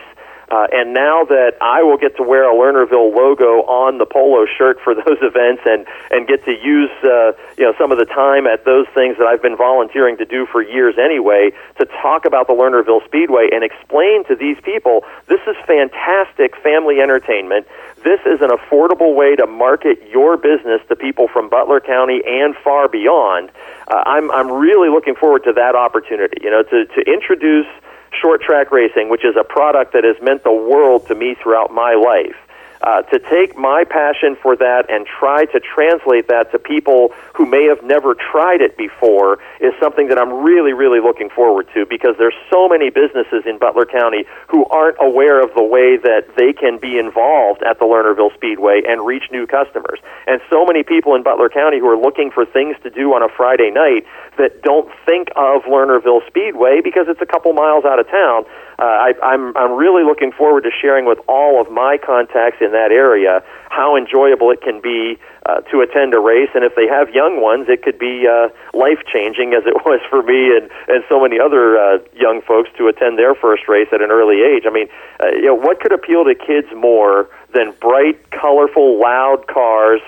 Uh, 0.51 0.66
and 0.73 0.95
now 0.95 1.25
that 1.25 1.53
I 1.61 1.83
will 1.83 1.99
get 1.99 2.16
to 2.16 2.23
wear 2.23 2.49
a 2.49 2.55
Lernerville 2.55 3.15
logo 3.15 3.69
on 3.69 3.99
the 3.99 4.07
polo 4.07 4.47
shirt 4.47 4.81
for 4.83 4.95
those 4.99 5.20
events 5.20 5.62
and, 5.66 5.87
and 6.11 6.27
get 6.27 6.45
to 6.47 6.53
use 6.53 6.91
uh, 7.05 7.33
you 7.57 7.65
know 7.65 7.75
some 7.79 7.93
of 7.93 7.99
the 7.99 8.07
time 8.07 8.47
at 8.47 8.65
those 8.65 8.87
things 8.95 9.19
that 9.19 9.27
I've 9.27 9.43
been 9.43 9.57
volunteering 9.57 10.16
to 10.19 10.25
do 10.25 10.47
for 10.47 10.62
years 10.62 10.97
anyway 10.99 11.53
to 11.79 11.85
talk 12.01 12.25
about 12.25 12.47
the 12.47 12.55
Lernerville 12.55 13.05
Speedway 13.05 13.51
and 13.53 13.62
explain 13.62 14.25
to 14.25 14.35
these 14.35 14.57
people 14.62 15.05
this 15.27 15.41
is 15.47 15.57
fantastic 15.66 16.57
family 16.57 17.01
entertainment. 17.01 17.66
This 18.05 18.20
is 18.25 18.41
an 18.41 18.49
affordable 18.49 19.15
way 19.15 19.37
to 19.37 19.47
market 19.47 19.99
your 20.09 20.37
business 20.37 20.81
to 20.89 20.97
people 20.97 21.29
from 21.29 21.49
Butler 21.49 21.81
County 21.81 22.23
and 22.25 22.57
far 22.57 22.89
beyond. 22.89 23.51
Uh, 23.89 24.03
I'm 24.07 24.31
I'm 24.31 24.51
really 24.51 24.89
looking 24.89 25.15
forward 25.15 25.45
to 25.45 25.53
that 25.53 25.75
opportunity. 25.75 26.41
You 26.43 26.51
know 26.51 26.62
to 26.62 26.87
to 26.87 27.01
introduce 27.05 27.66
short 28.12 28.40
track 28.43 28.70
racing, 28.70 29.09
which 29.09 29.24
is 29.24 29.35
a 29.39 29.44
product 29.44 29.93
that 29.93 30.05
has 30.05 30.16
meant 30.22 30.44
the 30.44 30.52
world 30.52 31.06
to 31.09 31.14
me 31.14 31.36
throughout 31.43 31.72
my 31.72 31.94
life, 31.94 32.36
uh, 32.82 33.02
to 33.02 33.18
take 33.18 33.56
my 33.56 33.84
passion 33.84 34.36
for 34.40 34.56
that 34.56 34.86
and 34.88 35.06
try 35.06 35.44
to 35.46 35.60
translate 35.60 36.28
that 36.28 36.50
to 36.52 36.59
people 36.59 37.12
who 37.34 37.46
may 37.46 37.64
have 37.64 37.82
never 37.82 38.14
tried 38.14 38.60
it 38.60 38.76
before 38.76 39.38
is 39.60 39.72
something 39.80 40.09
that 40.09 40.18
I'm 40.18 40.32
really, 40.32 40.72
really 40.72 41.00
looking 41.00 41.30
forward 41.30 41.68
to 41.74 41.86
because 41.86 42.16
there's 42.18 42.36
so 42.50 42.68
many 42.68 42.90
businesses 42.90 43.44
in 43.46 43.59
Butler 43.59 43.86
County 43.86 44.24
who 44.48 44.64
aren't 44.66 44.96
aware 45.00 45.42
of 45.42 45.55
the 45.55 45.62
way 45.62 45.96
that 45.96 46.36
they 46.36 46.52
can 46.52 46.78
be 46.78 46.98
involved 46.98 47.62
at 47.62 47.78
the 47.78 47.84
Lernerville 47.84 48.34
Speedway 48.34 48.82
and 48.86 49.05
reach 49.05 49.24
new 49.30 49.46
customers. 49.46 49.98
And 50.26 50.40
so 50.50 50.64
many 50.64 50.82
people 50.82 51.14
in 51.14 51.22
Butler 51.22 51.48
County 51.48 51.78
who 51.78 51.88
are 51.88 51.98
looking 51.98 52.30
for 52.30 52.44
things 52.44 52.76
to 52.82 52.90
do 52.90 53.14
on 53.14 53.22
a 53.22 53.28
Friday 53.28 53.70
night 53.70 54.06
that 54.36 54.62
don't 54.62 54.88
think 55.05 55.28
of 55.36 55.62
Lernerville 55.62 56.26
Speedway 56.26 56.80
because 56.82 57.06
it's 57.09 57.20
a 57.20 57.26
couple 57.26 57.52
miles 57.52 57.84
out 57.84 57.98
of 57.98 58.09
town 58.09 58.44
uh, 58.78 58.84
I, 58.84 59.12
I'm 59.22 59.56
I'm 59.56 59.72
really 59.72 60.05
looking 60.05 60.30
forward 60.30 60.62
to 60.62 60.70
sharing 60.70 61.05
with 61.05 61.18
all 61.26 61.60
of 61.60 61.70
my 61.70 61.98
contacts 61.98 62.59
in 62.60 62.70
that 62.72 62.92
area 62.92 63.42
how 63.70 63.96
enjoyable 63.96 64.50
it 64.50 64.62
can 64.62 64.80
be 64.80 65.18
uh, 65.46 65.60
to 65.72 65.80
attend 65.80 66.14
a 66.14 66.20
race, 66.20 66.50
and 66.55 66.62
if 66.62 66.76
they 66.76 66.86
have 66.86 67.10
young 67.10 67.42
ones, 67.42 67.66
it 67.68 67.82
could 67.82 67.98
be 67.98 68.26
uh, 68.26 68.48
life 68.72 69.02
changing 69.12 69.52
as 69.52 69.66
it 69.66 69.74
was 69.84 70.00
for 70.09 70.22
me 70.22 70.55
and 70.56 70.70
and 70.86 71.02
so 71.09 71.20
many 71.20 71.40
other 71.40 71.76
uh, 71.76 71.98
young 72.14 72.40
folks 72.42 72.70
to 72.78 72.86
attend 72.86 73.18
their 73.18 73.34
first 73.34 73.66
race 73.66 73.88
at 73.92 74.00
an 74.00 74.12
early 74.12 74.42
age. 74.42 74.62
I 74.64 74.70
mean, 74.70 74.86
uh, 75.18 75.34
you 75.34 75.46
know, 75.46 75.55
what 75.55 75.80
could 75.80 75.92
appeal 75.92 76.24
to 76.24 76.34
kids 76.34 76.68
more 76.76 77.28
than 77.55 77.74
bright, 77.80 78.30
colorful, 78.30 79.00
loud 79.00 79.46
cars? 79.48 80.00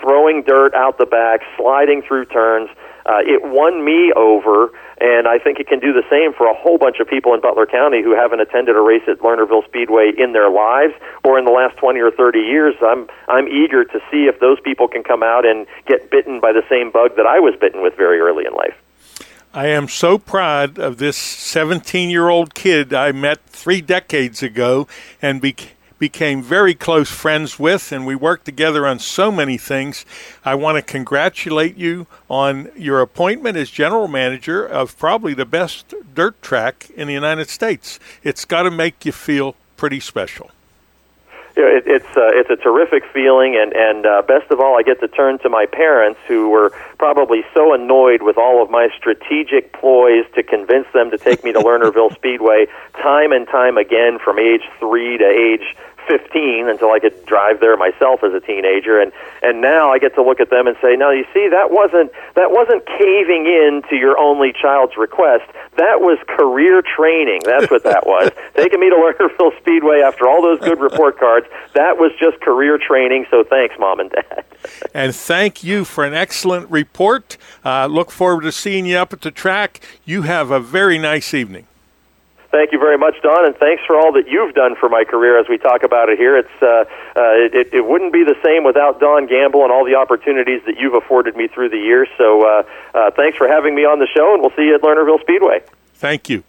throwing 0.00 0.42
dirt 0.42 0.72
out 0.74 0.96
the 0.98 1.06
back, 1.06 1.40
sliding 1.56 2.02
through 2.02 2.24
turns. 2.26 2.70
Uh, 3.06 3.18
it 3.20 3.42
won 3.42 3.84
me 3.84 4.12
over 4.14 4.70
and 5.00 5.28
I 5.28 5.38
think 5.38 5.60
it 5.60 5.68
can 5.68 5.78
do 5.78 5.92
the 5.92 6.02
same 6.10 6.32
for 6.32 6.46
a 6.46 6.54
whole 6.54 6.78
bunch 6.78 6.98
of 7.00 7.06
people 7.06 7.34
in 7.34 7.40
Butler 7.40 7.66
County 7.66 8.02
who 8.02 8.14
haven't 8.14 8.40
attended 8.40 8.76
a 8.76 8.80
race 8.80 9.02
at 9.06 9.18
Lernerville 9.18 9.64
Speedway 9.64 10.12
in 10.16 10.32
their 10.32 10.50
lives 10.50 10.94
or 11.24 11.38
in 11.38 11.44
the 11.44 11.50
last 11.50 11.76
20 11.78 12.00
or 12.00 12.10
30 12.10 12.38
years. 12.38 12.74
I'm 12.82 13.08
I'm 13.28 13.48
eager 13.48 13.84
to 13.84 14.00
see 14.10 14.26
if 14.26 14.40
those 14.40 14.60
people 14.60 14.88
can 14.88 15.02
come 15.02 15.22
out 15.22 15.46
and 15.46 15.66
get 15.86 16.10
bitten 16.10 16.40
by 16.40 16.52
the 16.52 16.62
same 16.68 16.90
bug 16.90 17.16
that 17.16 17.26
I 17.26 17.38
was 17.38 17.54
bitten 17.60 17.82
with 17.82 17.96
very 17.96 18.18
early 18.18 18.44
in 18.44 18.52
life. 18.52 18.74
I 19.54 19.68
am 19.68 19.88
so 19.88 20.18
proud 20.18 20.78
of 20.78 20.98
this 20.98 21.16
17 21.16 22.10
year 22.10 22.28
old 22.28 22.54
kid 22.54 22.92
I 22.92 23.12
met 23.12 23.44
three 23.46 23.80
decades 23.80 24.42
ago 24.42 24.86
and 25.22 25.40
became 25.40 25.77
became 25.98 26.42
very 26.42 26.74
close 26.74 27.10
friends 27.10 27.58
with, 27.58 27.92
and 27.92 28.06
we 28.06 28.14
worked 28.14 28.44
together 28.44 28.86
on 28.86 28.98
so 28.98 29.30
many 29.30 29.58
things. 29.58 30.04
I 30.44 30.54
want 30.54 30.76
to 30.76 30.82
congratulate 30.82 31.76
you 31.76 32.06
on 32.28 32.70
your 32.76 33.00
appointment 33.00 33.56
as 33.56 33.70
general 33.70 34.08
manager 34.08 34.64
of 34.64 34.98
probably 34.98 35.34
the 35.34 35.44
best 35.44 35.94
dirt 36.14 36.40
track 36.42 36.90
in 36.96 37.08
the 37.08 37.14
United 37.14 37.48
States. 37.50 37.98
It's 38.22 38.44
got 38.44 38.62
to 38.62 38.70
make 38.70 39.04
you 39.04 39.12
feel 39.12 39.56
pretty 39.76 40.00
special. 40.00 40.50
You 41.58 41.64
know, 41.64 41.76
it, 41.76 41.88
it's 41.88 42.16
uh, 42.16 42.30
it's 42.30 42.50
a 42.50 42.56
terrific 42.56 43.02
feeling, 43.12 43.56
and 43.56 43.72
and 43.72 44.06
uh, 44.06 44.22
best 44.22 44.48
of 44.52 44.60
all, 44.60 44.78
I 44.78 44.84
get 44.84 45.00
to 45.00 45.08
turn 45.08 45.40
to 45.40 45.48
my 45.48 45.66
parents, 45.66 46.20
who 46.28 46.50
were 46.50 46.70
probably 46.98 47.42
so 47.52 47.74
annoyed 47.74 48.22
with 48.22 48.38
all 48.38 48.62
of 48.62 48.70
my 48.70 48.90
strategic 48.96 49.72
ploys 49.72 50.24
to 50.36 50.44
convince 50.44 50.86
them 50.94 51.10
to 51.10 51.18
take 51.18 51.42
me 51.42 51.52
to 51.52 51.58
Lernerville 51.66 52.14
Speedway 52.14 52.68
time 53.02 53.32
and 53.32 53.48
time 53.48 53.76
again, 53.76 54.20
from 54.20 54.38
age 54.38 54.62
three 54.78 55.18
to 55.18 55.26
age 55.28 55.74
15 56.08 56.68
until 56.68 56.90
I 56.90 56.98
could 56.98 57.14
drive 57.26 57.60
there 57.60 57.76
myself 57.76 58.24
as 58.24 58.32
a 58.32 58.40
teenager 58.40 58.98
and 59.00 59.12
and 59.42 59.60
now 59.60 59.92
I 59.92 59.98
get 59.98 60.14
to 60.14 60.22
look 60.22 60.40
at 60.40 60.50
them 60.50 60.66
and 60.66 60.76
say 60.82 60.96
now 60.96 61.10
you 61.10 61.24
see 61.34 61.48
that 61.48 61.70
wasn't 61.70 62.10
that 62.34 62.50
wasn't 62.50 62.86
caving 62.86 63.46
in 63.46 63.82
to 63.90 63.96
your 63.96 64.18
only 64.18 64.52
child's 64.52 64.96
request. 64.96 65.44
That 65.76 66.00
was 66.00 66.18
career 66.26 66.82
training. 66.82 67.42
That's 67.44 67.70
what 67.70 67.84
that 67.84 68.06
was. 68.06 68.30
Taking 68.56 68.80
me 68.80 68.90
to 68.90 68.96
Lernerville 68.96 69.56
Speedway 69.60 70.00
after 70.00 70.26
all 70.26 70.42
those 70.42 70.58
good 70.60 70.80
report 70.80 71.18
cards. 71.18 71.46
That 71.74 71.98
was 71.98 72.10
just 72.18 72.40
career 72.40 72.78
training 72.78 73.26
so 73.30 73.44
thanks 73.44 73.76
mom 73.78 74.00
and 74.00 74.10
dad. 74.10 74.44
And 74.92 75.14
thank 75.14 75.62
you 75.62 75.84
for 75.84 76.04
an 76.04 76.14
excellent 76.14 76.68
report. 76.68 77.36
Uh, 77.64 77.86
look 77.86 78.10
forward 78.10 78.42
to 78.42 78.50
seeing 78.50 78.86
you 78.86 78.96
up 78.96 79.12
at 79.12 79.20
the 79.20 79.30
track. 79.30 79.80
You 80.04 80.22
have 80.22 80.50
a 80.50 80.58
very 80.58 80.98
nice 80.98 81.32
evening 81.32 81.68
Thank 82.50 82.72
you 82.72 82.78
very 82.78 82.96
much, 82.96 83.14
Don, 83.22 83.44
and 83.44 83.54
thanks 83.56 83.82
for 83.86 83.94
all 83.94 84.12
that 84.12 84.26
you've 84.26 84.54
done 84.54 84.74
for 84.74 84.88
my 84.88 85.04
career 85.04 85.38
as 85.38 85.46
we 85.50 85.58
talk 85.58 85.82
about 85.82 86.08
it 86.08 86.18
here. 86.18 86.38
It's 86.38 86.62
uh, 86.62 86.84
uh, 87.14 87.36
it, 87.52 87.74
it 87.74 87.86
wouldn't 87.86 88.12
be 88.12 88.24
the 88.24 88.36
same 88.42 88.64
without 88.64 89.00
Don 89.00 89.26
Gamble 89.26 89.64
and 89.64 89.70
all 89.70 89.84
the 89.84 89.96
opportunities 89.96 90.62
that 90.64 90.78
you've 90.78 90.94
afforded 90.94 91.36
me 91.36 91.48
through 91.48 91.68
the 91.68 91.76
years. 91.76 92.08
So 92.16 92.46
uh, 92.46 92.62
uh, 92.94 93.10
thanks 93.10 93.36
for 93.36 93.48
having 93.48 93.74
me 93.74 93.82
on 93.84 93.98
the 93.98 94.08
show, 94.16 94.32
and 94.32 94.40
we'll 94.40 94.56
see 94.56 94.64
you 94.64 94.74
at 94.74 94.80
Lernerville 94.80 95.20
Speedway. 95.20 95.60
Thank 95.94 96.30
you. 96.30 96.42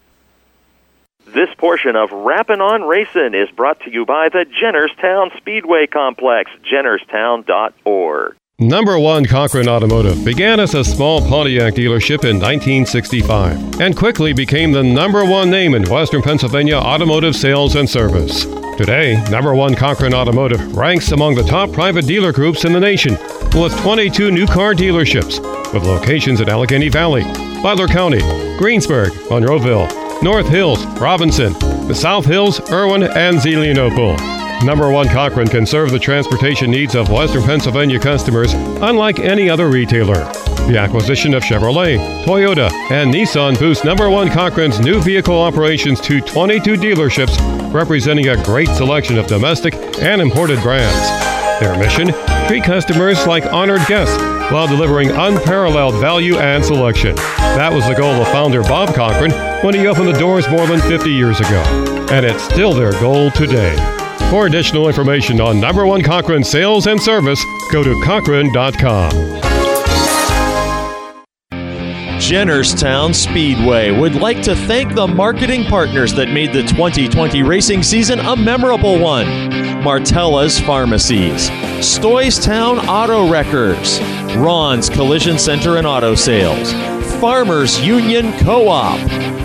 This 1.26 1.50
portion 1.58 1.96
of 1.96 2.10
Rappin' 2.10 2.62
on 2.62 2.82
Racing 2.82 3.34
is 3.34 3.50
brought 3.50 3.80
to 3.80 3.92
you 3.92 4.06
by 4.06 4.30
the 4.30 4.46
Jennerstown 4.46 5.36
Speedway 5.36 5.86
Complex, 5.86 6.50
jennerstown.org. 6.64 8.36
Number 8.60 8.98
one 8.98 9.24
Cochran 9.24 9.70
Automotive 9.70 10.22
began 10.22 10.60
as 10.60 10.74
a 10.74 10.84
small 10.84 11.26
Pontiac 11.26 11.72
dealership 11.72 12.28
in 12.28 12.38
1965 12.38 13.80
and 13.80 13.96
quickly 13.96 14.34
became 14.34 14.70
the 14.70 14.82
number 14.82 15.24
one 15.24 15.48
name 15.48 15.72
in 15.72 15.88
Western 15.88 16.20
Pennsylvania 16.20 16.74
automotive 16.74 17.34
sales 17.34 17.76
and 17.76 17.88
service. 17.88 18.44
Today, 18.76 19.24
number 19.30 19.54
one 19.54 19.74
Cochran 19.74 20.12
Automotive 20.12 20.76
ranks 20.76 21.10
among 21.12 21.36
the 21.36 21.42
top 21.42 21.72
private 21.72 22.06
dealer 22.06 22.32
groups 22.32 22.66
in 22.66 22.74
the 22.74 22.80
nation, 22.80 23.16
with 23.54 23.74
22 23.80 24.30
new 24.30 24.46
car 24.46 24.74
dealerships, 24.74 25.40
with 25.72 25.84
locations 25.84 26.42
in 26.42 26.50
Allegheny 26.50 26.90
Valley, 26.90 27.22
Butler 27.62 27.88
County, 27.88 28.20
Greensburg, 28.58 29.12
Monroeville, 29.30 30.22
North 30.22 30.48
Hills, 30.48 30.84
Robinson, 31.00 31.54
the 31.88 31.94
South 31.94 32.26
Hills, 32.26 32.60
Irwin, 32.70 33.04
and 33.04 33.38
Zelienople. 33.38 34.39
Number 34.62 34.90
one 34.90 35.08
Cochran 35.08 35.48
can 35.48 35.64
serve 35.64 35.90
the 35.90 35.98
transportation 35.98 36.70
needs 36.70 36.94
of 36.94 37.08
Western 37.08 37.42
Pennsylvania 37.42 37.98
customers 37.98 38.52
unlike 38.52 39.18
any 39.18 39.48
other 39.48 39.68
retailer. 39.68 40.22
The 40.66 40.76
acquisition 40.78 41.32
of 41.32 41.42
Chevrolet, 41.42 42.24
Toyota, 42.24 42.70
and 42.90 43.12
Nissan 43.12 43.58
boosts 43.58 43.84
number 43.84 44.10
one 44.10 44.28
Cochran's 44.28 44.78
new 44.78 45.00
vehicle 45.00 45.40
operations 45.40 45.98
to 46.02 46.20
22 46.20 46.74
dealerships, 46.74 47.38
representing 47.72 48.28
a 48.28 48.42
great 48.44 48.68
selection 48.68 49.18
of 49.18 49.26
domestic 49.26 49.74
and 50.02 50.20
imported 50.20 50.60
brands. 50.60 51.08
Their 51.58 51.78
mission? 51.78 52.08
Treat 52.46 52.64
customers 52.64 53.26
like 53.26 53.46
honored 53.46 53.86
guests 53.86 54.16
while 54.52 54.66
delivering 54.66 55.10
unparalleled 55.10 55.94
value 56.00 56.36
and 56.36 56.62
selection. 56.62 57.14
That 57.16 57.72
was 57.72 57.86
the 57.88 57.94
goal 57.94 58.12
of 58.12 58.28
founder 58.28 58.62
Bob 58.62 58.94
Cochran 58.94 59.30
when 59.64 59.74
he 59.74 59.86
opened 59.86 60.08
the 60.08 60.18
doors 60.18 60.48
more 60.50 60.66
than 60.66 60.80
50 60.80 61.10
years 61.10 61.40
ago. 61.40 61.62
And 62.12 62.26
it's 62.26 62.42
still 62.44 62.74
their 62.74 62.92
goal 62.92 63.30
today. 63.30 63.99
For 64.28 64.46
additional 64.46 64.86
information 64.86 65.40
on 65.40 65.58
number 65.58 65.86
one 65.86 66.02
Cochran 66.02 66.44
sales 66.44 66.86
and 66.86 67.00
service, 67.00 67.42
go 67.72 67.82
to 67.82 68.00
Cochran.com. 68.04 69.40
Jennerstown 72.20 73.12
Speedway 73.12 73.90
would 73.90 74.14
like 74.14 74.40
to 74.42 74.54
thank 74.54 74.94
the 74.94 75.08
marketing 75.08 75.64
partners 75.64 76.12
that 76.14 76.28
made 76.30 76.52
the 76.52 76.62
2020 76.62 77.42
racing 77.42 77.82
season 77.82 78.20
a 78.20 78.36
memorable 78.36 79.00
one 79.00 79.26
Martella's 79.82 80.60
Pharmacies, 80.60 81.48
Stoystown 81.80 82.78
Auto 82.86 83.28
Wreckers, 83.28 83.98
Ron's 84.36 84.88
Collision 84.90 85.38
Center 85.38 85.78
and 85.78 85.86
Auto 85.86 86.14
Sales, 86.14 86.72
Farmers 87.20 87.80
Union 87.84 88.32
Co 88.40 88.68
op, 88.68 89.00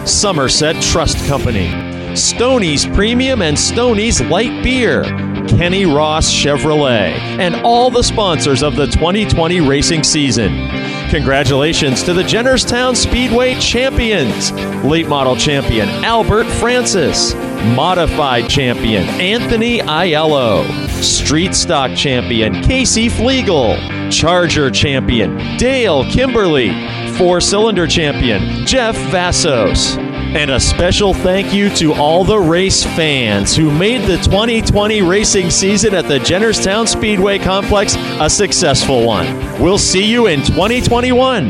Somerset 0.05 0.79
Trust 0.83 1.25
Company, 1.25 1.69
Stoney's 2.15 2.85
Premium 2.85 3.41
and 3.41 3.57
Stoney's 3.59 4.21
Light 4.21 4.63
Beer, 4.63 5.03
Kenny 5.47 5.85
Ross 5.85 6.31
Chevrolet, 6.31 7.11
and 7.39 7.55
all 7.57 7.91
the 7.91 8.03
sponsors 8.03 8.63
of 8.63 8.75
the 8.75 8.87
2020 8.87 9.59
racing 9.61 10.03
season. 10.03 10.69
Congratulations 11.09 12.03
to 12.03 12.13
the 12.13 12.23
Jennerstown 12.23 12.95
Speedway 12.95 13.59
champions 13.59 14.51
late 14.83 15.07
model 15.07 15.35
champion 15.35 15.89
Albert 16.05 16.45
Francis, 16.45 17.33
modified 17.75 18.49
champion 18.49 19.03
Anthony 19.19 19.79
Aiello, 19.79 20.65
street 21.03 21.53
stock 21.53 21.95
champion 21.95 22.61
Casey 22.63 23.09
Flegel, 23.09 23.77
charger 24.09 24.71
champion 24.71 25.57
Dale 25.57 26.09
Kimberly, 26.09 26.71
four 27.17 27.41
cylinder 27.41 27.87
champion 27.87 28.65
Jeff 28.65 28.95
Vassos. 29.11 30.04
And 30.35 30.51
a 30.51 30.59
special 30.59 31.13
thank 31.13 31.53
you 31.53 31.69
to 31.77 31.93
all 31.93 32.25
the 32.25 32.37
race 32.37 32.83
fans 32.83 33.55
who 33.55 33.71
made 33.71 34.01
the 34.01 34.17
2020 34.17 35.01
racing 35.01 35.49
season 35.49 35.93
at 35.95 36.09
the 36.09 36.19
Jennerstown 36.19 36.89
Speedway 36.89 37.39
Complex 37.39 37.95
a 38.19 38.29
successful 38.29 39.05
one. 39.05 39.33
We'll 39.61 39.77
see 39.77 40.03
you 40.03 40.27
in 40.27 40.41
2021. 40.41 41.45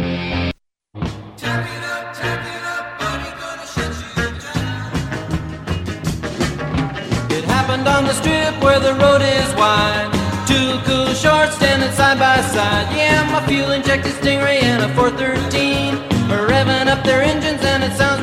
It 7.32 7.44
happened 7.46 7.88
on 7.88 8.04
the 8.04 8.14
strip 8.14 8.64
where 8.64 8.80
the 8.80 8.94
road 8.94 9.24
is 9.24 9.56
wide. 9.56 10.12
Two 10.48 10.78
cool 10.86 11.12
shorts 11.16 11.56
standing 11.56 11.92
side 11.94 12.20
by 12.20 12.40
side. 12.42 12.96
Yeah, 12.96 13.28
my 13.32 13.44
fuel 13.48 13.72
injected 13.72 14.14
Stingray 14.14 14.62
and 14.62 14.84
a 14.84 14.94
413 14.94 15.96
are 16.32 16.48
revving 16.48 16.88
up 16.88 17.04
their 17.04 17.22
engines 17.22 17.64
and 17.64 17.84
it 17.84 17.96
sounds 17.98 18.15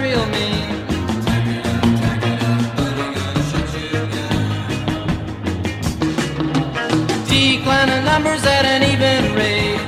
At 8.44 8.64
an 8.64 8.82
even 8.82 9.36
rate. 9.36 9.78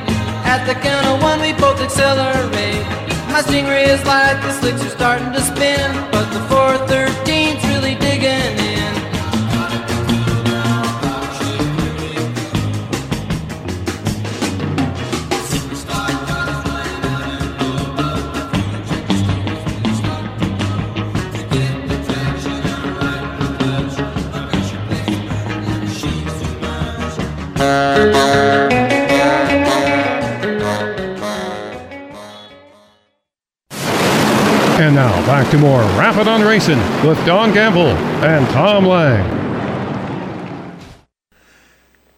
At 0.47 0.64
the 0.64 0.74
count 0.74 1.06
of 1.06 1.20
one, 1.20 1.40
we 1.40 1.52
both 1.55 1.81
accelerate. 1.81 2.86
My 3.35 3.43
Stingray 3.43 3.89
is 3.89 4.05
light, 4.06 4.39
the 4.43 4.52
slicks 4.52 4.81
are 4.85 4.90
starting 4.90 5.32
to 5.32 5.40
spin, 5.40 5.90
but 6.12 6.31
the 6.31 6.39
413's 6.47 7.23
And 34.76 34.94
now 34.94 35.10
back 35.26 35.51
to 35.51 35.59
more 35.59 35.80
Rappin' 35.98 36.28
on 36.28 36.42
Racing 36.42 36.78
with 37.06 37.16
Don 37.26 37.52
Gamble 37.52 37.88
and 38.22 38.46
Tom 38.51 38.84
Lang. 38.84 39.24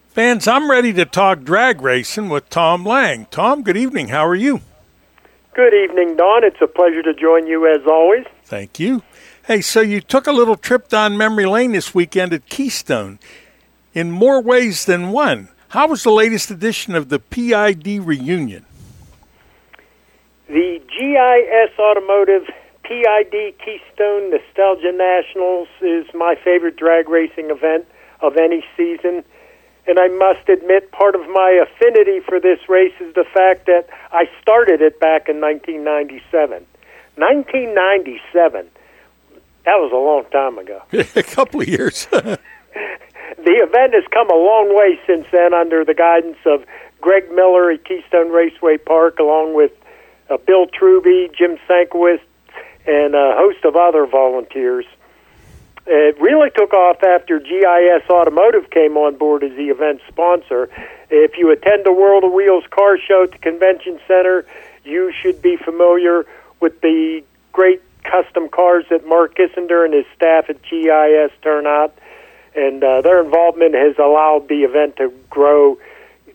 Fans, 0.09 0.49
I'm 0.49 0.71
ready 0.71 0.93
to 0.95 1.05
talk 1.05 1.43
drag 1.43 1.81
racing 1.81 2.29
with 2.29 2.51
Tom 2.51 2.85
Lang. 2.85 3.27
Tom, 3.31 3.63
good 3.63 3.77
evening. 3.77 4.09
How 4.09 4.27
are 4.27 4.35
you? 4.35 4.61
Good 5.55 5.73
evening, 5.73 6.17
Don. 6.17 6.45
It's 6.45 6.61
a 6.61 6.67
pleasure 6.67 7.03
to 7.03 7.15
join 7.15 7.47
you 7.47 7.67
as 7.67 7.87
always. 7.87 8.27
Thank 8.45 8.79
you. 8.79 9.03
Hey, 9.47 9.63
so 9.63 9.81
you 9.81 10.01
took 10.01 10.27
a 10.27 10.33
little 10.33 10.57
trip 10.57 10.89
down 10.89 11.17
memory 11.17 11.47
lane 11.47 11.73
this 11.73 11.95
weekend 11.95 12.33
at 12.33 12.49
Keystone 12.49 13.19
in 13.97 14.11
more 14.11 14.43
ways 14.43 14.85
than 14.85 15.11
one. 15.11 15.49
How 15.69 15.89
was 15.89 16.03
the 16.03 16.11
latest 16.11 16.51
edition 16.51 16.95
of 16.95 17.09
the 17.09 17.19
PID 17.19 18.05
reunion? 18.07 18.67
The 20.49 20.83
GIS 20.87 21.79
Automotive 21.79 22.43
PID 22.85 23.55
Keystone 23.59 24.31
Nostalgia 24.31 24.93
Nationals 24.93 25.69
is 25.81 26.07
my 26.15 26.37
favorite 26.45 26.77
drag 26.77 27.09
racing 27.09 27.51
event 27.51 27.87
of 28.21 28.37
any 28.37 28.63
season. 28.77 29.25
And 29.87 29.99
I 29.99 30.09
must 30.09 30.47
admit, 30.49 30.93
part 30.93 31.15
of 31.15 31.23
my 31.31 31.65
affinity 31.65 32.21
for 32.21 32.39
this 32.39 32.59
race 32.69 32.95
is 33.01 33.15
the 33.15 33.25
fact 33.33 33.65
that 33.65 33.89
I 34.13 34.29
started 34.43 34.83
it 34.83 35.01
back 35.01 35.29
in 35.31 35.41
1997. 35.41 36.67
1997. 37.17 38.69
That 39.65 39.77
was 39.81 39.91
a 39.91 39.97
long 39.97 40.25
time 40.31 40.59
ago. 40.59 40.83
a 41.17 41.23
couple 41.23 41.63
of 41.63 41.69
years. 41.69 42.07
the 43.37 43.63
event 43.63 43.95
has 43.95 44.05
come 44.11 44.31
a 44.31 44.35
long 44.35 44.75
way 44.75 44.99
since 45.07 45.27
then 45.33 45.55
under 45.55 45.85
the 45.85 45.95
guidance 45.95 46.39
of 46.47 46.65
Greg 47.01 47.31
Miller 47.33 47.71
at 47.71 47.85
Keystone 47.85 48.31
Raceway 48.31 48.79
Park, 48.79 49.19
along 49.19 49.55
with 49.55 49.73
uh, 50.31 50.37
Bill 50.39 50.67
Truby, 50.67 51.31
Jim 51.37 51.59
Sankwist, 51.69 52.21
and 52.87 53.15
a 53.15 53.35
host 53.37 53.65
of 53.65 53.77
other 53.77 54.07
volunteers. 54.07 54.87
It 55.87 56.21
really 56.21 56.51
took 56.51 56.73
off 56.73 57.03
after 57.03 57.39
GIS 57.39 58.11
Automotive 58.11 58.71
came 58.71 58.97
on 58.97 59.17
board 59.17 59.45
as 59.45 59.53
the 59.53 59.69
event 59.69 60.01
sponsor. 60.09 60.69
If 61.11 61.39
you 61.39 61.51
attend 61.51 61.85
the 61.85 61.93
World 61.93 62.25
of 62.25 62.33
Wheels 62.33 62.65
car 62.71 62.99
show 62.99 63.23
at 63.25 63.33
the 63.33 63.39
convention 63.39 64.01
center, 64.09 64.45
you 64.85 65.13
should 65.23 65.41
be 65.41 65.57
familiar 65.57 66.27
with 66.59 66.81
the 66.81 67.23
great 67.53 67.83
custom 68.03 68.49
cars 68.49 68.85
that 68.91 69.07
Mark 69.07 69.37
Kissinger 69.37 69.85
and 69.85 69.95
his 69.95 70.07
staff 70.15 70.49
at 70.49 70.61
GIS 70.63 71.31
turn 71.43 71.67
out. 71.67 71.97
And 72.57 72.83
uh, 72.83 73.03
their 73.03 73.23
involvement 73.23 73.75
has 73.75 73.97
allowed 73.99 74.49
the 74.49 74.65
event 74.65 74.97
to 74.97 75.13
grow 75.29 75.79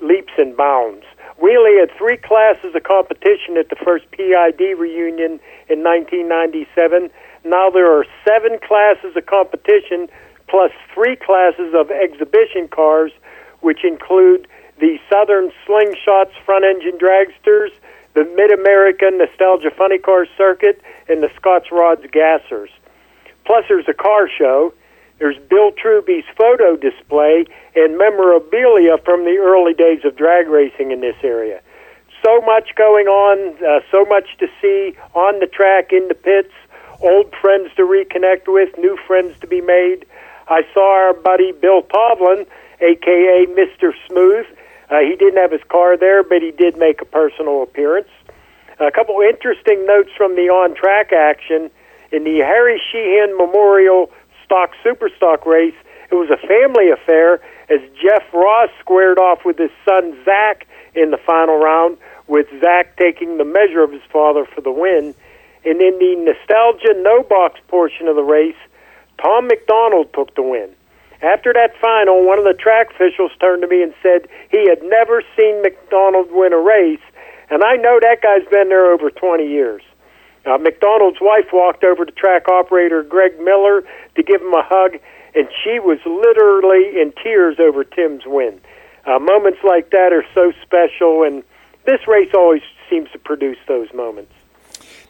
leaps 0.02 0.34
and 0.38 0.56
bounds. 0.56 1.04
Wheelie 1.42 1.80
had 1.80 1.90
three 1.98 2.18
classes 2.18 2.76
of 2.76 2.84
competition 2.84 3.58
at 3.58 3.70
the 3.70 3.76
first 3.76 4.06
PID 4.12 4.78
reunion 4.78 5.40
in 5.68 5.82
1997. 5.82 7.10
Now 7.44 7.72
there 7.72 7.92
are 7.92 8.06
seven 8.26 8.60
classes 8.60 9.16
of 9.16 9.26
competition 9.26 10.08
plus 10.48 10.72
three 10.94 11.16
classes 11.16 11.74
of 11.74 11.90
exhibition 11.90 12.68
cars, 12.68 13.12
which 13.62 13.84
include 13.84 14.48
the 14.80 15.00
Southern 15.10 15.52
Slingshots 15.66 16.34
front 16.46 16.66
engine 16.66 17.00
dragsters, 17.00 17.72
the 18.14 18.26
Mid 18.36 18.52
American 18.52 19.18
Nostalgia 19.18 19.72
Funny 19.72 19.98
Car 19.98 20.28
Circuit, 20.38 20.82
and 21.08 21.24
the 21.24 21.30
Scotch 21.36 21.72
Rods 21.72 22.06
Gassers. 22.12 22.70
Plus, 23.46 23.66
there's 23.70 23.88
a 23.88 23.94
car 23.94 24.30
show. 24.30 24.74
There's 25.22 25.38
Bill 25.38 25.72
Truby's 25.72 26.26
photo 26.36 26.76
display 26.76 27.46
and 27.76 27.96
memorabilia 27.96 28.98
from 29.06 29.24
the 29.24 29.38
early 29.38 29.76
days 29.76 30.04
of 30.04 30.18
drag 30.18 30.48
racing 30.48 30.90
in 30.90 31.00
this 31.00 31.16
area. 31.22 31.62
So 32.26 32.42
much 32.42 32.74
going 32.76 33.06
on, 33.06 33.54
uh, 33.64 33.82
so 33.92 34.04
much 34.04 34.36
to 34.40 34.48
see 34.60 34.98
on 35.14 35.40
the 35.40 35.46
track, 35.46 35.94
in 35.94 36.08
the 36.08 36.16
pits, 36.16 36.50
old 37.02 37.32
friends 37.40 37.70
to 37.76 37.84
reconnect 37.84 38.48
with, 38.48 38.76
new 38.80 38.98
friends 39.06 39.38
to 39.42 39.48
be 39.48 39.62
made. 39.62 40.08
I 40.48 40.64
saw 40.74 41.06
our 41.06 41.14
buddy 41.14 41.52
Bill 41.52 41.84
Tovlin, 41.84 42.48
aka 42.82 43.46
Mr. 43.46 43.94
Smooth. 44.08 44.48
Uh, 44.90 45.02
he 45.02 45.16
didn't 45.16 45.38
have 45.38 45.52
his 45.52 45.62
car 45.70 45.98
there, 45.98 46.24
but 46.24 46.42
he 46.42 46.50
did 46.50 46.78
make 46.78 47.00
a 47.00 47.06
personal 47.06 47.62
appearance. 47.62 48.10
A 48.80 48.90
couple 48.90 49.22
interesting 49.22 49.86
notes 49.86 50.10
from 50.18 50.36
the 50.36 50.50
on 50.50 50.74
track 50.74 51.14
action 51.14 51.70
in 52.12 52.24
the 52.24 52.40
Harry 52.40 52.82
Sheehan 52.92 53.38
Memorial 53.38 54.10
Stock 54.52 54.72
Superstock 54.84 55.46
race. 55.46 55.76
It 56.12 56.16
was 56.16 56.30
a 56.30 56.36
family 56.36 56.92
affair 56.92 57.36
as 57.70 57.80
Jeff 57.96 58.24
Ross 58.34 58.70
squared 58.82 59.18
off 59.18 59.46
with 59.46 59.58
his 59.58 59.72
son 59.86 60.12
Zach 60.26 60.68
in 60.94 61.12
the 61.12 61.18
final 61.18 61.56
round, 61.56 61.98
with 62.28 62.48
Zach 62.60 62.98
taking 62.98 63.38
the 63.38 63.46
measure 63.46 63.82
of 63.82 63.94
his 63.94 64.02
father 64.12 64.44
for 64.44 64.60
the 64.60 64.72
win. 64.72 65.16
And 65.64 65.82
in 65.82 65.98
the 66.00 66.16
nostalgia 66.20 67.00
no 67.00 67.24
box 67.24 67.62
portion 67.70 68.10
of 68.10 68.18
the 68.18 68.28
race, 68.28 68.60
Tom 69.24 69.48
McDonald 69.48 70.12
took 70.14 70.36
the 70.36 70.44
win. 70.44 70.76
After 71.22 71.54
that 71.54 71.72
final, 71.80 72.28
one 72.28 72.38
of 72.38 72.44
the 72.44 72.54
track 72.54 72.92
officials 72.92 73.32
turned 73.40 73.62
to 73.62 73.70
me 73.70 73.82
and 73.82 73.94
said 74.04 74.28
he 74.50 74.68
had 74.68 74.84
never 74.84 75.24
seen 75.38 75.62
McDonald 75.62 76.28
win 76.30 76.52
a 76.52 76.60
race, 76.60 77.00
and 77.50 77.64
I 77.64 77.78
know 77.78 78.00
that 78.02 78.22
guy's 78.22 78.48
been 78.52 78.68
there 78.68 78.92
over 78.92 79.12
20 79.12 79.48
years. 79.48 79.84
Uh, 80.46 80.58
McDonald's 80.58 81.20
wife 81.22 81.48
walked 81.54 81.84
over 81.84 82.06
to 82.06 82.12
track 82.12 82.48
operator 82.48 83.04
Greg 83.04 83.40
Miller 83.40 83.84
to 84.16 84.24
give 84.24 84.42
him 84.42 84.54
a 84.54 84.64
hug, 84.64 85.00
and 85.36 85.48
she 85.64 85.80
was 85.80 86.00
literally 86.06 87.00
in 87.00 87.14
tears 87.24 87.58
over 87.60 87.84
Tim's 87.84 88.24
win. 88.26 88.60
Uh, 89.06 89.20
moments 89.20 89.60
like 89.64 89.92
that 89.92 90.12
are 90.14 90.26
so 90.34 90.52
special, 90.64 91.24
and 91.24 91.44
this 91.86 92.08
race 92.08 92.32
always 92.34 92.62
seems 92.90 93.10
to 93.12 93.20
produce 93.20 93.58
those 93.68 93.92
moments. 93.94 94.34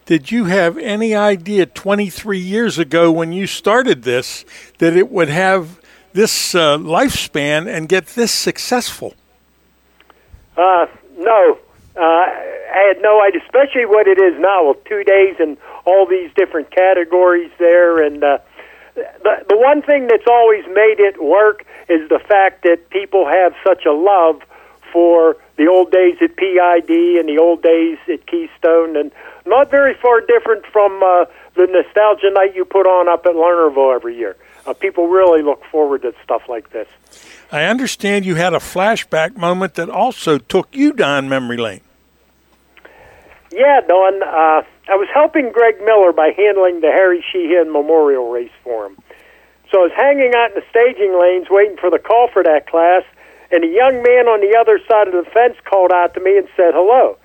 Did 0.06 0.32
you 0.32 0.46
have 0.46 0.78
any 0.78 1.16
idea 1.16 1.66
23 1.66 2.38
years 2.38 2.78
ago 2.78 3.12
when 3.12 3.32
you 3.32 3.48
started 3.48 4.04
this 4.04 4.44
that 4.80 4.98
it 4.98 5.10
would 5.10 5.30
have 5.30 5.80
this 6.14 6.54
uh, 6.54 6.78
lifespan 6.78 7.74
and 7.74 7.88
get 7.88 8.08
this 8.08 8.32
successful? 8.32 9.14
Uh, 10.58 10.88
no. 11.18 11.58
Uh, 11.96 12.00
I 12.02 12.94
had 12.94 13.02
no 13.02 13.22
idea, 13.22 13.42
especially 13.44 13.86
what 13.86 14.08
it 14.08 14.18
is 14.18 14.40
now 14.40 14.70
with 14.70 14.84
two 14.86 15.04
days 15.04 15.36
and 15.40 15.58
all 15.86 16.06
these 16.06 16.32
different 16.36 16.72
categories 16.72 17.52
there. 17.60 18.02
And 18.02 18.24
uh, 18.24 18.38
the, 18.96 19.46
the 19.50 19.58
one 19.58 19.82
thing 19.82 20.08
that's 20.08 20.28
always 20.28 20.66
made 20.68 21.00
it 21.00 21.22
work 21.22 21.66
is 21.90 22.08
the 22.10 22.20
fact 22.20 22.64
that 22.64 22.90
people 22.90 23.28
have 23.28 23.54
such 23.66 23.86
a 23.86 23.92
love 23.92 24.42
for 24.92 25.38
the 25.58 25.68
old 25.68 25.92
days 25.92 26.16
at 26.22 26.36
PID 26.36 26.90
and 27.20 27.28
the 27.28 27.38
old 27.40 27.62
days 27.62 27.98
at 28.12 28.26
Keystone, 28.26 28.98
and 28.98 29.12
not 29.46 29.70
very 29.70 29.94
far 29.94 30.22
different 30.22 30.66
from 30.66 31.02
uh, 31.04 31.26
the 31.56 31.68
nostalgia 31.68 32.30
night 32.32 32.56
you 32.56 32.66
put 32.66 32.86
on 32.86 33.08
up 33.08 33.26
at 33.26 33.34
Lernerville 33.36 33.94
every 33.94 34.18
year. 34.18 34.36
Uh, 34.66 34.74
people 34.74 35.08
really 35.08 35.42
look 35.42 35.64
forward 35.66 36.02
to 36.04 36.14
stuff 36.24 36.44
like 36.48 36.72
this. 36.72 36.88
I 37.52 37.66
understand 37.66 38.26
you 38.26 38.36
had 38.36 38.54
a 38.54 38.60
flashback 38.60 39.36
moment 39.36 39.76
that 39.76 39.90
also 39.90 40.38
took 40.38 40.74
you 40.74 40.94
down 40.94 41.28
memory 41.28 41.58
lane. 41.58 41.82
Yeah, 43.52 43.82
Don. 43.86 44.24
Uh, 44.24 44.64
I 44.88 44.96
was 44.96 45.10
helping 45.14 45.52
Greg 45.52 45.76
Miller 45.84 46.14
by 46.14 46.32
handling 46.32 46.80
the 46.80 46.88
Harry 46.88 47.24
Sheehan 47.32 47.72
Memorial 47.72 48.32
Race 48.32 48.52
for 48.64 48.88
him. 48.88 48.98
So 49.70 49.80
I 49.80 49.84
was 49.84 49.92
hanging 49.96 50.34
out 50.34 50.52
in 50.52 50.56
the 50.56 50.66
staging 50.70 51.20
lanes 51.20 51.48
waiting 51.50 51.76
for 51.78 51.90
the 51.90 52.00
call 52.00 52.30
for 52.32 52.42
that 52.44 52.68
class, 52.68 53.04
and 53.52 53.64
a 53.64 53.68
young 53.68 54.02
man 54.02 54.28
on 54.32 54.40
the 54.40 54.56
other 54.58 54.80
side 54.88 55.08
of 55.08 55.14
the 55.14 55.30
fence 55.32 55.58
called 55.66 55.92
out 55.92 56.14
to 56.14 56.22
me 56.22 56.38
and 56.38 56.48
said 56.56 56.74
hello. 56.74 57.18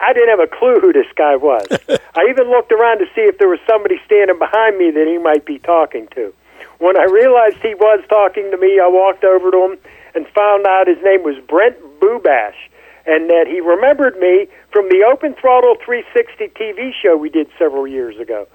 I 0.00 0.12
didn't 0.12 0.30
have 0.30 0.40
a 0.40 0.46
clue 0.48 0.80
who 0.80 0.92
this 0.92 1.08
guy 1.16 1.36
was. 1.36 1.66
I 2.14 2.28
even 2.28 2.48
looked 2.48 2.72
around 2.72 2.98
to 2.98 3.06
see 3.14 3.24
if 3.24 3.38
there 3.38 3.48
was 3.48 3.60
somebody 3.68 4.00
standing 4.04 4.38
behind 4.38 4.76
me 4.76 4.90
that 4.90 5.06
he 5.06 5.18
might 5.18 5.44
be 5.44 5.58
talking 5.58 6.08
to. 6.14 6.32
When 6.80 6.96
I 6.96 7.04
realized 7.04 7.56
he 7.60 7.74
was 7.74 8.02
talking 8.08 8.50
to 8.50 8.56
me, 8.56 8.80
I 8.80 8.88
walked 8.88 9.22
over 9.22 9.50
to 9.50 9.58
him 9.68 9.78
and 10.14 10.26
found 10.28 10.66
out 10.66 10.88
his 10.88 10.96
name 11.04 11.22
was 11.22 11.36
Brent 11.46 11.76
Bubash 12.00 12.56
and 13.04 13.28
that 13.28 13.44
he 13.46 13.60
remembered 13.60 14.16
me 14.18 14.48
from 14.72 14.88
the 14.88 15.04
Open 15.04 15.34
Throttle 15.34 15.76
360 15.84 16.48
TV 16.56 16.92
show 16.96 17.16
we 17.16 17.28
did 17.28 17.48
several 17.58 17.86
years 17.86 18.18
ago. 18.18 18.48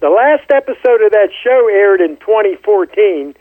The 0.00 0.10
last 0.10 0.50
episode 0.50 1.00
of 1.00 1.12
that 1.12 1.30
show 1.42 1.68
aired 1.72 2.02
in 2.02 2.16
2014, 2.18 3.34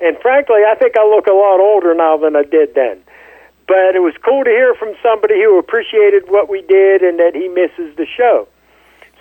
and 0.00 0.18
frankly, 0.18 0.62
I 0.66 0.74
think 0.74 0.98
I 0.98 1.06
look 1.06 1.28
a 1.28 1.32
lot 1.32 1.60
older 1.60 1.94
now 1.94 2.16
than 2.16 2.34
I 2.34 2.42
did 2.42 2.74
then. 2.74 2.98
But 3.68 3.94
it 3.94 4.02
was 4.02 4.14
cool 4.26 4.42
to 4.42 4.50
hear 4.50 4.74
from 4.74 4.94
somebody 5.02 5.38
who 5.38 5.58
appreciated 5.58 6.24
what 6.26 6.50
we 6.50 6.62
did 6.62 7.02
and 7.02 7.20
that 7.20 7.34
he 7.34 7.46
misses 7.46 7.94
the 7.96 8.06
show. 8.06 8.48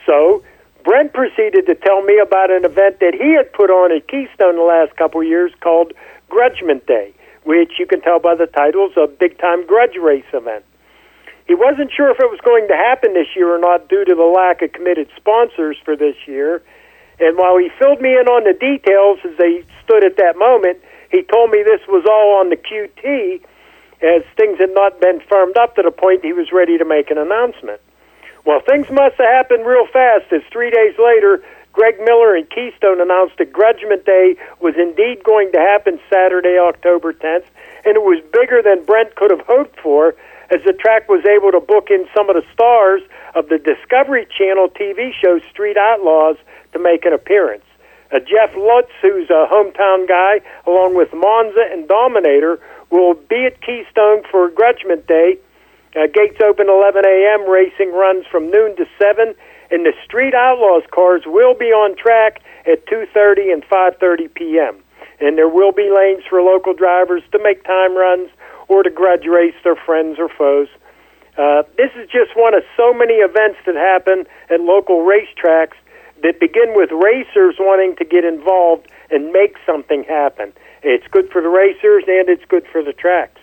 So, 0.08 0.44
Brent 0.84 1.14
proceeded 1.14 1.66
to 1.68 1.76
tell 1.76 2.02
me 2.02 2.20
about 2.20 2.52
an 2.52 2.66
event 2.66 3.00
that 3.00 3.14
he 3.14 3.36
had 3.36 3.54
put 3.54 3.70
on 3.70 3.92
at 3.92 4.08
Keystone 4.08 4.56
the 4.56 4.64
last 4.64 4.96
couple 4.98 5.22
of 5.22 5.28
years 5.28 5.52
called 5.62 5.94
Grudgment 6.30 6.86
Day, 6.88 7.14
which 7.44 7.74
you 7.78 7.86
can 7.86 8.02
tell 8.02 8.20
by 8.20 8.36
the 8.36 8.48
title 8.48 8.90
is 8.90 8.98
a 8.98 9.08
big 9.08 9.38
time 9.38 9.66
grudge 9.68 9.96
race 10.02 10.26
event. 10.34 10.66
He 11.48 11.56
wasn't 11.56 11.92
sure 11.92 12.10
if 12.10 12.20
it 12.20 12.30
was 12.30 12.40
going 12.46 12.68
to 12.68 12.76
happen 12.76 13.14
this 13.14 13.28
year 13.36 13.54
or 13.54 13.60
not 13.60 13.90
due 13.90 14.06
to 14.06 14.16
the 14.16 14.24
lack 14.24 14.62
of 14.62 14.72
committed 14.72 15.10
sponsors 15.18 15.78
for 15.84 15.96
this 15.96 16.16
year. 16.26 16.64
And 17.20 17.38
while 17.38 17.58
he 17.58 17.70
filled 17.78 18.02
me 18.02 18.18
in 18.18 18.28
on 18.28 18.46
the 18.46 18.54
details 18.54 19.20
as 19.26 19.38
they 19.38 19.64
stood 19.84 20.04
at 20.04 20.18
that 20.18 20.38
moment, 20.38 20.80
he 21.12 21.24
told 21.24 21.52
me 21.52 21.62
this 21.62 21.82
was 21.88 22.06
all 22.10 22.40
on 22.40 22.50
the 22.50 22.56
QT 22.56 23.44
as 24.02 24.24
things 24.38 24.58
had 24.58 24.74
not 24.74 25.00
been 25.00 25.22
firmed 25.30 25.58
up 25.58 25.76
to 25.76 25.84
the 25.84 25.92
point 25.92 26.24
he 26.24 26.34
was 26.34 26.52
ready 26.52 26.78
to 26.78 26.86
make 26.86 27.12
an 27.12 27.18
announcement. 27.18 27.82
Well, 28.46 28.60
things 28.60 28.90
must 28.90 29.18
have 29.18 29.30
happened 29.30 29.66
real 29.66 29.88
fast 29.88 30.32
as 30.32 30.42
three 30.52 30.72
days 30.72 30.96
later, 30.98 31.44
Greg 31.74 32.00
Miller 32.00 32.36
and 32.36 32.50
Keystone 32.50 33.00
announced 33.00 33.38
that 33.38 33.54
Grudgment 33.54 34.06
Day 34.06 34.36
was 34.60 34.76
indeed 34.78 35.24
going 35.24 35.52
to 35.54 35.60
happen 35.60 36.00
Saturday, 36.10 36.58
October 36.58 37.14
10th, 37.14 37.46
and 37.86 37.96
it 37.96 38.04
was 38.04 38.22
bigger 38.34 38.62
than 38.62 38.84
Brent 38.84 39.16
could 39.16 39.32
have 39.32 39.46
hoped 39.48 39.80
for 39.80 40.16
as 40.50 40.62
the 40.66 40.74
track 40.74 41.08
was 41.08 41.24
able 41.26 41.52
to 41.52 41.62
book 41.62 41.90
in 41.90 42.06
some 42.16 42.30
of 42.30 42.36
the 42.36 42.44
stars 42.52 43.02
of 43.36 43.48
the 43.48 43.58
Discovery 43.58 44.28
Channel 44.38 44.68
TV 44.70 45.14
show 45.14 45.40
Street 45.50 45.78
Outlaws 45.78 46.36
to 46.74 46.80
make 46.80 47.06
an 47.06 47.14
appearance. 47.14 47.64
Uh, 48.12 48.20
Jeff 48.20 48.54
Lutz, 48.58 48.92
who's 49.02 49.30
a 49.30 49.48
hometown 49.48 50.08
guy, 50.08 50.42
along 50.68 50.96
with 50.96 51.14
Monza 51.14 51.64
and 51.72 51.88
Dominator, 51.88 52.60
will 52.90 53.14
be 53.14 53.46
at 53.46 53.62
Keystone 53.62 54.24
for 54.30 54.50
Grudgment 54.50 55.08
Day. 55.08 55.38
Uh, 55.96 56.08
gates 56.08 56.40
open 56.42 56.70
11 56.70 57.04
a.m. 57.06 57.50
Racing 57.50 57.92
runs 57.92 58.26
from 58.32 58.50
noon 58.50 58.76
to 58.78 58.86
7, 58.98 59.36
and 59.72 59.86
the 59.86 59.94
Street 60.06 60.34
Outlaws 60.34 60.84
cars 60.92 61.24
will 61.26 61.54
be 61.54 61.72
on 61.74 61.96
track 61.98 62.42
at 62.66 62.86
2:30 62.88 63.52
and 63.52 63.64
5:30 63.68 64.34
p.m. 64.34 64.78
And 65.20 65.38
there 65.38 65.50
will 65.50 65.74
be 65.74 65.92
lanes 65.92 66.24
for 66.30 66.42
local 66.42 66.74
drivers 66.74 67.24
to 67.34 67.40
make 67.44 67.64
time 67.66 67.96
runs 67.98 68.30
or 68.70 68.84
to 68.84 68.90
grudge 68.90 69.26
race 69.26 69.56
their 69.64 69.76
friends 69.76 70.18
or 70.18 70.30
foes. 70.30 70.70
Uh, 71.38 71.64
this 71.76 71.92
is 71.96 72.10
just 72.10 72.36
one 72.36 72.54
of 72.54 72.64
so 72.78 72.94
many 72.94 73.16
events 73.16 73.60
that 73.66 73.76
happen 73.76 74.26
at 74.50 74.62
local 74.62 75.04
racetracks 75.04 75.76
that 76.24 76.40
begin 76.40 76.74
with 76.74 76.90
racers 76.92 77.56
wanting 77.60 77.96
to 77.98 78.06
get 78.06 78.24
involved 78.24 78.88
and 79.10 79.32
make 79.34 79.58
something 79.66 80.04
happen. 80.06 80.54
It's 80.84 81.08
good 81.08 81.30
for 81.32 81.42
the 81.42 81.50
racers 81.50 82.04
and 82.08 82.30
it's 82.30 82.46
good 82.46 82.66
for 82.72 82.82
the 82.82 82.94
tracks. 82.94 83.41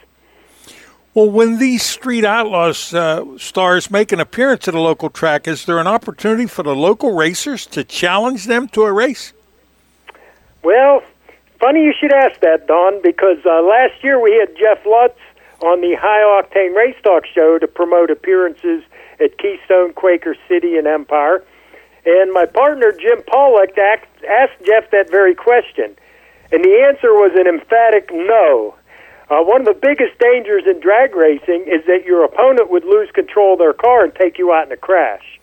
Well, 1.18 1.30
when 1.32 1.58
these 1.58 1.82
Street 1.82 2.24
Outlaws 2.24 2.94
uh, 2.94 3.24
stars 3.38 3.90
make 3.90 4.12
an 4.12 4.20
appearance 4.20 4.68
at 4.68 4.74
a 4.74 4.80
local 4.80 5.10
track, 5.10 5.48
is 5.48 5.64
there 5.64 5.80
an 5.80 5.88
opportunity 5.88 6.46
for 6.46 6.62
the 6.62 6.76
local 6.76 7.12
racers 7.12 7.66
to 7.74 7.82
challenge 7.82 8.44
them 8.44 8.68
to 8.68 8.84
a 8.84 8.92
race? 8.92 9.32
Well, 10.62 11.02
funny 11.58 11.82
you 11.82 11.92
should 11.98 12.12
ask 12.12 12.38
that, 12.38 12.68
Don, 12.68 13.02
because 13.02 13.38
uh, 13.44 13.62
last 13.62 13.94
year 14.04 14.22
we 14.22 14.32
had 14.38 14.56
Jeff 14.56 14.86
Lutz 14.86 15.18
on 15.60 15.80
the 15.80 15.96
High 16.00 16.40
Octane 16.40 16.76
Race 16.76 16.94
Talk 17.02 17.26
show 17.26 17.58
to 17.58 17.66
promote 17.66 18.12
appearances 18.12 18.84
at 19.18 19.36
Keystone, 19.38 19.94
Quaker 19.94 20.36
City, 20.46 20.76
and 20.76 20.86
Empire. 20.86 21.42
And 22.06 22.32
my 22.32 22.46
partner, 22.46 22.92
Jim 22.92 23.24
Pollock, 23.26 23.76
asked 23.76 24.64
Jeff 24.64 24.88
that 24.92 25.10
very 25.10 25.34
question. 25.34 25.96
And 26.52 26.64
the 26.64 26.86
answer 26.88 27.12
was 27.12 27.32
an 27.34 27.48
emphatic 27.48 28.08
no. 28.12 28.76
Uh, 29.30 29.42
one 29.42 29.60
of 29.60 29.66
the 29.66 29.74
biggest 29.74 30.18
dangers 30.18 30.64
in 30.66 30.80
drag 30.80 31.14
racing 31.14 31.66
is 31.68 31.84
that 31.86 32.04
your 32.04 32.24
opponent 32.24 32.70
would 32.70 32.84
lose 32.84 33.10
control 33.10 33.52
of 33.52 33.58
their 33.58 33.74
car 33.74 34.04
and 34.04 34.14
take 34.14 34.38
you 34.38 34.52
out 34.52 34.66
in 34.66 34.72
a 34.72 34.76
crash. 34.76 35.38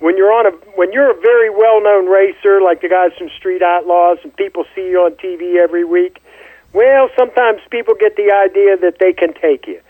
When 0.00 0.16
you're 0.16 0.32
on 0.32 0.46
a 0.46 0.50
when 0.74 0.92
you're 0.92 1.10
a 1.10 1.20
very 1.20 1.48
well-known 1.48 2.06
racer 2.06 2.60
like 2.60 2.82
the 2.82 2.88
guys 2.88 3.12
from 3.16 3.30
Street 3.30 3.62
Outlaws 3.62 4.18
and 4.24 4.36
people 4.36 4.64
see 4.74 4.90
you 4.90 5.00
on 5.00 5.12
TV 5.12 5.56
every 5.56 5.84
week, 5.84 6.20
well, 6.72 7.08
sometimes 7.16 7.60
people 7.70 7.94
get 7.98 8.16
the 8.16 8.32
idea 8.32 8.76
that 8.76 8.98
they 8.98 9.12
can 9.12 9.32
take 9.32 9.66
you. 9.66 9.80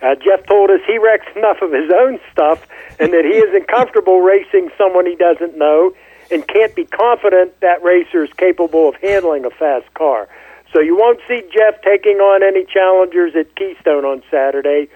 Uh, 0.00 0.14
Jeff 0.14 0.46
told 0.46 0.70
us 0.70 0.80
he 0.86 0.98
wrecks 0.98 1.26
enough 1.34 1.60
of 1.62 1.72
his 1.72 1.90
own 1.90 2.20
stuff 2.30 2.64
and 3.00 3.12
that 3.12 3.24
he 3.24 3.38
isn't 3.38 3.66
comfortable 3.76 4.20
racing 4.20 4.70
someone 4.78 5.06
he 5.06 5.16
doesn't 5.16 5.56
know 5.56 5.92
and 6.30 6.46
can't 6.46 6.74
be 6.76 6.84
confident 6.84 7.58
that 7.60 7.82
racer 7.82 8.22
is 8.22 8.32
capable 8.34 8.88
of 8.90 8.94
handling 8.96 9.44
a 9.44 9.50
fast 9.50 9.92
car. 9.94 10.28
So 10.72 10.80
you 10.80 10.96
won't 10.96 11.20
see 11.26 11.42
Jeff 11.52 11.80
taking 11.82 12.18
on 12.18 12.42
any 12.42 12.64
challengers 12.64 13.34
at 13.34 13.54
Keystone 13.56 14.04
on 14.04 14.22
Saturday. 14.30 14.88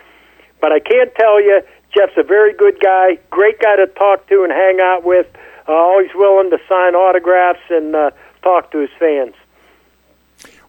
But 0.61 0.73
I 0.73 0.81
can't 0.81 1.15
tell 1.15 1.40
you, 1.40 1.62
Jeff's 1.94 2.16
a 2.16 2.23
very 2.23 2.53
good 2.55 2.78
guy, 2.81 3.19
great 3.31 3.59
guy 3.59 3.77
to 3.77 3.86
talk 3.86 4.27
to 4.28 4.44
and 4.44 4.53
hang 4.53 4.81
out 4.81 5.05
with, 5.05 5.27
uh, 5.69 5.73
always 5.73 6.11
willing 6.15 6.51
to 6.51 6.59
sign 6.69 6.94
autographs 6.94 7.61
and 7.70 7.94
uh, 7.94 8.11
talk 8.43 8.70
to 8.73 8.78
his 8.78 8.90
fans. 8.99 9.35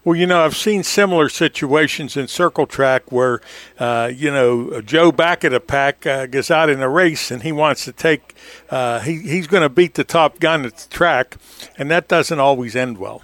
Well, 0.05 0.17
you 0.17 0.27
know, 0.27 0.43
I've 0.43 0.57
seen 0.57 0.83
similar 0.83 1.29
situations 1.29 2.17
in 2.17 2.27
circle 2.27 2.67
track 2.67 3.09
where, 3.09 3.39
uh, 3.79 4.11
you 4.13 4.31
know, 4.31 4.81
Joe 4.81 5.13
back 5.13 5.45
at 5.45 5.53
a 5.53 5.61
pack 5.61 6.05
uh, 6.05 6.25
gets 6.25 6.51
out 6.51 6.69
in 6.69 6.81
a 6.81 6.89
race 6.89 7.31
and 7.31 7.41
he 7.41 7.53
wants 7.53 7.85
to 7.85 7.93
take, 7.93 8.35
uh, 8.69 8.99
he, 8.99 9.19
he's 9.19 9.47
going 9.47 9.63
to 9.63 9.69
beat 9.69 9.93
the 9.93 10.03
top 10.03 10.39
gun 10.39 10.65
at 10.65 10.75
the 10.75 10.89
track, 10.89 11.37
and 11.77 11.89
that 11.89 12.09
doesn't 12.09 12.39
always 12.39 12.75
end 12.75 12.97
well. 12.97 13.21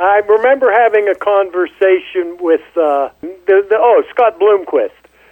I 0.00 0.18
remember 0.18 0.70
having 0.70 1.08
a 1.08 1.14
conversation 1.14 2.38
with 2.40 2.62
uh, 2.76 3.10
the, 3.20 3.66
the 3.68 3.76
oh 3.78 4.02
Scott 4.10 4.38
Bloomquist. 4.38 4.90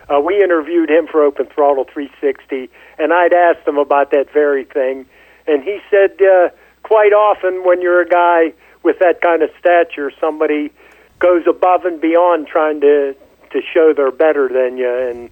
Uh, 0.09 0.21
we 0.21 0.43
interviewed 0.43 0.89
him 0.89 1.07
for 1.07 1.23
Open 1.23 1.47
Throttle 1.47 1.85
360, 1.85 2.71
and 2.99 3.13
I'd 3.13 3.33
asked 3.33 3.67
him 3.67 3.77
about 3.77 4.13
that 4.13 4.33
very 4.33 4.65
thing, 4.65 5.07
and 5.49 5.63
he 5.65 5.81
said 5.91 6.21
uh, 6.23 6.51
quite 6.85 7.13
often 7.13 7.65
when 7.65 7.81
you're 7.81 8.01
a 8.01 8.09
guy 8.09 8.53
with 8.85 9.01
that 9.01 9.21
kind 9.21 9.43
of 9.43 9.51
stature, 9.59 10.13
somebody 10.21 10.71
goes 11.19 11.45
above 11.49 11.85
and 11.85 12.01
beyond 12.01 12.47
trying 12.47 12.81
to 12.81 13.17
to 13.51 13.61
show 13.73 13.93
they're 13.97 14.11
better 14.11 14.49
than 14.49 14.77
you, 14.77 14.93
and 14.93 15.31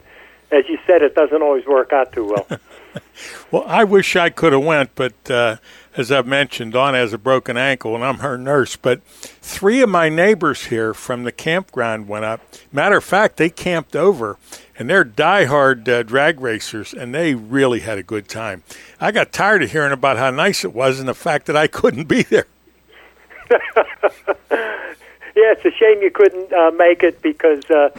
as 0.51 0.69
you 0.69 0.79
said, 0.87 1.03
it 1.03 1.15
doesn't 1.15 1.43
always 1.43 1.67
work 1.67 1.93
out 1.93 2.13
too 2.13 2.25
well. 2.27 2.47
well, 3.51 3.65
I 3.67 3.85
wish 3.85 4.17
I 4.17 4.31
could 4.31 4.53
have 4.53 4.65
went, 4.65 4.95
but 4.95 5.31
uh, 5.31 5.57
as 5.97 6.11
I've 6.11 6.27
mentioned, 6.27 6.73
Dawn 6.73 6.95
has 6.95 7.13
a 7.13 7.19
broken 7.19 7.57
ankle, 7.57 7.95
and 7.95 8.05
I'm 8.05 8.19
her 8.19 8.37
nurse. 8.37 8.75
But 8.75 9.05
three 9.05 9.81
of 9.81 9.89
my 9.89 10.09
neighbors 10.09 10.67
here 10.67 10.93
from 10.93 11.23
the 11.23 11.33
campground 11.33 12.09
went 12.09 12.25
up. 12.25 12.41
Matter 12.73 12.97
of 12.97 13.05
fact, 13.05 13.37
they 13.37 13.49
camped 13.49 13.95
over, 13.95 14.37
and 14.77 14.91
they're 14.91 15.05
diehard 15.05 15.89
uh, 15.89 16.03
drag 16.03 16.41
racers, 16.41 16.93
and 16.93 17.15
they 17.15 17.35
really 17.35 17.81
had 17.81 17.99
a 17.99 18.03
good 18.03 18.29
time. 18.29 18.65
I 19.01 19.13
got 19.13 19.33
tired 19.33 19.63
of 19.63 19.71
hearing 19.71 19.93
about 19.93 20.17
how 20.17 20.31
nice 20.31 20.65
it 20.65 20.75
was 20.75 20.99
and 20.99 21.09
the 21.09 21.15
fact 21.15 21.47
that 21.47 21.57
I 21.57 21.69
couldn't 21.69 22.09
be 22.09 22.23
there. 22.23 22.47
yeah, 23.51 25.53
it's 25.53 25.65
a 25.65 25.71
shame 25.71 26.03
you 26.03 26.11
couldn't 26.13 26.53
uh, 26.53 26.73
make 26.73 27.05
it 27.05 27.23
because 27.23 27.63
uh, 27.71 27.91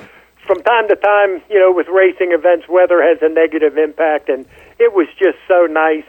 from 0.45 0.61
time 0.63 0.89
to 0.89 0.97
time, 0.97 1.41
you 1.49 1.59
know, 1.59 1.71
with 1.71 1.87
racing 1.87 2.33
events, 2.33 2.67
weather 2.67 3.01
has 3.01 3.19
a 3.21 3.29
negative 3.29 3.77
impact, 3.77 4.27
and 4.27 4.45
it 4.79 4.93
was 4.93 5.07
just 5.17 5.37
so 5.47 5.65
nice, 5.65 6.03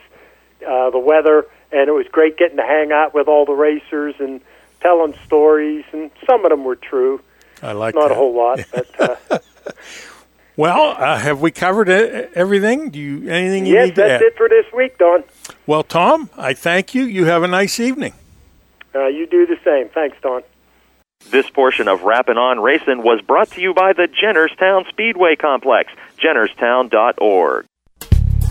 uh, 0.66 0.90
the 0.90 0.98
weather, 0.98 1.46
and 1.72 1.88
it 1.88 1.92
was 1.92 2.06
great 2.10 2.36
getting 2.36 2.56
to 2.56 2.62
hang 2.62 2.92
out 2.92 3.14
with 3.14 3.28
all 3.28 3.44
the 3.44 3.52
racers 3.52 4.14
and 4.18 4.40
telling 4.80 5.14
stories, 5.24 5.84
and 5.92 6.10
some 6.26 6.44
of 6.44 6.50
them 6.50 6.64
were 6.64 6.76
true. 6.76 7.20
I 7.62 7.72
like 7.72 7.94
not 7.94 8.08
that. 8.08 8.12
a 8.12 8.14
whole 8.14 8.34
lot, 8.36 8.60
but. 8.72 9.00
Uh, 9.00 9.38
Well, 10.56 10.96
uh, 10.98 11.18
have 11.18 11.42
we 11.42 11.50
covered 11.50 11.90
everything? 11.90 12.88
Do 12.88 12.98
you 12.98 13.28
anything 13.28 13.66
you 13.66 13.74
yes, 13.74 13.88
need 13.88 13.94
to 13.96 14.00
that's 14.00 14.22
it 14.22 14.36
for 14.38 14.48
this 14.48 14.64
week, 14.74 14.96
Don. 14.96 15.22
Well, 15.66 15.82
Tom, 15.82 16.30
I 16.36 16.54
thank 16.54 16.94
you. 16.94 17.04
You 17.04 17.26
have 17.26 17.42
a 17.42 17.46
nice 17.46 17.78
evening. 17.78 18.14
Uh, 18.94 19.08
you 19.08 19.26
do 19.26 19.46
the 19.46 19.58
same. 19.62 19.90
Thanks, 19.90 20.16
Don. 20.22 20.42
This 21.30 21.50
portion 21.50 21.88
of 21.88 22.02
Rappin' 22.02 22.38
On 22.38 22.60
Racing 22.60 23.02
was 23.02 23.20
brought 23.20 23.50
to 23.52 23.60
you 23.60 23.74
by 23.74 23.92
the 23.92 24.08
Jennerstown 24.08 24.88
Speedway 24.88 25.36
Complex, 25.36 25.92
jennerstown.org. 26.18 27.66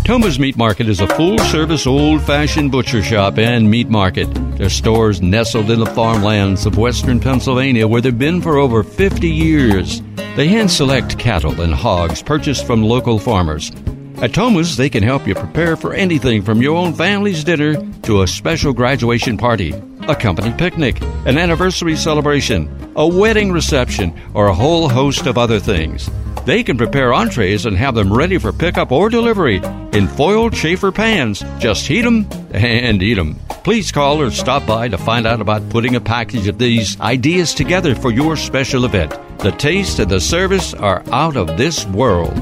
Thoma's 0.06 0.38
Meat 0.38 0.56
Market 0.56 0.88
is 0.88 1.02
a 1.02 1.08
full 1.08 1.40
service, 1.40 1.88
old 1.88 2.22
fashioned 2.22 2.72
butcher 2.72 3.02
shop 3.02 3.40
and 3.40 3.68
meat 3.68 3.90
market. 3.90 4.32
Their 4.56 4.70
stores 4.70 5.20
nestled 5.20 5.72
in 5.72 5.80
the 5.80 5.88
farmlands 5.88 6.68
of 6.68 6.78
western 6.78 7.20
Pennsylvania 7.20 7.88
where 7.88 8.02
they've 8.02 8.16
been 8.16 8.40
for 8.40 8.58
over 8.58 8.84
50 8.84 9.28
years. 9.28 10.04
They 10.36 10.48
hand 10.48 10.70
select 10.70 11.18
cattle 11.18 11.60
and 11.60 11.74
hogs 11.74 12.22
purchased 12.22 12.68
from 12.68 12.84
local 12.84 13.18
farmers. 13.18 13.72
At 14.18 14.32
Thoma's, 14.32 14.78
they 14.78 14.92
can 14.92 15.02
help 15.02 15.26
you 15.26 15.34
prepare 15.34 15.76
for 15.76 15.96
anything 15.96 16.44
from 16.44 16.62
your 16.62 16.78
own 16.78 16.94
family's 16.94 17.44
dinner 17.44 17.76
to 18.04 18.22
a 18.22 18.28
special 18.28 18.74
graduation 18.74 19.40
party, 19.40 19.74
a 20.08 20.16
company 20.16 20.54
picnic, 20.56 21.02
an 21.26 21.40
anniversary 21.40 21.96
celebration, 21.96 22.94
a 22.96 23.08
wedding 23.08 23.52
reception, 23.52 24.14
or 24.36 24.50
a 24.50 24.54
whole 24.54 24.88
host 24.88 25.26
of 25.26 25.40
other 25.40 25.60
things. 25.60 26.12
They 26.46 26.62
can 26.62 26.78
prepare 26.78 27.12
entrees 27.12 27.66
and 27.66 27.76
have 27.76 27.96
them 27.96 28.14
ready 28.14 28.38
for 28.38 28.54
pickup 28.54 28.92
or 28.92 29.10
delivery 29.10 29.58
in 29.94 30.08
foiled 30.08 30.54
chafer 30.54 30.92
pans. 30.92 31.44
Just 31.58 31.88
heat 31.88 32.04
them 32.04 32.28
and 32.54 33.02
eat 33.02 33.16
them. 33.16 33.40
Please 33.64 33.92
call 33.92 34.22
or 34.22 34.30
stop 34.30 34.64
by 34.68 34.88
to 34.88 34.98
find 34.98 35.26
out 35.26 35.42
about 35.42 35.68
putting 35.70 35.96
a 35.96 36.02
package 36.02 36.48
of 36.48 36.60
these 36.60 37.02
ideas 37.02 37.56
together 37.56 37.96
for 37.96 38.12
your 38.12 38.38
special 38.38 38.86
event. 38.86 39.12
The 39.40 39.54
taste 39.54 39.98
and 39.98 40.10
the 40.10 40.20
service 40.20 40.76
are 40.76 41.04
out 41.12 41.36
of 41.36 41.58
this 41.58 41.86
world. 41.88 42.36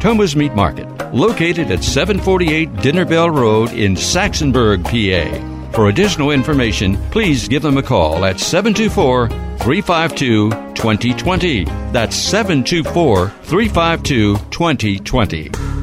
Thoma's 0.00 0.36
Meat 0.36 0.54
Market, 0.54 0.86
located 1.12 1.72
at 1.72 1.82
748 1.82 2.76
Dinner 2.76 3.04
Bell 3.04 3.28
Road 3.28 3.72
in 3.72 3.94
Saxonburg, 3.94 4.84
PA. 4.84 5.57
For 5.78 5.90
additional 5.90 6.32
information, 6.32 6.96
please 7.12 7.46
give 7.46 7.62
them 7.62 7.76
a 7.78 7.82
call 7.84 8.24
at 8.24 8.40
724 8.40 9.28
352 9.28 10.50
2020. 10.74 11.66
That's 11.92 12.16
724 12.16 13.28
352 13.28 14.36
2020. 14.50 15.77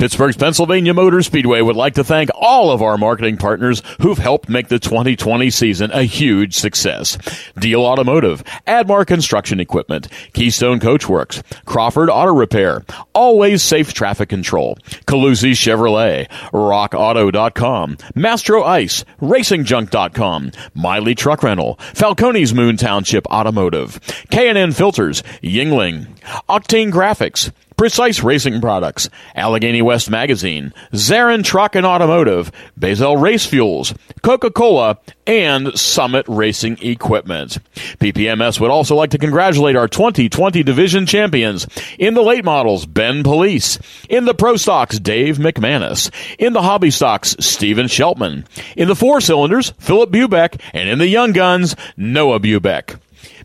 Pittsburgh's 0.00 0.38
Pennsylvania 0.38 0.94
Motor 0.94 1.20
Speedway 1.20 1.60
would 1.60 1.76
like 1.76 1.92
to 1.96 2.02
thank 2.04 2.30
all 2.34 2.70
of 2.70 2.80
our 2.80 2.96
marketing 2.96 3.36
partners 3.36 3.82
who've 4.00 4.16
helped 4.16 4.48
make 4.48 4.68
the 4.68 4.78
2020 4.78 5.50
season 5.50 5.90
a 5.92 6.04
huge 6.04 6.54
success. 6.54 7.18
Deal 7.58 7.82
Automotive, 7.82 8.42
Admar 8.66 9.06
Construction 9.06 9.60
Equipment, 9.60 10.08
Keystone 10.32 10.80
Coachworks, 10.80 11.42
Crawford 11.66 12.08
Auto 12.08 12.32
Repair, 12.32 12.82
Always 13.12 13.62
Safe 13.62 13.92
Traffic 13.92 14.30
Control, 14.30 14.78
Calusi 15.06 15.50
Chevrolet, 15.50 16.28
RockAuto.com, 16.50 17.98
Mastro 18.14 18.64
Ice, 18.64 19.04
RacingJunk.com, 19.20 20.52
Miley 20.72 21.14
Truck 21.14 21.42
Rental, 21.42 21.74
Falcone's 21.92 22.54
Moon 22.54 22.78
Township 22.78 23.26
Automotive, 23.26 24.00
K&N 24.30 24.72
Filters, 24.72 25.22
Yuengling, 25.42 26.06
Octane 26.48 26.90
Graphics, 26.90 27.52
Precise 27.80 28.22
Racing 28.22 28.60
Products, 28.60 29.08
Allegheny 29.34 29.80
West 29.80 30.10
Magazine, 30.10 30.74
Zarin 30.92 31.42
Truck 31.42 31.74
and 31.74 31.86
Automotive, 31.86 32.52
Bazell 32.78 33.18
Race 33.18 33.46
Fuels, 33.46 33.94
Coca-Cola, 34.20 34.98
and 35.26 35.68
Summit 35.78 36.26
Racing 36.28 36.76
Equipment. 36.82 37.56
PPMS 37.98 38.60
would 38.60 38.70
also 38.70 38.94
like 38.94 39.08
to 39.12 39.18
congratulate 39.18 39.76
our 39.76 39.88
2020 39.88 40.62
division 40.62 41.06
champions 41.06 41.66
in 41.98 42.12
the 42.12 42.20
late 42.20 42.44
models, 42.44 42.84
Ben 42.84 43.22
Police, 43.22 43.78
in 44.10 44.26
the 44.26 44.34
Pro 44.34 44.56
Stocks, 44.56 44.98
Dave 44.98 45.38
McManus, 45.38 46.10
in 46.38 46.52
the 46.52 46.60
Hobby 46.60 46.90
Stocks, 46.90 47.34
Steven 47.40 47.86
Sheltman, 47.86 48.44
in 48.76 48.88
the 48.88 48.94
four 48.94 49.22
cylinders, 49.22 49.70
Philip 49.78 50.10
Bubeck, 50.10 50.60
and 50.74 50.86
in 50.90 50.98
the 50.98 51.08
Young 51.08 51.32
Guns, 51.32 51.74
Noah 51.96 52.40
Bubeck. 52.40 52.98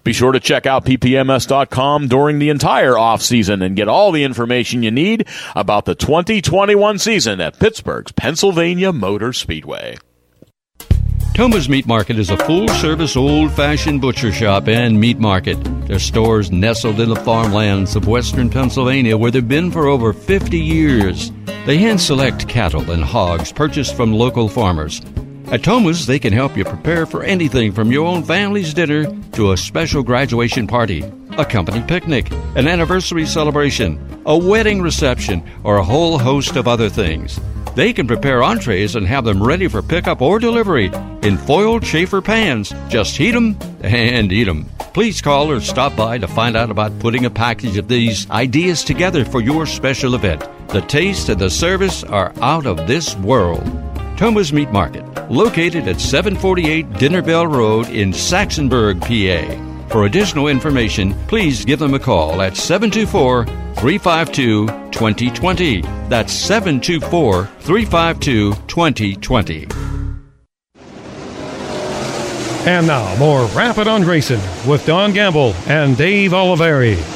Be 0.05 0.13
sure 0.13 0.31
to 0.31 0.39
check 0.39 0.67
out 0.67 0.85
ppms.com 0.85 2.07
during 2.07 2.37
the 2.37 2.51
entire 2.51 2.95
off 2.95 3.23
season 3.23 3.63
and 3.63 3.75
get 3.75 3.87
all 3.87 4.11
the 4.11 4.23
information 4.23 4.83
you 4.83 4.91
need 4.91 5.27
about 5.55 5.85
the 5.85 5.95
2021 5.95 6.99
season 6.99 7.41
at 7.41 7.59
Pittsburgh's 7.59 8.11
Pennsylvania 8.11 8.93
Motor 8.93 9.33
Speedway. 9.33 9.97
Thoma's 11.33 11.67
Meat 11.67 11.87
Market 11.87 12.19
is 12.19 12.29
a 12.29 12.37
full 12.37 12.67
service, 12.67 13.17
old 13.17 13.51
fashioned 13.51 13.99
butcher 13.99 14.31
shop 14.31 14.67
and 14.67 14.99
meat 14.99 15.17
market. 15.17 15.55
Their 15.87 15.97
stores 15.97 16.51
nestled 16.51 16.99
in 16.99 17.09
the 17.09 17.15
farmlands 17.15 17.95
of 17.95 18.07
western 18.07 18.51
Pennsylvania 18.51 19.17
where 19.17 19.31
they've 19.31 19.45
been 19.45 19.71
for 19.71 19.87
over 19.87 20.13
50 20.13 20.59
years. 20.59 21.31
They 21.65 21.79
hand 21.79 21.99
select 21.99 22.47
cattle 22.47 22.91
and 22.91 23.03
hogs 23.03 23.51
purchased 23.51 23.95
from 23.97 24.13
local 24.13 24.47
farmers. 24.49 25.01
At 25.51 25.63
Thoma's, 25.63 26.07
they 26.07 26.17
can 26.17 26.33
help 26.33 26.57
you 26.57 26.65
prepare 26.65 27.05
for 27.05 27.23
anything 27.23 27.71
from 27.71 27.91
your 27.91 28.07
own 28.07 28.23
family's 28.23 28.73
dinner 28.73 29.05
to 29.33 29.51
a 29.51 29.57
special 29.57 30.01
graduation 30.01 30.65
party, 30.65 31.03
a 31.37 31.45
company 31.45 31.83
picnic, 31.87 32.31
an 32.55 32.67
anniversary 32.67 33.27
celebration, 33.27 34.21
a 34.25 34.35
wedding 34.35 34.81
reception, 34.81 35.43
or 35.63 35.77
a 35.77 35.83
whole 35.83 36.17
host 36.17 36.55
of 36.55 36.67
other 36.67 36.89
things. 36.89 37.39
They 37.75 37.93
can 37.93 38.07
prepare 38.07 38.41
entrees 38.41 38.95
and 38.95 39.05
have 39.05 39.23
them 39.23 39.43
ready 39.43 39.67
for 39.67 39.83
pickup 39.83 40.21
or 40.21 40.39
delivery 40.39 40.91
in 41.21 41.37
foiled 41.37 41.83
chafer 41.83 42.21
pans. 42.21 42.73
Just 42.87 43.15
heat 43.15 43.31
them 43.31 43.57
and 43.83 44.31
eat 44.31 44.45
them. 44.45 44.65
Please 44.93 45.21
call 45.21 45.51
or 45.51 45.59
stop 45.59 45.95
by 45.95 46.17
to 46.17 46.27
find 46.27 46.55
out 46.55 46.71
about 46.71 46.97
putting 46.99 47.25
a 47.25 47.29
package 47.29 47.77
of 47.77 47.87
these 47.87 48.29
ideas 48.31 48.83
together 48.83 49.23
for 49.25 49.41
your 49.41 49.65
special 49.65 50.15
event. 50.15 50.43
The 50.69 50.81
taste 50.81 51.29
and 51.29 51.39
the 51.39 51.49
service 51.49 52.03
are 52.03 52.33
out 52.41 52.65
of 52.65 52.87
this 52.87 53.15
world. 53.17 53.84
Thoma's 54.17 54.53
Meat 54.53 54.71
Market, 54.71 55.03
located 55.29 55.87
at 55.87 55.99
748 55.99 56.93
Dinner 56.93 57.21
Bell 57.21 57.47
Road 57.47 57.89
in 57.89 58.11
Saxonburg, 58.11 59.01
PA. 59.01 59.87
For 59.89 60.05
additional 60.05 60.47
information, 60.47 61.13
please 61.27 61.63
give 61.65 61.79
them 61.79 61.93
a 61.93 61.99
call 61.99 62.41
at 62.41 62.57
724 62.57 63.45
352 63.45 64.67
2020. 64.91 65.81
That's 66.09 66.33
724 66.33 67.45
352 67.45 68.53
2020. 68.67 69.67
And 72.67 72.87
now, 72.87 73.15
more 73.17 73.45
Rappin' 73.49 73.87
on 73.87 74.03
Racing 74.03 74.41
with 74.67 74.85
Don 74.87 75.13
Gamble 75.13 75.53
and 75.67 75.95
Dave 75.95 76.31
Oliveri. 76.31 77.14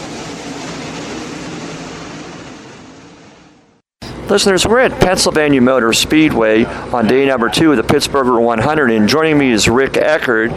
Listeners, 4.29 4.63
we're 4.63 4.77
at 4.77 4.91
Pennsylvania 5.01 5.59
Motor 5.59 5.91
Speedway 5.91 6.63
on 6.63 7.07
day 7.07 7.25
number 7.25 7.49
two 7.49 7.71
of 7.71 7.77
the 7.77 7.83
Pittsburgher 7.83 8.39
100, 8.39 8.91
and 8.91 9.09
joining 9.09 9.39
me 9.39 9.49
is 9.51 9.67
Rick 9.67 9.97
Eckert. 9.97 10.51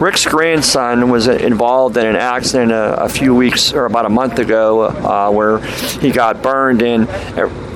Rick's 0.00 0.24
grandson 0.24 1.10
was 1.10 1.26
involved 1.26 1.98
in 1.98 2.06
an 2.06 2.16
accident 2.16 2.72
a, 2.72 3.04
a 3.04 3.08
few 3.10 3.34
weeks 3.34 3.74
or 3.74 3.84
about 3.84 4.06
a 4.06 4.08
month 4.08 4.38
ago 4.38 4.80
uh, 4.80 5.30
where 5.30 5.58
he 6.00 6.10
got 6.10 6.42
burned, 6.42 6.80
and 6.80 7.06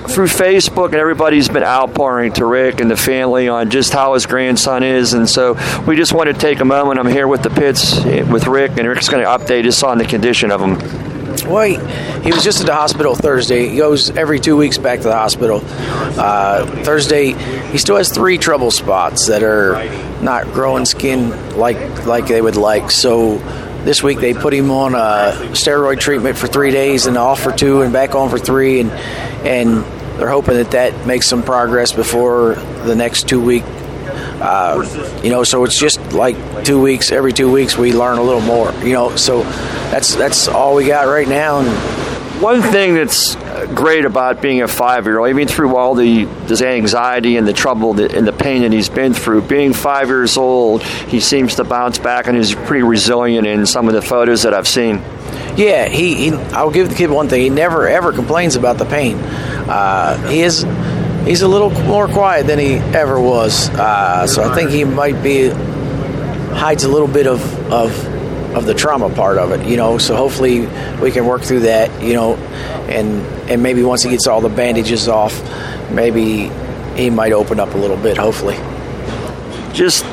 through 0.09 0.29
Facebook, 0.29 0.87
and 0.87 0.95
everybody's 0.95 1.51
been 1.51 1.65
outpouring 1.65 2.33
to 2.33 2.47
Rick 2.47 2.81
and 2.81 2.91
the 2.91 2.97
family 2.97 3.47
on 3.47 3.69
just 3.69 3.93
how 3.93 4.15
his 4.15 4.25
grandson 4.25 4.83
is. 4.83 5.13
And 5.13 5.29
so 5.29 5.59
we 5.87 5.97
just 5.97 6.15
want 6.15 6.29
to 6.29 6.35
take 6.35 6.61
a 6.61 6.65
moment. 6.65 6.99
I'm 6.99 7.07
here 7.07 7.29
with 7.29 7.43
the 7.43 7.51
pits 7.51 8.03
with 8.03 8.47
Rick, 8.47 8.79
and 8.79 8.89
Rick's 8.89 9.11
going 9.11 9.23
to 9.23 9.29
update 9.29 9.67
us 9.67 9.83
on 9.83 9.99
the 9.99 10.07
condition 10.07 10.51
of 10.51 10.63
him. 10.63 11.12
Well, 11.45 11.63
he, 11.65 11.75
he, 12.23 12.33
was 12.33 12.45
just 12.45 12.61
at 12.61 12.67
the 12.67 12.75
hospital 12.75 13.15
Thursday. 13.15 13.69
He 13.69 13.77
goes 13.77 14.11
every 14.11 14.41
two 14.41 14.57
weeks 14.57 14.79
back 14.79 14.99
to 15.01 15.05
the 15.05 15.15
hospital. 15.17 15.61
Uh, 15.65 16.67
Thursday, 16.85 17.33
he 17.71 17.79
still 17.79 17.97
has 17.97 18.13
three 18.13 18.39
trouble 18.39 18.71
spots 18.71 19.29
that 19.29 19.43
are 19.43 19.83
not 20.23 20.45
growing 20.53 20.85
skin 20.85 21.57
like 21.57 22.07
like 22.07 22.27
they 22.27 22.41
would 22.41 22.57
like. 22.57 22.91
So 22.91 23.39
this 23.85 24.03
week 24.03 24.19
they 24.21 24.35
put 24.35 24.55
him 24.55 24.71
on 24.71 24.95
a 24.95 25.35
steroid 25.53 25.99
treatment 26.01 26.39
for 26.39 26.47
three 26.47 26.71
days 26.71 27.07
and 27.07 27.17
off 27.17 27.43
for 27.43 27.53
two 27.53 27.83
and 27.83 27.93
back 27.93 28.15
on 28.15 28.31
for 28.31 28.39
three 28.39 28.81
and 28.81 28.91
and 28.91 29.85
they're 30.19 30.31
hoping 30.31 30.55
that 30.55 30.71
that 30.73 31.07
makes 31.07 31.27
some 31.27 31.43
progress 31.43 31.93
before 31.93 32.55
the 32.85 32.95
next 32.95 33.29
two 33.29 33.41
week. 33.43 33.65
Uh, 33.65 35.21
you 35.23 35.31
know, 35.31 35.43
so 35.43 35.65
it's 35.65 35.79
just 35.79 36.01
like 36.13 36.37
two 36.65 36.81
weeks. 36.81 37.11
Every 37.11 37.33
two 37.33 37.51
weeks, 37.51 37.77
we 37.77 37.93
learn 37.93 38.19
a 38.19 38.23
little 38.23 38.41
more. 38.41 38.73
You 38.85 38.93
know, 38.93 39.17
so 39.17 39.43
that's 39.93 40.15
that's 40.15 40.49
all 40.49 40.75
we 40.75 40.87
got 40.87 41.07
right 41.07 41.29
now. 41.29 41.61
And 41.61 42.43
one 42.43 42.63
thing 42.63 42.95
that's 42.95 43.37
great 43.75 44.07
about 44.07 44.41
being 44.41 44.63
a 44.63 44.69
five-year-old, 44.69 45.29
even 45.29 45.47
through 45.47 45.77
all 45.77 45.95
the 45.95 46.25
this 46.47 46.63
anxiety 46.63 47.37
and 47.37 47.47
the 47.47 47.53
trouble 47.53 47.93
that, 47.95 48.15
and 48.15 48.27
the 48.27 48.33
pain 48.33 48.63
that 48.63 48.73
he's 48.73 48.89
been 48.89 49.13
through, 49.13 49.43
being 49.43 49.75
five 49.75 50.09
years 50.09 50.39
old, 50.39 50.83
he 50.83 51.21
seems 51.21 51.57
to 51.57 51.65
bounce 51.65 51.99
back 51.99 52.27
and 52.27 52.39
he's 52.39 52.55
pretty 52.55 52.83
resilient 52.83 53.47
in 53.47 53.67
some 53.67 53.87
of 53.87 53.93
the 53.93 54.01
photos 54.01 54.45
that 54.45 54.55
I've 54.55 54.67
seen. 54.67 54.97
Yeah, 55.57 55.89
he, 55.89 56.15
he 56.15 56.33
I'll 56.53 56.71
give 56.71 56.89
the 56.89 56.95
kid 56.95 57.11
one 57.11 57.29
thing. 57.29 57.43
He 57.43 57.51
never 57.51 57.87
ever 57.87 58.15
complains 58.15 58.57
about 58.57 58.79
the 58.79 58.87
pain. 58.87 59.19
Uh, 59.19 60.17
he 60.27 60.41
is 60.41 60.63
he's 61.27 61.43
a 61.43 61.49
little 61.49 61.69
more 61.69 62.09
quiet 62.09 62.47
than 62.47 62.59
he 62.59 62.77
ever 62.77 63.21
was. 63.21 63.69
Uh, 63.69 64.27
so 64.27 64.43
I 64.43 64.55
think 64.55 64.71
he 64.71 64.85
might 64.85 65.23
be 65.23 65.51
hides 65.51 66.85
a 66.85 66.89
little 66.89 67.09
bit 67.09 67.27
of 67.27 67.43
of 67.71 68.12
of 68.55 68.67
the 68.67 68.75
trauma 68.75 69.11
part 69.11 69.39
of 69.39 69.53
it, 69.53 69.67
you 69.67 69.77
know. 69.77 69.99
So 69.99 70.15
hopefully 70.17 70.67
we 71.01 71.11
can 71.11 71.27
work 71.27 71.43
through 71.43 71.61
that, 71.61 72.03
you 72.03 72.15
know, 72.15 72.37
and 72.89 73.21
and 73.51 73.63
maybe 73.63 73.83
once 73.83 74.03
he 74.03 74.11
gets 74.11 74.27
all 74.27 74.41
the 74.41 74.49
bandages 74.49 75.09
off, 75.09 75.41
maybe 75.91 76.51
he 76.95 77.11
might 77.11 77.33
open 77.33 77.61
up 77.61 77.75
a 77.75 77.79
little 77.79 77.97
bit. 77.97 78.17
Hopefully. 78.17 78.57
Just 79.73 80.05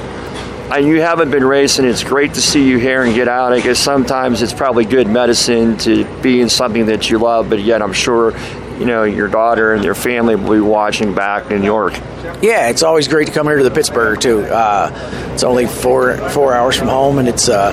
and 0.71 0.85
you 0.85 1.01
haven't 1.01 1.31
been 1.31 1.43
racing. 1.43 1.85
It's 1.85 2.03
great 2.03 2.35
to 2.35 2.41
see 2.41 2.67
you 2.67 2.77
here 2.77 3.01
and 3.03 3.15
get 3.15 3.27
out. 3.27 3.53
I 3.53 3.59
guess 3.59 3.79
sometimes 3.79 4.41
it's 4.41 4.53
probably 4.53 4.85
good 4.85 5.07
medicine 5.07 5.77
to 5.79 6.05
be 6.21 6.41
in 6.41 6.49
something 6.49 6.85
that 6.87 7.09
you 7.09 7.17
love, 7.17 7.49
but 7.49 7.59
yet 7.59 7.81
I'm 7.81 7.93
sure 7.93 8.37
you 8.77 8.85
know 8.85 9.03
your 9.03 9.27
daughter 9.27 9.73
and 9.73 9.83
your 9.83 9.95
family 9.95 10.35
will 10.35 10.53
be 10.53 10.61
watching 10.61 11.13
back 11.13 11.51
in 11.51 11.61
New 11.61 11.65
York. 11.65 11.93
Yeah, 12.41 12.69
it's 12.69 12.83
always 12.83 13.07
great 13.07 13.27
to 13.27 13.33
come 13.33 13.47
here 13.47 13.57
to 13.57 13.63
the 13.63 13.71
Pittsburgher 13.71 14.19
too. 14.19 14.41
Uh, 14.41 15.31
it's 15.33 15.43
only 15.43 15.65
four 15.65 16.15
four 16.29 16.53
hours 16.53 16.75
from 16.77 16.87
home, 16.87 17.17
and 17.17 17.27
it's 17.27 17.49
uh, 17.49 17.71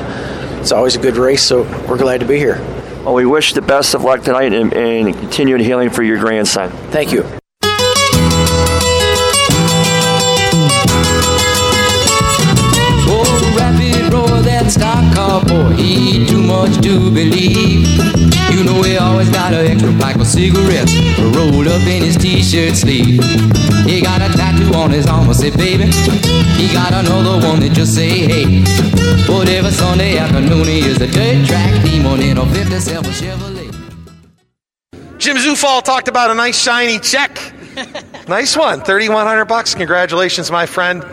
it's 0.66 0.72
always 0.72 0.96
a 0.96 0.98
good 0.98 1.16
race. 1.16 1.44
So 1.44 1.62
we're 1.86 1.96
glad 1.96 2.18
to 2.18 2.26
be 2.26 2.38
here. 2.38 2.58
Well, 3.04 3.14
we 3.14 3.24
wish 3.24 3.52
the 3.52 3.62
best 3.62 3.94
of 3.94 4.02
luck 4.02 4.22
tonight 4.22 4.52
and, 4.52 4.74
and 4.74 5.14
continued 5.14 5.60
healing 5.60 5.90
for 5.90 6.02
your 6.02 6.18
grandson. 6.18 6.70
Thank 6.90 7.12
you. 7.12 7.24
Boy, 15.96 16.02
he 16.02 16.16
ain't 16.16 16.28
too 16.28 16.42
much 16.42 16.76
to 16.82 17.10
believe. 17.10 17.86
You 18.50 18.64
know 18.64 18.82
he 18.82 18.96
always 18.96 19.28
got 19.30 19.52
an 19.52 19.66
extra 19.66 19.92
pack 19.92 20.16
of 20.16 20.26
cigarettes 20.26 20.94
rolled 21.36 21.66
up 21.68 21.82
in 21.82 22.02
his 22.02 22.16
t-shirt 22.16 22.76
sleeve. 22.76 23.22
He 23.84 24.00
got 24.00 24.22
a 24.22 24.32
tattoo 24.36 24.72
on 24.74 24.90
his 24.90 25.06
arm, 25.06 25.28
I 25.28 25.32
say, 25.32 25.50
baby. 25.50 25.86
He 26.56 26.72
got 26.72 26.92
another 26.92 27.46
one 27.46 27.60
that 27.60 27.72
just 27.72 27.94
say, 27.94 28.26
hey. 28.26 28.64
But 29.26 29.48
every 29.48 29.70
Sunday 29.70 30.18
afternoon 30.18 30.66
he 30.66 30.80
is 30.80 31.00
a 31.00 31.06
dirt 31.06 31.46
track 31.46 31.84
demon 31.84 32.20
in 32.22 32.38
a 32.38 32.46
57 32.46 33.10
Chevrolet. 33.12 33.66
Jim 35.18 35.36
Zufall 35.36 35.82
talked 35.82 36.08
about 36.08 36.30
a 36.30 36.34
nice 36.34 36.60
shiny 36.60 36.98
check. 36.98 37.38
nice 38.28 38.56
one, 38.56 38.80
3100 38.80 39.44
bucks. 39.44 39.74
Congratulations, 39.74 40.50
my 40.50 40.66
friend. 40.66 41.04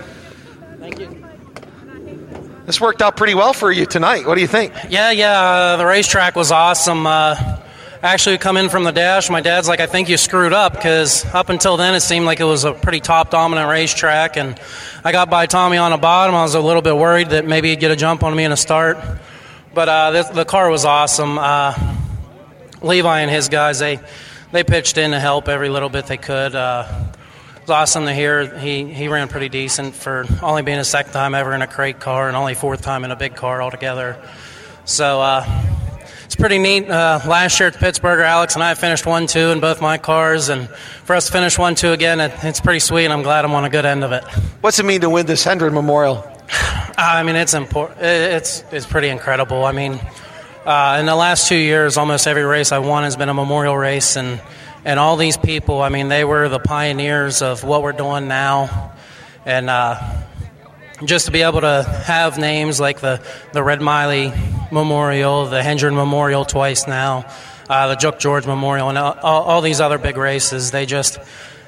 This 2.66 2.80
worked 2.80 3.02
out 3.02 3.18
pretty 3.18 3.34
well 3.36 3.52
for 3.52 3.70
you 3.70 3.86
tonight. 3.86 4.26
What 4.26 4.36
do 4.36 4.42
you 4.42 4.48
think? 4.48 4.74
Yeah, 4.88 5.12
yeah. 5.12 5.42
Uh, 5.42 5.78
the 5.78 5.86
racetrack 5.86 6.38
was 6.38 6.50
awesome. 6.50 7.06
Uh, 7.06 7.60
actually, 8.02 8.38
come 8.38 8.56
in 8.56 8.70
from 8.70 8.86
the 8.86 8.92
dash. 8.92 9.30
My 9.30 9.42
dad's 9.42 9.68
like, 9.68 9.82
I 9.82 9.86
think 9.86 10.08
you 10.08 10.16
screwed 10.16 10.54
up 10.54 10.72
because 10.72 11.26
up 11.34 11.50
until 11.50 11.76
then 11.76 11.94
it 11.94 12.00
seemed 12.00 12.26
like 12.26 12.40
it 12.40 12.46
was 12.46 12.64
a 12.64 12.72
pretty 12.72 13.02
top 13.02 13.32
dominant 13.32 13.70
racetrack. 13.70 14.38
And 14.38 14.58
I 15.04 15.12
got 15.12 15.30
by 15.30 15.46
Tommy 15.46 15.76
on 15.76 15.92
the 15.92 15.98
bottom. 15.98 16.36
I 16.36 16.44
was 16.44 16.56
a 16.56 16.62
little 16.62 16.82
bit 16.82 16.96
worried 16.96 17.32
that 17.32 17.46
maybe 17.46 17.70
he'd 17.70 17.82
get 17.82 17.92
a 17.92 17.98
jump 17.98 18.24
on 18.24 18.34
me 18.34 18.46
in 18.46 18.54
a 18.54 18.58
start. 18.58 18.98
But 19.74 19.90
uh, 19.90 20.12
the, 20.12 20.24
the, 20.34 20.46
car 20.46 20.70
was 20.70 20.86
awesome. 20.86 21.38
Uh, 21.38 21.74
Levi 22.82 23.20
and 23.20 23.30
his 23.30 23.50
guys, 23.50 23.80
they, 23.80 24.00
they 24.54 24.64
pitched 24.64 24.98
in 24.98 25.12
to 25.12 25.20
help 25.20 25.50
every 25.50 25.68
little 25.68 25.90
bit 25.90 26.06
they 26.06 26.16
could. 26.16 26.56
Was 27.64 27.70
awesome 27.70 28.08
to 28.08 28.14
hear. 28.14 28.60
He 28.60 28.84
he 28.92 29.08
ran 29.08 29.30
pretty 29.30 29.48
decent 29.48 29.96
for 29.96 30.26
only 30.42 30.64
being 30.64 30.80
his 30.80 30.90
second 30.90 31.14
time 31.14 31.34
ever 31.34 31.54
in 31.54 31.62
a 31.62 31.68
crate 31.68 31.98
car 31.98 32.28
and 32.28 32.36
only 32.36 32.56
fourth 32.56 32.82
time 32.82 33.06
in 33.06 33.12
a 33.12 33.16
big 33.16 33.38
car 33.38 33.62
altogether. 33.62 34.22
So 34.84 35.22
uh, 35.22 35.64
it's 36.26 36.36
pretty 36.36 36.58
neat. 36.58 36.90
Uh, 36.90 37.22
last 37.26 37.58
year 37.62 37.68
at 37.70 37.78
Pittsburgh, 37.78 38.20
Alex 38.20 38.56
and 38.56 38.64
I 38.66 38.74
finished 38.74 39.06
one 39.06 39.28
two 39.28 39.52
in 39.52 39.62
both 39.62 39.80
my 39.80 39.98
cars, 39.98 40.50
and 40.50 40.68
for 41.06 41.16
us 41.16 41.28
to 41.28 41.32
finish 41.32 41.58
one 41.58 41.76
two 41.76 41.94
again, 41.94 42.20
it, 42.20 42.34
it's 42.44 42.60
pretty 42.60 42.82
sweet. 42.82 43.06
and 43.06 43.14
I'm 43.14 43.24
glad 43.24 43.46
I'm 43.46 43.54
on 43.54 43.64
a 43.64 43.70
good 43.70 43.86
end 43.86 44.04
of 44.04 44.12
it. 44.12 44.26
What's 44.60 44.80
it 44.80 44.84
mean 44.84 45.00
to 45.00 45.10
win 45.10 45.26
this 45.26 45.46
Hendren 45.46 45.74
Memorial? 45.74 46.22
I 46.98 47.24
mean, 47.24 47.38
it's 47.38 47.54
important. 47.54 48.02
It's 48.02 48.62
it's 48.74 48.86
pretty 48.86 49.08
incredible. 49.08 49.64
I 49.64 49.72
mean, 49.72 50.02
uh, 50.66 50.98
in 51.00 51.06
the 51.06 51.16
last 51.16 51.48
two 51.48 51.56
years, 51.56 51.96
almost 51.96 52.28
every 52.28 52.44
race 52.44 52.74
I 52.74 52.80
won 52.80 53.06
has 53.06 53.16
been 53.16 53.30
a 53.30 53.34
memorial 53.34 53.78
race, 53.78 54.18
and 54.18 54.42
and 54.86 55.00
all 55.00 55.16
these 55.18 55.38
people, 55.38 55.82
I 55.82 55.90
mean, 55.90 56.10
they 56.10 56.26
were 56.26 56.50
the 56.50 56.60
pioneers 56.60 57.42
of 57.42 57.64
what 57.64 57.84
we're 57.84 57.94
doing 57.94 58.28
now. 58.28 58.94
And 59.46 59.70
uh, 59.70 60.24
just 61.06 61.26
to 61.26 61.32
be 61.32 61.42
able 61.42 61.62
to 61.62 61.84
have 61.84 62.38
names 62.38 62.80
like 62.80 63.00
the, 63.00 63.22
the 63.54 63.64
Red 63.64 63.82
Miley 63.82 64.32
Memorial, 64.72 65.46
the 65.46 65.64
Hendren 65.64 65.96
Memorial 65.96 66.46
twice 66.46 66.88
now, 66.88 67.26
uh, 67.70 67.88
the 67.90 67.96
Jook 67.96 68.20
George 68.20 68.46
Memorial, 68.46 68.90
and 68.90 68.98
all, 68.98 69.16
all, 69.22 69.62
these 69.62 69.80
other 69.80 69.98
big 69.98 70.18
races, 70.18 70.72
they 70.72 70.86
just, 70.86 71.18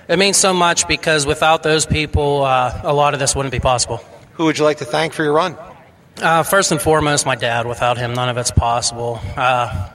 it 0.08 0.20
means 0.20 0.38
so 0.38 0.54
much 0.54 0.88
because 0.88 1.26
without 1.26 1.64
those 1.64 1.86
people, 1.86 2.44
uh, 2.44 2.82
a 2.84 2.94
lot 2.94 3.14
of 3.14 3.20
this 3.20 3.36
wouldn't 3.36 3.54
be 3.54 3.60
possible. 3.60 4.04
Who 4.34 4.46
would 4.46 4.58
you 4.58 4.66
like 4.66 4.78
to 4.78 4.86
thank 4.86 5.14
for 5.14 5.24
your 5.24 5.34
run? 5.34 5.58
Uh, 6.18 6.44
first 6.44 6.72
and 6.72 6.82
foremost, 6.82 7.26
my 7.26 7.36
dad. 7.36 7.66
Without 7.66 7.98
him, 7.98 8.14
none 8.14 8.30
of 8.30 8.38
it's 8.38 8.52
possible. 8.52 9.20
Uh, 9.36 9.90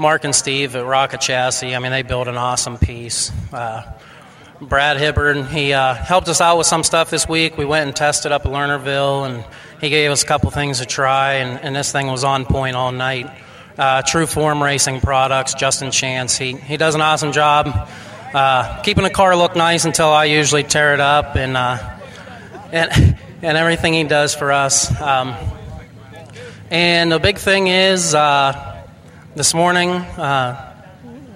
Mark 0.00 0.24
and 0.24 0.34
Steve 0.34 0.76
at 0.76 0.86
Rocket 0.86 1.20
Chassis, 1.20 1.76
I 1.76 1.78
mean, 1.78 1.92
they 1.92 2.00
built 2.00 2.26
an 2.26 2.38
awesome 2.38 2.78
piece. 2.78 3.30
Uh, 3.52 3.82
Brad 4.58 4.96
Hibbard, 4.96 5.48
he 5.48 5.74
uh, 5.74 5.92
helped 5.92 6.26
us 6.28 6.40
out 6.40 6.56
with 6.56 6.66
some 6.66 6.82
stuff 6.84 7.10
this 7.10 7.28
week. 7.28 7.58
We 7.58 7.66
went 7.66 7.86
and 7.86 7.94
tested 7.94 8.32
up 8.32 8.46
at 8.46 8.50
Lernerville, 8.50 9.28
and 9.28 9.44
he 9.78 9.90
gave 9.90 10.10
us 10.10 10.22
a 10.22 10.26
couple 10.26 10.50
things 10.50 10.78
to 10.78 10.86
try, 10.86 11.34
and, 11.34 11.60
and 11.60 11.76
this 11.76 11.92
thing 11.92 12.06
was 12.06 12.24
on 12.24 12.46
point 12.46 12.76
all 12.76 12.92
night. 12.92 13.30
Uh, 13.76 14.00
True 14.00 14.24
Form 14.24 14.62
Racing 14.62 15.02
Products, 15.02 15.52
Justin 15.52 15.90
Chance, 15.90 16.38
he, 16.38 16.52
he 16.54 16.78
does 16.78 16.94
an 16.94 17.02
awesome 17.02 17.32
job 17.32 17.68
uh, 18.32 18.80
keeping 18.80 19.04
the 19.04 19.10
car 19.10 19.36
look 19.36 19.54
nice 19.54 19.84
until 19.84 20.08
I 20.08 20.24
usually 20.24 20.62
tear 20.62 20.94
it 20.94 21.00
up, 21.00 21.36
and, 21.36 21.58
uh, 21.58 21.98
and, 22.72 22.90
and 23.42 23.58
everything 23.58 23.92
he 23.92 24.04
does 24.04 24.34
for 24.34 24.50
us. 24.50 24.98
Um, 24.98 25.34
and 26.70 27.12
the 27.12 27.18
big 27.18 27.36
thing 27.36 27.66
is, 27.66 28.14
uh, 28.14 28.69
this 29.36 29.54
morning, 29.54 29.90
uh, 29.90 30.66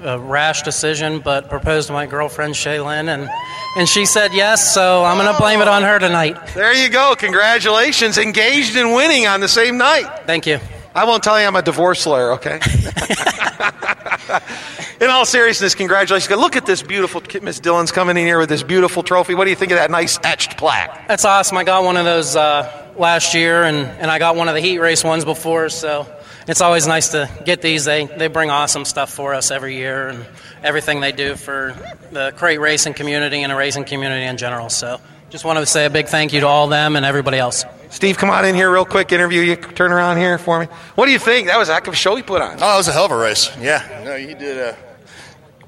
a 0.02 0.18
rash 0.18 0.62
decision, 0.62 1.20
but 1.20 1.48
proposed 1.48 1.86
to 1.86 1.92
my 1.92 2.06
girlfriend 2.06 2.54
Shaylin, 2.54 3.08
and 3.08 3.30
and 3.76 3.88
she 3.88 4.04
said 4.04 4.34
yes. 4.34 4.74
So 4.74 5.04
I'm 5.04 5.16
going 5.16 5.32
to 5.32 5.40
blame 5.40 5.60
it 5.60 5.68
on 5.68 5.82
her 5.82 5.98
tonight. 5.98 6.36
There 6.54 6.74
you 6.74 6.90
go. 6.90 7.14
Congratulations, 7.16 8.18
engaged 8.18 8.76
in 8.76 8.92
winning 8.92 9.26
on 9.26 9.40
the 9.40 9.48
same 9.48 9.78
night. 9.78 10.26
Thank 10.26 10.46
you. 10.46 10.58
I 10.94 11.04
won't 11.04 11.22
tell 11.22 11.40
you 11.40 11.46
I'm 11.46 11.56
a 11.56 11.62
divorce 11.62 12.06
lawyer. 12.06 12.32
Okay. 12.32 12.54
in 15.00 15.10
all 15.10 15.26
seriousness, 15.26 15.74
congratulations. 15.74 16.38
Look 16.38 16.56
at 16.56 16.66
this 16.66 16.82
beautiful 16.82 17.22
Miss 17.42 17.58
Dillon's 17.58 17.90
coming 17.90 18.16
in 18.16 18.26
here 18.26 18.38
with 18.38 18.48
this 18.48 18.62
beautiful 18.62 19.02
trophy. 19.02 19.34
What 19.34 19.44
do 19.44 19.50
you 19.50 19.56
think 19.56 19.72
of 19.72 19.78
that 19.78 19.90
nice 19.90 20.18
etched 20.22 20.56
plaque? 20.56 21.08
That's 21.08 21.24
awesome. 21.24 21.56
I 21.56 21.64
got 21.64 21.84
one 21.84 21.96
of 21.96 22.04
those 22.04 22.36
uh, 22.36 22.92
last 22.96 23.34
year, 23.34 23.64
and, 23.64 23.76
and 23.76 24.10
I 24.10 24.18
got 24.18 24.36
one 24.36 24.48
of 24.48 24.54
the 24.54 24.60
heat 24.60 24.78
race 24.78 25.02
ones 25.02 25.24
before, 25.24 25.68
so 25.68 26.06
it's 26.46 26.60
always 26.60 26.86
nice 26.86 27.08
to 27.10 27.28
get 27.44 27.62
these. 27.62 27.84
They 27.84 28.06
they 28.06 28.28
bring 28.28 28.50
awesome 28.50 28.84
stuff 28.84 29.12
for 29.12 29.34
us 29.34 29.50
every 29.50 29.76
year, 29.76 30.08
and 30.08 30.26
everything 30.62 31.00
they 31.00 31.12
do 31.12 31.36
for 31.36 31.74
the 32.10 32.32
crate 32.36 32.60
racing 32.60 32.94
community 32.94 33.42
and 33.42 33.50
the 33.50 33.56
racing 33.56 33.84
community 33.84 34.24
in 34.24 34.36
general. 34.36 34.68
So, 34.68 35.00
just 35.30 35.44
want 35.44 35.58
to 35.58 35.66
say 35.66 35.86
a 35.86 35.90
big 35.90 36.06
thank 36.08 36.32
you 36.32 36.40
to 36.40 36.46
all 36.46 36.68
them 36.68 36.96
and 36.96 37.04
everybody 37.04 37.38
else. 37.38 37.64
Steve, 37.90 38.18
come 38.18 38.30
on 38.30 38.44
in 38.44 38.54
here 38.54 38.72
real 38.72 38.84
quick. 38.84 39.12
Interview 39.12 39.42
you. 39.42 39.56
Turn 39.56 39.92
around 39.92 40.16
here 40.16 40.36
for 40.38 40.58
me. 40.60 40.66
What 40.96 41.06
do 41.06 41.12
you 41.12 41.18
think? 41.18 41.46
That 41.46 41.58
was 41.58 41.68
a 41.68 41.74
heck 41.74 41.86
of 41.86 41.94
a 41.94 41.96
show 41.96 42.16
he 42.16 42.22
put 42.22 42.42
on. 42.42 42.58
Oh, 42.60 42.74
it 42.74 42.76
was 42.78 42.88
a 42.88 42.92
hell 42.92 43.04
of 43.06 43.12
a 43.12 43.16
race. 43.16 43.56
Yeah, 43.58 44.02
no, 44.04 44.16
he 44.16 44.34
did. 44.34 44.58
Uh, 44.58 44.74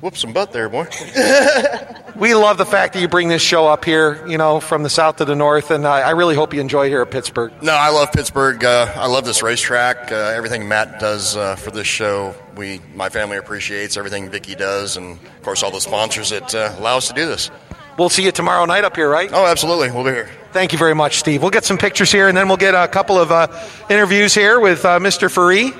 whoop 0.00 0.16
some 0.16 0.32
butt 0.32 0.52
there, 0.52 0.68
boy. 0.68 0.86
We 2.16 2.34
love 2.34 2.56
the 2.56 2.64
fact 2.64 2.94
that 2.94 3.00
you 3.00 3.08
bring 3.08 3.28
this 3.28 3.42
show 3.42 3.66
up 3.68 3.84
here, 3.84 4.26
you 4.26 4.38
know, 4.38 4.58
from 4.58 4.82
the 4.82 4.88
south 4.88 5.16
to 5.16 5.26
the 5.26 5.36
north, 5.36 5.70
and 5.70 5.86
I, 5.86 6.00
I 6.00 6.10
really 6.12 6.34
hope 6.34 6.54
you 6.54 6.62
enjoy 6.62 6.88
here 6.88 7.02
at 7.02 7.10
Pittsburgh. 7.10 7.52
No, 7.62 7.74
I 7.74 7.90
love 7.90 8.10
Pittsburgh. 8.10 8.64
Uh, 8.64 8.90
I 8.96 9.06
love 9.06 9.26
this 9.26 9.42
racetrack. 9.42 10.10
Uh, 10.10 10.32
everything 10.34 10.66
Matt 10.66 10.98
does 10.98 11.36
uh, 11.36 11.56
for 11.56 11.70
this 11.70 11.86
show, 11.86 12.34
we, 12.56 12.80
my 12.94 13.10
family 13.10 13.36
appreciates. 13.36 13.98
Everything 13.98 14.30
Vicky 14.30 14.54
does, 14.54 14.96
and 14.96 15.18
of 15.18 15.42
course 15.42 15.62
all 15.62 15.70
the 15.70 15.78
sponsors 15.78 16.30
that 16.30 16.54
uh, 16.54 16.74
allow 16.78 16.96
us 16.96 17.08
to 17.08 17.14
do 17.14 17.26
this. 17.26 17.50
We'll 17.98 18.08
see 18.08 18.24
you 18.24 18.32
tomorrow 18.32 18.64
night 18.64 18.84
up 18.84 18.96
here, 18.96 19.10
right? 19.10 19.28
Oh, 19.30 19.44
absolutely. 19.44 19.90
We'll 19.90 20.04
be 20.04 20.12
here. 20.12 20.30
Thank 20.52 20.72
you 20.72 20.78
very 20.78 20.94
much, 20.94 21.18
Steve. 21.18 21.42
We'll 21.42 21.50
get 21.50 21.66
some 21.66 21.76
pictures 21.76 22.10
here, 22.10 22.28
and 22.28 22.36
then 22.36 22.48
we'll 22.48 22.56
get 22.56 22.74
a 22.74 22.88
couple 22.88 23.18
of 23.18 23.30
uh, 23.30 23.48
interviews 23.90 24.34
here 24.34 24.58
with 24.58 24.86
uh, 24.86 24.98
Mr. 25.00 25.28
Ferree. 25.28 25.74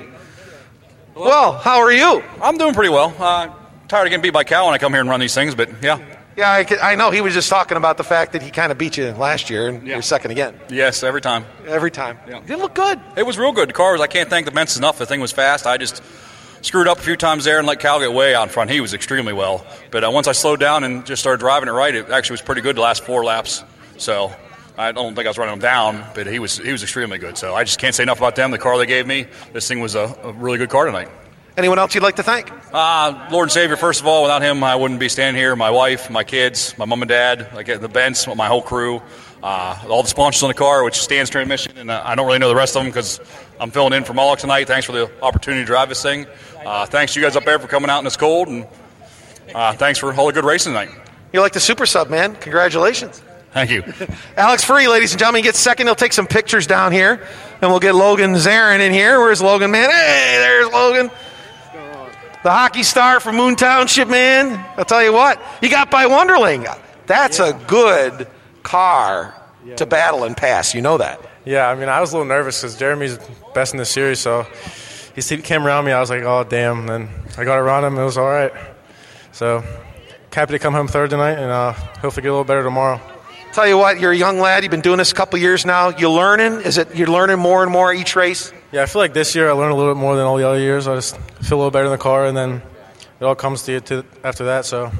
Well, 1.15 1.53
how 1.53 1.79
are 1.79 1.91
you? 1.91 2.23
I'm 2.43 2.59
doing 2.59 2.75
pretty 2.75 2.89
well. 2.89 3.15
Uh, 3.17 3.49
tired 3.87 4.05
of 4.05 4.09
getting 4.09 4.21
beat 4.21 4.33
by 4.33 4.43
Cal 4.43 4.65
when 4.65 4.73
I 4.73 4.77
come 4.77 4.91
here 4.93 5.01
and 5.01 5.09
run 5.09 5.19
these 5.19 5.33
things, 5.35 5.55
but 5.55 5.69
yeah. 5.81 5.99
Yeah, 6.35 6.51
I, 6.51 6.91
I 6.91 6.95
know 6.95 7.09
he 7.09 7.21
was 7.21 7.33
just 7.33 7.49
talking 7.49 7.77
about 7.77 7.97
the 7.97 8.03
fact 8.03 8.33
that 8.33 8.43
he 8.43 8.51
kind 8.51 8.71
of 8.71 8.77
beat 8.77 8.95
you 8.95 9.11
last 9.13 9.49
year, 9.49 9.69
and 9.69 9.87
you're 9.87 10.03
second 10.03 10.29
again. 10.29 10.59
Yes, 10.69 11.01
every 11.01 11.21
time. 11.21 11.45
Every 11.65 11.89
time. 11.89 12.19
You 12.47 12.57
look 12.57 12.75
good. 12.75 12.99
It 13.15 13.25
was 13.25 13.39
real 13.39 13.51
good. 13.51 13.69
The 13.69 13.73
car 13.73 13.93
was, 13.93 14.01
I 14.01 14.07
can't 14.07 14.29
thank 14.29 14.45
the 14.45 14.51
Benz 14.51 14.77
enough. 14.77 14.99
The 14.99 15.07
thing 15.07 15.19
was 15.19 15.31
fast. 15.31 15.65
I 15.65 15.77
just 15.77 16.03
screwed 16.61 16.87
up 16.87 16.99
a 16.99 17.01
few 17.01 17.15
times 17.15 17.43
there 17.45 17.57
and 17.57 17.67
let 17.67 17.79
Cal 17.79 17.99
get 17.99 18.13
way 18.13 18.35
out 18.35 18.43
in 18.43 18.49
front. 18.49 18.69
He 18.69 18.81
was 18.81 18.93
extremely 18.93 19.33
well. 19.33 19.65
But 19.89 20.03
uh, 20.03 20.11
once 20.11 20.27
I 20.27 20.33
slowed 20.33 20.59
down 20.59 20.83
and 20.83 21.05
just 21.07 21.23
started 21.23 21.39
driving 21.39 21.69
it 21.69 21.71
right, 21.71 21.95
it 21.95 22.09
actually 22.09 22.35
was 22.35 22.41
pretty 22.43 22.61
good 22.61 22.75
the 22.75 22.81
last 22.81 23.03
four 23.03 23.23
laps. 23.23 23.63
So 23.97 24.31
I 24.77 24.91
don't 24.91 25.15
think 25.15 25.25
I 25.25 25.31
was 25.31 25.39
running 25.39 25.53
him 25.53 25.59
down, 25.59 26.05
but 26.13 26.27
he 26.27 26.37
was 26.37 26.59
he 26.59 26.71
was 26.71 26.83
extremely 26.83 27.17
good. 27.17 27.35
So 27.35 27.55
I 27.55 27.63
just 27.63 27.79
can't 27.79 27.95
say 27.95 28.03
enough 28.03 28.19
about 28.19 28.35
them. 28.35 28.51
The 28.51 28.59
car 28.59 28.77
they 28.77 28.85
gave 28.85 29.07
me, 29.07 29.25
this 29.53 29.67
thing 29.67 29.79
was 29.79 29.95
a, 29.95 30.15
a 30.21 30.33
really 30.33 30.59
good 30.59 30.69
car 30.69 30.85
tonight. 30.85 31.09
Anyone 31.57 31.79
else 31.79 31.95
you'd 31.95 32.03
like 32.03 32.17
to 32.17 32.23
thank? 32.23 32.51
Uh, 32.71 33.27
Lord 33.31 33.45
and 33.45 33.51
Savior, 33.51 33.77
first 33.77 33.99
of 33.99 34.05
all, 34.05 34.21
without 34.21 34.43
him, 34.43 34.63
I 34.63 34.75
wouldn't 34.75 34.99
be 34.99 35.09
standing 35.09 35.41
here. 35.41 35.55
My 35.55 35.71
wife, 35.71 36.07
my 36.11 36.23
kids, 36.23 36.77
my 36.77 36.85
mom 36.85 37.01
and 37.01 37.09
dad, 37.09 37.51
like 37.55 37.65
the 37.65 37.89
Benz, 37.89 38.27
my 38.27 38.45
whole 38.45 38.61
crew, 38.61 39.01
uh, 39.41 39.75
all 39.89 40.03
the 40.03 40.09
sponsors 40.09 40.43
on 40.43 40.49
the 40.49 40.53
car, 40.53 40.83
which 40.83 40.99
stands 40.99 41.31
Transmission, 41.31 41.75
and 41.75 41.89
uh, 41.89 42.03
I 42.05 42.13
don't 42.13 42.27
really 42.27 42.37
know 42.37 42.49
the 42.49 42.55
rest 42.55 42.75
of 42.75 42.83
them 42.83 42.91
because 42.91 43.19
I'm 43.59 43.71
filling 43.71 43.93
in 43.93 44.03
for 44.03 44.13
Moloch 44.13 44.37
tonight. 44.37 44.67
Thanks 44.67 44.85
for 44.85 44.91
the 44.91 45.11
opportunity 45.23 45.63
to 45.63 45.65
drive 45.65 45.89
this 45.89 46.03
thing. 46.03 46.27
Uh, 46.63 46.85
thanks 46.85 47.13
to 47.13 47.19
you 47.19 47.25
guys 47.25 47.35
up 47.35 47.43
there 47.43 47.57
for 47.57 47.67
coming 47.67 47.89
out 47.89 47.97
in 47.97 48.03
this 48.03 48.17
cold, 48.17 48.49
and 48.49 48.67
uh, 49.55 49.73
thanks 49.73 49.97
for 49.97 50.13
all 50.13 50.27
the 50.27 50.33
good 50.33 50.45
racing 50.45 50.73
tonight. 50.73 50.89
You're 51.33 51.41
like 51.41 51.53
the 51.53 51.59
super 51.59 51.87
sub, 51.87 52.11
man. 52.11 52.35
Congratulations. 52.35 53.23
Thank 53.51 53.71
you. 53.71 53.81
Alex 54.37 54.63
Ferree, 54.63 54.87
ladies 54.87 55.13
and 55.13 55.19
gentlemen, 55.19 55.41
gets 55.41 55.57
second. 55.57 55.87
He'll 55.87 55.95
take 55.95 56.13
some 56.13 56.27
pictures 56.27 56.67
down 56.67 56.91
here, 56.91 57.25
and 57.61 57.71
we'll 57.71 57.79
get 57.79 57.95
Logan 57.95 58.33
Zarin 58.33 58.79
in 58.79 58.93
here. 58.93 59.19
Where's 59.19 59.41
Logan, 59.41 59.71
man? 59.71 59.89
Hey, 59.89 60.35
there's 60.37 60.71
Logan. 60.71 61.09
The 62.47 62.53
hockey 62.53 62.83
star 62.83 63.19
from 63.19 63.35
Moon 63.35 63.57
Township, 63.57 64.07
man. 64.07 64.65
I'll 64.77 64.85
tell 64.85 65.03
you 65.03 65.11
what, 65.11 65.37
you 65.61 65.69
got 65.69 65.91
by 65.91 66.05
Wonderling. 66.05 66.65
That's 67.05 67.39
a 67.41 67.51
good 67.67 68.25
car 68.63 69.35
to 69.75 69.85
battle 69.85 70.23
and 70.23 70.37
pass. 70.37 70.73
You 70.73 70.81
know 70.81 70.97
that. 70.97 71.19
Yeah, 71.43 71.67
I 71.67 71.75
mean, 71.75 71.89
I 71.89 71.99
was 71.99 72.13
a 72.13 72.15
little 72.15 72.29
nervous 72.29 72.61
because 72.61 72.77
Jeremy's 72.77 73.19
best 73.53 73.73
in 73.73 73.79
the 73.79 73.85
series, 73.85 74.21
so 74.21 74.47
he 75.13 75.21
came 75.39 75.67
around 75.67 75.83
me. 75.83 75.91
I 75.91 75.99
was 75.99 76.09
like, 76.09 76.23
oh, 76.23 76.45
damn. 76.45 76.89
And 76.89 77.09
I 77.37 77.43
got 77.43 77.57
around 77.57 77.83
him. 77.83 77.97
It 77.97 78.05
was 78.05 78.17
all 78.17 78.29
right. 78.29 78.53
So, 79.33 79.61
happy 80.31 80.53
to 80.53 80.59
come 80.59 80.73
home 80.73 80.87
third 80.87 81.09
tonight, 81.09 81.33
and 81.33 81.51
uh, 81.51 81.73
hopefully 81.73 82.21
get 82.21 82.29
a 82.29 82.31
little 82.31 82.45
better 82.45 82.63
tomorrow. 82.63 83.01
Tell 83.51 83.67
you 83.67 83.77
what, 83.77 83.99
you're 83.99 84.13
a 84.13 84.15
young 84.15 84.39
lad. 84.39 84.63
You've 84.63 84.71
been 84.71 84.79
doing 84.79 84.99
this 84.99 85.11
a 85.11 85.15
couple 85.15 85.37
years 85.37 85.65
now. 85.65 85.89
You're 85.89 86.11
learning? 86.11 86.61
Is 86.61 86.77
it 86.77 86.95
you're 86.95 87.07
learning 87.07 87.39
more 87.39 87.61
and 87.61 87.69
more 87.69 87.93
each 87.93 88.15
race? 88.15 88.53
Yeah, 88.71 88.83
I 88.83 88.85
feel 88.85 89.01
like 89.01 89.13
this 89.13 89.33
year 89.33 89.49
I 89.49 89.53
learned 89.53 89.71
a 89.71 89.75
little 89.75 89.93
bit 89.93 89.99
more 89.99 90.17
than 90.17 90.25
all 90.25 90.35
the 90.35 90.45
other 90.45 90.59
years. 90.59 90.87
I 90.87 90.95
just 90.95 91.17
feel 91.17 91.57
a 91.57 91.59
little 91.59 91.71
better 91.71 91.85
in 91.85 91.91
the 91.91 91.97
car, 91.97 92.25
and 92.25 92.35
then 92.35 92.61
it 93.19 93.23
all 93.23 93.35
comes 93.35 93.63
to 93.63 93.71
you 93.71 93.79
to, 93.79 94.05
after 94.25 94.45
that. 94.45 94.65
So, 94.65 94.91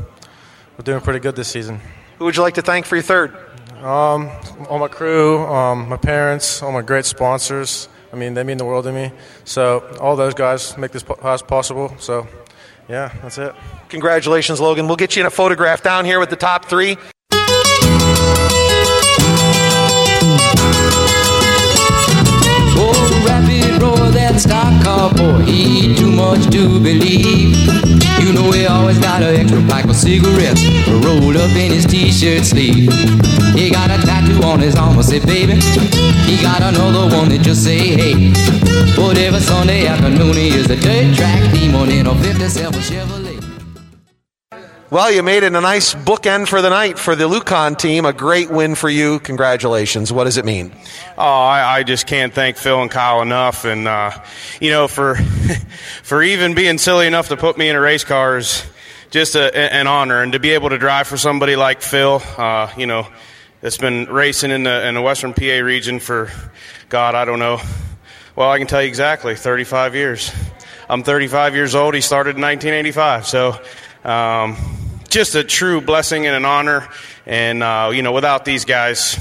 we're 0.78 0.84
doing 0.84 1.02
pretty 1.02 1.20
good 1.20 1.36
this 1.36 1.50
season. 1.50 1.82
Who 2.18 2.26
would 2.26 2.36
you 2.38 2.44
like 2.44 2.54
to 2.54 2.62
thank 2.62 2.86
for 2.86 2.96
your 2.96 3.04
third? 3.04 3.36
Um, 3.84 4.32
all 4.70 4.80
my 4.80 4.88
crew, 4.88 5.40
um, 5.48 5.90
my 5.90 5.98
parents, 5.98 6.64
all 6.64 6.72
my 6.72 6.82
great 6.82 7.06
sponsors. 7.06 7.90
I 8.14 8.16
mean, 8.16 8.36
they 8.36 8.44
mean 8.44 8.58
the 8.58 8.66
world 8.66 8.86
to 8.86 8.94
me. 8.94 9.12
So 9.44 9.80
all 10.00 10.16
those 10.16 10.34
guys 10.34 10.78
make 10.78 10.92
this 10.92 11.04
po- 11.04 11.16
possible. 11.16 11.94
So, 12.00 12.26
yeah, 12.88 13.12
that's 13.22 13.38
it. 13.38 13.54
Congratulations, 13.90 14.62
Logan. 14.62 14.88
We'll 14.88 14.96
get 14.96 15.16
you 15.16 15.22
in 15.22 15.26
a 15.26 15.32
photograph 15.32 15.84
down 15.84 16.06
here 16.06 16.20
with 16.20 16.30
the 16.30 16.38
top 16.38 16.66
three. 16.66 16.98
Stock 24.98 25.16
car 25.16 25.38
boy, 25.38 25.46
too 25.96 26.12
much 26.12 26.44
to 26.52 26.80
believe. 26.80 27.56
You 28.20 28.34
know 28.34 28.52
he 28.52 28.66
always 28.66 28.98
got 29.00 29.22
an 29.22 29.36
extra 29.36 29.62
pack 29.64 29.86
of 29.86 29.96
cigarettes 29.96 30.62
rolled 31.06 31.38
up 31.38 31.52
in 31.52 31.72
his 31.72 31.86
t-shirt 31.86 32.46
sleeve. 32.46 32.92
He 33.54 33.70
got 33.70 33.90
a 33.92 33.98
tattoo 34.06 34.42
on 34.44 34.60
his 34.60 34.76
arm, 34.76 34.98
I 34.98 35.02
say, 35.02 35.20
baby. 35.20 35.56
He 36.26 36.42
got 36.42 36.62
another 36.62 37.16
one 37.16 37.30
that 37.30 37.42
just 37.42 37.64
say, 37.64 37.96
hey. 37.96 38.34
But 38.96 39.18
every 39.18 39.40
Sunday 39.40 39.86
afternoon 39.88 40.36
he 40.36 40.50
is 40.50 40.70
a 40.70 40.76
dirt 40.76 41.16
track 41.16 41.54
demon 41.54 41.90
in 41.92 42.08
a 42.08 42.16
57 42.16 42.82
Chevrolet. 42.82 43.17
Well, 44.90 45.12
you 45.12 45.22
made 45.22 45.44
it 45.44 45.54
a 45.54 45.60
nice 45.60 45.94
bookend 45.94 46.48
for 46.48 46.62
the 46.62 46.70
night 46.70 46.98
for 46.98 47.14
the 47.14 47.28
Lucon 47.28 47.78
team. 47.78 48.06
A 48.06 48.14
great 48.14 48.50
win 48.50 48.74
for 48.74 48.90
you. 48.90 49.20
Congratulations. 49.20 50.14
What 50.14 50.24
does 50.24 50.38
it 50.38 50.46
mean? 50.46 50.72
Oh, 51.18 51.24
I, 51.24 51.80
I 51.80 51.84
just 51.84 52.08
can't 52.08 52.34
thank 52.34 52.56
Phil 52.56 52.82
and 52.82 52.90
Kyle 52.90 53.22
enough, 53.22 53.66
and 53.66 53.86
uh, 53.86 54.12
you 54.62 54.72
know 54.72 54.88
for 54.88 55.16
for 56.04 56.24
even 56.24 56.54
being 56.56 56.78
silly 56.78 57.06
enough 57.06 57.28
to 57.28 57.36
put 57.36 57.58
me 57.58 57.68
in 57.68 57.76
a 57.76 57.82
race 57.82 58.06
car 58.06 58.38
is 58.38 58.66
just 59.10 59.36
a, 59.36 59.54
an 59.74 59.88
honor, 59.88 60.22
and 60.22 60.32
to 60.32 60.40
be 60.40 60.52
able 60.52 60.70
to 60.70 60.78
drive 60.78 61.06
for 61.06 61.18
somebody 61.18 61.58
like 61.58 61.82
Phil, 61.82 62.22
uh, 62.38 62.72
you 62.78 62.86
know, 62.86 63.06
that's 63.60 63.78
been 63.78 64.06
racing 64.06 64.52
in 64.52 64.64
the 64.64 64.88
in 64.88 64.96
the 64.96 65.02
Western 65.02 65.34
PA 65.34 65.60
region 65.66 66.00
for 66.00 66.32
God, 66.88 67.14
I 67.14 67.26
don't 67.26 67.40
know. 67.40 67.60
Well, 68.38 68.50
I 68.50 68.58
can 68.58 68.68
tell 68.68 68.82
you 68.82 68.88
exactly, 68.88 69.36
35 69.36 69.96
years. 69.96 70.32
I'm 70.90 71.04
35 71.04 71.56
years 71.56 71.76
old. 71.76 71.94
He 71.94 72.00
started 72.00 72.38
in 72.38 72.42
1985, 72.42 73.28
so. 73.28 73.60
Um, 74.08 74.56
just 75.10 75.36
a 75.36 75.44
true 75.44 75.82
blessing 75.82 76.26
and 76.28 76.34
an 76.34 76.46
honor, 76.46 76.88
and 77.26 77.62
uh, 77.62 77.92
you 77.94 78.04
know, 78.04 78.14
without 78.14 78.46
these 78.46 78.64
guys, 78.64 79.20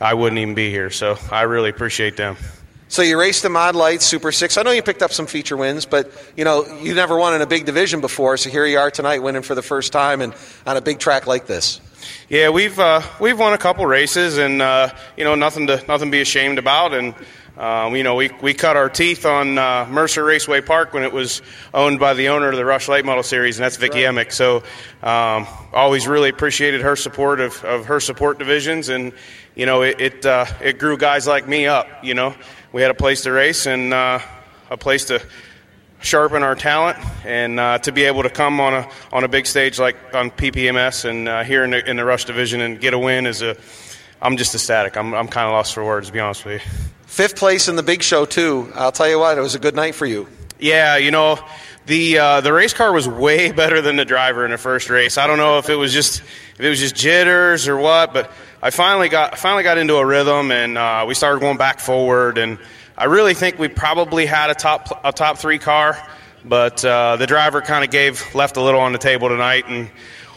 I 0.00 0.14
wouldn't 0.14 0.38
even 0.38 0.54
be 0.54 0.70
here. 0.70 0.88
So 0.88 1.18
I 1.30 1.42
really 1.42 1.68
appreciate 1.68 2.16
them. 2.16 2.38
So 2.88 3.02
you 3.02 3.20
raced 3.20 3.42
the 3.42 3.50
Mod 3.50 3.74
Lights 3.74 4.06
Super 4.06 4.32
Six. 4.32 4.56
I 4.56 4.62
know 4.62 4.70
you 4.70 4.82
picked 4.82 5.02
up 5.02 5.12
some 5.12 5.26
feature 5.26 5.58
wins, 5.58 5.84
but 5.84 6.10
you 6.38 6.44
know 6.44 6.64
you 6.80 6.94
never 6.94 7.18
won 7.18 7.34
in 7.34 7.42
a 7.42 7.46
big 7.46 7.66
division 7.66 8.00
before. 8.00 8.38
So 8.38 8.48
here 8.48 8.64
you 8.64 8.78
are 8.78 8.90
tonight, 8.90 9.18
winning 9.18 9.42
for 9.42 9.54
the 9.54 9.62
first 9.62 9.92
time, 9.92 10.22
and 10.22 10.32
on 10.66 10.78
a 10.78 10.80
big 10.80 11.00
track 11.00 11.26
like 11.26 11.46
this. 11.46 11.82
Yeah, 12.30 12.48
we've 12.48 12.78
uh, 12.78 13.02
we've 13.20 13.38
won 13.38 13.52
a 13.52 13.58
couple 13.58 13.84
races, 13.84 14.38
and 14.38 14.62
uh, 14.62 14.88
you 15.18 15.24
know 15.24 15.34
nothing 15.34 15.66
to 15.66 15.84
nothing 15.86 16.08
to 16.08 16.12
be 16.12 16.22
ashamed 16.22 16.58
about. 16.58 16.94
And 16.94 17.14
um, 17.56 17.94
you 17.94 18.02
know 18.02 18.16
we 18.16 18.30
we 18.42 18.52
cut 18.52 18.76
our 18.76 18.88
teeth 18.88 19.24
on 19.24 19.58
uh, 19.58 19.86
Mercer 19.88 20.24
Raceway 20.24 20.60
Park 20.60 20.92
when 20.92 21.04
it 21.04 21.12
was 21.12 21.40
owned 21.72 22.00
by 22.00 22.14
the 22.14 22.28
owner 22.28 22.48
of 22.48 22.56
the 22.56 22.64
Rush 22.64 22.88
Late 22.88 23.04
Model 23.04 23.22
Series, 23.22 23.58
and 23.58 23.64
that's 23.64 23.76
Vicky 23.76 24.04
Emick. 24.04 24.32
So 24.32 24.64
um, 25.02 25.46
always 25.72 26.08
really 26.08 26.30
appreciated 26.30 26.80
her 26.80 26.96
support 26.96 27.40
of, 27.40 27.64
of 27.64 27.86
her 27.86 28.00
support 28.00 28.38
divisions, 28.38 28.88
and 28.88 29.12
you 29.54 29.66
know 29.66 29.82
it 29.82 30.00
it, 30.00 30.26
uh, 30.26 30.46
it 30.60 30.78
grew 30.78 30.96
guys 30.96 31.26
like 31.26 31.46
me 31.46 31.66
up. 31.66 31.86
You 32.02 32.14
know 32.14 32.34
we 32.72 32.82
had 32.82 32.90
a 32.90 32.94
place 32.94 33.22
to 33.22 33.30
race 33.30 33.66
and 33.66 33.94
uh, 33.94 34.18
a 34.68 34.76
place 34.76 35.04
to 35.06 35.22
sharpen 36.00 36.42
our 36.42 36.56
talent 36.56 36.98
and 37.24 37.58
uh, 37.58 37.78
to 37.78 37.92
be 37.92 38.02
able 38.02 38.24
to 38.24 38.30
come 38.30 38.60
on 38.60 38.74
a 38.74 38.88
on 39.12 39.22
a 39.22 39.28
big 39.28 39.46
stage 39.46 39.78
like 39.78 39.96
on 40.12 40.30
PPMS 40.30 41.08
and 41.08 41.28
uh, 41.28 41.44
here 41.44 41.62
in 41.62 41.70
the, 41.70 41.88
in 41.88 41.96
the 41.96 42.04
Rush 42.04 42.24
division 42.24 42.60
and 42.60 42.80
get 42.80 42.94
a 42.94 42.98
win 42.98 43.26
is 43.26 43.42
a 43.42 43.56
I'm 44.20 44.36
just 44.36 44.54
ecstatic. 44.54 44.96
I'm 44.96 45.14
I'm 45.14 45.28
kind 45.28 45.46
of 45.46 45.52
lost 45.52 45.72
for 45.72 45.84
words 45.84 46.08
to 46.08 46.12
be 46.12 46.18
honest 46.18 46.44
with 46.44 46.62
you. 46.64 46.70
Fifth 47.14 47.36
place 47.36 47.68
in 47.68 47.76
the 47.76 47.84
big 47.84 48.02
show 48.02 48.24
too. 48.24 48.72
I'll 48.74 48.90
tell 48.90 49.08
you 49.08 49.20
what, 49.20 49.38
it 49.38 49.40
was 49.40 49.54
a 49.54 49.60
good 49.60 49.76
night 49.76 49.94
for 49.94 50.04
you. 50.04 50.26
Yeah, 50.58 50.96
you 50.96 51.12
know 51.12 51.38
the 51.86 52.18
uh, 52.18 52.40
the 52.40 52.52
race 52.52 52.74
car 52.74 52.92
was 52.92 53.06
way 53.06 53.52
better 53.62 53.80
than 53.80 53.94
the 53.94 54.04
driver 54.04 54.44
in 54.44 54.50
the 54.50 54.58
first 54.58 54.90
race. 54.90 55.16
I 55.16 55.28
don't 55.28 55.38
know 55.38 55.58
if 55.58 55.70
it 55.70 55.76
was 55.76 55.92
just 55.92 56.22
if 56.22 56.60
it 56.60 56.68
was 56.68 56.80
just 56.80 56.96
jitters 56.96 57.68
or 57.68 57.76
what, 57.76 58.12
but 58.12 58.32
I 58.60 58.70
finally 58.70 59.08
got 59.08 59.38
finally 59.38 59.62
got 59.62 59.78
into 59.78 59.94
a 59.94 60.04
rhythm 60.04 60.50
and 60.50 60.76
uh, 60.76 61.04
we 61.06 61.14
started 61.14 61.38
going 61.38 61.56
back 61.56 61.78
forward 61.78 62.36
and 62.36 62.58
I 62.98 63.04
really 63.04 63.34
think 63.34 63.60
we 63.60 63.68
probably 63.68 64.26
had 64.26 64.50
a 64.50 64.54
top 64.54 65.00
a 65.04 65.12
top 65.12 65.38
three 65.38 65.60
car, 65.60 65.96
but 66.44 66.84
uh, 66.84 67.14
the 67.14 67.28
driver 67.28 67.60
kind 67.60 67.84
of 67.84 67.92
gave 67.92 68.34
left 68.34 68.56
a 68.56 68.60
little 68.60 68.80
on 68.80 68.90
the 68.90 68.98
table 68.98 69.28
tonight, 69.28 69.66
and 69.68 69.88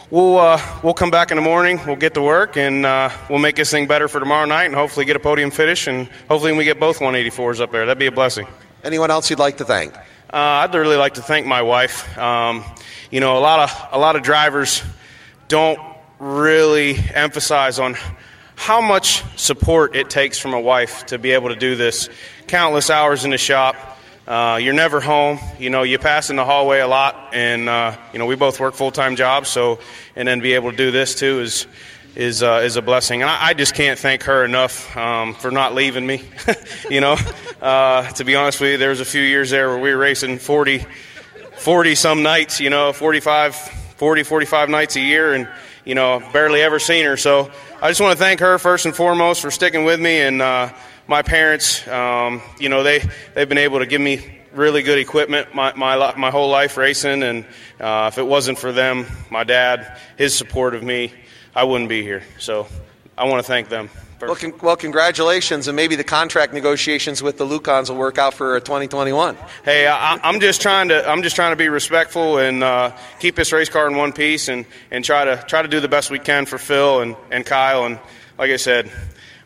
we'll 0.10 0.38
uh, 0.38 0.62
we'll 0.84 0.94
come 0.94 1.12
back 1.12 1.32
in 1.32 1.38
the 1.38 1.42
morning. 1.42 1.80
We'll 1.86 1.96
get 1.96 2.14
to 2.16 2.22
work, 2.22 2.58
and 2.58 2.86
uh, 2.86 3.10
we'll 3.30 3.40
make 3.40 3.56
this 3.56 3.72
thing 3.72 3.88
better 3.88 4.08
for 4.08 4.20
tomorrow 4.20 4.46
night, 4.46 4.66
and 4.66 4.76
hopefully 4.76 5.06
get 5.06 5.16
a 5.16 5.20
podium 5.20 5.52
finish, 5.52 5.88
and 5.88 6.08
hopefully 6.28 6.54
we 6.54 6.64
get 6.64 6.80
both 6.80 7.00
184s 7.00 7.60
up 7.60 7.72
there. 7.72 7.86
That'd 7.86 8.00
be 8.00 8.08
a 8.08 8.12
blessing. 8.12 8.48
Anyone 8.84 9.12
else 9.12 9.30
you'd 9.30 9.40
like 9.40 9.58
to 9.58 9.66
thank? 9.66 9.96
Uh, 9.96 10.02
I'd 10.32 10.74
really 10.74 10.98
like 10.98 11.16
to 11.16 11.22
thank 11.22 11.46
my 11.46 11.62
wife. 11.62 12.18
Um, 12.18 12.64
you 13.12 13.20
know, 13.20 13.38
a 13.38 13.40
lot 13.40 13.70
of 13.70 13.88
a 13.94 14.00
lot 14.00 14.16
of 14.16 14.24
drivers 14.24 14.84
don't 15.48 15.80
really 16.20 16.98
emphasize 17.14 17.80
on 17.80 17.96
how 18.56 18.82
much 18.82 19.24
support 19.40 19.96
it 19.96 20.10
takes 20.10 20.38
from 20.38 20.54
a 20.54 20.60
wife 20.60 21.06
to 21.06 21.18
be 21.18 21.32
able 21.32 21.50
to 21.50 21.56
do 21.56 21.76
this. 21.76 22.10
Countless 22.48 22.90
hours 22.90 23.24
in 23.24 23.32
the 23.32 23.38
shop. 23.38 23.97
Uh, 24.28 24.60
you're 24.62 24.74
never 24.74 25.00
home. 25.00 25.40
You 25.58 25.70
know, 25.70 25.84
you 25.84 25.98
pass 25.98 26.30
in 26.30 26.36
the 26.36 26.44
hallway 26.44 26.80
a 26.80 26.88
lot, 26.88 27.30
and 27.32 27.70
uh, 27.70 27.96
you 28.12 28.20
know 28.20 28.26
we 28.26 28.36
both 28.36 28.60
work 28.60 28.74
full 28.74 28.92
time 28.92 29.16
jobs. 29.16 29.48
So, 29.48 29.80
and 30.18 30.28
then 30.28 30.42
be 30.42 30.54
able 30.54 30.72
to 30.72 30.76
do 30.76 30.92
this 30.92 31.16
too 31.16 31.40
is 31.40 31.66
is 32.14 32.44
uh, 32.44 32.62
is 32.66 32.76
a 32.76 32.82
blessing. 32.82 33.22
And 33.22 33.32
I, 33.32 33.48
I, 33.48 33.54
just 33.54 33.74
can't 33.74 33.98
thank 33.98 34.24
her 34.24 34.44
enough 34.44 34.96
um, 34.98 35.34
for 35.34 35.50
not 35.50 35.76
leaving 35.76 36.06
me. 36.06 36.24
you 36.90 37.00
know, 37.00 37.16
uh, 37.62 38.10
to 38.12 38.26
be 38.26 38.36
honest 38.36 38.60
with 38.60 38.72
you, 38.72 38.78
there 38.78 38.90
was 38.90 39.00
a 39.00 39.06
few 39.06 39.22
years 39.22 39.50
there 39.50 39.70
where 39.70 39.80
we 39.80 39.92
were 39.92 39.98
racing 39.98 40.40
40, 40.40 40.86
40 41.56 41.96
some 41.96 42.22
nights. 42.22 42.60
You 42.60 42.70
know, 42.70 42.92
45, 42.92 43.56
40, 43.56 44.24
45 44.24 44.70
nights 44.70 44.98
a 44.98 45.02
year, 45.02 45.36
and 45.36 45.48
you 45.86 45.96
know, 45.96 46.22
barely 46.34 46.62
ever 46.62 46.80
seen 46.80 47.06
her. 47.06 47.16
So 47.16 47.50
I 47.82 47.88
just 47.88 48.02
want 48.02 48.18
to 48.18 48.22
thank 48.22 48.42
her 48.42 48.58
first 48.60 48.86
and 48.86 48.94
foremost 48.94 49.42
for 49.42 49.52
sticking 49.52 49.86
with 49.86 50.02
me, 50.02 50.20
and 50.20 50.42
uh, 50.42 50.74
my 51.08 51.22
parents. 51.22 51.88
Um, 51.88 52.42
you 52.60 52.70
know, 52.70 52.84
they 52.84 53.04
they've 53.34 53.50
been 53.50 53.58
able 53.58 53.80
to 53.80 53.86
give 53.86 54.02
me 54.02 54.38
really 54.54 54.82
good 54.82 54.98
equipment 54.98 55.54
my, 55.54 55.74
my, 55.74 56.16
my 56.16 56.32
whole 56.32 56.50
life 56.50 56.78
racing, 56.78 57.24
and 57.24 57.46
uh, 57.80 58.10
if 58.12 58.18
it 58.18 58.26
wasn't 58.26 58.58
for 58.58 58.72
them, 58.72 59.06
my 59.30 59.44
dad, 59.44 60.00
his 60.18 60.36
support 60.36 60.74
of 60.74 60.84
me, 60.84 61.14
I 61.56 61.64
wouldn't 61.64 61.90
be 61.90 62.02
here. 62.02 62.24
So 62.40 62.68
I 63.18 63.26
want 63.26 63.44
to 63.44 63.48
thank 63.48 63.70
them. 63.70 63.90
Well, 64.20 64.36
con- 64.36 64.54
well, 64.64 64.76
congratulations, 64.76 65.68
and 65.68 65.76
maybe 65.76 65.96
the 65.96 66.04
contract 66.04 66.52
negotiations 66.52 67.22
with 67.22 67.38
the 67.38 67.46
Lucons 67.46 67.92
will 67.92 67.98
work 67.98 68.18
out 68.18 68.34
for 68.34 68.60
2021. 68.60 69.38
Hey, 69.64 69.86
I, 69.86 70.20
am 70.28 70.40
just 70.40 70.60
trying 70.60 70.90
to 70.90 71.08
I'm 71.08 71.22
just 71.22 71.36
trying 71.36 71.52
to 71.52 71.56
be 71.56 71.70
respectful 71.70 72.40
and 72.40 72.64
uh, 72.64 72.98
keep 73.20 73.36
this 73.36 73.52
race 73.52 73.70
car 73.70 73.88
in 73.88 73.96
one 73.96 74.14
piece, 74.14 74.48
and, 74.48 74.66
and 74.90 75.06
try 75.06 75.24
to 75.24 75.44
try 75.48 75.62
to 75.62 75.68
do 75.68 75.80
the 75.80 75.88
best 75.88 76.10
we 76.10 76.18
can 76.18 76.48
for 76.48 76.58
Phil 76.58 77.02
and, 77.02 77.16
and 77.30 77.46
Kyle. 77.46 77.86
And 77.86 78.00
like 78.40 78.50
I 78.50 78.58
said, 78.58 78.92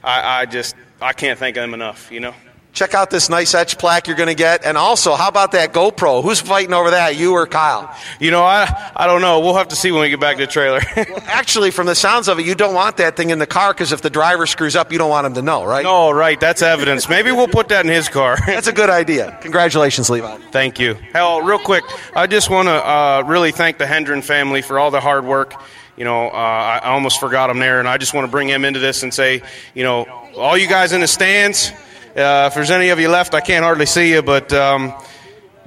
I, 0.01 0.41
I 0.41 0.45
just 0.45 0.73
I 1.01 1.13
can't 1.13 1.39
thank 1.39 1.55
them 1.55 1.73
enough. 1.73 2.11
You 2.11 2.19
know. 2.19 2.35
Check 2.73 2.93
out 2.93 3.09
this 3.09 3.29
nice 3.29 3.53
etch 3.53 3.77
plaque 3.77 4.07
you're 4.07 4.15
going 4.15 4.29
to 4.29 4.35
get. 4.35 4.65
And 4.65 4.77
also, 4.77 5.15
how 5.15 5.27
about 5.27 5.51
that 5.51 5.73
GoPro? 5.73 6.23
Who's 6.23 6.39
fighting 6.39 6.73
over 6.73 6.91
that, 6.91 7.17
you 7.17 7.33
or 7.33 7.45
Kyle? 7.45 7.93
You 8.19 8.31
know, 8.31 8.43
I, 8.43 8.91
I 8.95 9.07
don't 9.07 9.19
know. 9.19 9.41
We'll 9.41 9.55
have 9.55 9.67
to 9.69 9.75
see 9.75 9.91
when 9.91 10.01
we 10.01 10.09
get 10.09 10.21
back 10.21 10.37
to 10.37 10.45
the 10.45 10.51
trailer. 10.51 10.79
well, 10.95 11.23
actually, 11.25 11.71
from 11.71 11.87
the 11.87 11.95
sounds 11.95 12.29
of 12.29 12.39
it, 12.39 12.45
you 12.45 12.55
don't 12.55 12.73
want 12.73 12.97
that 12.97 13.17
thing 13.17 13.29
in 13.29 13.39
the 13.39 13.45
car 13.45 13.73
because 13.73 13.91
if 13.91 14.01
the 14.01 14.09
driver 14.09 14.45
screws 14.45 14.77
up, 14.77 14.89
you 14.91 14.97
don't 14.97 15.09
want 15.09 15.27
him 15.27 15.33
to 15.33 15.41
know, 15.41 15.65
right? 15.65 15.83
No, 15.83 16.11
right. 16.11 16.39
That's 16.39 16.61
evidence. 16.61 17.09
Maybe 17.09 17.31
we'll 17.31 17.49
put 17.49 17.67
that 17.69 17.85
in 17.85 17.91
his 17.91 18.07
car. 18.07 18.37
That's 18.45 18.67
a 18.67 18.73
good 18.73 18.89
idea. 18.89 19.37
Congratulations, 19.41 20.09
Levi. 20.09 20.37
Thank 20.51 20.79
you. 20.79 20.93
Hell, 21.11 21.41
real 21.41 21.59
quick, 21.59 21.83
I 22.15 22.25
just 22.25 22.49
want 22.49 22.69
to 22.69 22.73
uh, 22.73 23.23
really 23.27 23.51
thank 23.51 23.79
the 23.79 23.87
Hendren 23.87 24.21
family 24.21 24.61
for 24.61 24.79
all 24.79 24.91
the 24.91 25.01
hard 25.01 25.25
work. 25.25 25.61
You 26.01 26.05
know, 26.05 26.29
uh, 26.29 26.79
I 26.81 26.89
almost 26.89 27.19
forgot 27.19 27.51
him 27.51 27.59
there, 27.59 27.77
and 27.77 27.87
I 27.87 27.99
just 27.99 28.15
want 28.15 28.25
to 28.25 28.31
bring 28.31 28.47
him 28.47 28.65
into 28.65 28.79
this 28.79 29.03
and 29.03 29.13
say, 29.13 29.43
you 29.75 29.83
know, 29.83 30.05
all 30.35 30.57
you 30.57 30.67
guys 30.67 30.93
in 30.93 31.01
the 31.01 31.07
stands, 31.07 31.71
uh, 32.17 32.47
if 32.49 32.55
there's 32.55 32.71
any 32.71 32.89
of 32.89 32.99
you 32.99 33.07
left, 33.07 33.35
I 33.35 33.39
can't 33.39 33.63
hardly 33.63 33.85
see 33.85 34.09
you, 34.09 34.23
but 34.23 34.51
um, 34.51 34.95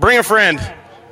bring 0.01 0.19
a 0.19 0.25
friend. 0.25 0.61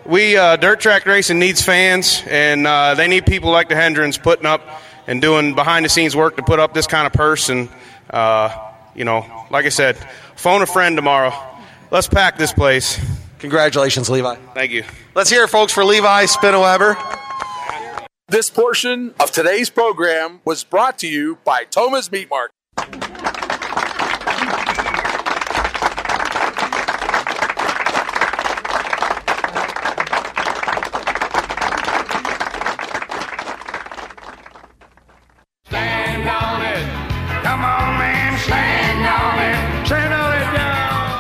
We 0.05 0.37
uh, 0.37 0.57
dirt 0.57 0.81
track 0.81 1.07
racing 1.07 1.39
needs 1.39 1.63
fans, 1.63 2.21
and 2.27 2.67
uh, 2.67 2.97
they 2.97 3.07
need 3.07 3.25
people 3.25 3.53
like 3.53 3.69
the 3.69 3.77
Hendrens 3.77 4.19
putting 4.19 4.45
up 4.45 4.83
and 5.07 5.23
doing 5.23 5.55
behind 5.55 5.85
the 5.85 5.89
scenes 5.89 6.17
work 6.17 6.35
to 6.39 6.43
put 6.43 6.59
up 6.59 6.75
this 6.75 6.89
kind 6.89 7.07
of 7.07 7.13
purse. 7.13 7.49
And 7.49 7.69
uh, 8.11 8.73
you 8.97 9.05
know, 9.05 9.25
like 9.53 9.67
I 9.67 9.69
said, 9.69 9.97
phone 10.35 10.63
a 10.63 10.67
friend 10.67 10.97
tomorrow. 10.97 11.33
Let's 11.93 12.09
pack 12.09 12.39
this 12.39 12.53
place. 12.53 12.99
Congratulations, 13.39 14.11
Levi. 14.11 14.35
Thank 14.53 14.73
you. 14.73 14.83
Let's 15.15 15.31
hear 15.31 15.45
it, 15.45 15.49
folks, 15.49 15.73
for 15.73 15.85
Levi 15.85 16.25
Spinneweber. 16.25 17.22
This 18.33 18.49
portion 18.49 19.13
of 19.21 19.31
today's 19.31 19.69
program 19.69 20.41
was 20.47 20.65
brought 20.65 20.99
to 21.01 21.07
you 21.07 21.37
by 21.45 21.65
Thoma's 21.65 22.11
Meat 22.11 22.31
Market. 22.31 22.55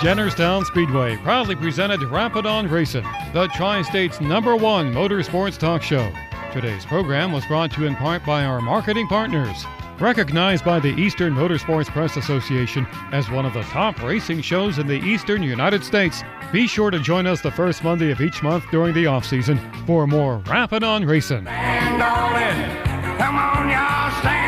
Jennerstown 0.00 0.64
Speedway 0.64 1.18
proudly 1.18 1.56
presented 1.56 2.02
Rappin' 2.04 2.46
on 2.46 2.70
Racing, 2.70 3.04
the 3.34 3.48
Tri 3.48 3.82
State's 3.82 4.18
number 4.22 4.56
one 4.56 4.90
motorsports 4.94 5.58
talk 5.58 5.82
show. 5.82 6.10
Today's 6.52 6.84
program 6.84 7.32
was 7.32 7.46
brought 7.46 7.70
to 7.72 7.80
you 7.80 7.86
in 7.86 7.96
part 7.96 8.26
by 8.26 8.44
our 8.44 8.60
marketing 8.60 9.06
partners. 9.06 9.64
Recognized 9.98 10.66
by 10.66 10.80
the 10.80 10.90
Eastern 11.00 11.32
Motorsports 11.32 11.86
Press 11.86 12.18
Association 12.18 12.86
as 13.10 13.30
one 13.30 13.46
of 13.46 13.54
the 13.54 13.62
top 13.62 14.02
racing 14.02 14.42
shows 14.42 14.78
in 14.78 14.86
the 14.86 15.00
eastern 15.00 15.42
United 15.42 15.82
States, 15.82 16.22
be 16.52 16.66
sure 16.66 16.90
to 16.90 16.98
join 16.98 17.26
us 17.26 17.40
the 17.40 17.50
first 17.50 17.82
Monday 17.82 18.10
of 18.10 18.20
each 18.20 18.42
month 18.42 18.64
during 18.70 18.92
the 18.92 19.06
off 19.06 19.24
season 19.24 19.58
for 19.86 20.06
more 20.06 20.42
Rappin' 20.46 20.84
on 20.84 21.06
Racing. 21.06 21.44
Stand. 21.44 23.18
Come 23.18 23.36
on, 23.36 23.70
y'all. 23.70 24.41